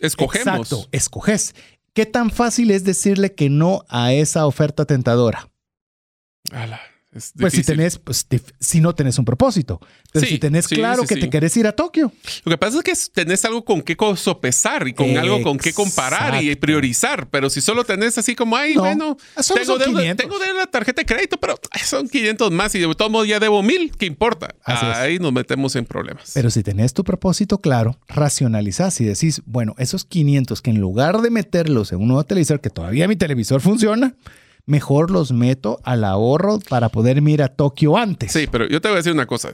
Escogemos. 0.00 0.46
Exacto, 0.46 0.88
escoges. 0.90 1.54
¿Qué 1.92 2.06
tan 2.06 2.30
fácil 2.30 2.72
es 2.72 2.82
decirle 2.82 3.34
que 3.34 3.50
no 3.50 3.84
a 3.88 4.12
esa 4.12 4.46
oferta 4.46 4.84
tentadora? 4.84 5.48
Pues 7.10 7.52
si 7.52 7.64
tenés, 7.64 7.98
pues, 7.98 8.26
si 8.60 8.80
no 8.80 8.94
tenés 8.94 9.18
un 9.18 9.24
propósito. 9.24 9.80
Pero 10.12 10.26
si 10.26 10.38
tenés 10.38 10.68
claro 10.68 11.02
que 11.02 11.16
te 11.16 11.28
querés 11.28 11.56
ir 11.56 11.66
a 11.66 11.72
Tokio. 11.72 12.12
Lo 12.44 12.50
que 12.50 12.58
pasa 12.58 12.78
es 12.78 12.84
que 12.84 13.12
tenés 13.12 13.44
algo 13.44 13.64
con 13.64 13.82
qué 13.82 13.96
sopesar 14.16 14.86
y 14.86 14.94
con 14.94 15.16
algo 15.16 15.42
con 15.42 15.58
qué 15.58 15.72
comparar 15.72 16.42
y 16.42 16.54
priorizar. 16.54 17.28
Pero 17.28 17.50
si 17.50 17.60
solo 17.60 17.84
tenés 17.84 18.16
así 18.18 18.36
como, 18.36 18.56
ay, 18.56 18.74
bueno, 18.74 19.16
tengo, 19.54 19.78
de, 19.78 20.14
tengo 20.14 20.38
de 20.38 20.54
la 20.54 20.66
tarjeta 20.66 21.02
de 21.02 21.06
crédito, 21.06 21.38
pero 21.38 21.58
son 21.84 22.08
500 22.08 22.50
más 22.52 22.74
y 22.74 22.78
de 22.78 22.94
todo 22.94 23.10
modo 23.10 23.24
ya 23.24 23.40
debo 23.40 23.62
mil, 23.62 23.92
¿qué 23.96 24.06
importa? 24.06 24.54
Ahí 24.64 25.18
nos 25.18 25.32
metemos 25.32 25.74
en 25.76 25.86
problemas. 25.86 26.30
Pero 26.34 26.50
si 26.50 26.62
tenés 26.62 26.94
tu 26.94 27.02
propósito 27.02 27.58
claro, 27.58 27.98
racionalizás 28.08 29.00
y 29.00 29.04
decís, 29.04 29.42
bueno, 29.46 29.74
esos 29.78 30.04
500 30.04 30.62
que 30.62 30.70
en 30.70 30.80
lugar 30.80 31.20
de 31.22 31.30
meterlos 31.30 31.92
en 31.92 32.00
un 32.00 32.08
nuevo 32.08 32.24
televisor, 32.24 32.60
que 32.60 32.70
todavía 32.70 33.08
mi 33.08 33.16
televisor 33.16 33.60
funciona, 33.60 34.14
mejor 34.70 35.10
los 35.10 35.32
meto 35.32 35.80
al 35.84 36.04
ahorro 36.04 36.60
para 36.68 36.88
poder 36.88 37.18
ir 37.28 37.42
a 37.42 37.48
Tokio 37.48 37.96
antes. 37.96 38.32
Sí, 38.32 38.46
pero 38.50 38.68
yo 38.68 38.80
te 38.80 38.88
voy 38.88 38.94
a 38.94 38.98
decir 38.98 39.12
una 39.12 39.26
cosa. 39.26 39.52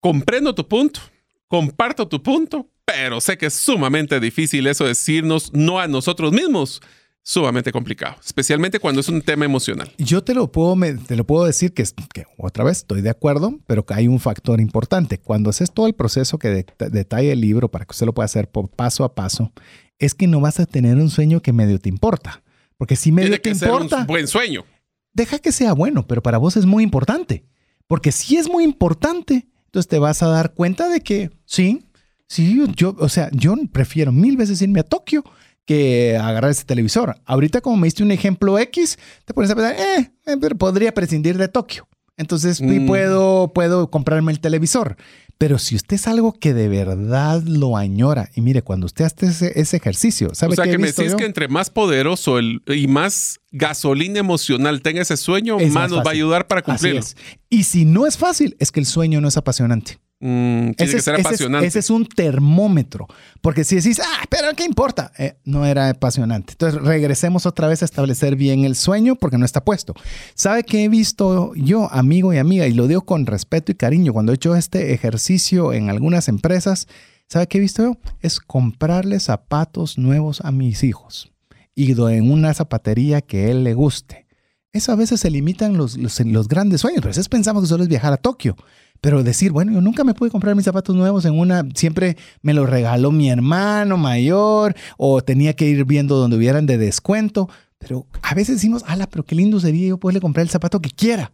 Comprendo 0.00 0.54
tu 0.54 0.66
punto, 0.66 1.00
comparto 1.48 2.06
tu 2.06 2.22
punto, 2.22 2.70
pero 2.84 3.20
sé 3.20 3.36
que 3.36 3.46
es 3.46 3.54
sumamente 3.54 4.20
difícil 4.20 4.66
eso 4.68 4.84
decirnos 4.84 5.52
no 5.52 5.80
a 5.80 5.88
nosotros 5.88 6.32
mismos. 6.32 6.80
Sumamente 7.28 7.72
complicado, 7.72 8.14
especialmente 8.24 8.78
cuando 8.78 9.00
es 9.00 9.08
un 9.08 9.20
tema 9.20 9.44
emocional. 9.44 9.92
Yo 9.98 10.22
te 10.22 10.32
lo 10.32 10.52
puedo, 10.52 10.76
te 11.08 11.16
lo 11.16 11.24
puedo 11.24 11.44
decir 11.44 11.74
que, 11.74 11.82
que, 12.14 12.24
otra 12.38 12.62
vez 12.62 12.78
estoy 12.78 13.00
de 13.00 13.10
acuerdo, 13.10 13.58
pero 13.66 13.84
que 13.84 13.94
hay 13.94 14.06
un 14.06 14.20
factor 14.20 14.60
importante. 14.60 15.18
Cuando 15.18 15.50
haces 15.50 15.72
todo 15.72 15.88
el 15.88 15.94
proceso 15.94 16.38
que 16.38 16.64
detalla 16.78 17.32
el 17.32 17.40
libro 17.40 17.68
para 17.68 17.84
que 17.84 17.90
usted 17.90 18.06
lo 18.06 18.14
pueda 18.14 18.26
hacer 18.26 18.48
por 18.48 18.68
paso 18.68 19.02
a 19.02 19.16
paso, 19.16 19.50
es 19.98 20.14
que 20.14 20.28
no 20.28 20.40
vas 20.40 20.60
a 20.60 20.66
tener 20.66 20.98
un 20.98 21.10
sueño 21.10 21.42
que 21.42 21.52
medio 21.52 21.80
te 21.80 21.88
importa. 21.88 22.44
Porque 22.76 22.96
si 22.96 23.12
medio 23.12 23.40
te 23.40 23.50
importa. 23.50 24.00
un 24.00 24.06
buen 24.06 24.28
sueño. 24.28 24.64
Deja 25.12 25.38
que 25.38 25.52
sea 25.52 25.72
bueno, 25.72 26.06
pero 26.06 26.22
para 26.22 26.38
vos 26.38 26.56
es 26.56 26.66
muy 26.66 26.84
importante. 26.84 27.44
Porque 27.86 28.12
si 28.12 28.36
es 28.36 28.50
muy 28.50 28.64
importante, 28.64 29.46
entonces 29.66 29.88
te 29.88 29.98
vas 29.98 30.22
a 30.22 30.28
dar 30.28 30.52
cuenta 30.52 30.88
de 30.88 31.00
que 31.00 31.30
sí, 31.44 31.84
sí, 32.26 32.62
yo, 32.74 32.94
o 32.98 33.08
sea, 33.08 33.30
yo 33.32 33.54
prefiero 33.72 34.12
mil 34.12 34.36
veces 34.36 34.60
irme 34.60 34.80
a 34.80 34.84
Tokio 34.84 35.24
que 35.64 36.16
agarrar 36.16 36.50
ese 36.50 36.64
televisor. 36.64 37.16
Ahorita, 37.24 37.60
como 37.60 37.76
me 37.76 37.86
diste 37.86 38.02
un 38.02 38.12
ejemplo 38.12 38.58
X, 38.58 38.98
te 39.24 39.34
pones 39.34 39.50
a 39.50 39.56
pensar, 39.56 39.74
eh, 39.74 40.12
eh 40.26 40.36
pero 40.40 40.56
podría 40.56 40.94
prescindir 40.94 41.36
de 41.36 41.48
Tokio. 41.48 41.88
Entonces 42.16 42.62
mm. 42.62 42.86
puedo, 42.86 43.52
puedo 43.52 43.90
comprarme 43.90 44.32
el 44.32 44.40
televisor. 44.40 44.96
Pero 45.38 45.58
si 45.58 45.76
usted 45.76 45.96
es 45.96 46.06
algo 46.06 46.32
que 46.32 46.54
de 46.54 46.68
verdad 46.68 47.42
lo 47.42 47.76
añora, 47.76 48.30
y 48.34 48.40
mire, 48.40 48.62
cuando 48.62 48.86
usted 48.86 49.04
hace 49.04 49.52
ese, 49.54 49.76
ejercicio, 49.76 50.30
¿sabe 50.34 50.54
O 50.54 50.56
sea, 50.56 50.64
que 50.64 50.78
me 50.78 50.86
decís 50.86 51.14
que 51.14 51.26
entre 51.26 51.46
más 51.46 51.68
poderoso 51.68 52.38
el, 52.38 52.62
y 52.66 52.86
más 52.86 53.40
gasolina 53.50 54.18
emocional 54.18 54.80
tenga 54.80 55.02
ese 55.02 55.18
sueño, 55.18 55.58
más, 55.58 55.90
nos 55.90 55.98
va 55.98 56.10
a 56.10 56.12
ayudar 56.12 56.46
para 56.46 56.62
cumplirlo. 56.62 57.02
Y 57.50 57.64
si 57.64 57.84
no 57.84 58.06
es 58.06 58.16
fácil, 58.16 58.56
es 58.58 58.72
que 58.72 58.80
el 58.80 58.86
sueño 58.86 59.20
no 59.20 59.28
es 59.28 59.36
apasionante. 59.36 59.98
Mm, 60.28 60.72
tiene 60.72 60.92
que 60.92 61.00
ser 61.00 61.20
apasionante. 61.20 61.68
Ese 61.68 61.78
es, 61.78 61.88
un 61.88 62.04
termómetro. 62.04 63.06
Porque 63.40 63.62
si 63.62 63.76
decís, 63.76 64.00
ah, 64.04 64.24
pero 64.28 64.48
¿qué 64.56 64.64
importa? 64.64 65.12
Eh, 65.18 65.36
no 65.44 65.64
era 65.64 65.88
apasionante. 65.88 66.54
Entonces 66.54 66.82
regresemos 66.82 67.46
otra 67.46 67.68
vez 67.68 67.82
a 67.82 67.84
establecer 67.84 68.34
bien 68.34 68.64
el 68.64 68.74
sueño 68.74 69.14
porque 69.14 69.38
no 69.38 69.44
está 69.44 69.64
puesto. 69.64 69.94
¿Sabe 70.34 70.64
qué 70.64 70.82
he 70.82 70.88
visto 70.88 71.54
yo, 71.54 71.88
amigo 71.92 72.34
y 72.34 72.38
amiga? 72.38 72.66
Y 72.66 72.72
lo 72.72 72.88
digo 72.88 73.02
con 73.02 73.24
respeto 73.24 73.70
y 73.70 73.76
cariño. 73.76 74.12
Cuando 74.12 74.32
he 74.32 74.34
hecho 74.34 74.56
este 74.56 74.92
ejercicio 74.92 75.72
en 75.72 75.90
algunas 75.90 76.26
empresas, 76.26 76.88
¿sabe 77.28 77.46
qué 77.46 77.58
he 77.58 77.60
visto 77.60 77.84
yo? 77.84 77.96
Es 78.20 78.40
comprarle 78.40 79.20
zapatos 79.20 79.96
nuevos 79.96 80.40
a 80.40 80.50
mis 80.50 80.82
hijos. 80.82 81.30
Y 81.76 81.92
en 81.92 82.32
una 82.32 82.52
zapatería 82.52 83.20
que 83.20 83.52
él 83.52 83.62
le 83.62 83.74
guste. 83.74 84.26
Eso 84.72 84.90
a 84.90 84.96
veces 84.96 85.20
se 85.20 85.30
limitan 85.30 85.76
los, 85.76 85.96
los, 85.96 86.18
los 86.18 86.48
grandes 86.48 86.80
sueños. 86.80 87.04
A 87.04 87.08
veces 87.08 87.28
pensamos 87.28 87.62
que 87.62 87.68
solo 87.68 87.84
es 87.84 87.88
viajar 87.88 88.12
a 88.12 88.16
Tokio. 88.16 88.56
Pero 89.00 89.22
decir, 89.22 89.52
bueno, 89.52 89.72
yo 89.72 89.80
nunca 89.80 90.04
me 90.04 90.14
pude 90.14 90.30
comprar 90.30 90.54
mis 90.54 90.64
zapatos 90.64 90.94
nuevos 90.94 91.24
en 91.24 91.38
una, 91.38 91.66
siempre 91.74 92.16
me 92.42 92.54
los 92.54 92.68
regaló 92.68 93.12
mi 93.12 93.28
hermano 93.28 93.96
mayor 93.96 94.74
o 94.96 95.22
tenía 95.22 95.54
que 95.54 95.66
ir 95.66 95.84
viendo 95.84 96.16
donde 96.16 96.36
hubieran 96.36 96.66
de 96.66 96.78
descuento. 96.78 97.48
Pero 97.78 98.06
a 98.22 98.34
veces 98.34 98.56
decimos, 98.56 98.84
ala, 98.86 99.06
pero 99.06 99.24
qué 99.24 99.34
lindo 99.34 99.60
sería 99.60 99.88
yo 99.88 99.98
poderle 99.98 100.20
comprar 100.20 100.42
el 100.42 100.50
zapato 100.50 100.80
que 100.80 100.90
quiera. 100.90 101.32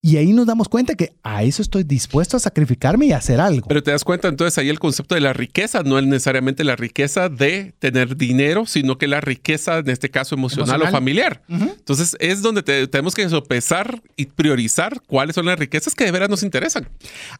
Y 0.00 0.16
ahí 0.16 0.32
nos 0.32 0.46
damos 0.46 0.68
cuenta 0.68 0.94
que 0.94 1.12
a 1.24 1.42
eso 1.42 1.60
estoy 1.60 1.82
dispuesto 1.82 2.36
a 2.36 2.40
sacrificarme 2.40 3.06
y 3.06 3.12
hacer 3.12 3.40
algo. 3.40 3.66
Pero 3.66 3.82
te 3.82 3.90
das 3.90 4.04
cuenta 4.04 4.28
entonces 4.28 4.56
ahí 4.56 4.68
el 4.68 4.78
concepto 4.78 5.16
de 5.16 5.20
la 5.20 5.32
riqueza 5.32 5.82
no 5.82 5.98
es 5.98 6.06
necesariamente 6.06 6.62
la 6.62 6.76
riqueza 6.76 7.28
de 7.28 7.74
tener 7.80 8.16
dinero, 8.16 8.64
sino 8.64 8.96
que 8.96 9.08
la 9.08 9.20
riqueza 9.20 9.78
en 9.78 9.90
este 9.90 10.08
caso 10.08 10.36
emocional, 10.36 10.82
o 10.82 10.90
familiar. 10.92 11.42
Entonces 11.48 12.16
es 12.20 12.42
donde 12.42 12.62
tenemos 12.62 13.16
que 13.16 13.28
sopesar 13.28 14.00
y 14.16 14.26
priorizar 14.26 15.02
cuáles 15.08 15.34
son 15.34 15.46
las 15.46 15.58
riquezas 15.58 15.96
que 15.96 16.04
de 16.04 16.12
veras 16.12 16.28
nos 16.28 16.44
interesan. 16.44 16.88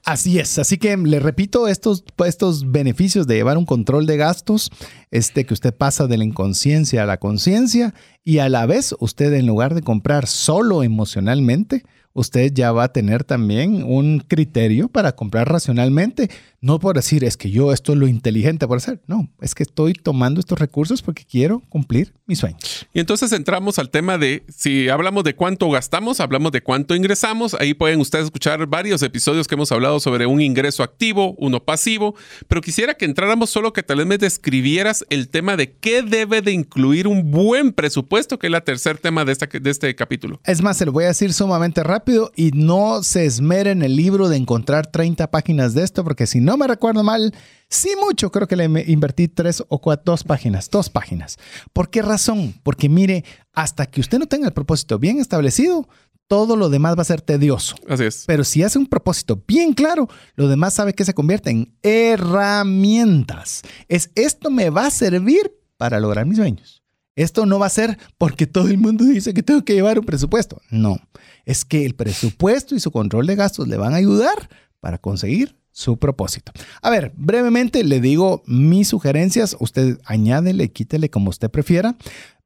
Así 0.05 0.41
es. 0.41 0.59
Así 0.59 0.79
que 0.79 0.97
le 0.97 1.21
repito 1.21 1.69
estos, 1.69 2.03
estos 2.27 2.73
beneficios 2.73 3.29
de 3.29 3.37
llevar 3.37 3.57
un 3.57 3.67
control 3.67 4.05
de 4.07 4.17
gastos, 4.17 4.73
este 5.13 5.47
que 5.47 5.55
usted 5.55 5.73
pasa 5.73 6.09
de 6.09 6.19
la 6.19 6.25
inconsciencia 6.25 7.05
a 7.05 7.07
la 7.07 7.19
conciencia 7.19 7.95
y 8.25 8.39
a 8.39 8.49
la 8.49 8.67
vez 8.67 8.97
usted 8.99 9.33
en 9.35 9.47
lugar 9.47 9.75
de 9.75 9.83
comprar 9.83 10.27
solo 10.27 10.83
emocionalmente, 10.83 11.85
usted 12.13 12.53
ya 12.53 12.73
va 12.73 12.85
a 12.85 12.93
tener 12.93 13.25
también 13.25 13.83
un 13.85 14.21
criterio 14.21 14.89
para 14.89 15.13
comprar 15.13 15.49
racionalmente. 15.49 16.31
No 16.61 16.81
por 16.81 16.97
decir, 16.97 17.23
es 17.23 17.37
que 17.37 17.53
yo 17.53 17.73
esto 17.73 17.93
es 17.93 17.99
lo 17.99 18.09
inteligente 18.09 18.67
por 18.67 18.79
hacer. 18.79 19.01
No, 19.07 19.29
es 19.41 19.55
que 19.55 19.63
estoy 19.63 19.93
tomando 19.93 20.41
estos 20.41 20.59
recursos 20.59 21.03
porque 21.03 21.25
quiero 21.25 21.63
cumplir 21.69 22.13
mis 22.27 22.41
sueños. 22.41 22.89
Y 22.93 22.99
entonces 22.99 23.31
entramos 23.31 23.79
al 23.79 23.91
tema 23.91 24.19
de, 24.19 24.43
si 24.49 24.89
hablamos 24.89 25.23
de 25.23 25.37
cuánto 25.37 25.71
gastamos, 25.71 26.19
hablamos 26.19 26.51
de 26.51 26.61
cuánto 26.61 26.97
ingresamos. 26.97 27.55
Ahí 27.55 27.75
pueden 27.75 28.01
ustedes 28.01 28.25
escuchar 28.25 28.67
varios 28.67 29.03
episodios 29.03 29.47
que 29.47 29.55
hemos 29.55 29.71
hablado 29.71 30.01
sobre 30.01 30.27
un 30.27 30.41
ingreso 30.41 30.83
activo, 30.83 31.37
uno 31.39 31.63
pasivo. 31.63 32.17
Pero 32.49 32.61
quisiera 32.61 32.95
que 32.95 33.05
entráramos 33.05 33.51
solo 33.51 33.73
que 33.73 33.85
tal 33.85 33.99
vez 33.99 34.07
me 34.07 34.19
describieras 34.19 35.07
el 35.11 35.29
tema 35.29 35.57
de 35.57 35.73
qué 35.75 36.03
debe 36.03 36.43
de 36.43 36.51
incluir 36.51 37.07
un 37.07 37.31
buen 37.31 37.73
presupuesto, 37.73 38.37
que 38.41 38.49
es 38.49 38.53
el 38.53 38.63
tercer 38.65 38.99
tema 38.99 39.25
de, 39.25 39.31
esta, 39.31 39.47
de 39.47 39.71
este 39.71 39.95
capítulo. 39.95 40.41
Es 40.45 40.61
más, 40.61 40.77
se 40.77 40.87
lo 40.87 40.91
voy 40.93 41.05
a 41.05 41.09
decir 41.09 41.33
sumamente 41.33 41.85
rápido 41.85 42.33
y 42.35 42.51
no 42.51 43.05
se 43.05 43.27
esmere 43.27 43.71
en 43.71 43.83
el 43.83 43.95
libro 43.95 44.29
de 44.29 44.37
encontrar 44.37 44.89
30 44.89 45.31
páginas 45.31 45.75
de 45.75 45.85
esto, 45.85 46.03
porque 46.03 46.27
si 46.27 46.41
no 46.41 46.48
me 46.57 46.67
recuerdo 46.67 47.03
mal, 47.03 47.35
sí 47.69 47.91
mucho, 48.01 48.31
creo 48.31 48.47
que 48.47 48.57
le 48.57 48.65
invertí 48.87 49.29
tres 49.29 49.63
o 49.69 49.81
cuatro, 49.81 50.13
dos 50.13 50.25
páginas, 50.25 50.71
dos 50.71 50.89
páginas. 50.89 51.37
¿Por 51.73 51.91
qué 51.91 52.03
razón? 52.03 52.55
Porque 52.63 52.89
mire, 52.89 53.25
hasta 53.53 53.87
que 53.87 54.01
usted 54.01 54.19
no 54.19 54.27
tenga 54.27 54.47
el 54.47 54.53
propósito 54.53 54.99
bien 54.99 55.19
establecido, 55.19 55.89
todo 56.29 56.57
lo 56.57 56.69
demás 56.69 56.97
va 56.97 57.03
a 57.03 57.07
ser 57.07 57.23
tedioso. 57.23 57.75
Así 57.89 58.05
es. 58.05 58.25
Pero 58.27 58.45
si 58.45 58.63
hace 58.63 58.79
un 58.79 58.87
propósito 58.87 59.43
bien 59.47 59.73
claro, 59.73 60.09
lo 60.37 60.49
demás 60.49 60.75
sabe 60.75 60.95
que 60.95 61.05
se 61.05 61.15
convierte 61.15 61.51
en 61.51 61.75
herramientas. 61.83 63.63
Es 63.89 64.11
esto 64.15 64.51
me 64.51 64.71
va 64.71 64.87
a 64.87 64.91
servir 64.91 65.53
para 65.77 65.99
lograr 66.01 66.27
mis 66.27 66.37
sueños. 66.37 66.83
Esto 67.17 67.47
no 67.47 67.59
va 67.59 67.67
a 67.67 67.71
ser 67.71 67.99
porque 68.17 68.47
todo 68.47 68.69
el 68.69 68.79
mundo 68.79 69.05
dice 69.05 69.35
que 69.35 69.43
tengo 69.43 69.65
que 69.65 69.75
llevar 69.75 69.99
un 69.99 70.05
presupuesto. 70.05 70.61
No, 70.71 71.01
es 71.45 71.65
que 71.65 71.85
el 71.85 71.97
presupuesto 71.97 72.77
y 72.77 72.81
su 72.81 72.93
control 72.93 73.27
de 73.27 73.35
gastos 73.35 73.67
le 73.67 73.77
van 73.77 73.95
a 73.95 73.97
ayudar 73.97 74.49
para 74.79 74.99
conseguir 74.99 75.57
su 75.79 75.97
propósito. 75.97 76.51
A 76.83 76.91
ver, 76.91 77.13
brevemente 77.17 77.85
le 77.85 78.01
digo 78.01 78.43
mis 78.47 78.89
sugerencias. 78.89 79.57
Usted 79.61 80.01
añádele, 80.05 80.73
quítele 80.73 81.09
como 81.09 81.31
usted 81.31 81.49
prefiera, 81.51 81.97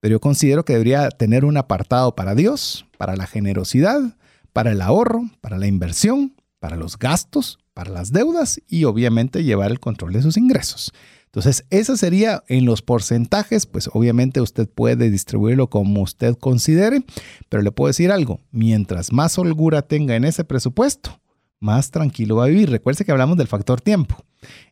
pero 0.00 0.12
yo 0.12 0.20
considero 0.20 0.66
que 0.66 0.74
debería 0.74 1.08
tener 1.08 1.46
un 1.46 1.56
apartado 1.56 2.14
para 2.14 2.34
Dios, 2.34 2.84
para 2.98 3.16
la 3.16 3.26
generosidad, 3.26 4.00
para 4.52 4.72
el 4.72 4.82
ahorro, 4.82 5.30
para 5.40 5.56
la 5.56 5.66
inversión, 5.66 6.34
para 6.60 6.76
los 6.76 6.98
gastos, 6.98 7.58
para 7.72 7.90
las 7.90 8.12
deudas 8.12 8.60
y 8.68 8.84
obviamente 8.84 9.44
llevar 9.44 9.70
el 9.70 9.80
control 9.80 10.12
de 10.12 10.20
sus 10.20 10.36
ingresos. 10.36 10.92
Entonces, 11.24 11.64
esa 11.70 11.96
sería 11.96 12.44
en 12.48 12.66
los 12.66 12.82
porcentajes, 12.82 13.64
pues 13.64 13.88
obviamente 13.94 14.42
usted 14.42 14.68
puede 14.68 15.08
distribuirlo 15.08 15.70
como 15.70 16.02
usted 16.02 16.36
considere, 16.36 17.02
pero 17.48 17.62
le 17.62 17.72
puedo 17.72 17.86
decir 17.88 18.12
algo, 18.12 18.40
mientras 18.50 19.10
más 19.10 19.38
holgura 19.38 19.80
tenga 19.80 20.16
en 20.16 20.24
ese 20.24 20.44
presupuesto, 20.44 21.21
más 21.62 21.90
tranquilo 21.90 22.36
va 22.36 22.44
a 22.44 22.48
vivir. 22.48 22.70
Recuerde 22.70 23.04
que 23.04 23.12
hablamos 23.12 23.36
del 23.38 23.46
factor 23.46 23.80
tiempo. 23.80 24.24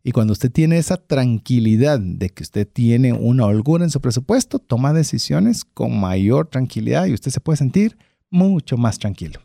Y 0.03 0.12
cuando 0.12 0.32
usted 0.32 0.51
tiene 0.51 0.78
esa 0.78 0.97
tranquilidad 0.97 2.01
de 2.01 2.30
que 2.30 2.43
usted 2.43 2.66
tiene 2.66 3.12
una 3.12 3.47
holgura 3.47 3.84
en 3.84 3.91
su 3.91 4.01
presupuesto, 4.01 4.59
toma 4.59 4.93
decisiones 4.93 5.64
con 5.64 5.99
mayor 5.99 6.49
tranquilidad 6.49 7.07
y 7.07 7.14
usted 7.14 7.30
se 7.30 7.41
puede 7.41 7.59
sentir 7.59 7.97
mucho 8.30 8.76
más 8.76 8.99
tranquilo. 8.99 9.41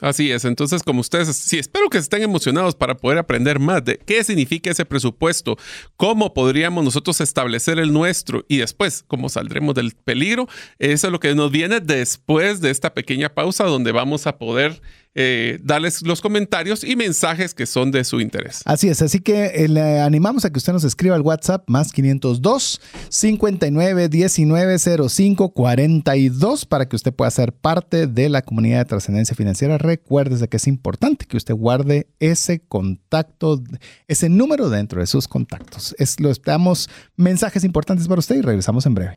Así 0.00 0.30
es, 0.30 0.44
entonces 0.44 0.84
como 0.84 1.00
ustedes, 1.00 1.34
sí, 1.34 1.58
espero 1.58 1.90
que 1.90 1.98
estén 1.98 2.22
emocionados 2.22 2.76
para 2.76 2.96
poder 2.96 3.18
aprender 3.18 3.58
más 3.58 3.84
de 3.84 3.98
qué 3.98 4.22
significa 4.22 4.70
ese 4.70 4.84
presupuesto, 4.84 5.56
cómo 5.96 6.34
podríamos 6.34 6.84
nosotros 6.84 7.20
establecer 7.20 7.80
el 7.80 7.92
nuestro 7.92 8.44
y 8.48 8.58
después 8.58 9.04
cómo 9.08 9.28
saldremos 9.28 9.74
del 9.74 9.92
peligro. 9.92 10.46
Eso 10.78 11.08
es 11.08 11.12
lo 11.12 11.18
que 11.18 11.34
nos 11.34 11.50
viene 11.50 11.80
después 11.80 12.60
de 12.60 12.70
esta 12.70 12.94
pequeña 12.94 13.34
pausa 13.34 13.64
donde 13.64 13.90
vamos 13.90 14.28
a 14.28 14.38
poder 14.38 14.80
eh, 15.14 15.58
los 16.02 16.20
comentarios 16.20 16.84
y 16.84 16.96
mensajes 16.96 17.54
que 17.54 17.66
son 17.66 17.90
de 17.90 18.04
su 18.04 18.20
interés. 18.20 18.62
Así 18.64 18.88
es, 18.88 19.02
así 19.02 19.20
que 19.20 19.46
eh, 19.46 19.68
le 19.68 20.00
animamos 20.00 20.44
a 20.44 20.50
que 20.50 20.58
usted 20.58 20.72
nos 20.72 20.84
escriba 20.84 21.16
al 21.16 21.22
WhatsApp 21.22 21.68
más 21.68 21.92
502 21.92 22.80
59 23.08 24.08
19 24.08 24.78
05 25.08 25.48
42 25.50 26.66
para 26.66 26.88
que 26.88 26.96
usted 26.96 27.12
pueda 27.12 27.30
ser 27.30 27.52
parte 27.52 28.06
de 28.06 28.28
la 28.28 28.42
comunidad 28.42 28.78
de 28.78 28.84
trascendencia 28.84 29.34
financiera. 29.34 29.78
Recuérdese 29.78 30.48
que 30.48 30.58
es 30.58 30.66
importante 30.66 31.26
que 31.26 31.36
usted 31.36 31.54
guarde 31.54 32.08
ese 32.20 32.60
contacto, 32.60 33.62
ese 34.06 34.28
número 34.28 34.70
dentro 34.70 35.00
de 35.00 35.06
sus 35.06 35.26
contactos. 35.26 35.94
Es, 35.98 36.20
lo 36.20 36.32
damos 36.44 36.88
mensajes 37.16 37.64
importantes 37.64 38.06
para 38.08 38.18
usted 38.18 38.36
y 38.36 38.42
regresamos 38.42 38.86
en 38.86 38.94
breve. 38.94 39.16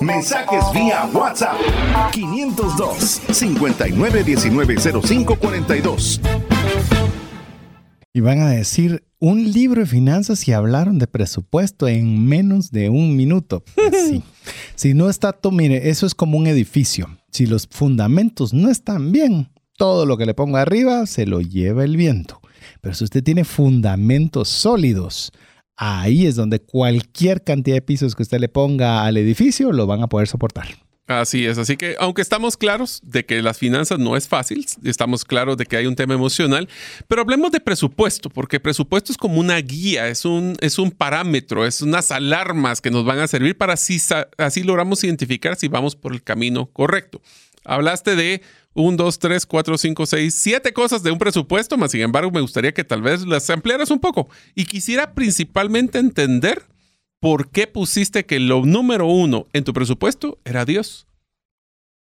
Mensajes 0.00 0.64
vía 0.72 1.08
WhatsApp 1.12 1.56
502 2.12 3.22
59190542. 3.28 6.20
Y 8.14 8.20
van 8.20 8.40
a 8.40 8.50
decir 8.50 9.04
un 9.18 9.52
libro 9.52 9.80
de 9.80 9.86
finanzas 9.86 10.46
y 10.48 10.52
hablaron 10.52 10.98
de 10.98 11.06
presupuesto 11.06 11.88
en 11.88 12.26
menos 12.26 12.70
de 12.70 12.90
un 12.90 13.16
minuto. 13.16 13.64
Pues 13.74 14.08
sí. 14.08 14.22
Si 14.74 14.94
no 14.94 15.08
está 15.08 15.32
todo, 15.32 15.52
mire, 15.52 15.88
eso 15.88 16.06
es 16.06 16.14
como 16.14 16.36
un 16.36 16.46
edificio. 16.46 17.08
Si 17.30 17.46
los 17.46 17.68
fundamentos 17.70 18.52
no 18.52 18.68
están 18.68 19.12
bien, 19.12 19.50
todo 19.76 20.04
lo 20.04 20.16
que 20.16 20.26
le 20.26 20.34
ponga 20.34 20.60
arriba 20.60 21.06
se 21.06 21.26
lo 21.26 21.40
lleva 21.40 21.84
el 21.84 21.96
viento. 21.96 22.40
Pero 22.80 22.94
si 22.94 23.04
usted 23.04 23.22
tiene 23.22 23.44
fundamentos 23.44 24.48
sólidos, 24.48 25.32
ahí 25.82 26.26
es 26.26 26.36
donde 26.36 26.60
cualquier 26.60 27.42
cantidad 27.42 27.76
de 27.76 27.82
pisos 27.82 28.14
que 28.14 28.22
usted 28.22 28.38
le 28.38 28.48
ponga 28.48 29.04
al 29.04 29.16
edificio 29.16 29.72
lo 29.72 29.86
van 29.86 30.00
a 30.02 30.06
poder 30.06 30.28
soportar. 30.28 30.68
Así 31.08 31.44
es, 31.44 31.58
así 31.58 31.76
que 31.76 31.96
aunque 31.98 32.22
estamos 32.22 32.56
claros 32.56 33.00
de 33.02 33.26
que 33.26 33.42
las 33.42 33.58
finanzas 33.58 33.98
no 33.98 34.16
es 34.16 34.28
fácil, 34.28 34.64
estamos 34.84 35.24
claros 35.24 35.56
de 35.56 35.66
que 35.66 35.76
hay 35.76 35.86
un 35.86 35.96
tema 35.96 36.14
emocional, 36.14 36.68
pero 37.08 37.22
hablemos 37.22 37.50
de 37.50 37.58
presupuesto, 37.58 38.30
porque 38.30 38.60
presupuesto 38.60 39.10
es 39.10 39.18
como 39.18 39.40
una 39.40 39.56
guía, 39.56 40.06
es 40.06 40.24
un, 40.24 40.56
es 40.60 40.78
un 40.78 40.92
parámetro, 40.92 41.66
es 41.66 41.82
unas 41.82 42.12
alarmas 42.12 42.80
que 42.80 42.92
nos 42.92 43.04
van 43.04 43.18
a 43.18 43.26
servir 43.26 43.58
para 43.58 43.72
así, 43.72 43.98
así 44.38 44.62
logramos 44.62 45.02
identificar 45.02 45.56
si 45.56 45.66
vamos 45.66 45.96
por 45.96 46.12
el 46.12 46.22
camino 46.22 46.66
correcto. 46.66 47.20
Hablaste 47.64 48.14
de 48.14 48.42
un, 48.74 48.96
dos, 48.96 49.18
tres, 49.18 49.46
cuatro, 49.46 49.76
cinco, 49.78 50.06
seis, 50.06 50.34
siete 50.34 50.72
cosas 50.72 51.02
de 51.02 51.10
un 51.10 51.18
presupuesto, 51.18 51.76
más 51.76 51.90
sin 51.90 52.00
embargo 52.00 52.30
me 52.30 52.40
gustaría 52.40 52.72
que 52.72 52.84
tal 52.84 53.02
vez 53.02 53.26
las 53.26 53.48
ampliaras 53.50 53.90
un 53.90 54.00
poco 54.00 54.28
y 54.54 54.64
quisiera 54.64 55.14
principalmente 55.14 55.98
entender 55.98 56.62
por 57.20 57.50
qué 57.50 57.66
pusiste 57.66 58.26
que 58.26 58.40
lo 58.40 58.64
número 58.64 59.06
uno 59.06 59.46
en 59.52 59.64
tu 59.64 59.72
presupuesto 59.72 60.38
era 60.44 60.64
Dios. 60.64 61.06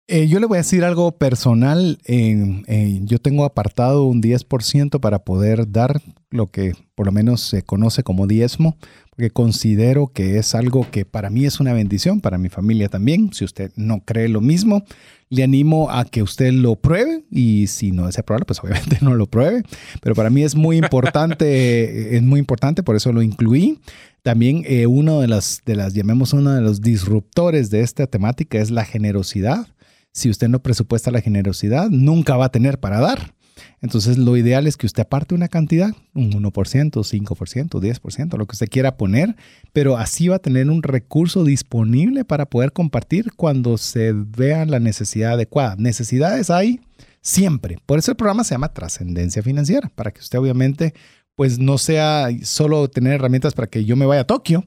Eh, 0.09 0.27
yo 0.27 0.41
le 0.41 0.47
voy 0.47 0.57
a 0.57 0.59
decir 0.59 0.85
algo 0.85 1.13
personal. 1.13 1.99
yo 2.07 3.19
tengo 3.19 3.45
apartado 3.45 4.05
un 4.05 4.21
10% 4.21 5.01
para 5.01 5.21
poder 5.21 5.71
dar 5.71 6.03
lo 6.31 6.51
que 6.51 6.75
por 6.95 7.07
lo 7.07 7.13
menos 7.13 7.41
se 7.41 7.63
conoce 7.63 8.03
como 8.03 8.27
diezmo, 8.27 8.77
porque 9.11 9.31
considero 9.31 10.09
que 10.09 10.39
es 10.39 10.55
algo 10.55 10.91
que 10.91 11.05
para 11.05 11.31
mí 11.31 11.45
es 11.45 11.61
una 11.61 11.73
bendición, 11.73 12.21
para 12.21 12.39
mi 12.39 12.49
familia 12.49 12.89
también. 12.89 13.33
Si 13.33 13.45
usted 13.45 13.71
no 13.77 14.01
cree 14.01 14.29
lo 14.29 14.41
mismo, 14.41 14.85
le 15.33 15.43
animo 15.43 15.91
a 15.91 16.05
que 16.05 16.23
usted 16.23 16.53
lo 16.53 16.77
pruebe 16.77 17.25
y 17.31 17.67
si 17.67 17.91
no 17.91 18.05
desea 18.05 18.23
probarlo, 18.23 18.45
pues 18.45 18.61
obviamente 18.63 18.99
no 19.01 19.15
lo 19.15 19.27
pruebe. 19.27 19.63
Pero 20.03 20.15
para 20.15 20.29
mí 20.29 20.43
es 20.43 20.55
muy 20.55 20.77
importante, 20.77 22.17
es 22.17 22.23
muy 22.23 22.39
importante, 22.39 22.83
por 22.83 22.97
eso 22.97 23.13
lo 23.13 23.23
incluí. 23.23 23.81
También 24.23 24.63
eh, 24.67 24.87
uno 24.87 25.21
de 25.23 25.29
las, 25.29 25.63
de 25.65 25.75
las, 25.75 25.95
llamemos 25.95 26.35
uno 26.35 26.53
de 26.53 26.61
los 26.61 26.83
disruptores 26.83 27.71
de 27.71 27.81
esta 27.81 28.07
temática 28.07 28.59
es 28.59 28.71
la 28.71 28.85
generosidad. 28.85 29.67
Si 30.13 30.29
usted 30.29 30.49
no 30.49 30.63
presupuesta 30.63 31.11
la 31.11 31.23
generosidad, 31.23 31.89
nunca 31.89 32.37
va 32.37 32.45
a 32.47 32.53
tener 32.53 32.79
para 32.79 33.01
dar. 33.01 33.35
Entonces, 33.81 34.19
lo 34.19 34.37
ideal 34.37 34.67
es 34.67 34.77
que 34.77 34.87
usted 34.87 35.03
aparte 35.03 35.35
una 35.35 35.49
cantidad, 35.49 35.91
un 36.15 36.33
1%, 36.33 36.51
5%, 36.53 37.81
10%, 37.81 38.39
lo 38.39 38.47
que 38.47 38.55
usted 38.55 38.69
quiera 38.69 38.97
poner, 38.97 39.37
pero 39.73 39.97
así 39.97 40.29
va 40.29 40.37
a 40.37 40.41
tener 40.41 40.71
un 40.71 40.83
recurso 40.83 41.45
disponible 41.45 42.25
para 42.25 42.47
poder 42.47 42.73
compartir 42.73 43.33
cuando 43.35 43.79
se 43.79 44.13
vea 44.13 44.65
la 44.67 44.81
necesidad 44.81 45.33
adecuada. 45.33 45.77
Necesidades 45.77 46.51
hay 46.51 46.81
siempre. 47.21 47.79
Por 47.87 47.99
eso 47.99 48.11
el 48.11 48.17
programa 48.17 48.45
se 48.45 48.55
llama 48.55 48.73
Trascendencia 48.73 49.43
Financiera, 49.43 49.91
para 49.95 50.11
que 50.11 50.21
usted 50.21 50.39
obviamente 50.39 50.95
pues 51.35 51.59
no 51.59 51.79
sea 51.79 52.29
solo 52.43 52.89
tener 52.89 53.15
herramientas 53.15 53.55
para 53.55 53.67
que 53.67 53.85
yo 53.85 53.97
me 53.97 54.07
vaya 54.07 54.23
a 54.23 54.27
Tokio, 54.27 54.67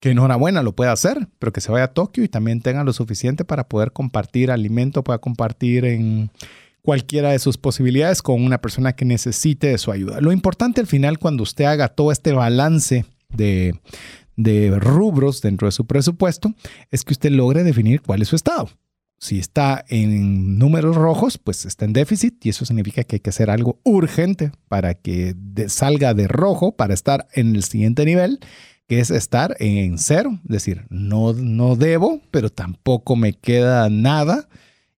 que 0.00 0.10
enhorabuena 0.10 0.62
lo 0.62 0.76
pueda 0.76 0.92
hacer, 0.92 1.28
pero 1.38 1.52
que 1.52 1.60
se 1.60 1.72
vaya 1.72 1.84
a 1.84 1.94
Tokio 1.94 2.22
y 2.22 2.28
también 2.28 2.60
tenga 2.60 2.84
lo 2.84 2.92
suficiente 2.92 3.44
para 3.44 3.68
poder 3.68 3.92
compartir 3.92 4.50
alimento, 4.50 5.02
pueda 5.02 5.18
compartir 5.18 5.84
en 5.84 6.30
cualquiera 6.86 7.32
de 7.32 7.40
sus 7.40 7.58
posibilidades 7.58 8.22
con 8.22 8.44
una 8.44 8.60
persona 8.60 8.94
que 8.94 9.04
necesite 9.04 9.66
de 9.66 9.76
su 9.76 9.90
ayuda. 9.90 10.20
Lo 10.20 10.30
importante 10.30 10.80
al 10.80 10.86
final 10.86 11.18
cuando 11.18 11.42
usted 11.42 11.64
haga 11.64 11.88
todo 11.88 12.12
este 12.12 12.32
balance 12.32 13.04
de, 13.28 13.74
rubros 14.78 15.42
dentro 15.42 15.66
de 15.66 15.72
su 15.72 15.84
presupuesto 15.84 16.54
es 16.92 17.02
que 17.02 17.12
usted 17.12 17.32
logre 17.32 17.64
definir 17.64 18.02
cuál 18.02 18.22
es 18.22 18.28
su 18.28 18.36
estado. 18.36 18.70
Si 19.18 19.40
está 19.40 19.84
en 19.88 20.58
números 20.58 20.94
rojos, 20.94 21.38
pues 21.38 21.64
está 21.64 21.86
en 21.86 21.92
déficit 21.92 22.46
y 22.46 22.50
eso 22.50 22.64
significa 22.64 23.02
que 23.02 23.16
hay 23.16 23.20
que 23.20 23.30
hacer 23.30 23.50
algo 23.50 23.80
urgente 23.82 24.52
para 24.68 24.94
que 24.94 25.34
salga 25.66 26.14
de 26.14 26.28
rojo 26.28 26.76
para 26.76 26.94
estar 26.94 27.26
en 27.32 27.56
el 27.56 27.64
siguiente 27.64 28.04
nivel 28.04 28.38
que 28.86 29.00
es 29.00 29.10
estar 29.10 29.56
en 29.58 29.98
cero, 29.98 30.38
es 30.44 30.50
decir, 30.50 30.86
no, 30.88 31.32
no 31.32 31.74
debo, 31.74 32.20
pero 32.30 32.48
tampoco 32.48 33.16
me 33.16 33.32
queda 33.32 33.90
nada. 33.90 34.48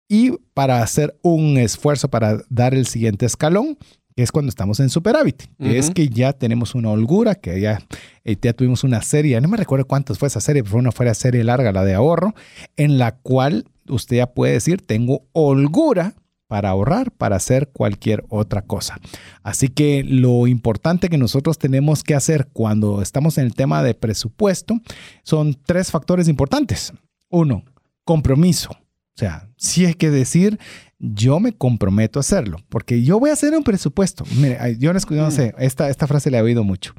Y 0.09 0.31
para 0.55 0.81
hacer 0.81 1.17
un 1.21 1.57
esfuerzo 1.57 2.09
para 2.09 2.39
dar 2.49 2.73
el 2.73 2.87
siguiente 2.87 3.27
escalón, 3.27 3.77
que 4.15 4.23
es 4.23 4.31
cuando 4.31 4.49
estamos 4.49 4.79
en 4.79 4.89
superávit, 4.89 5.43
es 5.59 5.91
que 5.91 6.09
ya 6.09 6.33
tenemos 6.33 6.75
una 6.75 6.89
holgura, 6.89 7.35
que 7.35 7.61
ya, 7.61 7.79
eh, 8.25 8.35
ya 8.41 8.53
tuvimos 8.53 8.83
una 8.83 9.01
serie, 9.03 9.39
no 9.39 9.47
me 9.47 9.55
recuerdo 9.55 9.85
cuántas 9.85 10.17
fue 10.17 10.27
esa 10.27 10.41
serie, 10.41 10.63
pero 10.63 10.71
fue 10.71 10.79
una 10.79 10.91
fuera 10.91 11.13
serie 11.13 11.43
larga, 11.43 11.71
la 11.71 11.85
de 11.85 11.93
ahorro, 11.93 12.33
en 12.75 12.97
la 12.97 13.13
cual 13.13 13.65
usted 13.87 14.17
ya 14.17 14.33
puede 14.33 14.53
decir, 14.53 14.81
tengo 14.81 15.27
holgura 15.31 16.15
para 16.47 16.69
ahorrar, 16.69 17.11
para 17.11 17.35
hacer 17.35 17.69
cualquier 17.69 18.25
otra 18.29 18.63
cosa. 18.63 18.99
Así 19.43 19.69
que 19.69 20.03
lo 20.03 20.47
importante 20.47 21.07
que 21.07 21.19
nosotros 21.19 21.59
tenemos 21.59 22.03
que 22.03 22.15
hacer 22.15 22.49
cuando 22.51 23.03
estamos 23.03 23.37
en 23.37 23.45
el 23.45 23.53
tema 23.53 23.83
de 23.83 23.93
presupuesto 23.93 24.81
son 25.21 25.55
tres 25.65 25.91
factores 25.91 26.27
importantes. 26.27 26.91
Uno, 27.29 27.63
compromiso. 28.03 28.71
O 29.19 29.21
sea, 29.21 29.49
si 29.57 29.85
hay 29.85 29.95
que 29.95 30.09
decir, 30.09 30.57
yo 30.97 31.41
me 31.41 31.51
comprometo 31.51 32.19
a 32.19 32.21
hacerlo, 32.21 32.59
porque 32.69 33.03
yo 33.03 33.19
voy 33.19 33.31
a 33.31 33.33
hacer 33.33 33.53
un 33.53 33.65
presupuesto. 33.65 34.23
Mire, 34.37 34.57
yo 34.77 34.93
no, 34.93 35.29
sé, 35.29 35.53
mm. 35.57 35.61
esta, 35.61 35.89
esta 35.89 36.07
frase 36.07 36.31
le 36.31 36.37
he 36.37 36.41
oído 36.41 36.63
mucho. 36.63 36.93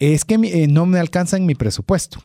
Es 0.00 0.24
que 0.24 0.34
eh, 0.34 0.66
no 0.66 0.84
me 0.84 0.98
alcanza 0.98 1.36
en 1.36 1.46
mi 1.46 1.54
presupuesto. 1.54 2.18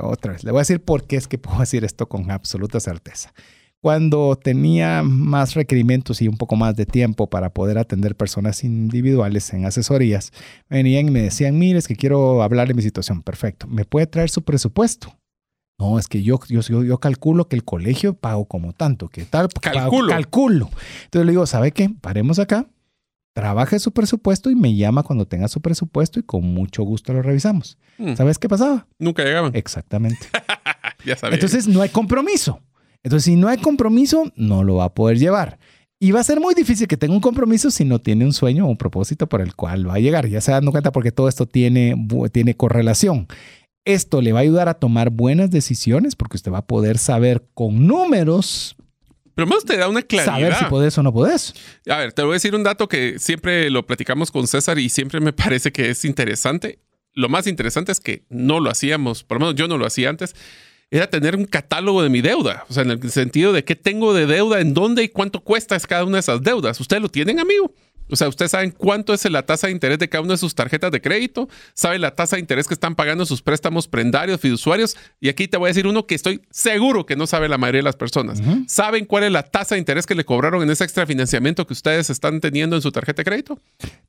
Otra 0.00 0.34
vez, 0.34 0.44
le 0.44 0.52
voy 0.52 0.60
a 0.60 0.62
decir 0.62 0.84
por 0.84 1.04
qué 1.08 1.16
es 1.16 1.26
que 1.26 1.36
puedo 1.38 1.58
decir 1.58 1.84
esto 1.84 2.08
con 2.08 2.30
absoluta 2.30 2.78
certeza 2.78 3.34
cuando 3.80 4.36
tenía 4.36 5.02
más 5.02 5.54
requerimientos 5.54 6.22
y 6.22 6.28
un 6.28 6.38
poco 6.38 6.54
más 6.54 6.76
de 6.76 6.86
tiempo 6.86 7.28
para 7.28 7.52
poder 7.52 7.76
atender 7.76 8.16
personas 8.16 8.62
individuales 8.62 9.52
en 9.52 9.66
asesorías, 9.66 10.32
venían 10.70 11.08
y 11.08 11.10
me 11.10 11.20
decían, 11.20 11.58
mire, 11.58 11.80
es 11.80 11.86
que 11.86 11.94
quiero 11.94 12.42
hablar 12.42 12.68
de 12.68 12.72
mi 12.72 12.80
situación. 12.80 13.22
Perfecto. 13.22 13.66
¿Me 13.66 13.84
puede 13.84 14.06
traer 14.06 14.30
su 14.30 14.42
presupuesto? 14.42 15.14
No, 15.78 15.98
es 15.98 16.06
que 16.06 16.22
yo, 16.22 16.38
yo, 16.48 16.60
yo, 16.60 16.98
calculo 16.98 17.48
que 17.48 17.56
el 17.56 17.64
colegio 17.64 18.14
pago 18.14 18.44
como 18.46 18.72
tanto, 18.72 19.08
que 19.08 19.24
tal, 19.24 19.48
calculo. 19.60 20.08
calculo. 20.08 20.70
Entonces 21.04 21.26
le 21.26 21.32
digo, 21.32 21.46
¿sabe 21.46 21.72
qué? 21.72 21.90
Paremos 22.00 22.38
acá, 22.38 22.66
trabaje 23.32 23.78
su 23.80 23.92
presupuesto 23.92 24.50
y 24.50 24.54
me 24.54 24.76
llama 24.76 25.02
cuando 25.02 25.26
tenga 25.26 25.48
su 25.48 25.60
presupuesto 25.60 26.20
y 26.20 26.22
con 26.22 26.42
mucho 26.42 26.84
gusto 26.84 27.12
lo 27.12 27.22
revisamos. 27.22 27.76
Hmm. 27.98 28.14
¿Sabes 28.14 28.38
qué 28.38 28.48
pasaba? 28.48 28.86
Nunca 28.98 29.24
llegaban. 29.24 29.50
Exactamente. 29.54 30.28
ya 31.04 31.16
sabía. 31.16 31.34
Entonces 31.34 31.66
no 31.66 31.82
hay 31.82 31.88
compromiso. 31.88 32.60
Entonces, 33.04 33.24
si 33.26 33.36
no 33.36 33.48
hay 33.48 33.58
compromiso, 33.58 34.32
no 34.34 34.64
lo 34.64 34.76
va 34.76 34.84
a 34.84 34.94
poder 34.94 35.18
llevar. 35.18 35.58
Y 36.00 36.10
va 36.10 36.20
a 36.20 36.24
ser 36.24 36.40
muy 36.40 36.54
difícil 36.54 36.88
que 36.88 36.96
tenga 36.96 37.14
un 37.14 37.20
compromiso 37.20 37.70
si 37.70 37.84
no 37.84 37.98
tiene 37.98 38.24
un 38.24 38.32
sueño 38.32 38.66
o 38.66 38.68
un 38.68 38.76
propósito 38.76 39.28
por 39.28 39.40
el 39.40 39.54
cual 39.54 39.88
va 39.88 39.94
a 39.94 39.98
llegar. 39.98 40.26
Ya 40.26 40.40
se 40.40 40.52
dando 40.52 40.70
cuenta 40.70 40.90
porque 40.90 41.12
todo 41.12 41.28
esto 41.28 41.46
tiene, 41.46 41.94
tiene 42.32 42.56
correlación. 42.56 43.28
Esto 43.84 44.20
le 44.20 44.32
va 44.32 44.40
a 44.40 44.42
ayudar 44.42 44.68
a 44.68 44.74
tomar 44.74 45.10
buenas 45.10 45.50
decisiones 45.50 46.16
porque 46.16 46.36
usted 46.36 46.50
va 46.50 46.58
a 46.58 46.66
poder 46.66 46.98
saber 46.98 47.44
con 47.54 47.86
números. 47.86 48.76
Pero 49.34 49.46
más 49.46 49.64
te 49.64 49.76
da 49.76 49.88
una 49.88 50.02
claridad. 50.02 50.34
Saber 50.34 50.54
si 50.54 50.64
podés 50.66 50.96
o 50.96 51.02
no 51.02 51.12
podés. 51.12 51.54
A 51.88 51.98
ver, 51.98 52.12
te 52.12 52.22
voy 52.22 52.32
a 52.32 52.34
decir 52.34 52.54
un 52.54 52.62
dato 52.62 52.88
que 52.88 53.18
siempre 53.18 53.68
lo 53.68 53.84
platicamos 53.84 54.30
con 54.30 54.46
César 54.46 54.78
y 54.78 54.88
siempre 54.88 55.20
me 55.20 55.32
parece 55.34 55.72
que 55.72 55.90
es 55.90 56.04
interesante. 56.04 56.78
Lo 57.12 57.28
más 57.28 57.46
interesante 57.46 57.92
es 57.92 58.00
que 58.00 58.24
no 58.28 58.60
lo 58.60 58.70
hacíamos, 58.70 59.22
por 59.22 59.38
lo 59.38 59.46
menos 59.46 59.54
yo 59.56 59.68
no 59.68 59.78
lo 59.78 59.86
hacía 59.86 60.08
antes 60.10 60.34
era 60.90 61.08
tener 61.08 61.34
un 61.34 61.44
catálogo 61.44 62.02
de 62.02 62.08
mi 62.08 62.20
deuda. 62.20 62.64
O 62.68 62.72
sea, 62.72 62.84
en 62.84 62.90
el 62.90 63.10
sentido 63.10 63.52
de 63.52 63.64
qué 63.64 63.74
tengo 63.74 64.14
de 64.14 64.26
deuda, 64.26 64.60
en 64.60 64.74
dónde 64.74 65.02
y 65.02 65.08
cuánto 65.08 65.40
cuesta 65.40 65.78
cada 65.80 66.04
una 66.04 66.18
de 66.18 66.20
esas 66.20 66.42
deudas. 66.42 66.80
¿Ustedes 66.80 67.02
lo 67.02 67.08
tienen, 67.08 67.40
amigo? 67.40 67.74
O 68.10 68.16
sea, 68.16 68.28
ustedes 68.28 68.50
saben 68.50 68.70
cuánto 68.70 69.14
es 69.14 69.24
la 69.30 69.44
tasa 69.44 69.66
de 69.66 69.72
interés 69.72 69.98
de 69.98 70.08
cada 70.08 70.22
una 70.22 70.34
de 70.34 70.38
sus 70.38 70.54
tarjetas 70.54 70.92
de 70.92 71.00
crédito, 71.00 71.48
saben 71.72 72.00
la 72.00 72.14
tasa 72.14 72.36
de 72.36 72.40
interés 72.40 72.68
que 72.68 72.74
están 72.74 72.94
pagando 72.94 73.24
sus 73.24 73.42
préstamos 73.42 73.88
prendarios, 73.88 74.40
fiduciarios. 74.40 74.96
Y 75.20 75.28
aquí 75.28 75.48
te 75.48 75.56
voy 75.56 75.68
a 75.68 75.70
decir 75.70 75.86
uno 75.86 76.06
que 76.06 76.14
estoy 76.14 76.42
seguro 76.50 77.06
que 77.06 77.16
no 77.16 77.26
sabe 77.26 77.48
la 77.48 77.58
mayoría 77.58 77.78
de 77.80 77.84
las 77.84 77.96
personas. 77.96 78.42
¿Saben 78.66 79.04
cuál 79.06 79.24
es 79.24 79.32
la 79.32 79.42
tasa 79.42 79.74
de 79.74 79.78
interés 79.78 80.06
que 80.06 80.14
le 80.14 80.24
cobraron 80.24 80.62
en 80.62 80.70
ese 80.70 80.84
extra 80.84 81.06
financiamiento 81.06 81.66
que 81.66 81.72
ustedes 81.72 82.10
están 82.10 82.40
teniendo 82.40 82.76
en 82.76 82.82
su 82.82 82.92
tarjeta 82.92 83.20
de 83.20 83.24
crédito? 83.24 83.58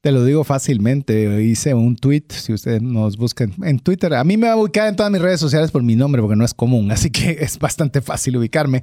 Te 0.02 0.12
lo 0.12 0.26
digo 0.26 0.44
fácilmente. 0.44 1.42
Hice 1.42 1.74
un 1.74 1.96
tweet, 1.96 2.26
si 2.30 2.54
ustedes 2.54 2.82
nos 2.82 3.18
buscan 3.18 3.54
en 3.64 3.80
Twitter. 3.80 4.14
A 4.14 4.24
mí 4.24 4.38
me 4.38 4.48
va 4.48 4.54
a 4.54 4.58
ubicar 4.58 4.88
en 4.88 4.96
todas 4.96 5.12
mis 5.12 5.22
redes 5.22 5.40
sociales 5.40 5.72
por 5.72 5.84
mi 5.84 5.96
nombre, 5.96 6.22
porque 6.22 6.36
no 6.36 6.46
es 6.46 6.54
común, 6.54 6.92
así 6.96 7.10
que 7.10 7.38
es 7.40 7.58
bastante 7.60 8.02
fácil 8.02 8.38
ubicarme. 8.38 8.82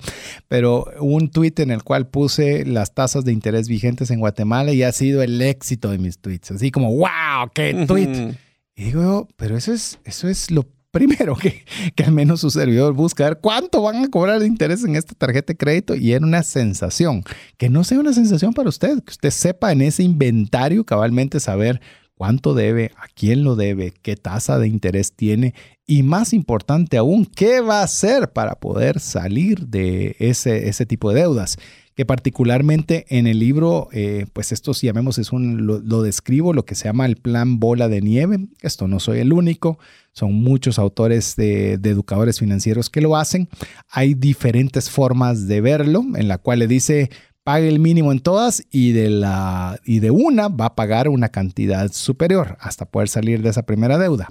Pero 0.48 0.86
un 1.00 1.30
tweet 1.30 1.54
en 1.58 1.70
el 1.70 1.82
cual 1.82 2.08
puse 2.08 2.64
las 2.64 2.94
tasas 2.94 3.24
de 3.24 3.32
interés 3.32 3.68
vigentes 3.68 4.10
en 4.10 4.20
Guatemala 4.20 4.72
y 4.72 4.82
así 4.82 5.01
sido 5.02 5.22
el 5.22 5.40
éxito 5.42 5.90
de 5.90 5.98
mis 5.98 6.18
tweets. 6.18 6.52
Así 6.52 6.70
como, 6.70 6.94
wow, 6.96 7.50
qué 7.52 7.84
tweet. 7.86 8.36
Y 8.76 8.84
digo, 8.84 9.28
pero 9.36 9.56
eso 9.56 9.72
es, 9.72 9.98
eso 10.04 10.28
es 10.28 10.50
lo 10.50 10.66
primero 10.92 11.34
que, 11.34 11.64
que 11.96 12.04
al 12.04 12.12
menos 12.12 12.40
su 12.40 12.50
servidor 12.50 12.92
busca 12.92 13.24
ver 13.24 13.38
cuánto 13.40 13.82
van 13.82 14.04
a 14.04 14.08
cobrar 14.08 14.38
de 14.38 14.46
interés 14.46 14.84
en 14.84 14.94
esta 14.94 15.14
tarjeta 15.14 15.52
de 15.52 15.56
crédito 15.56 15.96
y 15.96 16.12
era 16.12 16.24
una 16.24 16.44
sensación. 16.44 17.24
Que 17.56 17.68
no 17.68 17.82
sea 17.82 17.98
una 17.98 18.12
sensación 18.12 18.54
para 18.54 18.68
usted, 18.68 19.02
que 19.02 19.10
usted 19.10 19.30
sepa 19.30 19.72
en 19.72 19.82
ese 19.82 20.04
inventario 20.04 20.84
cabalmente 20.84 21.40
saber 21.40 21.80
cuánto 22.14 22.54
debe, 22.54 22.92
a 22.96 23.08
quién 23.12 23.42
lo 23.42 23.56
debe, 23.56 23.92
qué 24.02 24.14
tasa 24.14 24.58
de 24.58 24.68
interés 24.68 25.16
tiene 25.16 25.54
y 25.86 26.04
más 26.04 26.32
importante 26.32 26.96
aún, 26.96 27.26
qué 27.26 27.60
va 27.60 27.80
a 27.80 27.84
hacer 27.84 28.32
para 28.32 28.54
poder 28.54 29.00
salir 29.00 29.66
de 29.66 30.14
ese, 30.20 30.68
ese 30.68 30.86
tipo 30.86 31.10
de 31.10 31.22
deudas 31.22 31.58
que 31.94 32.06
particularmente 32.06 33.04
en 33.08 33.26
el 33.26 33.38
libro, 33.38 33.88
eh, 33.92 34.26
pues 34.32 34.52
esto 34.52 34.72
si 34.72 34.86
llamemos, 34.86 35.18
es 35.18 35.32
un, 35.32 35.66
lo, 35.66 36.02
describo, 36.02 36.52
lo 36.52 36.64
que 36.64 36.74
se 36.74 36.84
llama 36.84 37.06
el 37.06 37.16
plan 37.16 37.60
bola 37.60 37.88
de 37.88 38.00
nieve. 38.00 38.48
Esto 38.62 38.88
no 38.88 38.98
soy 38.98 39.18
el 39.18 39.32
único, 39.32 39.78
son 40.12 40.34
muchos 40.34 40.78
autores 40.78 41.36
de, 41.36 41.74
educadores 41.74 42.38
financieros 42.38 42.88
que 42.88 43.02
lo 43.02 43.16
hacen. 43.16 43.48
Hay 43.90 44.14
diferentes 44.14 44.88
formas 44.88 45.46
de 45.48 45.60
verlo, 45.60 46.04
en 46.14 46.28
la 46.28 46.38
cual 46.38 46.60
le 46.60 46.66
dice, 46.66 47.10
pague 47.44 47.68
el 47.68 47.78
mínimo 47.78 48.12
en 48.12 48.20
todas 48.20 48.64
y 48.70 48.92
de, 48.92 49.10
la, 49.10 49.78
y 49.84 50.00
de 50.00 50.10
una 50.10 50.48
va 50.48 50.66
a 50.66 50.74
pagar 50.74 51.08
una 51.08 51.28
cantidad 51.28 51.92
superior 51.92 52.56
hasta 52.60 52.86
poder 52.86 53.08
salir 53.08 53.42
de 53.42 53.50
esa 53.50 53.64
primera 53.64 53.98
deuda. 53.98 54.28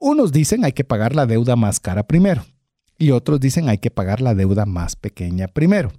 Unos 0.00 0.32
dicen 0.32 0.64
hay 0.64 0.72
que 0.72 0.84
pagar 0.84 1.14
la 1.14 1.26
deuda 1.26 1.54
más 1.56 1.78
cara 1.80 2.06
primero 2.06 2.44
y 2.98 3.12
otros 3.12 3.38
dicen 3.40 3.68
hay 3.68 3.78
que 3.78 3.90
pagar 3.90 4.20
la 4.20 4.34
deuda 4.34 4.66
más 4.66 4.96
pequeña 4.96 5.46
primero. 5.46 5.92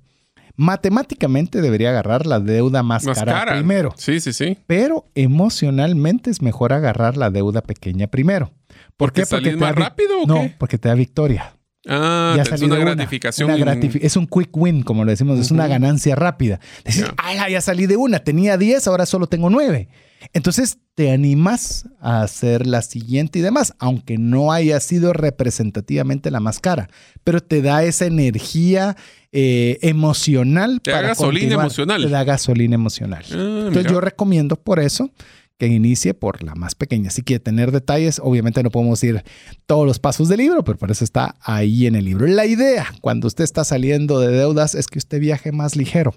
Matemáticamente 0.60 1.62
debería 1.62 1.90
agarrar 1.92 2.26
la 2.26 2.42
deuda 2.42 2.84
más, 2.84 3.06
cara, 3.06 3.54
primero. 3.56 3.94
Sí, 3.96 4.20
sí, 4.20 4.34
sí. 4.34 4.58
Pero 4.68 5.06
emocionalmente 5.16 6.30
es 6.30 6.42
mejor 6.42 6.74
agarrar 6.74 7.16
la 7.16 7.30
deuda 7.30 7.62
pequeña 7.62 8.08
primero. 8.08 8.52
¿Por 8.98 9.14
qué? 9.14 9.26
Porque 9.26 9.52
te 9.52 9.56
más 9.56 9.74
rápido 9.74 10.22
o 10.24 10.28
No, 10.28 10.52
porque 10.58 10.78
te 10.78 10.90
da 10.90 10.96
victoria. 10.96 11.54
Ah, 11.88 12.34
Ya 12.36 12.44
es 12.44 12.62
una 12.62 12.76
gratificación. 12.78 13.50
una 13.50 13.58
gratifi- 13.58 14.00
es 14.02 14.18
un 14.18 14.28
quick 14.28 14.50
win, 14.56 14.84
como 14.84 15.06
lo 15.06 15.12
decimos, 15.12 15.40
es 15.40 15.50
una 15.50 15.66
ganancia 15.68 16.14
rápida. 16.16 16.60
Decir, 16.84 17.06
Ya. 17.06 17.14
"Ala, 17.18 17.50
ya 17.50 17.62
salí 17.62 17.86
de 17.86 17.96
una, 17.96 18.20
tenía 18.20 18.58
10, 18.58 18.86
ahora 18.88 19.06
solo 19.06 19.28
tengo 19.28 19.50
9. 19.50 19.88
Entonces 20.34 20.78
te 20.96 21.12
animas 21.12 21.88
a 22.02 22.22
hacer 22.24 22.68
la 22.68 22.82
siguiente 22.82 23.40
y 23.40 23.42
demás, 23.42 23.74
aunque 23.80 24.18
no 24.18 24.52
haya 24.52 24.80
sido 24.80 25.14
representativamente 25.14 26.30
la 26.32 26.40
más 26.40 26.60
cara, 26.60 26.90
pero 27.24 27.42
te 27.42 27.62
da 27.62 27.84
esa 27.84 28.06
energía 28.06 28.98
eh, 29.32 29.78
emocional. 29.82 30.82
Te 30.82 30.92
da 30.92 31.02
gasolina 31.02 31.40
continuar. 31.40 31.66
emocional. 31.66 32.04
Te 32.04 32.10
da 32.10 32.24
gasolina 32.24 32.76
emocional. 32.76 33.24
Ah, 33.32 33.34
Entonces 33.34 33.84
mira. 33.84 33.92
yo 33.92 34.02
recomiendo 34.02 34.56
por 34.56 34.80
eso 34.80 35.10
que 35.58 35.68
inicie 35.68 36.14
por 36.14 36.42
la 36.42 36.56
más 36.56 36.74
pequeña. 36.74 37.10
Si 37.10 37.22
quiere 37.22 37.42
tener 37.42 37.72
detalles, 37.72 38.20
obviamente 38.24 38.64
no 38.64 38.70
podemos 38.70 39.04
ir 39.04 39.24
todos 39.66 39.86
los 39.86 40.00
pasos 40.00 40.30
del 40.30 40.38
libro, 40.40 40.64
pero 40.64 40.78
por 40.78 40.90
eso 40.90 41.04
está 41.04 41.36
ahí 41.42 41.86
en 41.86 41.96
el 41.96 42.06
libro. 42.06 42.26
La 42.28 42.46
idea 42.46 42.88
cuando 43.02 43.28
usted 43.28 43.44
está 43.44 43.66
saliendo 43.66 44.22
de 44.22 44.30
deudas 44.32 44.74
es 44.74 44.88
que 44.88 45.00
usted 45.00 45.20
viaje 45.20 45.52
más 45.52 45.76
ligero. 45.76 46.16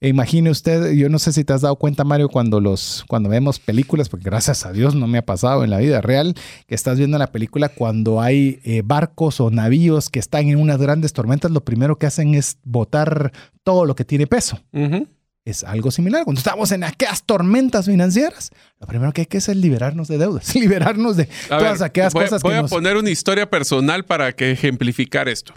E 0.00 0.08
Imagine 0.08 0.50
usted, 0.50 0.92
yo 0.92 1.08
no 1.08 1.18
sé 1.18 1.32
si 1.32 1.44
te 1.44 1.52
has 1.52 1.62
dado 1.62 1.76
cuenta, 1.76 2.04
Mario, 2.04 2.28
cuando 2.28 2.60
los, 2.60 3.04
cuando 3.08 3.28
vemos 3.28 3.58
películas, 3.58 4.08
porque 4.08 4.24
gracias 4.24 4.66
a 4.66 4.72
Dios 4.72 4.94
no 4.94 5.06
me 5.06 5.18
ha 5.18 5.24
pasado 5.24 5.64
en 5.64 5.70
la 5.70 5.78
vida 5.78 6.00
real, 6.00 6.34
que 6.66 6.74
estás 6.74 6.98
viendo 6.98 7.16
la 7.16 7.32
película 7.32 7.68
cuando 7.70 8.20
hay 8.20 8.60
eh, 8.64 8.82
barcos 8.84 9.40
o 9.40 9.50
navíos 9.50 10.10
que 10.10 10.18
están 10.18 10.48
en 10.48 10.58
unas 10.58 10.78
grandes 10.78 11.12
tormentas, 11.12 11.50
lo 11.52 11.64
primero 11.64 11.96
que 11.96 12.06
hacen 12.06 12.34
es 12.34 12.58
botar 12.64 13.32
todo 13.62 13.86
lo 13.86 13.94
que 13.94 14.04
tiene 14.04 14.26
peso 14.26 14.60
Ujú. 14.72 15.08
es 15.46 15.64
algo 15.64 15.90
similar. 15.90 16.24
Cuando 16.24 16.38
estamos 16.40 16.70
en 16.72 16.84
aquellas 16.84 17.24
tormentas 17.24 17.86
financieras, 17.86 18.50
lo 18.80 18.86
primero 18.86 19.12
que 19.12 19.22
hay 19.22 19.26
que 19.26 19.38
hacer 19.38 19.56
es 19.56 19.62
liberarnos 19.62 20.08
de 20.08 20.18
deudas, 20.18 20.54
liberarnos 20.56 21.16
de 21.16 21.28
A 21.48 21.58
todas 21.58 21.78
ver, 21.78 21.86
aquellas 21.86 22.12
voy, 22.12 22.24
cosas 22.24 22.42
voy 22.42 22.52
que 22.52 22.58
a 22.58 22.62
nos... 22.62 22.70
poner 22.70 22.96
una 22.96 23.10
historia 23.10 23.48
personal 23.48 24.04
para 24.04 24.32
que 24.32 24.50
ejemplificar 24.50 25.28
esto. 25.28 25.54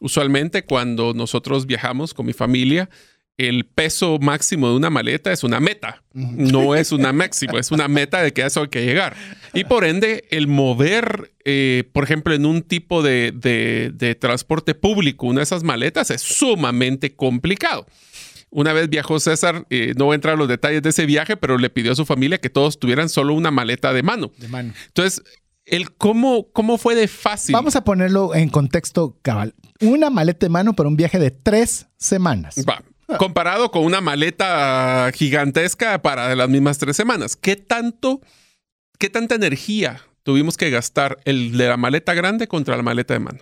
Usualmente 0.00 0.64
cuando 0.64 1.12
nosotros 1.12 1.66
viajamos 1.66 2.14
con 2.14 2.24
mi 2.24 2.32
familia, 2.32 2.88
el 3.48 3.64
peso 3.64 4.18
máximo 4.20 4.68
de 4.68 4.76
una 4.76 4.90
maleta 4.90 5.32
es 5.32 5.44
una 5.44 5.60
meta, 5.60 6.02
no 6.12 6.74
es 6.74 6.92
una 6.92 7.12
máximo, 7.12 7.58
es 7.58 7.70
una 7.70 7.88
meta 7.88 8.22
de 8.22 8.32
que 8.32 8.42
a 8.42 8.46
eso 8.46 8.62
hay 8.62 8.68
que 8.68 8.84
llegar. 8.84 9.14
Y 9.54 9.64
por 9.64 9.84
ende, 9.84 10.24
el 10.30 10.46
mover, 10.48 11.32
eh, 11.44 11.84
por 11.92 12.04
ejemplo, 12.04 12.34
en 12.34 12.46
un 12.46 12.62
tipo 12.62 13.02
de, 13.02 13.32
de- 13.34 13.92
de 13.94 14.14
transporte 14.14 14.74
público, 14.74 15.26
una 15.26 15.40
de 15.40 15.44
esas 15.44 15.62
maletas 15.62 16.10
es 16.10 16.20
sumamente 16.22 17.14
complicado. 17.14 17.86
Una 18.52 18.72
vez 18.72 18.88
viajó 18.88 19.20
César, 19.20 19.64
eh, 19.70 19.94
no 19.96 20.06
voy 20.06 20.14
a 20.14 20.16
entrar 20.16 20.32
en 20.34 20.40
los 20.40 20.48
detalles 20.48 20.82
de 20.82 20.90
ese 20.90 21.06
viaje, 21.06 21.36
pero 21.36 21.56
le 21.56 21.70
pidió 21.70 21.92
a 21.92 21.94
su 21.94 22.04
familia 22.04 22.38
que 22.38 22.50
todos 22.50 22.78
tuvieran 22.80 23.08
solo 23.08 23.34
una 23.34 23.50
maleta 23.52 23.92
de 23.92 24.02
mano. 24.02 24.32
de 24.38 24.48
mano. 24.48 24.72
Entonces, 24.88 25.22
el 25.66 25.92
cómo, 25.92 26.48
cómo 26.52 26.76
fue 26.76 26.96
de 26.96 27.06
fácil. 27.06 27.52
Vamos 27.52 27.76
a 27.76 27.84
ponerlo 27.84 28.34
en 28.34 28.48
contexto 28.48 29.16
cabal. 29.22 29.54
Una 29.80 30.10
maleta 30.10 30.46
de 30.46 30.50
mano 30.50 30.72
para 30.74 30.88
un 30.88 30.96
viaje 30.96 31.20
de 31.20 31.30
tres 31.30 31.86
semanas. 31.96 32.56
Va, 32.68 32.82
Comparado 33.18 33.70
con 33.70 33.84
una 33.84 34.00
maleta 34.00 35.10
gigantesca 35.14 36.00
para 36.02 36.34
las 36.34 36.48
mismas 36.48 36.78
tres 36.78 36.96
semanas. 36.96 37.36
¿Qué 37.36 37.56
tanto, 37.56 38.20
qué 38.98 39.10
tanta 39.10 39.34
energía 39.34 40.02
tuvimos 40.22 40.56
que 40.56 40.70
gastar 40.70 41.18
el 41.24 41.56
de 41.56 41.68
la 41.68 41.76
maleta 41.76 42.14
grande 42.14 42.48
contra 42.48 42.76
la 42.76 42.82
maleta 42.82 43.14
de 43.14 43.20
mano? 43.20 43.40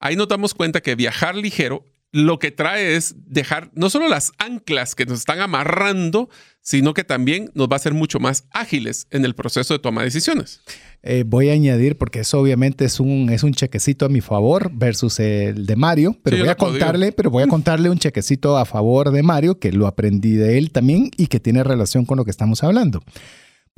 Ahí 0.00 0.16
nos 0.16 0.28
damos 0.28 0.54
cuenta 0.54 0.80
que 0.80 0.94
viajar 0.94 1.34
ligero 1.34 1.84
lo 2.12 2.38
que 2.38 2.50
trae 2.50 2.96
es 2.96 3.14
dejar 3.26 3.70
no 3.74 3.90
solo 3.90 4.08
las 4.08 4.32
anclas 4.38 4.94
que 4.94 5.04
nos 5.04 5.18
están 5.18 5.40
amarrando, 5.40 6.30
sino 6.62 6.94
que 6.94 7.04
también 7.04 7.50
nos 7.54 7.68
va 7.68 7.74
a 7.74 7.76
hacer 7.76 7.94
mucho 7.94 8.18
más 8.18 8.44
ágiles 8.50 9.06
en 9.10 9.24
el 9.24 9.34
proceso 9.34 9.74
de 9.74 9.78
toma 9.78 10.02
de 10.02 10.06
decisiones. 10.06 10.60
Eh, 11.02 11.24
voy 11.26 11.50
a 11.50 11.52
añadir, 11.52 11.96
porque 11.96 12.20
eso 12.20 12.40
obviamente 12.40 12.84
es 12.84 12.98
un, 13.00 13.30
es 13.30 13.42
un 13.42 13.54
chequecito 13.54 14.06
a 14.06 14.08
mi 14.08 14.20
favor 14.20 14.70
versus 14.72 15.20
el 15.20 15.66
de 15.66 15.76
Mario, 15.76 16.16
pero 16.22 16.36
Sí, 16.36 16.42
voy 16.42 16.50
a 16.50 16.56
contarle, 16.56 17.12
pero 17.12 17.30
voy 17.30 17.42
a 17.42 17.46
contarle 17.48 17.88
un 17.88 17.98
chequecito 17.98 18.58
a 18.58 18.64
favor 18.64 19.12
de 19.12 19.22
Mario, 19.22 19.58
que 19.58 19.72
lo 19.72 19.86
aprendí 19.86 20.32
de 20.32 20.58
él 20.58 20.70
también 20.70 21.10
y 21.16 21.28
que 21.28 21.40
tiene 21.40 21.62
relación 21.62 22.04
con 22.04 22.16
lo 22.18 22.24
que 22.24 22.30
estamos 22.30 22.64
hablando. 22.64 23.02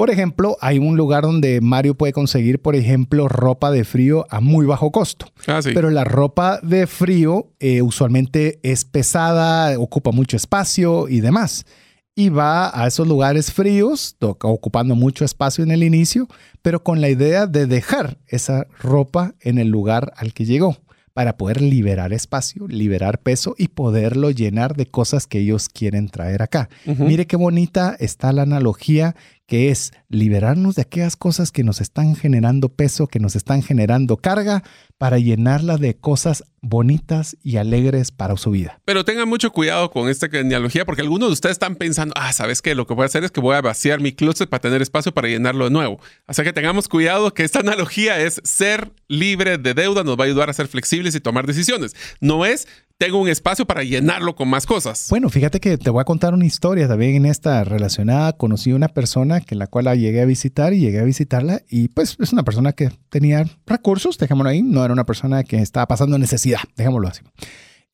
Por 0.00 0.08
ejemplo, 0.08 0.56
hay 0.62 0.78
un 0.78 0.96
lugar 0.96 1.24
donde 1.24 1.60
Mario 1.60 1.94
puede 1.94 2.14
conseguir, 2.14 2.62
por 2.62 2.74
ejemplo, 2.74 3.28
ropa 3.28 3.70
de 3.70 3.84
frío 3.84 4.26
a 4.30 4.40
muy 4.40 4.64
bajo 4.64 4.90
costo. 4.90 5.26
Ah, 5.46 5.60
sí. 5.60 5.72
Pero 5.74 5.90
la 5.90 6.04
ropa 6.04 6.58
de 6.62 6.86
frío 6.86 7.52
eh, 7.60 7.82
usualmente 7.82 8.60
es 8.62 8.86
pesada, 8.86 9.78
ocupa 9.78 10.10
mucho 10.10 10.38
espacio 10.38 11.06
y 11.06 11.20
demás. 11.20 11.66
Y 12.14 12.30
va 12.30 12.70
a 12.72 12.86
esos 12.86 13.06
lugares 13.06 13.52
fríos, 13.52 14.16
ocupando 14.20 14.94
mucho 14.94 15.26
espacio 15.26 15.64
en 15.64 15.70
el 15.70 15.82
inicio, 15.82 16.28
pero 16.62 16.82
con 16.82 17.02
la 17.02 17.10
idea 17.10 17.46
de 17.46 17.66
dejar 17.66 18.16
esa 18.26 18.66
ropa 18.78 19.34
en 19.40 19.58
el 19.58 19.68
lugar 19.68 20.14
al 20.16 20.32
que 20.32 20.46
llegó 20.46 20.78
para 21.12 21.36
poder 21.36 21.60
liberar 21.60 22.12
espacio, 22.12 22.66
liberar 22.68 23.18
peso 23.18 23.54
y 23.58 23.68
poderlo 23.68 24.30
llenar 24.30 24.76
de 24.76 24.86
cosas 24.86 25.26
que 25.26 25.40
ellos 25.40 25.68
quieren 25.68 26.08
traer 26.08 26.40
acá. 26.40 26.68
Ujú. 26.86 27.04
Mire 27.04 27.26
qué 27.26 27.36
bonita 27.36 27.96
está 27.98 28.32
la 28.32 28.42
analogía 28.42 29.16
que 29.50 29.70
es 29.70 29.92
liberarnos 30.08 30.76
de 30.76 30.82
aquellas 30.82 31.16
cosas 31.16 31.50
que 31.50 31.64
nos 31.64 31.80
están 31.80 32.14
generando 32.14 32.68
peso, 32.68 33.08
que 33.08 33.18
nos 33.18 33.34
están 33.34 33.64
generando 33.64 34.16
carga, 34.16 34.62
para 34.96 35.18
llenarla 35.18 35.76
de 35.76 35.96
cosas 35.96 36.44
bonitas 36.60 37.36
y 37.42 37.56
alegres 37.56 38.12
para 38.12 38.36
su 38.36 38.52
vida. 38.52 38.80
Pero 38.84 39.04
tengan 39.04 39.28
mucho 39.28 39.50
cuidado 39.50 39.90
con 39.90 40.08
esta 40.08 40.28
genealogía 40.28 40.84
porque 40.84 41.02
algunos 41.02 41.30
de 41.30 41.32
ustedes 41.32 41.54
están 41.54 41.74
pensando, 41.74 42.14
ah, 42.16 42.32
¿sabes 42.32 42.62
qué? 42.62 42.76
Lo 42.76 42.86
que 42.86 42.94
voy 42.94 43.02
a 43.02 43.06
hacer 43.06 43.24
es 43.24 43.32
que 43.32 43.40
voy 43.40 43.56
a 43.56 43.60
vaciar 43.60 43.98
mi 43.98 44.12
closet 44.12 44.48
para 44.48 44.60
tener 44.60 44.82
espacio 44.82 45.12
para 45.12 45.26
llenarlo 45.26 45.64
de 45.64 45.72
nuevo. 45.72 45.98
Así 46.28 46.44
que 46.44 46.52
tengamos 46.52 46.86
cuidado 46.86 47.34
que 47.34 47.42
esta 47.42 47.58
analogía 47.58 48.20
es 48.20 48.40
ser 48.44 48.92
libre 49.08 49.58
de 49.58 49.74
deuda, 49.74 50.04
nos 50.04 50.16
va 50.16 50.22
a 50.22 50.26
ayudar 50.28 50.48
a 50.48 50.52
ser 50.52 50.68
flexibles 50.68 51.16
y 51.16 51.20
tomar 51.20 51.44
decisiones. 51.48 51.96
No 52.20 52.44
es, 52.44 52.68
tengo 53.00 53.18
un 53.18 53.28
espacio 53.30 53.66
para 53.66 53.82
llenarlo 53.82 54.36
con 54.36 54.46
más 54.46 54.66
cosas. 54.66 55.06
Bueno, 55.08 55.30
fíjate 55.30 55.58
que 55.58 55.78
te 55.78 55.88
voy 55.88 56.02
a 56.02 56.04
contar 56.04 56.34
una 56.34 56.44
historia 56.44 56.86
también 56.86 57.16
en 57.16 57.24
esta 57.24 57.64
relacionada. 57.64 58.34
Conocí 58.34 58.74
una 58.74 58.88
persona 58.88 59.40
que 59.40 59.54
la 59.54 59.68
cual 59.68 59.86
la 59.86 59.94
llegué 59.94 60.20
a 60.20 60.26
visitar 60.26 60.74
y 60.74 60.80
llegué 60.80 61.00
a 61.00 61.04
visitarla 61.04 61.62
y 61.70 61.88
pues 61.88 62.18
es 62.20 62.34
una 62.34 62.42
persona 62.42 62.72
que 62.74 62.90
tenía 63.08 63.46
recursos, 63.66 64.18
dejémoslo 64.18 64.50
ahí, 64.50 64.60
no 64.60 64.84
era 64.84 64.92
una 64.92 65.06
persona 65.06 65.44
que 65.44 65.56
estaba 65.62 65.86
pasando 65.86 66.18
necesidad, 66.18 66.60
dejémoslo 66.76 67.08
así. 67.08 67.22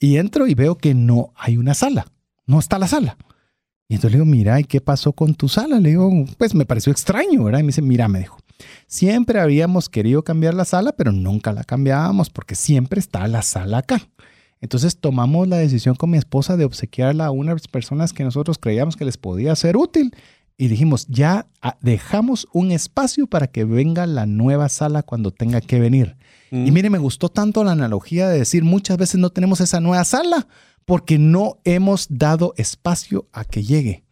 Y 0.00 0.16
entro 0.16 0.48
y 0.48 0.54
veo 0.54 0.76
que 0.76 0.92
no 0.92 1.32
hay 1.36 1.56
una 1.56 1.74
sala, 1.74 2.08
no 2.44 2.58
está 2.58 2.76
la 2.80 2.88
sala. 2.88 3.16
Y 3.88 3.94
entonces 3.94 4.10
le 4.10 4.24
digo, 4.24 4.26
mira, 4.26 4.58
¿y 4.58 4.64
qué 4.64 4.80
pasó 4.80 5.12
con 5.12 5.36
tu 5.36 5.48
sala? 5.48 5.78
Le 5.78 5.90
digo, 5.90 6.10
pues 6.36 6.52
me 6.52 6.66
pareció 6.66 6.90
extraño, 6.90 7.44
¿verdad? 7.44 7.60
Y 7.60 7.62
me 7.62 7.68
dice, 7.68 7.80
mira, 7.80 8.08
me 8.08 8.18
dijo, 8.18 8.38
siempre 8.88 9.38
habíamos 9.38 9.88
querido 9.88 10.24
cambiar 10.24 10.54
la 10.54 10.64
sala, 10.64 10.96
pero 10.96 11.12
nunca 11.12 11.52
la 11.52 11.62
cambiábamos 11.62 12.28
porque 12.28 12.56
siempre 12.56 12.98
está 12.98 13.28
la 13.28 13.42
sala 13.42 13.78
acá. 13.78 14.00
Entonces 14.60 14.98
tomamos 14.98 15.48
la 15.48 15.58
decisión 15.58 15.94
con 15.96 16.10
mi 16.10 16.18
esposa 16.18 16.56
de 16.56 16.64
obsequiarla 16.64 17.26
a 17.26 17.30
unas 17.30 17.68
personas 17.68 18.12
que 18.12 18.24
nosotros 18.24 18.58
creíamos 18.58 18.96
que 18.96 19.04
les 19.04 19.18
podía 19.18 19.54
ser 19.54 19.76
útil 19.76 20.14
y 20.58 20.68
dijimos, 20.68 21.06
ya 21.08 21.46
ah, 21.60 21.76
dejamos 21.82 22.48
un 22.52 22.70
espacio 22.70 23.26
para 23.26 23.48
que 23.48 23.64
venga 23.64 24.06
la 24.06 24.24
nueva 24.24 24.68
sala 24.70 25.02
cuando 25.02 25.30
tenga 25.30 25.60
que 25.60 25.78
venir. 25.78 26.16
Mm. 26.50 26.66
Y 26.66 26.70
mire, 26.70 26.90
me 26.90 26.98
gustó 26.98 27.28
tanto 27.28 27.62
la 27.62 27.72
analogía 27.72 28.28
de 28.28 28.38
decir, 28.38 28.64
muchas 28.64 28.96
veces 28.96 29.20
no 29.20 29.30
tenemos 29.30 29.60
esa 29.60 29.80
nueva 29.80 30.04
sala 30.04 30.48
porque 30.86 31.18
no 31.18 31.58
hemos 31.64 32.06
dado 32.08 32.54
espacio 32.56 33.28
a 33.32 33.44
que 33.44 33.64
llegue. 33.64 34.04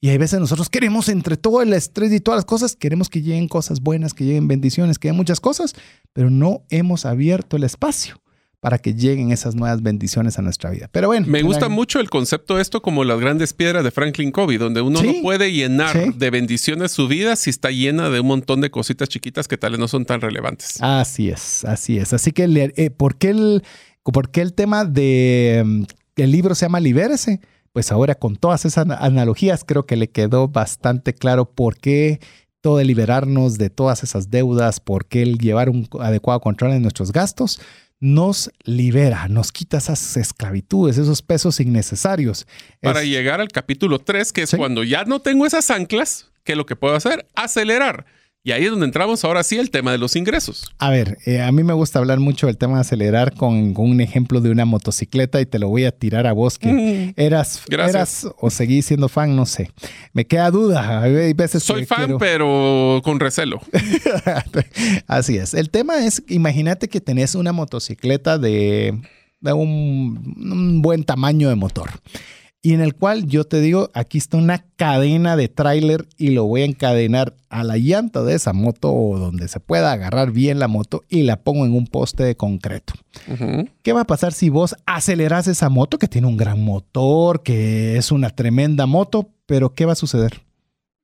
Y 0.00 0.08
hay 0.08 0.18
veces 0.18 0.40
nosotros 0.40 0.68
queremos, 0.68 1.08
entre 1.08 1.36
todo 1.36 1.62
el 1.62 1.72
estrés 1.72 2.12
y 2.12 2.20
todas 2.20 2.38
las 2.38 2.44
cosas, 2.44 2.76
queremos 2.76 3.08
que 3.08 3.22
lleguen 3.22 3.48
cosas 3.48 3.80
buenas, 3.80 4.12
que 4.12 4.24
lleguen 4.24 4.48
bendiciones, 4.48 4.98
que 4.98 5.08
lleguen 5.08 5.16
muchas 5.16 5.40
cosas, 5.40 5.74
pero 6.12 6.28
no 6.28 6.64
hemos 6.70 7.06
abierto 7.06 7.56
el 7.56 7.64
espacio 7.64 8.20
para 8.64 8.78
que 8.78 8.94
lleguen 8.94 9.30
esas 9.30 9.54
nuevas 9.54 9.82
bendiciones 9.82 10.38
a 10.38 10.42
nuestra 10.42 10.70
vida. 10.70 10.88
Pero 10.90 11.08
bueno. 11.08 11.26
Me 11.28 11.42
gusta 11.42 11.68
mucho 11.68 12.00
el 12.00 12.08
concepto 12.08 12.56
de 12.56 12.62
esto 12.62 12.80
como 12.80 13.04
las 13.04 13.20
grandes 13.20 13.52
piedras 13.52 13.84
de 13.84 13.90
Franklin 13.90 14.30
Covey, 14.32 14.56
donde 14.56 14.80
uno 14.80 15.00
Sí, 15.00 15.06
no 15.18 15.22
puede 15.22 15.52
llenar 15.52 15.92
sí. 15.92 16.12
de 16.16 16.30
bendiciones 16.30 16.90
su 16.90 17.06
vida 17.06 17.36
si 17.36 17.50
está 17.50 17.70
llena 17.70 18.08
de 18.08 18.20
un 18.20 18.26
montón 18.26 18.62
de 18.62 18.70
cositas 18.70 19.10
chiquitas 19.10 19.48
que 19.48 19.58
tal 19.58 19.72
vez 19.72 19.80
no 19.80 19.86
son 19.86 20.06
tan 20.06 20.22
relevantes. 20.22 20.78
Así 20.80 21.28
es, 21.28 21.66
así 21.66 21.98
es. 21.98 22.14
Así 22.14 22.32
que, 22.32 22.44
eh, 22.76 22.88
¿por, 22.88 23.16
qué 23.18 23.28
el, 23.28 23.62
¿por 24.02 24.30
qué 24.30 24.40
el 24.40 24.54
tema 24.54 24.86
de 24.86 25.62
mm, 25.62 25.82
el 26.16 26.30
libro 26.30 26.54
se 26.54 26.64
llama 26.64 26.80
Libérese? 26.80 27.40
Pues 27.74 27.92
ahora 27.92 28.14
con 28.14 28.36
todas 28.36 28.64
esas 28.64 28.86
ana- 28.86 28.96
analogías 28.96 29.62
creo 29.62 29.84
que 29.84 29.96
le 29.96 30.08
quedó 30.08 30.48
bastante 30.48 31.12
claro 31.12 31.44
por 31.50 31.76
qué 31.76 32.18
todo 32.62 32.80
el 32.80 32.86
liberarnos 32.86 33.58
de 33.58 33.68
todas 33.68 34.02
esas 34.04 34.30
deudas, 34.30 34.80
por 34.80 35.04
qué 35.04 35.20
el 35.20 35.36
llevar 35.36 35.68
un 35.68 35.86
adecuado 36.00 36.40
control 36.40 36.70
de 36.70 36.80
nuestros 36.80 37.12
gastos, 37.12 37.60
nos 38.00 38.50
libera, 38.64 39.28
nos 39.28 39.50
quita 39.52 39.78
esas 39.78 40.16
esclavitudes, 40.16 40.98
esos 40.98 41.22
pesos 41.22 41.60
innecesarios. 41.60 42.46
Para 42.80 43.02
Es- 43.02 43.08
llegar 43.08 43.40
al 43.40 43.48
capítulo 43.48 43.98
3, 43.98 44.32
que 44.32 44.42
es 44.42 44.50
Sí. 44.50 44.56
cuando 44.56 44.84
ya 44.84 45.04
no 45.04 45.20
tengo 45.20 45.46
esas 45.46 45.70
anclas, 45.70 46.30
¿qué 46.44 46.52
es 46.52 46.58
lo 46.58 46.66
que 46.66 46.76
puedo 46.76 46.94
hacer? 46.94 47.26
Acelerar. 47.34 48.04
Y 48.46 48.52
ahí 48.52 48.64
es 48.64 48.70
donde 48.70 48.84
entramos 48.84 49.24
ahora 49.24 49.42
sí 49.42 49.56
el 49.56 49.70
tema 49.70 49.90
de 49.90 49.96
los 49.96 50.16
ingresos. 50.16 50.70
A 50.78 50.90
ver, 50.90 51.16
eh, 51.24 51.40
a 51.40 51.50
mí 51.50 51.64
me 51.64 51.72
gusta 51.72 51.98
hablar 51.98 52.20
mucho 52.20 52.46
del 52.46 52.58
tema 52.58 52.74
de 52.74 52.82
acelerar 52.82 53.32
con, 53.32 53.72
con, 53.72 53.88
un 53.88 54.02
ejemplo 54.02 54.42
de 54.42 54.50
una 54.50 54.66
motocicleta 54.66 55.40
y 55.40 55.46
te 55.46 55.58
lo 55.58 55.70
voy 55.70 55.86
a 55.86 55.92
tirar 55.92 56.26
a 56.26 56.34
vos 56.34 56.58
que 56.58 56.68
Mm, 56.68 57.14
eras, 57.16 57.62
eras 57.70 58.26
o 58.38 58.50
seguís 58.50 58.84
siendo 58.84 59.08
fan, 59.08 59.34
no 59.34 59.46
sé. 59.46 59.70
Me 60.12 60.26
queda 60.26 60.50
duda. 60.50 61.00
Hay 61.00 61.32
veces 61.32 61.62
Soy 61.62 61.80
que 61.80 61.86
fan, 61.86 61.98
quiero- 62.04 62.18
pero 62.18 63.00
con 63.02 63.18
recelo. 63.18 63.62
Así 65.06 65.38
es. 65.38 65.54
El 65.54 65.70
tema 65.70 66.04
es, 66.04 66.22
imagínate 66.28 66.88
que 66.88 67.00
tenés 67.00 67.34
una 67.34 67.52
motocicleta 67.52 68.36
de, 68.36 69.00
de 69.40 69.52
un, 69.54 70.34
un 70.36 70.82
buen 70.82 71.04
tamaño 71.04 71.48
de 71.48 71.54
motor. 71.54 71.90
Y 72.66 72.72
en 72.72 72.80
el 72.80 72.94
cual 72.94 73.26
yo 73.26 73.44
te 73.44 73.60
digo, 73.60 73.90
aquí 73.92 74.16
está 74.16 74.38
una 74.38 74.64
cadena 74.76 75.36
de 75.36 75.48
tráiler 75.48 76.08
y 76.16 76.30
lo 76.30 76.46
voy 76.46 76.62
a 76.62 76.64
encadenar 76.64 77.36
a 77.50 77.62
la 77.62 77.76
llanta 77.76 78.22
de 78.22 78.34
esa 78.34 78.54
moto 78.54 78.90
o 78.90 79.18
donde 79.18 79.48
se 79.48 79.60
pueda 79.60 79.92
agarrar 79.92 80.30
bien 80.30 80.58
la 80.58 80.66
moto 80.66 81.04
y 81.10 81.24
la 81.24 81.36
pongo 81.42 81.66
en 81.66 81.74
un 81.74 81.86
poste 81.86 82.22
de 82.24 82.36
concreto. 82.38 82.94
¿Qué 83.82 83.92
va 83.92 84.00
a 84.00 84.06
pasar 84.06 84.32
si 84.32 84.48
vos 84.48 84.74
aceleras 84.86 85.46
esa 85.46 85.68
moto 85.68 85.98
que 85.98 86.08
tiene 86.08 86.26
un 86.26 86.38
gran 86.38 86.58
motor, 86.64 87.42
que 87.42 87.98
es 87.98 88.10
una 88.10 88.30
tremenda 88.30 88.86
moto, 88.86 89.28
pero 89.44 89.74
qué 89.74 89.84
va 89.84 89.92
a 89.92 89.96
suceder? 89.96 90.40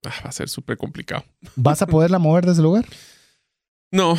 Ah, 0.06 0.14
va 0.24 0.30
a 0.30 0.32
ser 0.32 0.48
súper 0.48 0.78
complicado. 0.78 1.24
¿Vas 1.56 1.82
a 1.82 1.86
poderla 1.86 2.18
mover 2.18 2.46
desde 2.46 2.60
el 2.60 2.64
lugar? 2.64 2.86
No, 3.92 4.16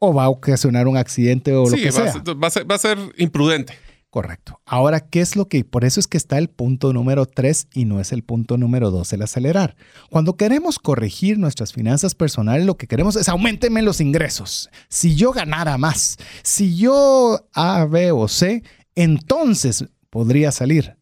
¿O 0.00 0.12
va 0.14 0.24
a 0.24 0.28
ocasionar 0.30 0.88
un 0.88 0.96
accidente 0.96 1.54
o 1.54 1.68
lo 1.70 1.76
que 1.76 1.84
va, 1.84 1.88
a 1.90 1.92
sea? 1.92 2.12
ser, 2.12 2.42
va 2.42 2.46
a 2.48 2.50
ser- 2.50 2.68
va 2.68 2.74
a 2.74 2.78
ser 2.78 2.98
imprudente. 3.18 3.74
Correcto. 4.10 4.60
Ahora, 4.66 4.98
¿qué 5.00 5.20
es 5.20 5.36
lo 5.36 5.46
que? 5.46 5.64
Por 5.64 5.84
eso 5.84 6.00
es 6.00 6.08
que 6.08 6.16
está 6.16 6.36
el 6.38 6.48
punto 6.48 6.92
número 6.92 7.26
3 7.26 7.68
y 7.74 7.84
no 7.84 8.00
es 8.00 8.10
el 8.10 8.24
punto 8.24 8.58
número 8.58 8.90
2, 8.90 9.12
el 9.12 9.22
acelerar. 9.22 9.76
Cuando 10.10 10.36
queremos 10.36 10.80
corregir 10.80 11.38
nuestras 11.38 11.72
finanzas 11.72 12.16
personales, 12.16 12.66
lo 12.66 12.76
que 12.76 12.88
queremos 12.88 13.14
es 13.14 13.28
aumentenme 13.28 13.82
los 13.82 14.00
ingresos. 14.00 14.68
Si 14.88 15.14
yo 15.14 15.30
ganara 15.30 15.78
más, 15.78 16.18
si 16.42 16.76
yo 16.76 17.46
A, 17.54 17.84
B 17.84 18.10
o 18.10 18.26
C, 18.26 18.64
entonces 18.96 19.84
podría 20.10 20.50
salir. 20.50 20.96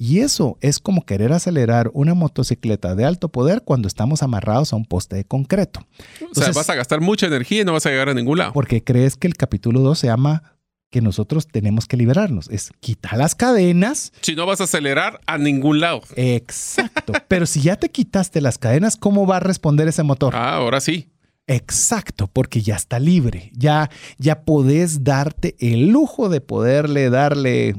Y 0.00 0.20
eso 0.20 0.58
es 0.60 0.78
como 0.78 1.04
querer 1.04 1.32
acelerar 1.32 1.90
una 1.92 2.14
motocicleta 2.14 2.94
de 2.94 3.04
alto 3.04 3.28
poder 3.30 3.62
cuando 3.64 3.88
estamos 3.88 4.22
amarrados 4.22 4.72
a 4.72 4.76
un 4.76 4.84
poste 4.84 5.16
de 5.16 5.24
concreto. 5.24 5.80
o 5.80 5.84
sea, 6.18 6.26
Entonces- 6.28 6.54
vas 6.56 6.70
a 6.70 6.74
gastar 6.76 7.00
mucha 7.00 7.26
energía 7.26 7.62
y 7.62 7.64
no 7.64 7.72
vas 7.72 7.86
a 7.86 7.90
llegar 7.90 8.08
a 8.08 8.14
ningún 8.14 8.38
lado. 8.38 8.52
Porque 8.52 8.82
crees 8.82 9.16
que 9.16 9.26
el 9.28 9.34
capítulo 9.36 9.80
2 9.80 9.98
se 9.98 10.06
llama 10.08 10.54
que 10.90 11.00
nosotros 11.00 11.46
tenemos 11.46 11.86
que 11.86 11.96
liberarnos. 11.96 12.48
Es 12.48 12.70
quitar 12.80 13.18
las 13.18 13.34
cadenas. 13.34 14.12
Si 14.22 14.34
no 14.34 14.46
vas 14.46 14.60
a 14.60 14.64
acelerar 14.64 15.20
a 15.26 15.38
ningún 15.38 15.80
lado. 15.80 16.02
Exacto. 16.16 17.12
Pero 17.28 17.46
si 17.46 17.60
ya 17.60 17.76
te 17.76 17.90
quitaste 17.90 18.40
las 18.40 18.58
cadenas, 18.58 18.96
¿cómo 18.96 19.26
va 19.26 19.36
a 19.36 19.40
responder 19.40 19.88
ese 19.88 20.02
motor? 20.02 20.34
Ah, 20.34 20.54
ahora 20.54 20.80
sí. 20.80 21.10
Exacto, 21.46 22.28
porque 22.28 22.60
ya 22.60 22.76
está 22.76 22.98
libre. 22.98 23.50
Ya, 23.54 23.90
ya 24.18 24.42
podés 24.42 25.02
darte 25.04 25.56
el 25.60 25.88
lujo 25.88 26.28
de 26.28 26.40
poderle 26.40 27.08
darle 27.08 27.74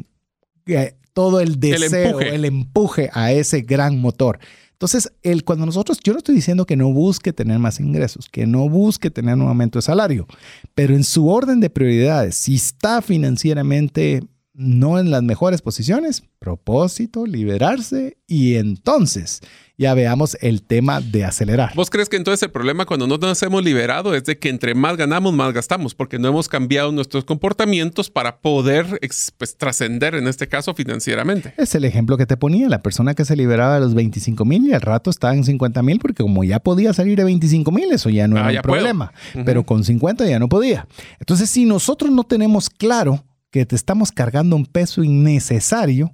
eh, 0.66 0.96
todo 1.14 1.40
el 1.40 1.60
deseo, 1.60 2.20
el 2.20 2.46
empuje. 2.46 3.06
empuje. 3.06 3.10
a 3.14 3.32
ese 3.32 3.62
gran 3.62 4.00
motor. 4.00 4.40
Entonces, 4.80 5.12
el, 5.24 5.44
cuando 5.44 5.66
nosotros, 5.66 6.00
yo 6.02 6.14
no 6.14 6.20
estoy 6.20 6.36
diciendo 6.36 6.66
que 6.66 6.78
no 6.78 6.94
busque 6.94 7.34
tener 7.34 7.60
más 7.60 7.82
ingresos, 7.82 8.30
que 8.30 8.48
no 8.48 8.70
busque 8.70 9.12
tener 9.12 9.36
un 9.36 9.42
aumento 9.42 9.78
de 9.78 9.82
salario, 9.82 10.26
pero 10.74 10.96
en 10.96 11.04
su 11.04 11.28
orden 11.28 11.60
de 11.60 11.70
prioridades, 11.70 12.36
si 12.36 12.56
está 12.56 13.02
financieramente 13.02 14.24
no 14.60 15.00
en 15.00 15.10
las 15.10 15.24
mejores 15.24 15.62
posiciones, 15.62 16.22
propósito, 16.38 17.26
liberarse 17.26 18.18
y 18.28 18.56
entonces 18.56 19.40
ya 19.78 19.94
veamos 19.94 20.38
el 20.42 20.64
tema 20.64 21.00
de 21.00 21.24
acelerar. 21.24 21.72
¿Vos 21.76 21.90
crees 21.90 22.10
que 22.10 22.18
entonces 22.18 22.44
el 22.44 22.52
problema 22.52 22.86
cuando 22.86 23.08
no 23.08 23.18
nos 23.18 23.42
hemos 23.42 23.64
liberado 23.64 24.14
es 24.14 24.26
de 24.26 24.38
que 24.38 24.50
entre 24.50 24.76
más 24.76 24.98
ganamos, 24.98 25.34
más 25.34 25.54
gastamos? 25.54 25.96
Porque 25.96 26.20
no 26.20 26.28
hemos 26.28 26.50
cambiado 26.50 26.92
nuestros 26.92 27.24
comportamientos 27.24 28.10
para 28.10 28.42
poder 28.42 29.00
pues, 29.38 29.56
trascender, 29.58 30.16
en 30.16 30.28
este 30.28 30.50
caso, 30.50 30.74
financieramente. 30.74 31.54
Es 31.56 31.74
el 31.76 31.86
ejemplo 31.86 32.18
que 32.18 32.26
te 32.26 32.36
ponía, 32.36 32.68
la 32.68 32.82
persona 32.82 33.14
que 33.14 33.24
se 33.24 33.38
liberaba 33.38 33.76
de 33.76 33.80
los 33.80 33.94
25 33.94 34.44
mil 34.44 34.68
y 34.68 34.74
al 34.74 34.82
rato 34.82 35.10
estaba 35.10 35.34
en 35.34 35.46
50 35.46 35.82
mil 35.84 36.00
porque 36.00 36.24
como 36.24 36.44
ya 36.44 36.60
podía 36.60 36.92
salir 36.92 37.18
de 37.18 37.24
25 37.24 37.72
mil, 37.72 37.90
eso 37.94 38.10
ya 38.10 38.28
no 38.28 38.36
Ah, 38.36 38.42
era 38.42 38.52
ya 38.52 38.60
un 38.60 38.64
problema, 38.64 39.14
pero 39.46 39.66
con 39.66 39.86
50 39.86 40.28
ya 40.28 40.38
no 40.38 40.50
podía. 40.50 40.86
Entonces, 41.22 41.50
si 41.50 41.64
nosotros 41.64 42.12
no 42.12 42.26
tenemos 42.26 42.70
claro 42.70 43.24
que 43.52 43.66
te 43.66 43.76
estamos 43.76 44.12
cargando 44.12 44.56
un 44.56 44.66
peso 44.66 45.04
innecesario, 45.04 46.14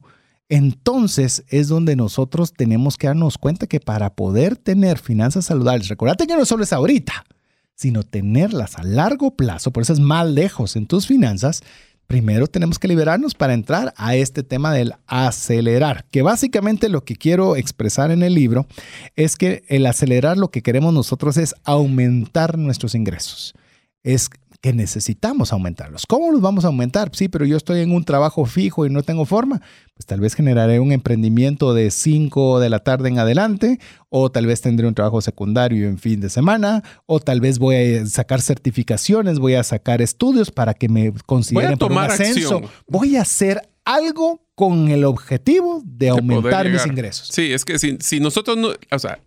entonces 0.49 1.43
es 1.49 1.67
donde 1.67 1.95
nosotros 1.95 2.53
tenemos 2.53 2.97
que 2.97 3.07
darnos 3.07 3.37
cuenta 3.37 3.67
que 3.67 3.79
para 3.79 4.15
poder 4.15 4.57
tener 4.57 4.99
finanzas 4.99 5.45
saludables, 5.45 5.87
recordate 5.87 6.27
que 6.27 6.35
no 6.35 6.45
solo 6.45 6.63
es 6.63 6.73
ahorita, 6.73 7.25
sino 7.73 8.03
tenerlas 8.03 8.77
a 8.77 8.83
largo 8.83 9.35
plazo, 9.35 9.71
por 9.71 9.83
eso 9.83 9.93
es 9.93 9.99
más 9.99 10.27
lejos 10.27 10.75
en 10.75 10.85
tus 10.85 11.07
finanzas, 11.07 11.63
primero 12.07 12.47
tenemos 12.47 12.77
que 12.77 12.87
liberarnos 12.87 13.33
para 13.33 13.53
entrar 13.53 13.93
a 13.97 14.15
este 14.15 14.43
tema 14.43 14.71
del 14.71 14.93
acelerar, 15.07 16.05
que 16.11 16.21
básicamente 16.21 16.89
lo 16.89 17.03
que 17.03 17.15
quiero 17.15 17.55
expresar 17.55 18.11
en 18.11 18.23
el 18.23 18.35
libro 18.35 18.67
es 19.15 19.35
que 19.35 19.63
el 19.67 19.85
acelerar 19.87 20.37
lo 20.37 20.51
que 20.51 20.61
queremos 20.61 20.93
nosotros 20.93 21.37
es 21.37 21.55
aumentar 21.63 22.57
nuestros 22.57 22.95
ingresos. 22.95 23.55
Es 24.03 24.29
que 24.65 24.73
necesitamos 24.73 25.53
aumentarlos. 25.53 26.07
¿Cómo 26.07 26.31
los 26.31 26.41
vamos 26.41 26.65
a 26.65 26.69
aumentar? 26.69 27.11
Sí, 27.13 27.27
pero 27.27 27.45
yo 27.45 27.55
estoy 27.55 27.81
en 27.81 27.91
un 27.91 28.03
trabajo 28.03 28.47
fijo 28.47 28.87
y 28.87 28.89
no 28.89 29.03
tengo 29.03 29.25
forma. 29.25 29.61
Pues 29.93 30.07
tal 30.07 30.19
vez 30.19 30.33
generaré 30.33 30.79
un 30.79 30.91
emprendimiento 30.91 31.75
de 31.75 31.91
5 31.91 32.59
de 32.59 32.71
la 32.71 32.79
tarde 32.79 33.09
en 33.09 33.19
adelante, 33.19 33.79
o 34.09 34.31
tal 34.31 34.47
vez 34.47 34.61
tendré 34.61 34.87
un 34.87 34.95
trabajo 34.95 35.21
secundario 35.21 35.87
en 35.87 35.99
fin 35.99 36.19
de 36.19 36.31
semana, 36.31 36.81
o 37.05 37.19
tal 37.19 37.41
vez 37.41 37.59
voy 37.59 37.75
a 37.75 38.07
sacar 38.07 38.41
certificaciones, 38.41 39.37
voy 39.37 39.53
a 39.53 39.61
sacar 39.61 40.01
estudios 40.01 40.49
para 40.49 40.73
que 40.73 40.89
me 40.89 41.13
consideren 41.27 41.77
por 41.77 41.91
un 41.91 41.95
tomar 41.97 42.09
ascenso. 42.09 42.55
acción. 42.55 42.71
Voy 42.87 43.17
a 43.17 43.21
hacer 43.21 43.61
algo 43.83 44.41
con 44.55 44.87
el 44.87 45.03
objetivo 45.03 45.83
de 45.85 46.09
aumentar 46.09 46.67
mis 46.67 46.87
ingresos. 46.87 47.27
Sí, 47.31 47.53
es 47.53 47.63
que 47.63 47.77
si, 47.77 47.97
si 47.99 48.19
nosotros 48.19 48.57
no, 48.57 48.69
o 48.89 48.99
sea, 48.99 49.19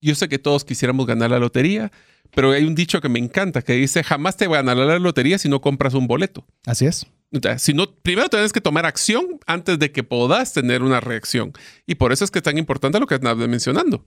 yo 0.00 0.14
sé 0.14 0.28
que 0.28 0.38
todos 0.38 0.64
quisiéramos 0.64 1.06
ganar 1.06 1.30
la 1.30 1.38
lotería, 1.38 1.90
pero 2.34 2.52
hay 2.52 2.64
un 2.64 2.74
dicho 2.74 3.00
que 3.00 3.08
me 3.08 3.18
encanta 3.18 3.62
que 3.62 3.72
dice, 3.74 4.02
jamás 4.04 4.36
te 4.36 4.46
va 4.46 4.58
a 4.58 4.62
ganar 4.62 4.76
la 4.76 4.98
lotería 4.98 5.38
si 5.38 5.48
no 5.48 5.60
compras 5.60 5.94
un 5.94 6.06
boleto. 6.06 6.46
Así 6.66 6.86
es. 6.86 7.06
O 7.30 7.40
sea, 7.42 7.58
si 7.58 7.74
no, 7.74 7.90
primero 8.02 8.28
tienes 8.28 8.54
que 8.54 8.60
tomar 8.60 8.86
acción 8.86 9.26
antes 9.46 9.78
de 9.78 9.92
que 9.92 10.02
puedas 10.02 10.54
tener 10.54 10.82
una 10.82 11.00
reacción. 11.00 11.52
Y 11.86 11.96
por 11.96 12.12
eso 12.12 12.24
es 12.24 12.30
que 12.30 12.38
es 12.38 12.42
tan 12.42 12.56
importante 12.56 12.98
lo 12.98 13.06
que 13.06 13.16
estás 13.16 13.36
mencionando. 13.36 14.02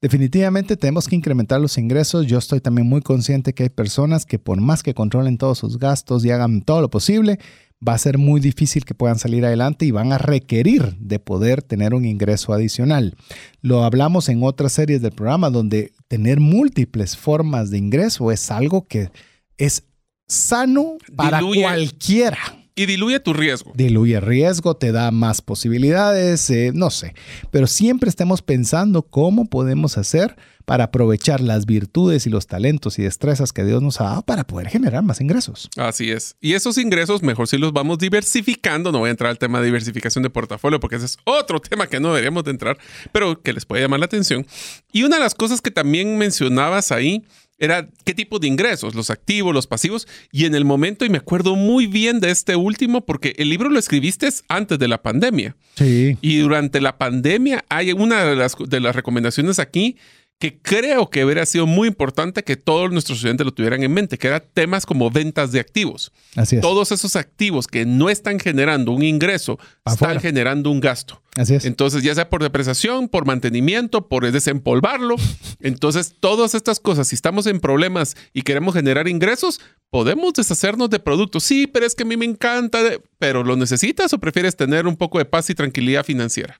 Definitivamente 0.00 0.76
tenemos 0.76 1.08
que 1.08 1.16
incrementar 1.16 1.60
los 1.60 1.76
ingresos. 1.76 2.26
Yo 2.26 2.38
estoy 2.38 2.60
también 2.60 2.88
muy 2.88 3.00
consciente 3.00 3.52
que 3.52 3.64
hay 3.64 3.68
personas 3.68 4.26
que 4.26 4.38
por 4.38 4.60
más 4.60 4.84
que 4.84 4.94
controlen 4.94 5.38
todos 5.38 5.58
sus 5.58 5.78
gastos 5.78 6.24
y 6.24 6.30
hagan 6.30 6.62
todo 6.62 6.80
lo 6.80 6.90
posible, 6.90 7.40
va 7.86 7.94
a 7.94 7.98
ser 7.98 8.18
muy 8.18 8.40
difícil 8.40 8.84
que 8.84 8.94
puedan 8.94 9.18
salir 9.18 9.44
adelante 9.44 9.84
y 9.84 9.90
van 9.90 10.12
a 10.12 10.18
requerir 10.18 10.96
de 10.98 11.18
poder 11.18 11.62
tener 11.62 11.94
un 11.94 12.04
ingreso 12.04 12.52
adicional. 12.52 13.16
Lo 13.60 13.84
hablamos 13.84 14.28
en 14.28 14.42
otras 14.42 14.72
series 14.72 15.02
del 15.02 15.12
programa 15.12 15.50
donde 15.50 15.92
tener 16.08 16.40
múltiples 16.40 17.16
formas 17.16 17.70
de 17.70 17.78
ingreso 17.78 18.30
es 18.30 18.50
algo 18.50 18.86
que 18.86 19.10
es 19.56 19.84
sano 20.28 20.96
para 21.16 21.38
Diluye. 21.38 21.62
cualquiera. 21.62 22.38
Y 22.74 22.86
diluye 22.86 23.20
tu 23.20 23.34
riesgo. 23.34 23.72
Diluye 23.74 24.20
riesgo, 24.20 24.74
te 24.74 24.92
da 24.92 25.10
más 25.10 25.42
posibilidades, 25.42 26.48
eh, 26.50 26.72
no 26.74 26.90
sé. 26.90 27.14
Pero 27.50 27.66
siempre 27.66 28.08
estemos 28.08 28.40
pensando 28.40 29.02
cómo 29.02 29.44
podemos 29.44 29.98
hacer 29.98 30.36
para 30.64 30.84
aprovechar 30.84 31.40
las 31.40 31.66
virtudes 31.66 32.26
y 32.26 32.30
los 32.30 32.46
talentos 32.46 32.98
y 32.98 33.02
destrezas 33.02 33.52
que 33.52 33.64
Dios 33.64 33.82
nos 33.82 34.00
ha 34.00 34.04
dado 34.04 34.22
para 34.22 34.44
poder 34.44 34.68
generar 34.68 35.02
más 35.02 35.20
ingresos. 35.20 35.68
Así 35.76 36.10
es. 36.10 36.36
Y 36.40 36.54
esos 36.54 36.78
ingresos 36.78 37.22
mejor 37.22 37.48
si 37.48 37.58
los 37.58 37.72
vamos 37.72 37.98
diversificando. 37.98 38.92
No 38.92 39.00
voy 39.00 39.08
a 39.08 39.10
entrar 39.10 39.30
al 39.30 39.38
tema 39.38 39.58
de 39.58 39.66
diversificación 39.66 40.22
de 40.22 40.30
portafolio 40.30 40.80
porque 40.80 40.96
ese 40.96 41.06
es 41.06 41.18
otro 41.24 41.60
tema 41.60 41.86
que 41.86 42.00
no 42.00 42.08
deberíamos 42.08 42.44
de 42.44 42.52
entrar, 42.52 42.78
pero 43.12 43.42
que 43.42 43.52
les 43.52 43.66
puede 43.66 43.82
llamar 43.82 44.00
la 44.00 44.06
atención. 44.06 44.46
Y 44.92 45.02
una 45.02 45.16
de 45.16 45.22
las 45.22 45.34
cosas 45.34 45.60
que 45.60 45.70
también 45.70 46.16
mencionabas 46.16 46.92
ahí 46.92 47.24
era 47.62 47.88
qué 48.04 48.12
tipo 48.12 48.40
de 48.40 48.48
ingresos, 48.48 48.96
los 48.96 49.08
activos, 49.08 49.54
los 49.54 49.68
pasivos. 49.68 50.08
Y 50.32 50.46
en 50.46 50.56
el 50.56 50.64
momento, 50.64 51.04
y 51.04 51.10
me 51.10 51.18
acuerdo 51.18 51.54
muy 51.54 51.86
bien 51.86 52.18
de 52.18 52.32
este 52.32 52.56
último 52.56 53.06
porque 53.06 53.34
el 53.38 53.50
libro 53.50 53.70
lo 53.70 53.78
escribiste 53.78 54.28
antes 54.48 54.80
de 54.80 54.88
la 54.88 55.00
pandemia. 55.00 55.54
Sí. 55.76 56.18
Y 56.20 56.38
durante 56.38 56.80
la 56.80 56.98
pandemia 56.98 57.64
hay 57.68 57.92
una 57.92 58.24
de 58.24 58.34
las, 58.34 58.56
de 58.58 58.80
las 58.80 58.96
recomendaciones 58.96 59.60
aquí 59.60 59.96
que 60.42 60.58
creo 60.60 61.08
que 61.08 61.24
hubiera 61.24 61.46
sido 61.46 61.68
muy 61.68 61.86
importante 61.86 62.42
que 62.42 62.56
todos 62.56 62.90
nuestros 62.90 63.18
estudiantes 63.18 63.44
lo 63.44 63.54
tuvieran 63.54 63.84
en 63.84 63.92
mente, 63.92 64.18
que 64.18 64.26
eran 64.26 64.42
temas 64.52 64.84
como 64.84 65.08
ventas 65.08 65.52
de 65.52 65.60
activos. 65.60 66.10
Así 66.34 66.56
es. 66.56 66.62
Todos 66.62 66.90
esos 66.90 67.14
activos 67.14 67.68
que 67.68 67.86
no 67.86 68.10
están 68.10 68.40
generando 68.40 68.90
un 68.90 69.04
ingreso, 69.04 69.60
están 69.86 70.18
generando 70.18 70.72
un 70.72 70.80
gasto. 70.80 71.22
Así 71.36 71.54
es. 71.54 71.64
Entonces, 71.64 72.02
ya 72.02 72.12
sea 72.16 72.28
por 72.28 72.42
depreciación, 72.42 73.08
por 73.08 73.24
mantenimiento, 73.24 74.08
por 74.08 74.28
desempolvarlo. 74.28 75.14
Entonces, 75.60 76.16
todas 76.18 76.56
estas 76.56 76.80
cosas, 76.80 77.06
si 77.06 77.14
estamos 77.14 77.46
en 77.46 77.60
problemas 77.60 78.16
y 78.32 78.42
queremos 78.42 78.74
generar 78.74 79.06
ingresos, 79.06 79.60
podemos 79.90 80.32
deshacernos 80.32 80.90
de 80.90 80.98
productos. 80.98 81.44
Sí, 81.44 81.68
pero 81.68 81.86
es 81.86 81.94
que 81.94 82.02
a 82.02 82.06
mí 82.06 82.16
me 82.16 82.24
encanta, 82.24 82.80
pero 83.20 83.44
¿lo 83.44 83.54
necesitas 83.54 84.12
o 84.12 84.18
prefieres 84.18 84.56
tener 84.56 84.88
un 84.88 84.96
poco 84.96 85.18
de 85.18 85.24
paz 85.24 85.50
y 85.50 85.54
tranquilidad 85.54 86.04
financiera? 86.04 86.58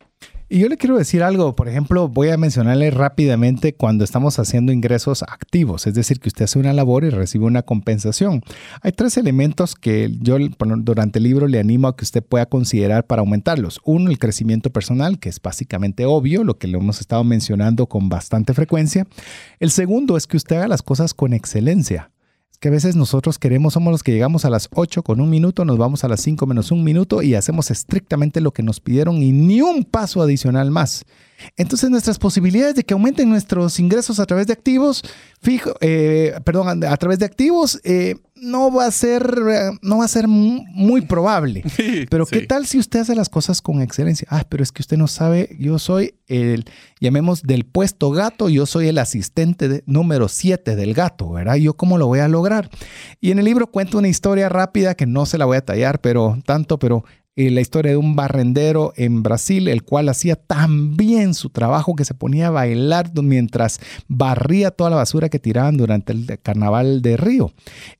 Y 0.52 0.58
yo 0.58 0.68
le 0.68 0.76
quiero 0.76 0.98
decir 0.98 1.22
algo, 1.22 1.56
por 1.56 1.66
ejemplo, 1.66 2.10
voy 2.10 2.28
a 2.28 2.36
mencionarle 2.36 2.90
rápidamente 2.90 3.72
cuando 3.72 4.04
estamos 4.04 4.38
haciendo 4.38 4.70
ingresos 4.70 5.22
activos, 5.22 5.86
es 5.86 5.94
decir, 5.94 6.20
que 6.20 6.28
usted 6.28 6.44
hace 6.44 6.58
una 6.58 6.74
labor 6.74 7.04
y 7.04 7.08
recibe 7.08 7.46
una 7.46 7.62
compensación. 7.62 8.42
Hay 8.82 8.92
tres 8.92 9.16
elementos 9.16 9.74
que 9.74 10.14
yo 10.20 10.36
durante 10.58 11.20
el 11.20 11.22
libro 11.22 11.48
le 11.48 11.58
animo 11.58 11.88
a 11.88 11.96
que 11.96 12.04
usted 12.04 12.22
pueda 12.22 12.44
considerar 12.44 13.06
para 13.06 13.20
aumentarlos. 13.20 13.80
Uno, 13.86 14.10
el 14.10 14.18
crecimiento 14.18 14.68
personal, 14.68 15.18
que 15.18 15.30
es 15.30 15.40
básicamente 15.40 16.04
obvio, 16.04 16.44
lo 16.44 16.58
que 16.58 16.68
lo 16.68 16.80
hemos 16.80 17.00
estado 17.00 17.24
mencionando 17.24 17.86
con 17.86 18.10
bastante 18.10 18.52
frecuencia. 18.52 19.06
El 19.58 19.70
segundo 19.70 20.18
es 20.18 20.26
que 20.26 20.36
usted 20.36 20.56
haga 20.56 20.68
las 20.68 20.82
cosas 20.82 21.14
con 21.14 21.32
excelencia 21.32 22.10
que 22.62 22.68
a 22.68 22.70
veces 22.70 22.94
nosotros 22.94 23.40
queremos, 23.40 23.72
somos 23.72 23.90
los 23.90 24.04
que 24.04 24.12
llegamos 24.12 24.44
a 24.44 24.50
las 24.50 24.68
8 24.72 25.02
con 25.02 25.20
un 25.20 25.28
minuto, 25.28 25.64
nos 25.64 25.78
vamos 25.78 26.04
a 26.04 26.08
las 26.08 26.20
5 26.20 26.46
menos 26.46 26.70
un 26.70 26.84
minuto 26.84 27.20
y 27.20 27.34
hacemos 27.34 27.72
estrictamente 27.72 28.40
lo 28.40 28.52
que 28.52 28.62
nos 28.62 28.78
pidieron 28.78 29.20
y 29.20 29.32
ni 29.32 29.60
un 29.60 29.82
paso 29.82 30.22
adicional 30.22 30.70
más. 30.70 31.04
Entonces 31.56 31.90
nuestras 31.90 32.20
posibilidades 32.20 32.76
de 32.76 32.84
que 32.84 32.94
aumenten 32.94 33.28
nuestros 33.28 33.80
ingresos 33.80 34.20
a 34.20 34.26
través 34.26 34.46
de 34.46 34.52
activos, 34.52 35.02
fijo, 35.40 35.74
eh, 35.80 36.38
perdón, 36.44 36.84
a 36.84 36.96
través 36.98 37.18
de 37.18 37.24
activos, 37.24 37.80
eh, 37.82 38.14
no 38.42 38.72
va 38.72 38.86
a 38.86 38.90
ser, 38.90 39.36
no 39.82 39.98
va 39.98 40.04
a 40.04 40.08
ser 40.08 40.26
muy 40.26 41.02
probable. 41.02 41.62
pero 42.10 42.26
¿qué 42.26 42.40
tal 42.40 42.66
si 42.66 42.78
usted 42.78 43.00
hace 43.00 43.14
las 43.14 43.28
cosas 43.28 43.62
con 43.62 43.80
excelencia? 43.80 44.26
Ah, 44.30 44.44
pero 44.48 44.64
es 44.64 44.72
que 44.72 44.82
usted 44.82 44.96
no 44.96 45.06
sabe, 45.06 45.56
yo 45.60 45.78
soy 45.78 46.16
el, 46.26 46.64
llamemos 46.98 47.44
del 47.44 47.64
puesto 47.64 48.10
gato, 48.10 48.48
yo 48.48 48.66
soy 48.66 48.88
el 48.88 48.98
asistente 48.98 49.84
número 49.86 50.28
7 50.28 50.74
del 50.74 50.92
gato, 50.92 51.30
¿verdad? 51.30 51.54
¿Yo 51.54 51.74
cómo 51.74 51.98
lo 51.98 52.08
voy 52.08 52.18
a 52.18 52.26
lograr? 52.26 52.68
Y 53.20 53.30
en 53.30 53.38
el 53.38 53.44
libro 53.44 53.68
cuento 53.68 53.98
una 53.98 54.08
historia 54.08 54.48
rápida 54.48 54.96
que 54.96 55.06
no 55.06 55.24
se 55.24 55.38
la 55.38 55.44
voy 55.44 55.58
a 55.58 55.64
tallar, 55.64 56.00
pero 56.00 56.36
tanto, 56.44 56.80
pero 56.80 57.04
eh, 57.34 57.50
la 57.50 57.62
historia 57.62 57.92
de 57.92 57.96
un 57.96 58.14
barrendero 58.14 58.92
en 58.96 59.22
Brasil, 59.22 59.68
el 59.68 59.84
cual 59.84 60.10
hacía 60.10 60.36
tan 60.36 60.98
bien 60.98 61.32
su 61.32 61.48
trabajo 61.48 61.96
que 61.96 62.04
se 62.04 62.12
ponía 62.12 62.48
a 62.48 62.50
bailar 62.50 63.10
mientras 63.22 63.80
barría 64.06 64.70
toda 64.70 64.90
la 64.90 64.96
basura 64.96 65.30
que 65.30 65.38
tiraban 65.38 65.78
durante 65.78 66.12
el 66.12 66.38
carnaval 66.42 67.00
de 67.00 67.16
Río. 67.16 67.52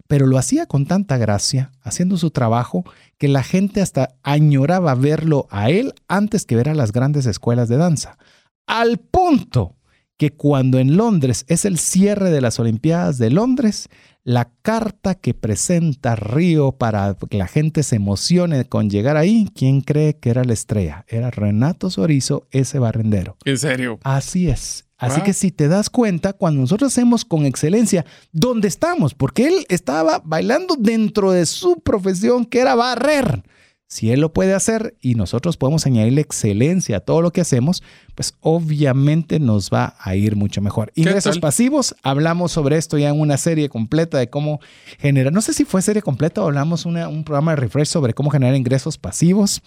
Pero 0.06 0.26
lo 0.26 0.36
hacía 0.36 0.66
con 0.66 0.84
tanta 0.84 1.16
gracia, 1.16 1.72
haciendo 1.80 2.18
su 2.18 2.30
trabajo, 2.30 2.84
que 3.16 3.28
la 3.28 3.42
gente 3.42 3.80
hasta 3.80 4.16
añoraba 4.22 4.94
verlo 4.94 5.46
a 5.50 5.70
él 5.70 5.94
antes 6.08 6.44
que 6.44 6.56
ver 6.56 6.68
a 6.68 6.74
las 6.74 6.92
grandes 6.92 7.24
escuelas 7.24 7.70
de 7.70 7.78
danza. 7.78 8.18
Al 8.66 8.98
punto 8.98 9.76
que 10.18 10.30
cuando 10.30 10.78
en 10.78 10.96
Londres 10.96 11.44
es 11.48 11.64
el 11.64 11.78
cierre 11.78 12.30
de 12.30 12.40
las 12.40 12.60
Olimpiadas 12.60 13.18
de 13.18 13.30
Londres, 13.30 13.88
la 14.24 14.50
carta 14.62 15.14
que 15.14 15.34
presenta 15.34 16.14
Río 16.14 16.72
para 16.72 17.16
que 17.28 17.38
la 17.38 17.48
gente 17.48 17.82
se 17.82 17.96
emocione 17.96 18.64
con 18.64 18.88
llegar 18.88 19.16
ahí, 19.16 19.48
¿quién 19.54 19.80
cree 19.80 20.16
que 20.16 20.30
era 20.30 20.44
la 20.44 20.52
estrella? 20.52 21.04
Era 21.08 21.30
Renato 21.30 21.90
Sorizo, 21.90 22.46
ese 22.50 22.78
barrendero. 22.78 23.36
¿En 23.44 23.58
serio? 23.58 23.98
Así 24.04 24.48
es. 24.48 24.86
Así 24.98 25.20
que 25.22 25.32
si 25.32 25.50
te 25.50 25.66
das 25.66 25.90
cuenta, 25.90 26.32
cuando 26.32 26.60
nosotros 26.60 26.92
hacemos 26.92 27.24
con 27.24 27.44
excelencia, 27.44 28.06
¿dónde 28.30 28.68
estamos? 28.68 29.14
Porque 29.14 29.48
él 29.48 29.66
estaba 29.68 30.22
bailando 30.24 30.76
dentro 30.78 31.32
de 31.32 31.44
su 31.44 31.80
profesión, 31.80 32.44
que 32.44 32.60
era 32.60 32.76
barrer. 32.76 33.42
Si 33.92 34.10
Él 34.10 34.20
lo 34.22 34.32
puede 34.32 34.54
hacer 34.54 34.96
y 35.02 35.16
nosotros 35.16 35.58
podemos 35.58 35.84
añadirle 35.84 36.22
excelencia 36.22 36.96
a 36.96 37.00
todo 37.00 37.20
lo 37.20 37.30
que 37.30 37.42
hacemos, 37.42 37.82
pues 38.14 38.32
obviamente 38.40 39.38
nos 39.38 39.68
va 39.68 39.96
a 39.98 40.16
ir 40.16 40.34
mucho 40.34 40.62
mejor. 40.62 40.90
Ingresos 40.94 41.38
pasivos, 41.40 41.94
hablamos 42.02 42.52
sobre 42.52 42.78
esto 42.78 42.96
ya 42.96 43.10
en 43.10 43.20
una 43.20 43.36
serie 43.36 43.68
completa 43.68 44.16
de 44.16 44.30
cómo 44.30 44.60
generar, 44.98 45.30
no 45.30 45.42
sé 45.42 45.52
si 45.52 45.66
fue 45.66 45.82
serie 45.82 46.00
completa 46.00 46.40
o 46.40 46.46
hablamos 46.46 46.86
una, 46.86 47.06
un 47.06 47.22
programa 47.22 47.50
de 47.50 47.56
refresh 47.56 47.88
sobre 47.88 48.14
cómo 48.14 48.30
generar 48.30 48.56
ingresos 48.56 48.96
pasivos. 48.96 49.60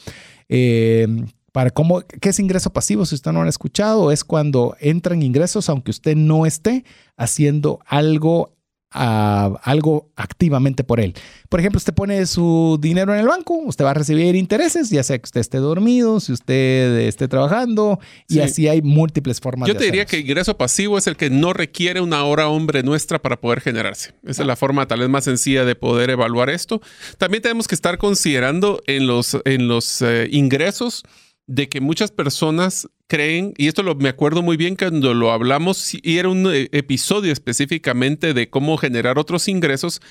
Eh, 0.50 1.06
para 1.52 1.70
cómo, 1.70 2.02
¿Qué 2.02 2.30
es 2.30 2.40
ingreso 2.40 2.74
pasivo? 2.74 3.06
Si 3.06 3.14
usted 3.14 3.32
no 3.32 3.42
lo 3.42 3.46
ha 3.46 3.50
escuchado, 3.50 4.12
es 4.12 4.24
cuando 4.24 4.76
entran 4.80 5.22
ingresos 5.22 5.70
aunque 5.70 5.92
usted 5.92 6.16
no 6.16 6.48
esté 6.48 6.84
haciendo 7.16 7.80
algo 7.86 8.55
algo 8.96 10.10
activamente 10.16 10.84
por 10.84 11.00
él. 11.00 11.14
Por 11.50 11.60
ejemplo, 11.60 11.78
usted 11.78 11.94
pone 11.94 12.26
su 12.26 12.78
dinero 12.80 13.14
en 13.14 13.20
el 13.20 13.28
banco, 13.28 13.56
usted 13.56 13.86
va 13.86 13.92
a 13.92 13.94
recibir 13.94 14.36
intereses, 14.36 14.90
ya 14.90 15.04
sea 15.04 15.18
que 15.18 15.26
usted 15.26 15.42
esté 15.42 15.58
dormido, 15.58 16.20
si 16.20 16.32
usted 16.32 17.00
esté 17.00 17.28
trabajando, 17.28 18.00
y 18.28 18.40
así 18.40 18.68
hay 18.68 18.82
múltiples 18.82 19.40
formas. 19.40 19.68
Yo 19.68 19.76
te 19.76 19.86
diría 19.86 20.06
que 20.06 20.20
ingreso 20.20 20.58
pasivo 20.58 20.98
es 20.98 21.08
el 21.08 21.18
que 21.18 21.30
no 21.30 21.54
requiere 21.54 22.02
una 22.02 22.24
hora 22.24 22.48
hombre 22.48 22.84
nuestra 22.84 23.22
para 23.22 23.40
poder 23.40 23.62
generarse. 23.62 24.14
Esa 24.24 24.44
es 24.44 24.48
la 24.48 24.56
forma 24.56 24.88
tal 24.88 25.00
vez 25.00 25.10
más 25.10 25.26
sencilla 25.26 25.66
de 25.66 25.76
poder 25.76 26.10
evaluar 26.10 26.50
esto. 26.50 26.82
También 27.18 27.44
tenemos 27.44 27.68
que 27.68 27.76
estar 27.76 27.98
considerando 27.98 28.82
en 28.88 29.08
los, 29.08 29.38
en 29.46 29.68
los 29.68 30.02
eh, 30.02 30.28
ingresos 30.32 31.04
de 31.48 31.70
que 31.70 31.82
muchas 31.82 32.12
personas 32.12 32.88
creen, 33.07 33.53
y 33.57 33.68
esto 33.68 33.84
lo, 33.84 33.95
me 33.95 34.10
acuerdo 34.10 34.41
muy 34.41 34.57
bien 34.57 34.76
cuando 34.76 35.14
lo 35.14 35.32
hablamos, 35.32 35.94
y 35.94 36.18
era 36.18 36.30
un 36.30 36.48
eh, 36.53 36.69
episodio 36.72 37.32
específicamente 37.32 38.34
de 38.34 38.49
cómo 38.49 38.77
generar 38.77 39.19
otros 39.19 39.48
ingresos, 39.48 40.02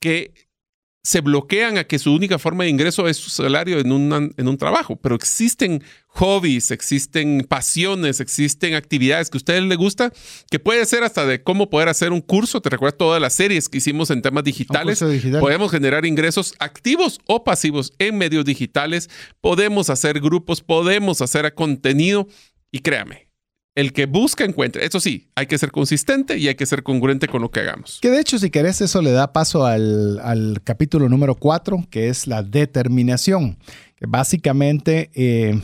que 0.00 0.32
se 1.02 1.22
bloquean 1.22 1.78
a 1.78 1.84
que 1.84 1.98
su 1.98 2.12
única 2.12 2.38
forma 2.38 2.64
de 2.64 2.70
ingreso 2.70 3.08
es 3.08 3.16
su 3.16 3.30
salario 3.30 3.78
en, 3.78 4.32
en 4.36 4.48
un 4.48 4.58
trabajo, 4.58 4.96
pero 4.96 5.14
existen 5.14 5.82
hobbies, 6.08 6.70
existen 6.70 7.46
pasiones, 7.48 8.20
existen 8.20 8.74
actividades 8.74 9.30
que 9.30 9.36
a 9.36 9.40
ustedes 9.40 9.62
les 9.62 9.78
gusta, 9.78 10.12
que 10.50 10.58
puede 10.58 10.84
ser 10.84 11.02
hasta 11.02 11.24
de 11.24 11.42
cómo 11.42 11.70
poder 11.70 11.88
hacer 11.88 12.12
un 12.12 12.20
curso. 12.20 12.60
Te 12.60 12.68
recuerdo 12.68 12.98
todas 12.98 13.22
las 13.22 13.32
series 13.32 13.68
que 13.68 13.78
hicimos 13.78 14.10
en 14.10 14.20
temas 14.20 14.44
digitales. 14.44 15.02
Podemos 15.40 15.70
generar 15.70 16.04
ingresos 16.04 16.54
activos 16.58 17.18
o 17.26 17.44
pasivos 17.44 17.92
en 17.98 18.18
medios 18.18 18.44
digitales. 18.44 19.08
Podemos 19.40 19.88
hacer 19.88 20.20
grupos, 20.20 20.60
podemos 20.60 21.22
hacer 21.22 21.54
contenido 21.54 22.28
y 22.70 22.80
créame, 22.80 23.29
el 23.74 23.92
que 23.92 24.06
busca 24.06 24.44
encuentra. 24.44 24.82
Eso 24.82 25.00
sí, 25.00 25.28
hay 25.34 25.46
que 25.46 25.58
ser 25.58 25.70
consistente 25.70 26.38
y 26.38 26.48
hay 26.48 26.54
que 26.54 26.66
ser 26.66 26.82
congruente 26.82 27.28
con 27.28 27.42
lo 27.42 27.50
que 27.50 27.60
hagamos. 27.60 27.98
Que 28.00 28.10
de 28.10 28.20
hecho, 28.20 28.38
si 28.38 28.50
querés, 28.50 28.80
eso 28.80 29.02
le 29.02 29.12
da 29.12 29.32
paso 29.32 29.64
al, 29.64 30.60
capítulo 30.64 31.08
número 31.08 31.34
4, 31.34 31.86
que 31.90 32.08
es 32.08 32.26
la 32.26 32.42
determinación. 32.42 33.58
Básicamente, 34.00 35.10
eh, 35.14 35.60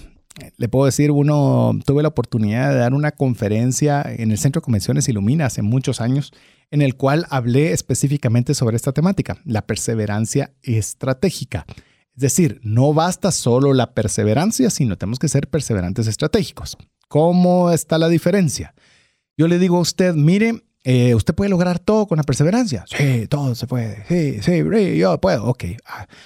le 0.56 0.68
puedo 0.68 0.86
decir, 0.86 1.10
uno, 1.10 1.78
tuve 1.84 2.02
la 2.02 2.08
oportunidad 2.08 2.70
de 2.70 2.78
dar 2.78 2.94
una 2.94 3.12
conferencia 3.12 4.02
en 4.06 4.30
el 4.30 4.38
Centro 4.38 4.60
de 4.60 4.64
Convenciones 4.64 5.08
Ilumina 5.08 5.46
hace 5.46 5.62
muchos 5.62 6.00
años, 6.00 6.32
en 6.70 6.82
el 6.82 6.96
cual 6.96 7.26
hablé 7.30 7.72
específicamente 7.72 8.54
sobre 8.54 8.76
esta 8.76 8.92
temática, 8.92 9.38
la 9.44 9.66
perseverancia 9.66 10.52
estratégica. 10.62 11.64
Es 12.14 12.22
decir, 12.22 12.60
no 12.62 12.94
basta 12.94 13.30
solo 13.30 13.74
la 13.74 13.92
perseverancia, 13.94 14.70
sino 14.70 14.96
tenemos 14.96 15.18
que 15.18 15.28
ser 15.28 15.48
perseverantes 15.48 16.06
estratégicos. 16.06 16.76
¿Cómo 17.08 17.70
está 17.70 17.98
la 17.98 18.08
diferencia? 18.08 18.74
Yo 19.36 19.48
le 19.48 19.58
digo 19.58 19.76
a 19.76 19.80
usted, 19.80 20.14
mire, 20.14 20.64
eh, 20.84 21.14
usted 21.14 21.34
puede 21.34 21.50
lograr 21.50 21.78
todo 21.78 22.06
con 22.06 22.16
la 22.16 22.22
perseverancia. 22.22 22.84
Sí, 22.88 23.26
todo 23.28 23.54
se 23.54 23.66
puede. 23.66 24.04
Sí, 24.08 24.40
sí, 24.42 24.96
yo 24.96 25.20
puedo. 25.20 25.44
Ok, 25.44 25.64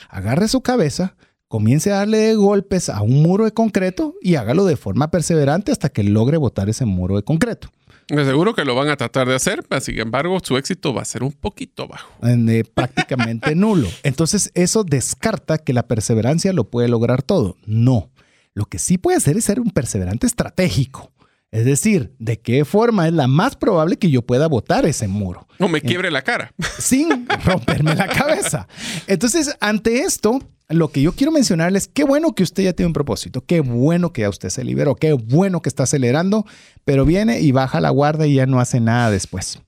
agarre 0.08 0.48
su 0.48 0.60
cabeza, 0.60 1.16
comience 1.48 1.90
a 1.90 1.96
darle 1.96 2.34
golpes 2.34 2.88
a 2.88 3.02
un 3.02 3.22
muro 3.22 3.44
de 3.44 3.52
concreto 3.52 4.14
y 4.20 4.36
hágalo 4.36 4.64
de 4.64 4.76
forma 4.76 5.10
perseverante 5.10 5.72
hasta 5.72 5.88
que 5.88 6.02
logre 6.02 6.36
botar 6.36 6.68
ese 6.68 6.84
muro 6.84 7.16
de 7.16 7.22
concreto. 7.22 7.70
Seguro 8.08 8.54
que 8.54 8.64
lo 8.64 8.74
van 8.74 8.88
a 8.88 8.96
tratar 8.96 9.28
de 9.28 9.36
hacer, 9.36 9.62
pero 9.68 9.80
sin 9.80 9.98
embargo 10.00 10.38
su 10.42 10.56
éxito 10.56 10.92
va 10.92 11.02
a 11.02 11.04
ser 11.04 11.22
un 11.22 11.32
poquito 11.32 11.86
bajo. 11.86 12.12
Eh, 12.26 12.64
prácticamente 12.74 13.54
nulo. 13.54 13.88
Entonces 14.02 14.50
eso 14.54 14.82
descarta 14.82 15.58
que 15.58 15.72
la 15.72 15.86
perseverancia 15.86 16.52
lo 16.52 16.64
puede 16.64 16.88
lograr 16.88 17.22
todo. 17.22 17.56
No. 17.66 18.09
Lo 18.54 18.66
que 18.66 18.78
sí 18.78 18.98
puede 18.98 19.16
hacer 19.16 19.36
es 19.36 19.44
ser 19.44 19.60
un 19.60 19.70
perseverante 19.70 20.26
estratégico. 20.26 21.12
Es 21.52 21.64
decir, 21.64 22.14
de 22.18 22.38
qué 22.38 22.64
forma 22.64 23.08
es 23.08 23.12
la 23.12 23.26
más 23.26 23.56
probable 23.56 23.96
que 23.96 24.10
yo 24.10 24.22
pueda 24.22 24.46
botar 24.46 24.86
ese 24.86 25.08
muro. 25.08 25.48
No 25.58 25.68
me 25.68 25.80
quiebre 25.80 26.10
la 26.10 26.22
cara. 26.22 26.52
Sin 26.78 27.26
romperme 27.44 27.94
la 27.96 28.06
cabeza. 28.06 28.68
Entonces, 29.08 29.56
ante 29.60 30.02
esto, 30.02 30.38
lo 30.68 30.92
que 30.92 31.02
yo 31.02 31.12
quiero 31.12 31.32
mencionarles, 31.32 31.88
qué 31.88 32.04
bueno 32.04 32.34
que 32.34 32.44
usted 32.44 32.62
ya 32.62 32.72
tiene 32.72 32.86
un 32.86 32.92
propósito, 32.92 33.44
qué 33.44 33.60
bueno 33.60 34.12
que 34.12 34.22
ya 34.22 34.28
usted 34.28 34.48
se 34.50 34.62
liberó, 34.62 34.94
qué 34.94 35.12
bueno 35.12 35.60
que 35.60 35.68
está 35.68 35.82
acelerando, 35.82 36.46
pero 36.84 37.04
viene 37.04 37.40
y 37.40 37.50
baja 37.50 37.80
la 37.80 37.90
guardia 37.90 38.26
y 38.26 38.34
ya 38.34 38.46
no 38.46 38.60
hace 38.60 38.78
nada 38.78 39.10
después. 39.10 39.60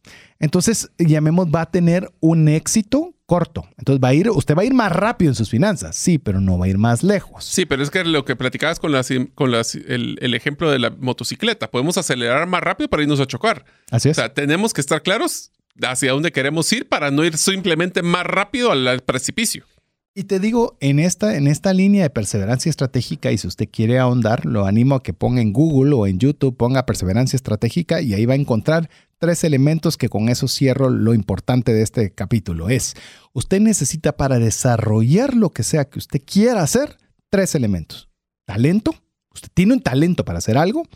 Entonces, 0.43 0.91
llamemos, 0.99 1.47
va 1.47 1.63
a 1.63 1.71
tener 1.71 2.13
un 2.19 2.49
éxito 2.49 3.15
corto. 3.27 3.65
Entonces 3.79 4.03
va 4.03 4.09
a 4.09 4.15
ir, 4.15 4.29
usted 4.29 4.57
va 4.57 4.63
a 4.63 4.65
ir 4.65 4.75
más 4.75 4.91
rápido 4.91 5.31
en 5.31 5.37
sus 5.37 5.49
finanzas, 5.49 5.95
sí, 5.95 6.19
pero 6.19 6.41
no 6.41 6.59
va 6.59 6.67
a 6.67 6.69
ir 6.69 6.79
más 6.79 7.05
lejos. 7.05 7.45
Sí, 7.45 7.65
pero 7.65 7.83
es 7.83 7.91
que 7.91 8.05
lo 8.05 8.25
que 8.25 8.35
platicabas 8.35 8.81
con, 8.81 8.91
las, 8.91 9.09
con 9.37 9.53
las, 9.53 9.77
el, 9.77 10.19
el, 10.21 10.35
ejemplo 10.35 10.69
de 10.71 10.81
la 10.81 10.91
motocicleta, 10.91 11.71
podemos 11.71 11.97
acelerar 11.97 12.47
más 12.49 12.61
rápido 12.61 12.91
para 12.91 13.05
irnos 13.05 13.21
a 13.21 13.27
chocar. 13.27 13.65
Así 13.93 14.09
es. 14.09 14.19
O 14.19 14.21
sea, 14.21 14.35
tenemos 14.35 14.75
que 14.75 14.81
estar 14.81 15.01
claros 15.03 15.53
hacia 15.81 16.11
dónde 16.11 16.33
queremos 16.33 16.71
ir 16.73 16.89
para 16.89 17.13
no 17.13 17.25
ir 17.25 17.39
simplemente 17.39 18.03
más 18.03 18.27
rápido 18.27 18.73
al 18.73 19.01
precipicio. 19.01 19.65
Y 20.15 20.25
te 20.25 20.41
digo, 20.41 20.77
en 20.81 20.99
esta, 20.99 21.37
en 21.39 21.47
esta 21.47 21.73
línea 21.73 22.03
de 22.03 22.11
perseverancia 22.11 22.69
estratégica, 22.69 23.33
y 23.33 23.39
si 23.39 23.47
usted 23.47 23.67
quiere 23.73 23.99
ahondar, 23.99 24.45
lo 24.45 24.67
animo 24.67 24.97
a 24.97 25.03
que 25.03 25.15
ponga 25.15 25.41
en 25.41 25.55
Google 25.55 25.95
o 25.95 26.07
en 26.07 26.19
YouTube, 26.19 26.55
ponga 26.55 26.85
perseverancia 26.85 27.39
estratégica 27.39 28.03
y 28.03 28.13
ahí 28.13 28.27
va 28.27 28.35
a 28.35 28.37
encontrar 28.37 28.91
tres 29.23 29.45
elementos 29.45 29.97
que 29.97 30.09
con 30.09 30.29
eso 30.29 30.49
cierro 30.49 30.91
lo 30.91 31.15
importante 31.15 31.73
de 31.73 31.83
este 31.83 32.11
capítulo. 32.11 32.71
Es, 32.71 32.97
usted 33.33 33.61
necesita 33.61 34.17
para 34.17 34.41
desarrollar 34.41 35.37
lo 35.37 35.51
que 35.51 35.63
sea 35.63 35.85
que 35.85 36.01
usted 36.01 36.21
quiera 36.27 36.61
hacer, 36.61 36.97
tres 37.31 37.55
elementos. 37.55 38.09
Talento, 38.45 38.97
usted 39.33 39.49
tiene 39.55 39.75
un 39.75 39.81
talento 39.81 40.25
para 40.25 40.39
hacer 40.39 40.59
algo. 40.59 40.89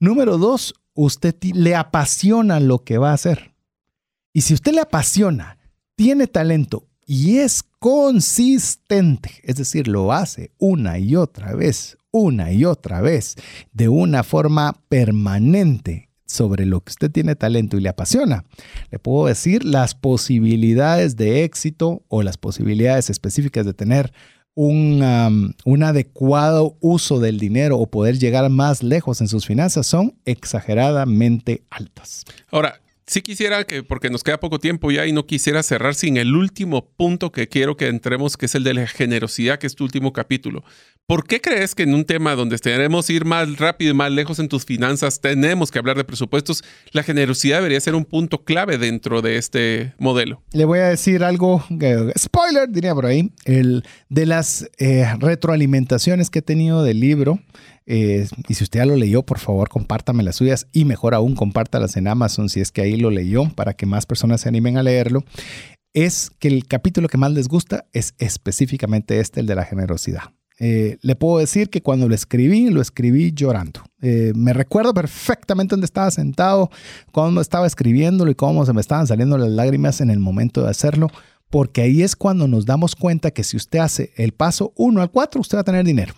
Número 0.00 0.38
dos, 0.38 0.74
usted 0.92 1.36
le 1.54 1.76
apasiona 1.76 2.58
lo 2.58 2.80
que 2.80 2.98
va 2.98 3.12
a 3.12 3.14
hacer. 3.14 3.54
Y 4.32 4.40
si 4.40 4.54
usted 4.54 4.72
le 4.72 4.80
apasiona, 4.80 5.56
tiene 5.94 6.26
talento 6.26 6.88
y 7.06 7.38
es 7.38 7.62
consistente, 7.78 9.30
es 9.44 9.54
decir, 9.54 9.86
lo 9.86 10.12
hace 10.12 10.50
una 10.58 10.98
y 10.98 11.14
otra 11.14 11.54
vez, 11.54 11.96
una 12.10 12.50
y 12.50 12.64
otra 12.64 13.00
vez, 13.02 13.36
de 13.72 13.88
una 13.88 14.24
forma 14.24 14.82
permanente 14.88 16.07
sobre 16.28 16.66
lo 16.66 16.80
que 16.82 16.90
usted 16.90 17.10
tiene 17.10 17.34
talento 17.34 17.76
y 17.76 17.80
le 17.80 17.88
apasiona, 17.88 18.44
le 18.90 18.98
puedo 18.98 19.26
decir 19.26 19.64
las 19.64 19.94
posibilidades 19.94 21.16
de 21.16 21.42
éxito 21.44 22.04
o 22.08 22.22
las 22.22 22.36
posibilidades 22.36 23.10
específicas 23.10 23.66
de 23.66 23.74
tener 23.74 24.12
un, 24.54 25.54
un, 25.64 25.82
adecuado 25.84 26.76
uso 26.80 27.20
del 27.20 27.38
dinero 27.38 27.78
o 27.78 27.86
poder 27.86 28.18
llegar 28.18 28.50
más 28.50 28.82
lejos 28.82 29.20
en 29.20 29.28
sus 29.28 29.46
finanzas 29.46 29.86
son 29.86 30.18
exageradamente 30.24 31.62
altas. 31.70 32.24
Ahora, 32.50 32.80
sí 33.08 33.22
quisiera 33.22 33.64
que, 33.64 33.82
porque 33.82 34.10
nos 34.10 34.22
queda 34.22 34.40
poco 34.40 34.58
tiempo 34.58 34.90
ya 34.90 35.06
y 35.06 35.12
no 35.12 35.26
quisiera 35.26 35.62
cerrar 35.62 35.94
sin 35.94 36.16
el 36.16 36.34
último 36.34 36.90
punto 36.90 37.32
que 37.32 37.48
quiero 37.48 37.76
que 37.76 37.88
entremos, 37.88 38.36
que 38.36 38.46
es 38.46 38.54
el 38.54 38.64
de 38.64 38.74
la 38.74 38.86
generosidad, 38.86 39.58
que 39.58 39.66
es 39.66 39.74
tu 39.74 39.84
último 39.84 40.12
capítulo. 40.12 40.64
¿Por 41.10 41.24
qué 41.24 41.40
crees 41.40 41.74
que 41.74 41.84
en 41.84 41.94
un 41.94 42.04
tema 42.04 42.34
donde 42.34 42.58
tenemos 42.58 43.08
ir 43.08 43.24
más 43.24 43.56
rápido 43.56 43.92
y 43.92 43.94
más 43.94 44.12
lejos 44.12 44.38
en 44.40 44.46
tus 44.46 44.66
finanzas, 44.66 45.22
tenemos 45.22 45.70
que 45.70 45.78
hablar 45.78 45.96
de 45.96 46.04
presupuestos, 46.04 46.62
la 46.92 47.02
generosidad 47.02 47.56
debería 47.56 47.80
ser 47.80 47.94
un 47.94 48.04
punto 48.04 48.44
clave 48.44 48.76
dentro 48.76 49.22
de 49.22 49.38
este 49.38 49.94
modelo? 49.98 50.42
Le 50.52 50.66
voy 50.66 50.80
a 50.80 50.88
decir 50.88 51.24
algo, 51.24 51.64
spoiler, 52.18 52.68
diría 52.68 52.94
por 52.94 53.06
ahí, 53.06 53.32
el, 53.46 53.84
de 54.10 54.26
las 54.26 54.68
eh, 54.76 55.06
retroalimentaciones 55.18 56.28
que 56.28 56.40
he 56.40 56.42
tenido 56.42 56.82
del 56.82 57.00
libro. 57.00 57.40
Eh, 57.86 58.28
y 58.46 58.52
si 58.52 58.64
usted 58.64 58.80
ya 58.80 58.84
lo 58.84 58.96
leyó, 58.96 59.22
por 59.22 59.38
favor, 59.38 59.70
compártame 59.70 60.22
las 60.22 60.36
suyas 60.36 60.66
y 60.74 60.84
mejor 60.84 61.14
aún, 61.14 61.34
compártalas 61.34 61.96
en 61.96 62.06
Amazon 62.06 62.50
si 62.50 62.60
es 62.60 62.70
que 62.70 62.82
ahí 62.82 62.98
lo 62.98 63.10
leyó 63.10 63.48
para 63.54 63.72
que 63.72 63.86
más 63.86 64.04
personas 64.04 64.42
se 64.42 64.50
animen 64.50 64.76
a 64.76 64.82
leerlo. 64.82 65.24
Es 65.94 66.30
que 66.38 66.48
el 66.48 66.66
capítulo 66.66 67.08
que 67.08 67.16
más 67.16 67.32
les 67.32 67.48
gusta 67.48 67.86
es 67.94 68.12
específicamente 68.18 69.20
este, 69.20 69.40
el 69.40 69.46
de 69.46 69.54
la 69.54 69.64
generosidad. 69.64 70.34
Eh, 70.60 70.98
le 71.02 71.14
puedo 71.14 71.38
decir 71.38 71.70
que 71.70 71.82
cuando 71.82 72.08
lo 72.08 72.14
escribí, 72.14 72.68
lo 72.70 72.80
escribí 72.80 73.32
llorando. 73.32 73.80
Eh, 74.00 74.32
me 74.34 74.52
recuerdo 74.52 74.92
perfectamente 74.92 75.74
dónde 75.74 75.84
estaba 75.84 76.10
sentado, 76.10 76.70
cuando 77.12 77.40
estaba 77.40 77.66
escribiéndolo 77.66 78.30
y 78.30 78.34
cómo 78.34 78.66
se 78.66 78.72
me 78.72 78.80
estaban 78.80 79.06
saliendo 79.06 79.38
las 79.38 79.50
lágrimas 79.50 80.00
en 80.00 80.10
el 80.10 80.18
momento 80.18 80.62
de 80.62 80.70
hacerlo, 80.70 81.08
porque 81.48 81.82
ahí 81.82 82.02
es 82.02 82.16
cuando 82.16 82.48
nos 82.48 82.66
damos 82.66 82.96
cuenta 82.96 83.30
que 83.30 83.44
si 83.44 83.56
usted 83.56 83.78
hace 83.78 84.12
el 84.16 84.32
paso 84.32 84.72
1 84.76 85.00
al 85.00 85.10
4, 85.10 85.40
usted 85.40 85.56
va 85.56 85.60
a 85.62 85.64
tener 85.64 85.84
dinero. 85.84 86.14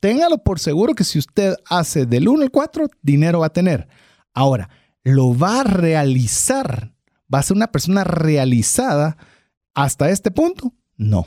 Téngalo 0.00 0.38
por 0.38 0.58
seguro 0.58 0.94
que 0.94 1.04
si 1.04 1.18
usted 1.18 1.54
hace 1.68 2.06
del 2.06 2.28
1 2.28 2.42
al 2.42 2.50
4, 2.50 2.88
dinero 3.02 3.40
va 3.40 3.46
a 3.46 3.52
tener. 3.52 3.88
Ahora, 4.34 4.70
lo 5.02 5.36
va 5.36 5.60
a 5.60 5.64
realizar. 5.64 6.92
¿Va 7.32 7.40
a 7.40 7.42
ser 7.42 7.56
una 7.56 7.70
persona 7.70 8.04
realizada 8.04 9.16
hasta 9.74 10.10
este 10.10 10.30
punto? 10.30 10.72
No. 10.96 11.26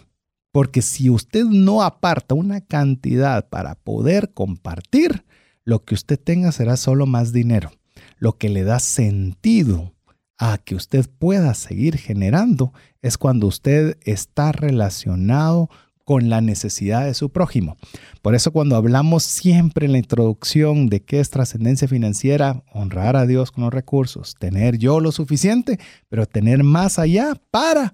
Porque 0.51 0.81
si 0.81 1.09
usted 1.09 1.45
no 1.45 1.81
aparta 1.81 2.35
una 2.35 2.61
cantidad 2.61 3.47
para 3.49 3.75
poder 3.75 4.33
compartir, 4.33 5.23
lo 5.63 5.83
que 5.83 5.93
usted 5.93 6.19
tenga 6.19 6.51
será 6.51 6.77
solo 6.77 7.05
más 7.05 7.31
dinero. 7.31 7.71
Lo 8.17 8.37
que 8.37 8.49
le 8.49 8.63
da 8.63 8.79
sentido 8.79 9.93
a 10.37 10.57
que 10.57 10.75
usted 10.75 11.07
pueda 11.19 11.53
seguir 11.53 11.97
generando 11.97 12.73
es 13.01 13.17
cuando 13.17 13.47
usted 13.47 13.97
está 14.03 14.51
relacionado 14.51 15.69
con 16.03 16.29
la 16.29 16.41
necesidad 16.41 17.05
de 17.05 17.13
su 17.13 17.29
prójimo. 17.29 17.77
Por 18.21 18.35
eso 18.35 18.51
cuando 18.51 18.75
hablamos 18.75 19.23
siempre 19.23 19.85
en 19.85 19.93
la 19.93 19.99
introducción 19.99 20.87
de 20.87 21.03
qué 21.03 21.19
es 21.19 21.29
trascendencia 21.29 21.87
financiera, 21.87 22.63
honrar 22.73 23.15
a 23.15 23.25
Dios 23.25 23.51
con 23.51 23.63
los 23.63 23.73
recursos, 23.73 24.35
tener 24.37 24.77
yo 24.77 24.99
lo 24.99 25.11
suficiente, 25.11 25.79
pero 26.09 26.25
tener 26.25 26.63
más 26.63 26.99
allá 26.99 27.35
para 27.51 27.93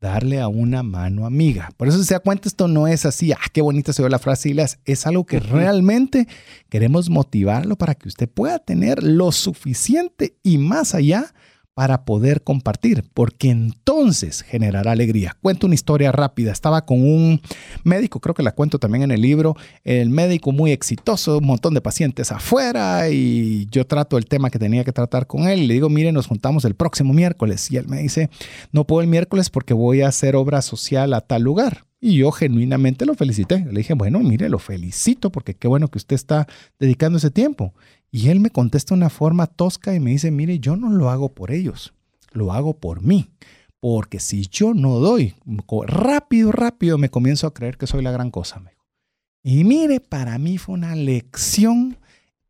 darle 0.00 0.40
a 0.40 0.48
una 0.48 0.82
mano 0.82 1.26
amiga. 1.26 1.70
Por 1.76 1.88
eso 1.88 1.98
si 1.98 2.04
se 2.04 2.14
da 2.14 2.20
cuenta, 2.20 2.48
esto 2.48 2.68
no 2.68 2.86
es 2.86 3.04
así, 3.04 3.32
ah, 3.32 3.38
qué 3.52 3.60
bonita 3.60 3.92
se 3.92 4.02
ve 4.02 4.08
la 4.08 4.18
frase 4.18 4.50
y 4.50 4.56
es 4.84 5.06
algo 5.06 5.26
que 5.26 5.40
realmente 5.40 6.26
queremos 6.68 7.10
motivarlo 7.10 7.76
para 7.76 7.94
que 7.94 8.08
usted 8.08 8.28
pueda 8.28 8.58
tener 8.58 9.02
lo 9.02 9.30
suficiente 9.30 10.36
y 10.42 10.58
más 10.58 10.94
allá 10.94 11.34
para 11.80 12.04
poder 12.04 12.42
compartir, 12.42 13.04
porque 13.14 13.48
entonces 13.48 14.42
generará 14.42 14.92
alegría. 14.92 15.34
Cuento 15.40 15.64
una 15.64 15.74
historia 15.74 16.12
rápida. 16.12 16.52
Estaba 16.52 16.84
con 16.84 17.00
un 17.00 17.40
médico, 17.84 18.20
creo 18.20 18.34
que 18.34 18.42
la 18.42 18.52
cuento 18.52 18.78
también 18.78 19.04
en 19.04 19.10
el 19.10 19.22
libro, 19.22 19.56
el 19.82 20.10
médico 20.10 20.52
muy 20.52 20.72
exitoso, 20.72 21.38
un 21.38 21.46
montón 21.46 21.72
de 21.72 21.80
pacientes 21.80 22.32
afuera 22.32 23.08
y 23.08 23.66
yo 23.70 23.86
trato 23.86 24.18
el 24.18 24.26
tema 24.26 24.50
que 24.50 24.58
tenía 24.58 24.84
que 24.84 24.92
tratar 24.92 25.26
con 25.26 25.48
él 25.48 25.68
le 25.68 25.72
digo, 25.72 25.88
mire, 25.88 26.12
nos 26.12 26.26
juntamos 26.26 26.66
el 26.66 26.74
próximo 26.74 27.14
miércoles 27.14 27.70
y 27.70 27.78
él 27.78 27.88
me 27.88 28.02
dice, 28.02 28.28
no 28.72 28.86
puedo 28.86 29.00
el 29.00 29.08
miércoles 29.08 29.48
porque 29.48 29.72
voy 29.72 30.02
a 30.02 30.08
hacer 30.08 30.36
obra 30.36 30.60
social 30.60 31.14
a 31.14 31.22
tal 31.22 31.44
lugar. 31.44 31.86
Y 32.02 32.16
yo 32.16 32.30
genuinamente 32.30 33.04
lo 33.04 33.14
felicité. 33.14 33.64
Le 33.70 33.78
dije, 33.80 33.92
bueno, 33.92 34.20
mire, 34.20 34.48
lo 34.48 34.58
felicito 34.58 35.30
porque 35.30 35.54
qué 35.54 35.68
bueno 35.68 35.88
que 35.88 35.98
usted 35.98 36.14
está 36.14 36.46
dedicando 36.78 37.18
ese 37.18 37.30
tiempo. 37.30 37.74
Y 38.10 38.28
él 38.28 38.40
me 38.40 38.50
contesta 38.50 38.94
de 38.94 39.00
una 39.00 39.10
forma 39.10 39.46
tosca 39.46 39.94
y 39.94 40.00
me 40.00 40.10
dice, 40.10 40.30
mire, 40.30 40.58
yo 40.58 40.76
no 40.76 40.90
lo 40.90 41.10
hago 41.10 41.32
por 41.32 41.52
ellos, 41.52 41.92
lo 42.32 42.52
hago 42.52 42.74
por 42.74 43.02
mí. 43.02 43.30
Porque 43.78 44.20
si 44.20 44.46
yo 44.46 44.74
no 44.74 44.98
doy, 44.98 45.34
rápido, 45.86 46.52
rápido 46.52 46.98
me 46.98 47.08
comienzo 47.08 47.46
a 47.46 47.54
creer 47.54 47.78
que 47.78 47.86
soy 47.86 48.02
la 48.02 48.10
gran 48.10 48.30
cosa. 48.30 48.62
Y 49.42 49.64
mire, 49.64 50.00
para 50.00 50.38
mí 50.38 50.58
fue 50.58 50.74
una 50.74 50.94
lección 50.94 51.96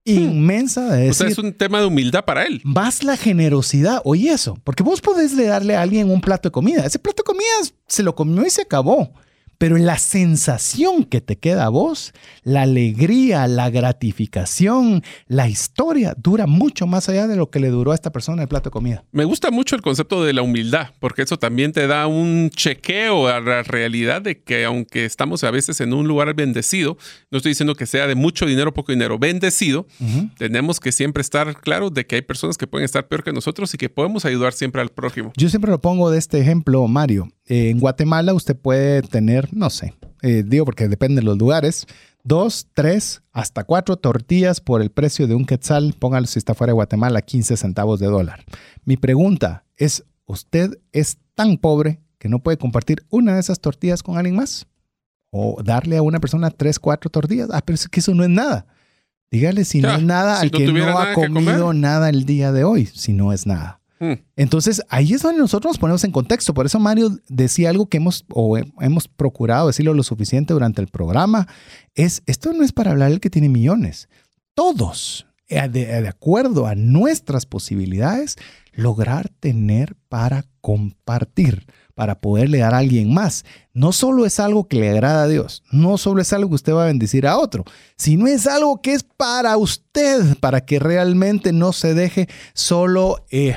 hmm. 0.04 0.10
inmensa 0.10 0.90
de 0.90 1.04
decir. 1.04 1.10
O 1.10 1.14
sea, 1.14 1.28
es 1.28 1.38
un 1.38 1.52
tema 1.52 1.78
de 1.78 1.86
humildad 1.86 2.24
para 2.24 2.46
él. 2.46 2.60
Más 2.64 3.04
la 3.04 3.16
generosidad. 3.16 4.00
Oye, 4.04 4.32
eso. 4.32 4.58
Porque 4.64 4.82
vos 4.82 5.00
podés 5.00 5.36
darle 5.36 5.76
a 5.76 5.82
alguien 5.82 6.10
un 6.10 6.20
plato 6.20 6.48
de 6.48 6.52
comida. 6.52 6.84
Ese 6.84 6.98
plato 6.98 7.22
de 7.22 7.26
comida 7.26 7.74
se 7.86 8.02
lo 8.02 8.16
comió 8.16 8.44
y 8.44 8.50
se 8.50 8.62
acabó 8.62 9.12
pero 9.60 9.76
la 9.76 9.98
sensación 9.98 11.04
que 11.04 11.20
te 11.20 11.36
queda 11.36 11.66
a 11.66 11.68
vos, 11.68 12.14
la 12.44 12.62
alegría, 12.62 13.46
la 13.46 13.68
gratificación, 13.68 15.02
la 15.26 15.50
historia 15.50 16.14
dura 16.16 16.46
mucho 16.46 16.86
más 16.86 17.10
allá 17.10 17.26
de 17.26 17.36
lo 17.36 17.50
que 17.50 17.60
le 17.60 17.68
duró 17.68 17.92
a 17.92 17.94
esta 17.94 18.10
persona 18.10 18.40
el 18.40 18.48
plato 18.48 18.70
de 18.70 18.72
comida. 18.72 19.04
Me 19.12 19.26
gusta 19.26 19.50
mucho 19.50 19.76
el 19.76 19.82
concepto 19.82 20.24
de 20.24 20.32
la 20.32 20.40
humildad, 20.40 20.88
porque 20.98 21.20
eso 21.20 21.38
también 21.38 21.72
te 21.72 21.86
da 21.86 22.06
un 22.06 22.48
chequeo 22.48 23.28
a 23.28 23.38
la 23.38 23.62
realidad 23.62 24.22
de 24.22 24.42
que 24.42 24.64
aunque 24.64 25.04
estamos 25.04 25.44
a 25.44 25.50
veces 25.50 25.78
en 25.82 25.92
un 25.92 26.08
lugar 26.08 26.32
bendecido, 26.32 26.96
no 27.30 27.36
estoy 27.36 27.50
diciendo 27.50 27.74
que 27.74 27.84
sea 27.84 28.06
de 28.06 28.14
mucho 28.14 28.46
dinero 28.46 28.70
o 28.70 28.72
poco 28.72 28.92
dinero, 28.92 29.18
bendecido, 29.18 29.86
tenemos 30.38 30.80
que 30.80 30.90
siempre 30.90 31.20
estar 31.20 31.60
claros 31.60 31.92
de 31.92 32.06
que 32.06 32.16
hay 32.16 32.22
personas 32.22 32.56
que 32.56 32.66
pueden 32.66 32.86
estar 32.86 33.08
peor 33.08 33.22
que 33.22 33.34
nosotros 33.34 33.74
y 33.74 33.76
que 33.76 33.90
podemos 33.90 34.24
ayudar 34.24 34.54
siempre 34.54 34.80
al 34.80 34.88
prójimo. 34.88 35.34
Yo 35.36 35.50
siempre 35.50 35.70
lo 35.70 35.82
pongo 35.82 36.10
de 36.10 36.18
este 36.18 36.40
ejemplo, 36.40 36.88
Mario 36.88 37.28
en 37.50 37.80
Guatemala 37.80 38.32
usted 38.32 38.56
puede 38.56 39.02
tener, 39.02 39.52
no 39.52 39.70
sé, 39.70 39.94
eh, 40.22 40.44
digo 40.46 40.64
porque 40.64 40.86
depende 40.86 41.20
de 41.20 41.26
los 41.26 41.36
lugares, 41.36 41.88
dos, 42.22 42.68
tres, 42.74 43.22
hasta 43.32 43.64
cuatro 43.64 43.96
tortillas 43.96 44.60
por 44.60 44.82
el 44.82 44.90
precio 44.90 45.26
de 45.26 45.34
un 45.34 45.44
quetzal, 45.44 45.94
póngalo 45.98 46.28
si 46.28 46.38
está 46.38 46.54
fuera 46.54 46.70
de 46.70 46.74
Guatemala, 46.74 47.22
15 47.22 47.56
centavos 47.56 47.98
de 47.98 48.06
dólar. 48.06 48.44
Mi 48.84 48.96
pregunta 48.96 49.64
es, 49.76 50.04
¿usted 50.26 50.78
es 50.92 51.18
tan 51.34 51.56
pobre 51.56 52.00
que 52.18 52.28
no 52.28 52.38
puede 52.38 52.56
compartir 52.56 53.04
una 53.10 53.34
de 53.34 53.40
esas 53.40 53.58
tortillas 53.58 54.04
con 54.04 54.16
alguien 54.16 54.36
más? 54.36 54.68
¿O 55.32 55.60
darle 55.60 55.96
a 55.96 56.02
una 56.02 56.20
persona 56.20 56.50
tres, 56.50 56.78
cuatro 56.78 57.10
tortillas? 57.10 57.48
Ah, 57.52 57.62
pero 57.64 57.74
es 57.74 57.88
que 57.88 57.98
eso 57.98 58.14
no 58.14 58.22
es 58.22 58.30
nada. 58.30 58.66
Dígale 59.32 59.64
si 59.64 59.80
no 59.80 59.92
es 59.92 60.02
nada 60.02 60.40
al 60.40 60.52
que 60.52 60.72
no 60.72 60.98
ha 60.98 61.14
comido 61.14 61.72
nada 61.72 62.10
el 62.10 62.26
día 62.26 62.52
de 62.52 62.62
hoy, 62.62 62.86
si 62.86 63.12
no 63.12 63.32
es 63.32 63.44
nada. 63.44 63.79
Mm. 64.00 64.14
Entonces, 64.36 64.82
ahí 64.88 65.12
es 65.12 65.22
donde 65.22 65.40
nosotros 65.40 65.72
nos 65.72 65.78
ponemos 65.78 66.02
en 66.04 66.10
contexto. 66.10 66.54
Por 66.54 66.66
eso 66.66 66.80
Mario 66.80 67.18
decía 67.28 67.68
algo 67.68 67.86
que 67.86 67.98
hemos, 67.98 68.24
o 68.32 68.56
hemos 68.56 69.06
procurado 69.08 69.66
decirlo 69.66 69.94
lo 69.94 70.02
suficiente 70.02 70.54
durante 70.54 70.80
el 70.80 70.88
programa, 70.88 71.46
es, 71.94 72.22
esto 72.26 72.52
no 72.52 72.64
es 72.64 72.72
para 72.72 72.92
hablar 72.92 73.12
el 73.12 73.20
que 73.20 73.30
tiene 73.30 73.50
millones. 73.50 74.08
Todos, 74.54 75.26
eh, 75.48 75.68
de, 75.68 76.08
acuerdo 76.08 76.66
a 76.66 76.74
nuestras 76.74 77.44
posibilidades, 77.44 78.36
lograr 78.72 79.28
tener 79.28 79.96
para 80.08 80.46
compartir, 80.62 81.66
para 81.94 82.20
poderle 82.20 82.58
dar 82.58 82.72
a 82.72 82.78
alguien 82.78 83.12
más. 83.12 83.44
No 83.74 83.92
solo 83.92 84.24
es 84.24 84.40
algo 84.40 84.66
que 84.66 84.78
le 84.78 84.88
agrada 84.88 85.24
a 85.24 85.28
Dios, 85.28 85.62
no 85.70 85.98
solo 85.98 86.22
es 86.22 86.32
algo 86.32 86.48
que 86.48 86.54
usted 86.54 86.72
va 86.72 86.84
a 86.84 86.86
bendecir 86.86 87.26
a 87.26 87.36
otro, 87.36 87.64
sino 87.96 88.26
es 88.26 88.46
algo 88.46 88.80
que 88.80 88.94
es 88.94 89.02
para 89.02 89.58
usted, 89.58 90.38
para 90.38 90.64
que 90.64 90.78
realmente 90.78 91.52
no 91.52 91.74
se 91.74 91.92
deje 91.92 92.28
solo... 92.54 93.26
Eh, 93.30 93.56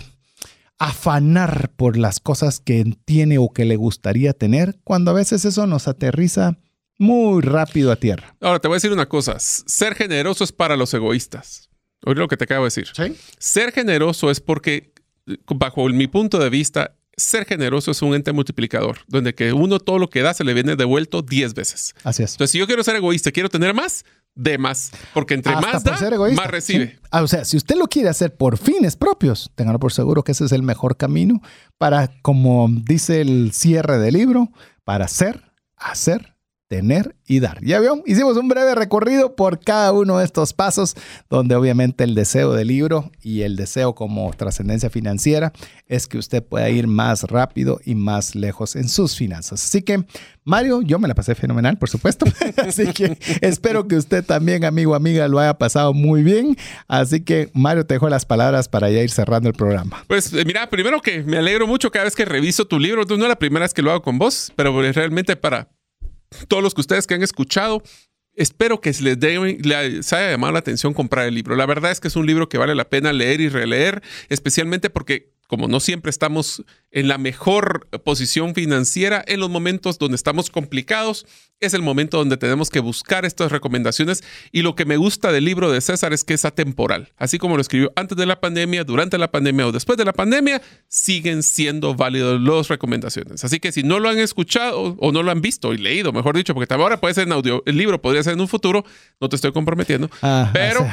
afanar 0.84 1.72
por 1.76 1.97
las 1.97 2.19
cosas 2.19 2.60
que 2.60 2.84
tiene 3.05 3.38
o 3.38 3.49
que 3.49 3.64
le 3.64 3.77
gustaría 3.77 4.34
tener, 4.34 4.80
cuando 4.84 5.11
a 5.11 5.14
veces 5.14 5.45
eso 5.45 5.65
nos 5.65 5.88
aterriza 5.88 6.57
muy 6.99 7.41
rápido 7.41 7.91
a 7.91 7.95
tierra. 7.95 8.35
Ahora 8.41 8.60
te 8.60 8.68
voy 8.68 8.76
a 8.76 8.77
decir 8.77 8.91
una 8.91 9.07
cosa, 9.07 9.39
ser 9.39 9.95
generoso 9.95 10.43
es 10.43 10.51
para 10.51 10.76
los 10.76 10.93
egoístas. 10.93 11.69
Oye 12.05 12.19
lo 12.19 12.27
que 12.27 12.35
te 12.35 12.43
acabo 12.43 12.64
de 12.64 12.68
decir. 12.68 12.88
Ser 13.38 13.72
generoso 13.72 14.30
es 14.30 14.41
porque, 14.41 14.93
bajo 15.47 15.88
mi 15.88 16.07
punto 16.07 16.38
de 16.38 16.49
vista, 16.49 16.95
ser 17.15 17.45
generoso 17.45 17.91
es 17.91 18.02
un 18.02 18.15
ente 18.15 18.31
multiplicador, 18.31 18.99
donde 19.07 19.35
que 19.35 19.53
uno 19.53 19.80
todo 19.80 19.99
lo 19.99 20.10
que 20.10 20.22
da 20.22 20.34
se 20.34 20.44
le 20.44 20.53
viene 20.53 20.76
devuelto 20.76 21.22
10 21.22 21.53
veces. 21.53 21.94
Así 22.03 22.23
es. 22.23 22.34
Entonces, 22.34 22.52
si 22.52 22.57
yo 22.57 22.68
quiero 22.68 22.84
ser 22.84 22.95
egoísta, 22.95 23.31
quiero 23.31 23.49
tener 23.49 23.73
más, 23.73 24.03
de 24.35 24.57
más. 24.57 24.91
Porque 25.14 25.35
entre 25.35 25.56
más 25.56 25.84
da, 25.84 25.98
más 26.35 26.48
recibe. 26.48 26.99
Ah, 27.11 27.22
o 27.22 27.27
sea, 27.27 27.45
si 27.45 27.57
usted 27.57 27.76
lo 27.76 27.88
quiere 27.88 28.10
hacer 28.10 28.35
por 28.35 28.57
fines 28.57 28.95
propios, 28.95 29.52
téngalo 29.56 29.80
por 29.80 29.94
seguro 29.94 30.23
que 30.23 30.31
ese 30.31 30.45
es 30.45 30.52
el 30.52 30.64
mejor 30.64 30.98
camino 30.98 31.41
para, 31.77 32.10
como 32.22 32.68
dice 32.69 33.22
el 33.22 33.52
cierre 33.53 33.99
del 33.99 34.15
libro, 34.15 34.52
para 34.84 35.07
ser, 35.07 35.44
hacer 35.77 36.32
tener 36.74 37.16
y 37.28 37.40
dar. 37.40 37.64
Ya 37.64 37.80
vio, 37.80 38.02
hicimos 38.08 38.36
un 38.36 38.48
breve 38.48 38.74
recorrido 38.74 39.36
por 39.36 39.60
cada 39.60 39.91
uno 39.91 40.18
de 40.18 40.26
estos 40.26 40.54
pasos, 40.54 40.95
donde 41.30 41.54
obviamente 41.54 42.04
el 42.04 42.16
deseo 42.16 42.54
del 42.54 42.70
libro 42.70 43.12
y 43.22 43.41
el 43.44 43.56
deseo 43.56 43.94
como 43.94 44.34
trascendencia 44.34 44.90
financiera 44.90 45.54
es 45.86 46.08
que 46.08 46.18
usted 46.18 46.41
pueda 46.44 46.68
ir 46.72 46.88
más 46.88 47.26
rápido 47.26 47.80
y 47.86 47.94
más 47.94 48.34
lejos 48.34 48.76
en 48.76 48.90
sus 48.90 49.16
finanzas. 49.16 49.64
Así 49.64 49.84
que, 49.84 50.04
Mario, 50.45 50.82
yo 50.82 50.98
me 50.98 51.08
la 51.08 51.14
pasé 51.14 51.36
fenomenal, 51.36 51.78
por 51.78 51.91
supuesto. 51.91 52.26
Así 52.58 52.88
que 52.88 53.20
espero 53.41 53.88
que 53.88 53.95
usted 53.95 54.26
también, 54.26 54.66
amigo, 54.66 54.95
amiga, 54.95 55.28
lo 55.28 55.38
haya 55.38 55.54
pasado 55.60 55.94
muy 55.94 56.24
bien. 56.24 56.58
Así 56.88 57.22
que, 57.22 57.52
Mario, 57.54 57.86
te 57.86 57.94
dejo 57.94 58.10
las 58.10 58.26
palabras 58.26 58.68
para 58.68 58.90
ya 58.90 59.04
ir 59.04 59.12
cerrando 59.12 59.48
el 59.48 59.54
programa. 59.54 60.04
Pues 60.08 60.34
eh, 60.34 60.44
mira, 60.44 60.72
primero 60.72 61.02
que 61.02 61.22
me 61.22 61.38
alegro 61.38 61.68
mucho 61.68 61.91
cada 61.91 62.06
vez 62.06 62.16
que 62.16 62.26
reviso 62.26 62.66
tu 62.66 62.80
libro. 62.80 63.06
No 63.06 63.26
es 63.26 63.30
la 63.30 63.38
primera 63.38 63.64
vez 63.64 63.76
que 63.76 63.84
lo 63.84 63.91
hago 63.91 64.02
con 64.02 64.18
vos, 64.18 64.52
pero 64.56 64.82
realmente 64.91 65.36
para 65.36 65.70
todos 66.47 66.64
los 66.64 66.73
que 66.73 66.81
ustedes 66.81 67.07
que 67.07 67.14
han 67.14 67.23
escuchado, 67.23 67.84
espero 68.35 68.81
que 68.81 68.91
les, 68.99 69.19
dé, 69.19 69.39
les 69.61 70.14
haya 70.14 70.31
llamado 70.31 70.53
la 70.53 70.60
atención 70.60 70.93
comprar 70.93 71.27
el 71.27 71.35
libro. 71.35 71.55
La 71.55 71.65
verdad 71.65 71.91
es 71.91 71.99
que 71.99 72.07
es 72.07 72.15
un 72.15 72.26
libro 72.26 72.49
que 72.49 72.57
vale 72.57 72.76
la 72.76 72.89
pena 72.89 73.14
leer 73.14 73.41
y 73.41 73.49
releer, 73.49 74.01
especialmente 74.30 74.89
porque 74.89 75.34
como 75.47 75.68
no 75.68 75.80
siempre 75.80 76.10
estamos 76.10 76.64
en 76.94 77.07
la 77.07 77.18
mejor 77.18 77.88
posición 78.03 78.53
financiera, 78.53 79.24
en 79.28 79.40
los 79.40 79.49
momentos 79.49 79.98
donde 79.98 80.15
estamos 80.15 80.49
complicados, 80.49 81.26
es 81.60 81.74
el 81.74 81.82
momento 81.82 82.18
donde 82.18 82.38
tenemos 82.38 82.70
que 82.70 82.80
buscar 82.80 83.26
estas 83.26 83.52
recomendaciones. 83.52 84.24
Y 84.52 84.61
lo 84.61 84.76
que 84.76 84.86
me 84.86 84.98
gusta 84.98 85.32
del 85.32 85.45
libro 85.45 85.72
de 85.72 85.82
César 85.82 86.14
es 86.14 86.24
que 86.24 86.34
es 86.34 86.45
atemporal. 86.45 87.11
Así 87.18 87.40
como 87.40 87.56
lo 87.56 87.61
escribió 87.61 87.91
antes 87.95 88.18
de 88.18 88.26
la 88.26 88.40
pandemia, 88.40 88.84
durante 88.84 89.18
la 89.18 89.32
pandemia 89.32 89.68
o 89.68 89.72
después 89.72 89.98
de 89.98 90.06
la 90.06 90.14
pandemia, 90.14 90.61
siguen 90.88 91.41
siendo 91.41 91.95
válidos 91.95 92.40
las 92.41 92.68
recomendaciones. 92.68 93.44
Así 93.44 93.60
que 93.60 93.72
si 93.72 93.84
no 93.84 93.99
lo 93.99 94.10
han 94.10 94.20
escuchado 94.20 94.95
o 94.99 95.11
no 95.11 95.24
lo 95.24 95.32
han 95.32 95.41
visto 95.41 95.74
y 95.74 95.78
leído, 95.78 96.11
mejor 96.11 96.36
dicho, 96.36 96.53
porque 96.53 96.72
ahora 96.74 96.99
puede 96.99 97.14
ser 97.14 97.28
en 97.28 97.34
audio, 97.34 97.64
el 97.65 97.78
libro 97.78 98.02
podría 98.02 98.24
ser 98.24 98.34
en 98.34 98.41
un 98.41 98.48
futuro, 98.48 98.86
no 99.20 99.30
te 99.30 99.36
estoy 99.36 99.52
comprometiendo, 99.52 100.10
ah, 100.22 100.52
pero 100.53 100.86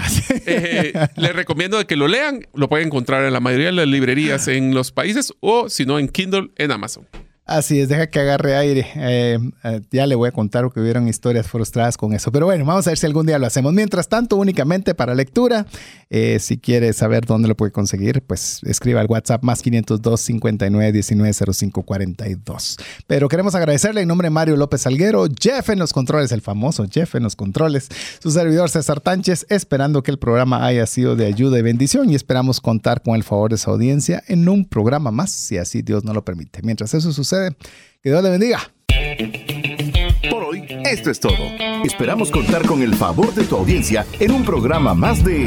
eh, 0.46 0.92
les 1.16 1.34
recomiendo 1.34 1.84
que 1.86 1.96
lo 1.96 2.08
lean. 2.08 2.46
Lo 2.54 2.68
pueden 2.68 2.86
encontrar 2.86 3.24
en 3.24 3.32
la 3.32 3.40
mayoría 3.40 3.66
de 3.66 3.72
las 3.72 3.88
librerías 3.88 4.46
en 4.48 4.72
los 4.72 4.92
países 4.92 5.32
o 5.40 5.68
si 5.68 5.84
no 5.84 5.89
en 5.98 6.08
Kindle 6.08 6.50
en 6.56 6.72
Amazon. 6.72 7.06
Así 7.50 7.80
es, 7.80 7.88
deja 7.88 8.06
que 8.06 8.20
agarre 8.20 8.54
aire. 8.54 8.86
Eh, 8.94 9.38
eh, 9.64 9.80
ya 9.90 10.06
le 10.06 10.14
voy 10.14 10.28
a 10.28 10.30
contar 10.30 10.70
que 10.72 10.78
hubieron 10.78 11.08
historias 11.08 11.48
frustradas 11.48 11.96
con 11.96 12.12
eso. 12.12 12.30
Pero 12.30 12.46
bueno, 12.46 12.64
vamos 12.64 12.86
a 12.86 12.90
ver 12.90 12.98
si 12.98 13.06
algún 13.06 13.26
día 13.26 13.40
lo 13.40 13.46
hacemos. 13.46 13.72
Mientras 13.72 14.08
tanto, 14.08 14.36
únicamente 14.36 14.94
para 14.94 15.16
lectura, 15.16 15.66
eh, 16.12 16.38
si 16.40 16.58
quiere 16.58 16.92
saber 16.92 17.24
dónde 17.24 17.46
lo 17.46 17.56
puede 17.56 17.70
conseguir, 17.70 18.22
pues 18.22 18.60
escriba 18.64 19.00
al 19.00 19.06
WhatsApp 19.06 19.44
más 19.44 19.62
502 19.62 20.20
59 20.20 20.92
19 20.92 21.32
05 21.54 21.82
42. 21.84 22.76
Pero 23.06 23.28
queremos 23.28 23.54
agradecerle 23.54 24.02
en 24.02 24.08
nombre 24.08 24.26
de 24.26 24.30
Mario 24.30 24.56
López 24.56 24.86
Alguero, 24.88 25.26
Jeff 25.40 25.70
en 25.70 25.78
los 25.78 25.92
controles, 25.92 26.32
el 26.32 26.42
famoso 26.42 26.84
Jeff 26.90 27.14
en 27.14 27.22
los 27.22 27.36
controles, 27.36 27.88
su 28.20 28.32
servidor 28.32 28.70
César 28.70 29.00
Tánchez, 29.00 29.46
esperando 29.48 30.02
que 30.02 30.10
el 30.10 30.18
programa 30.18 30.66
haya 30.66 30.84
sido 30.86 31.14
de 31.14 31.26
ayuda 31.26 31.60
y 31.60 31.62
bendición 31.62 32.10
y 32.10 32.16
esperamos 32.16 32.60
contar 32.60 33.02
con 33.02 33.14
el 33.14 33.22
favor 33.22 33.52
de 33.52 33.58
su 33.58 33.70
audiencia 33.70 34.22
en 34.26 34.48
un 34.48 34.64
programa 34.64 35.12
más, 35.12 35.30
si 35.30 35.58
así 35.58 35.82
Dios 35.82 36.04
no 36.04 36.12
lo 36.12 36.24
permite. 36.24 36.60
Mientras 36.62 36.92
eso 36.92 37.12
sucede, 37.12 37.56
que 38.02 38.10
Dios 38.10 38.22
le 38.22 38.30
bendiga. 38.30 38.58
Por 40.28 40.42
hoy, 40.42 40.66
esto 40.84 41.10
es 41.10 41.20
todo. 41.20 41.36
Esperamos 41.84 42.30
contar 42.32 42.66
con 42.66 42.82
el 42.82 42.94
favor 42.94 43.32
de 43.32 43.44
tu 43.44 43.56
audiencia 43.56 44.04
en 44.18 44.32
un 44.32 44.44
programa 44.44 44.92
más 44.94 45.24
de 45.24 45.46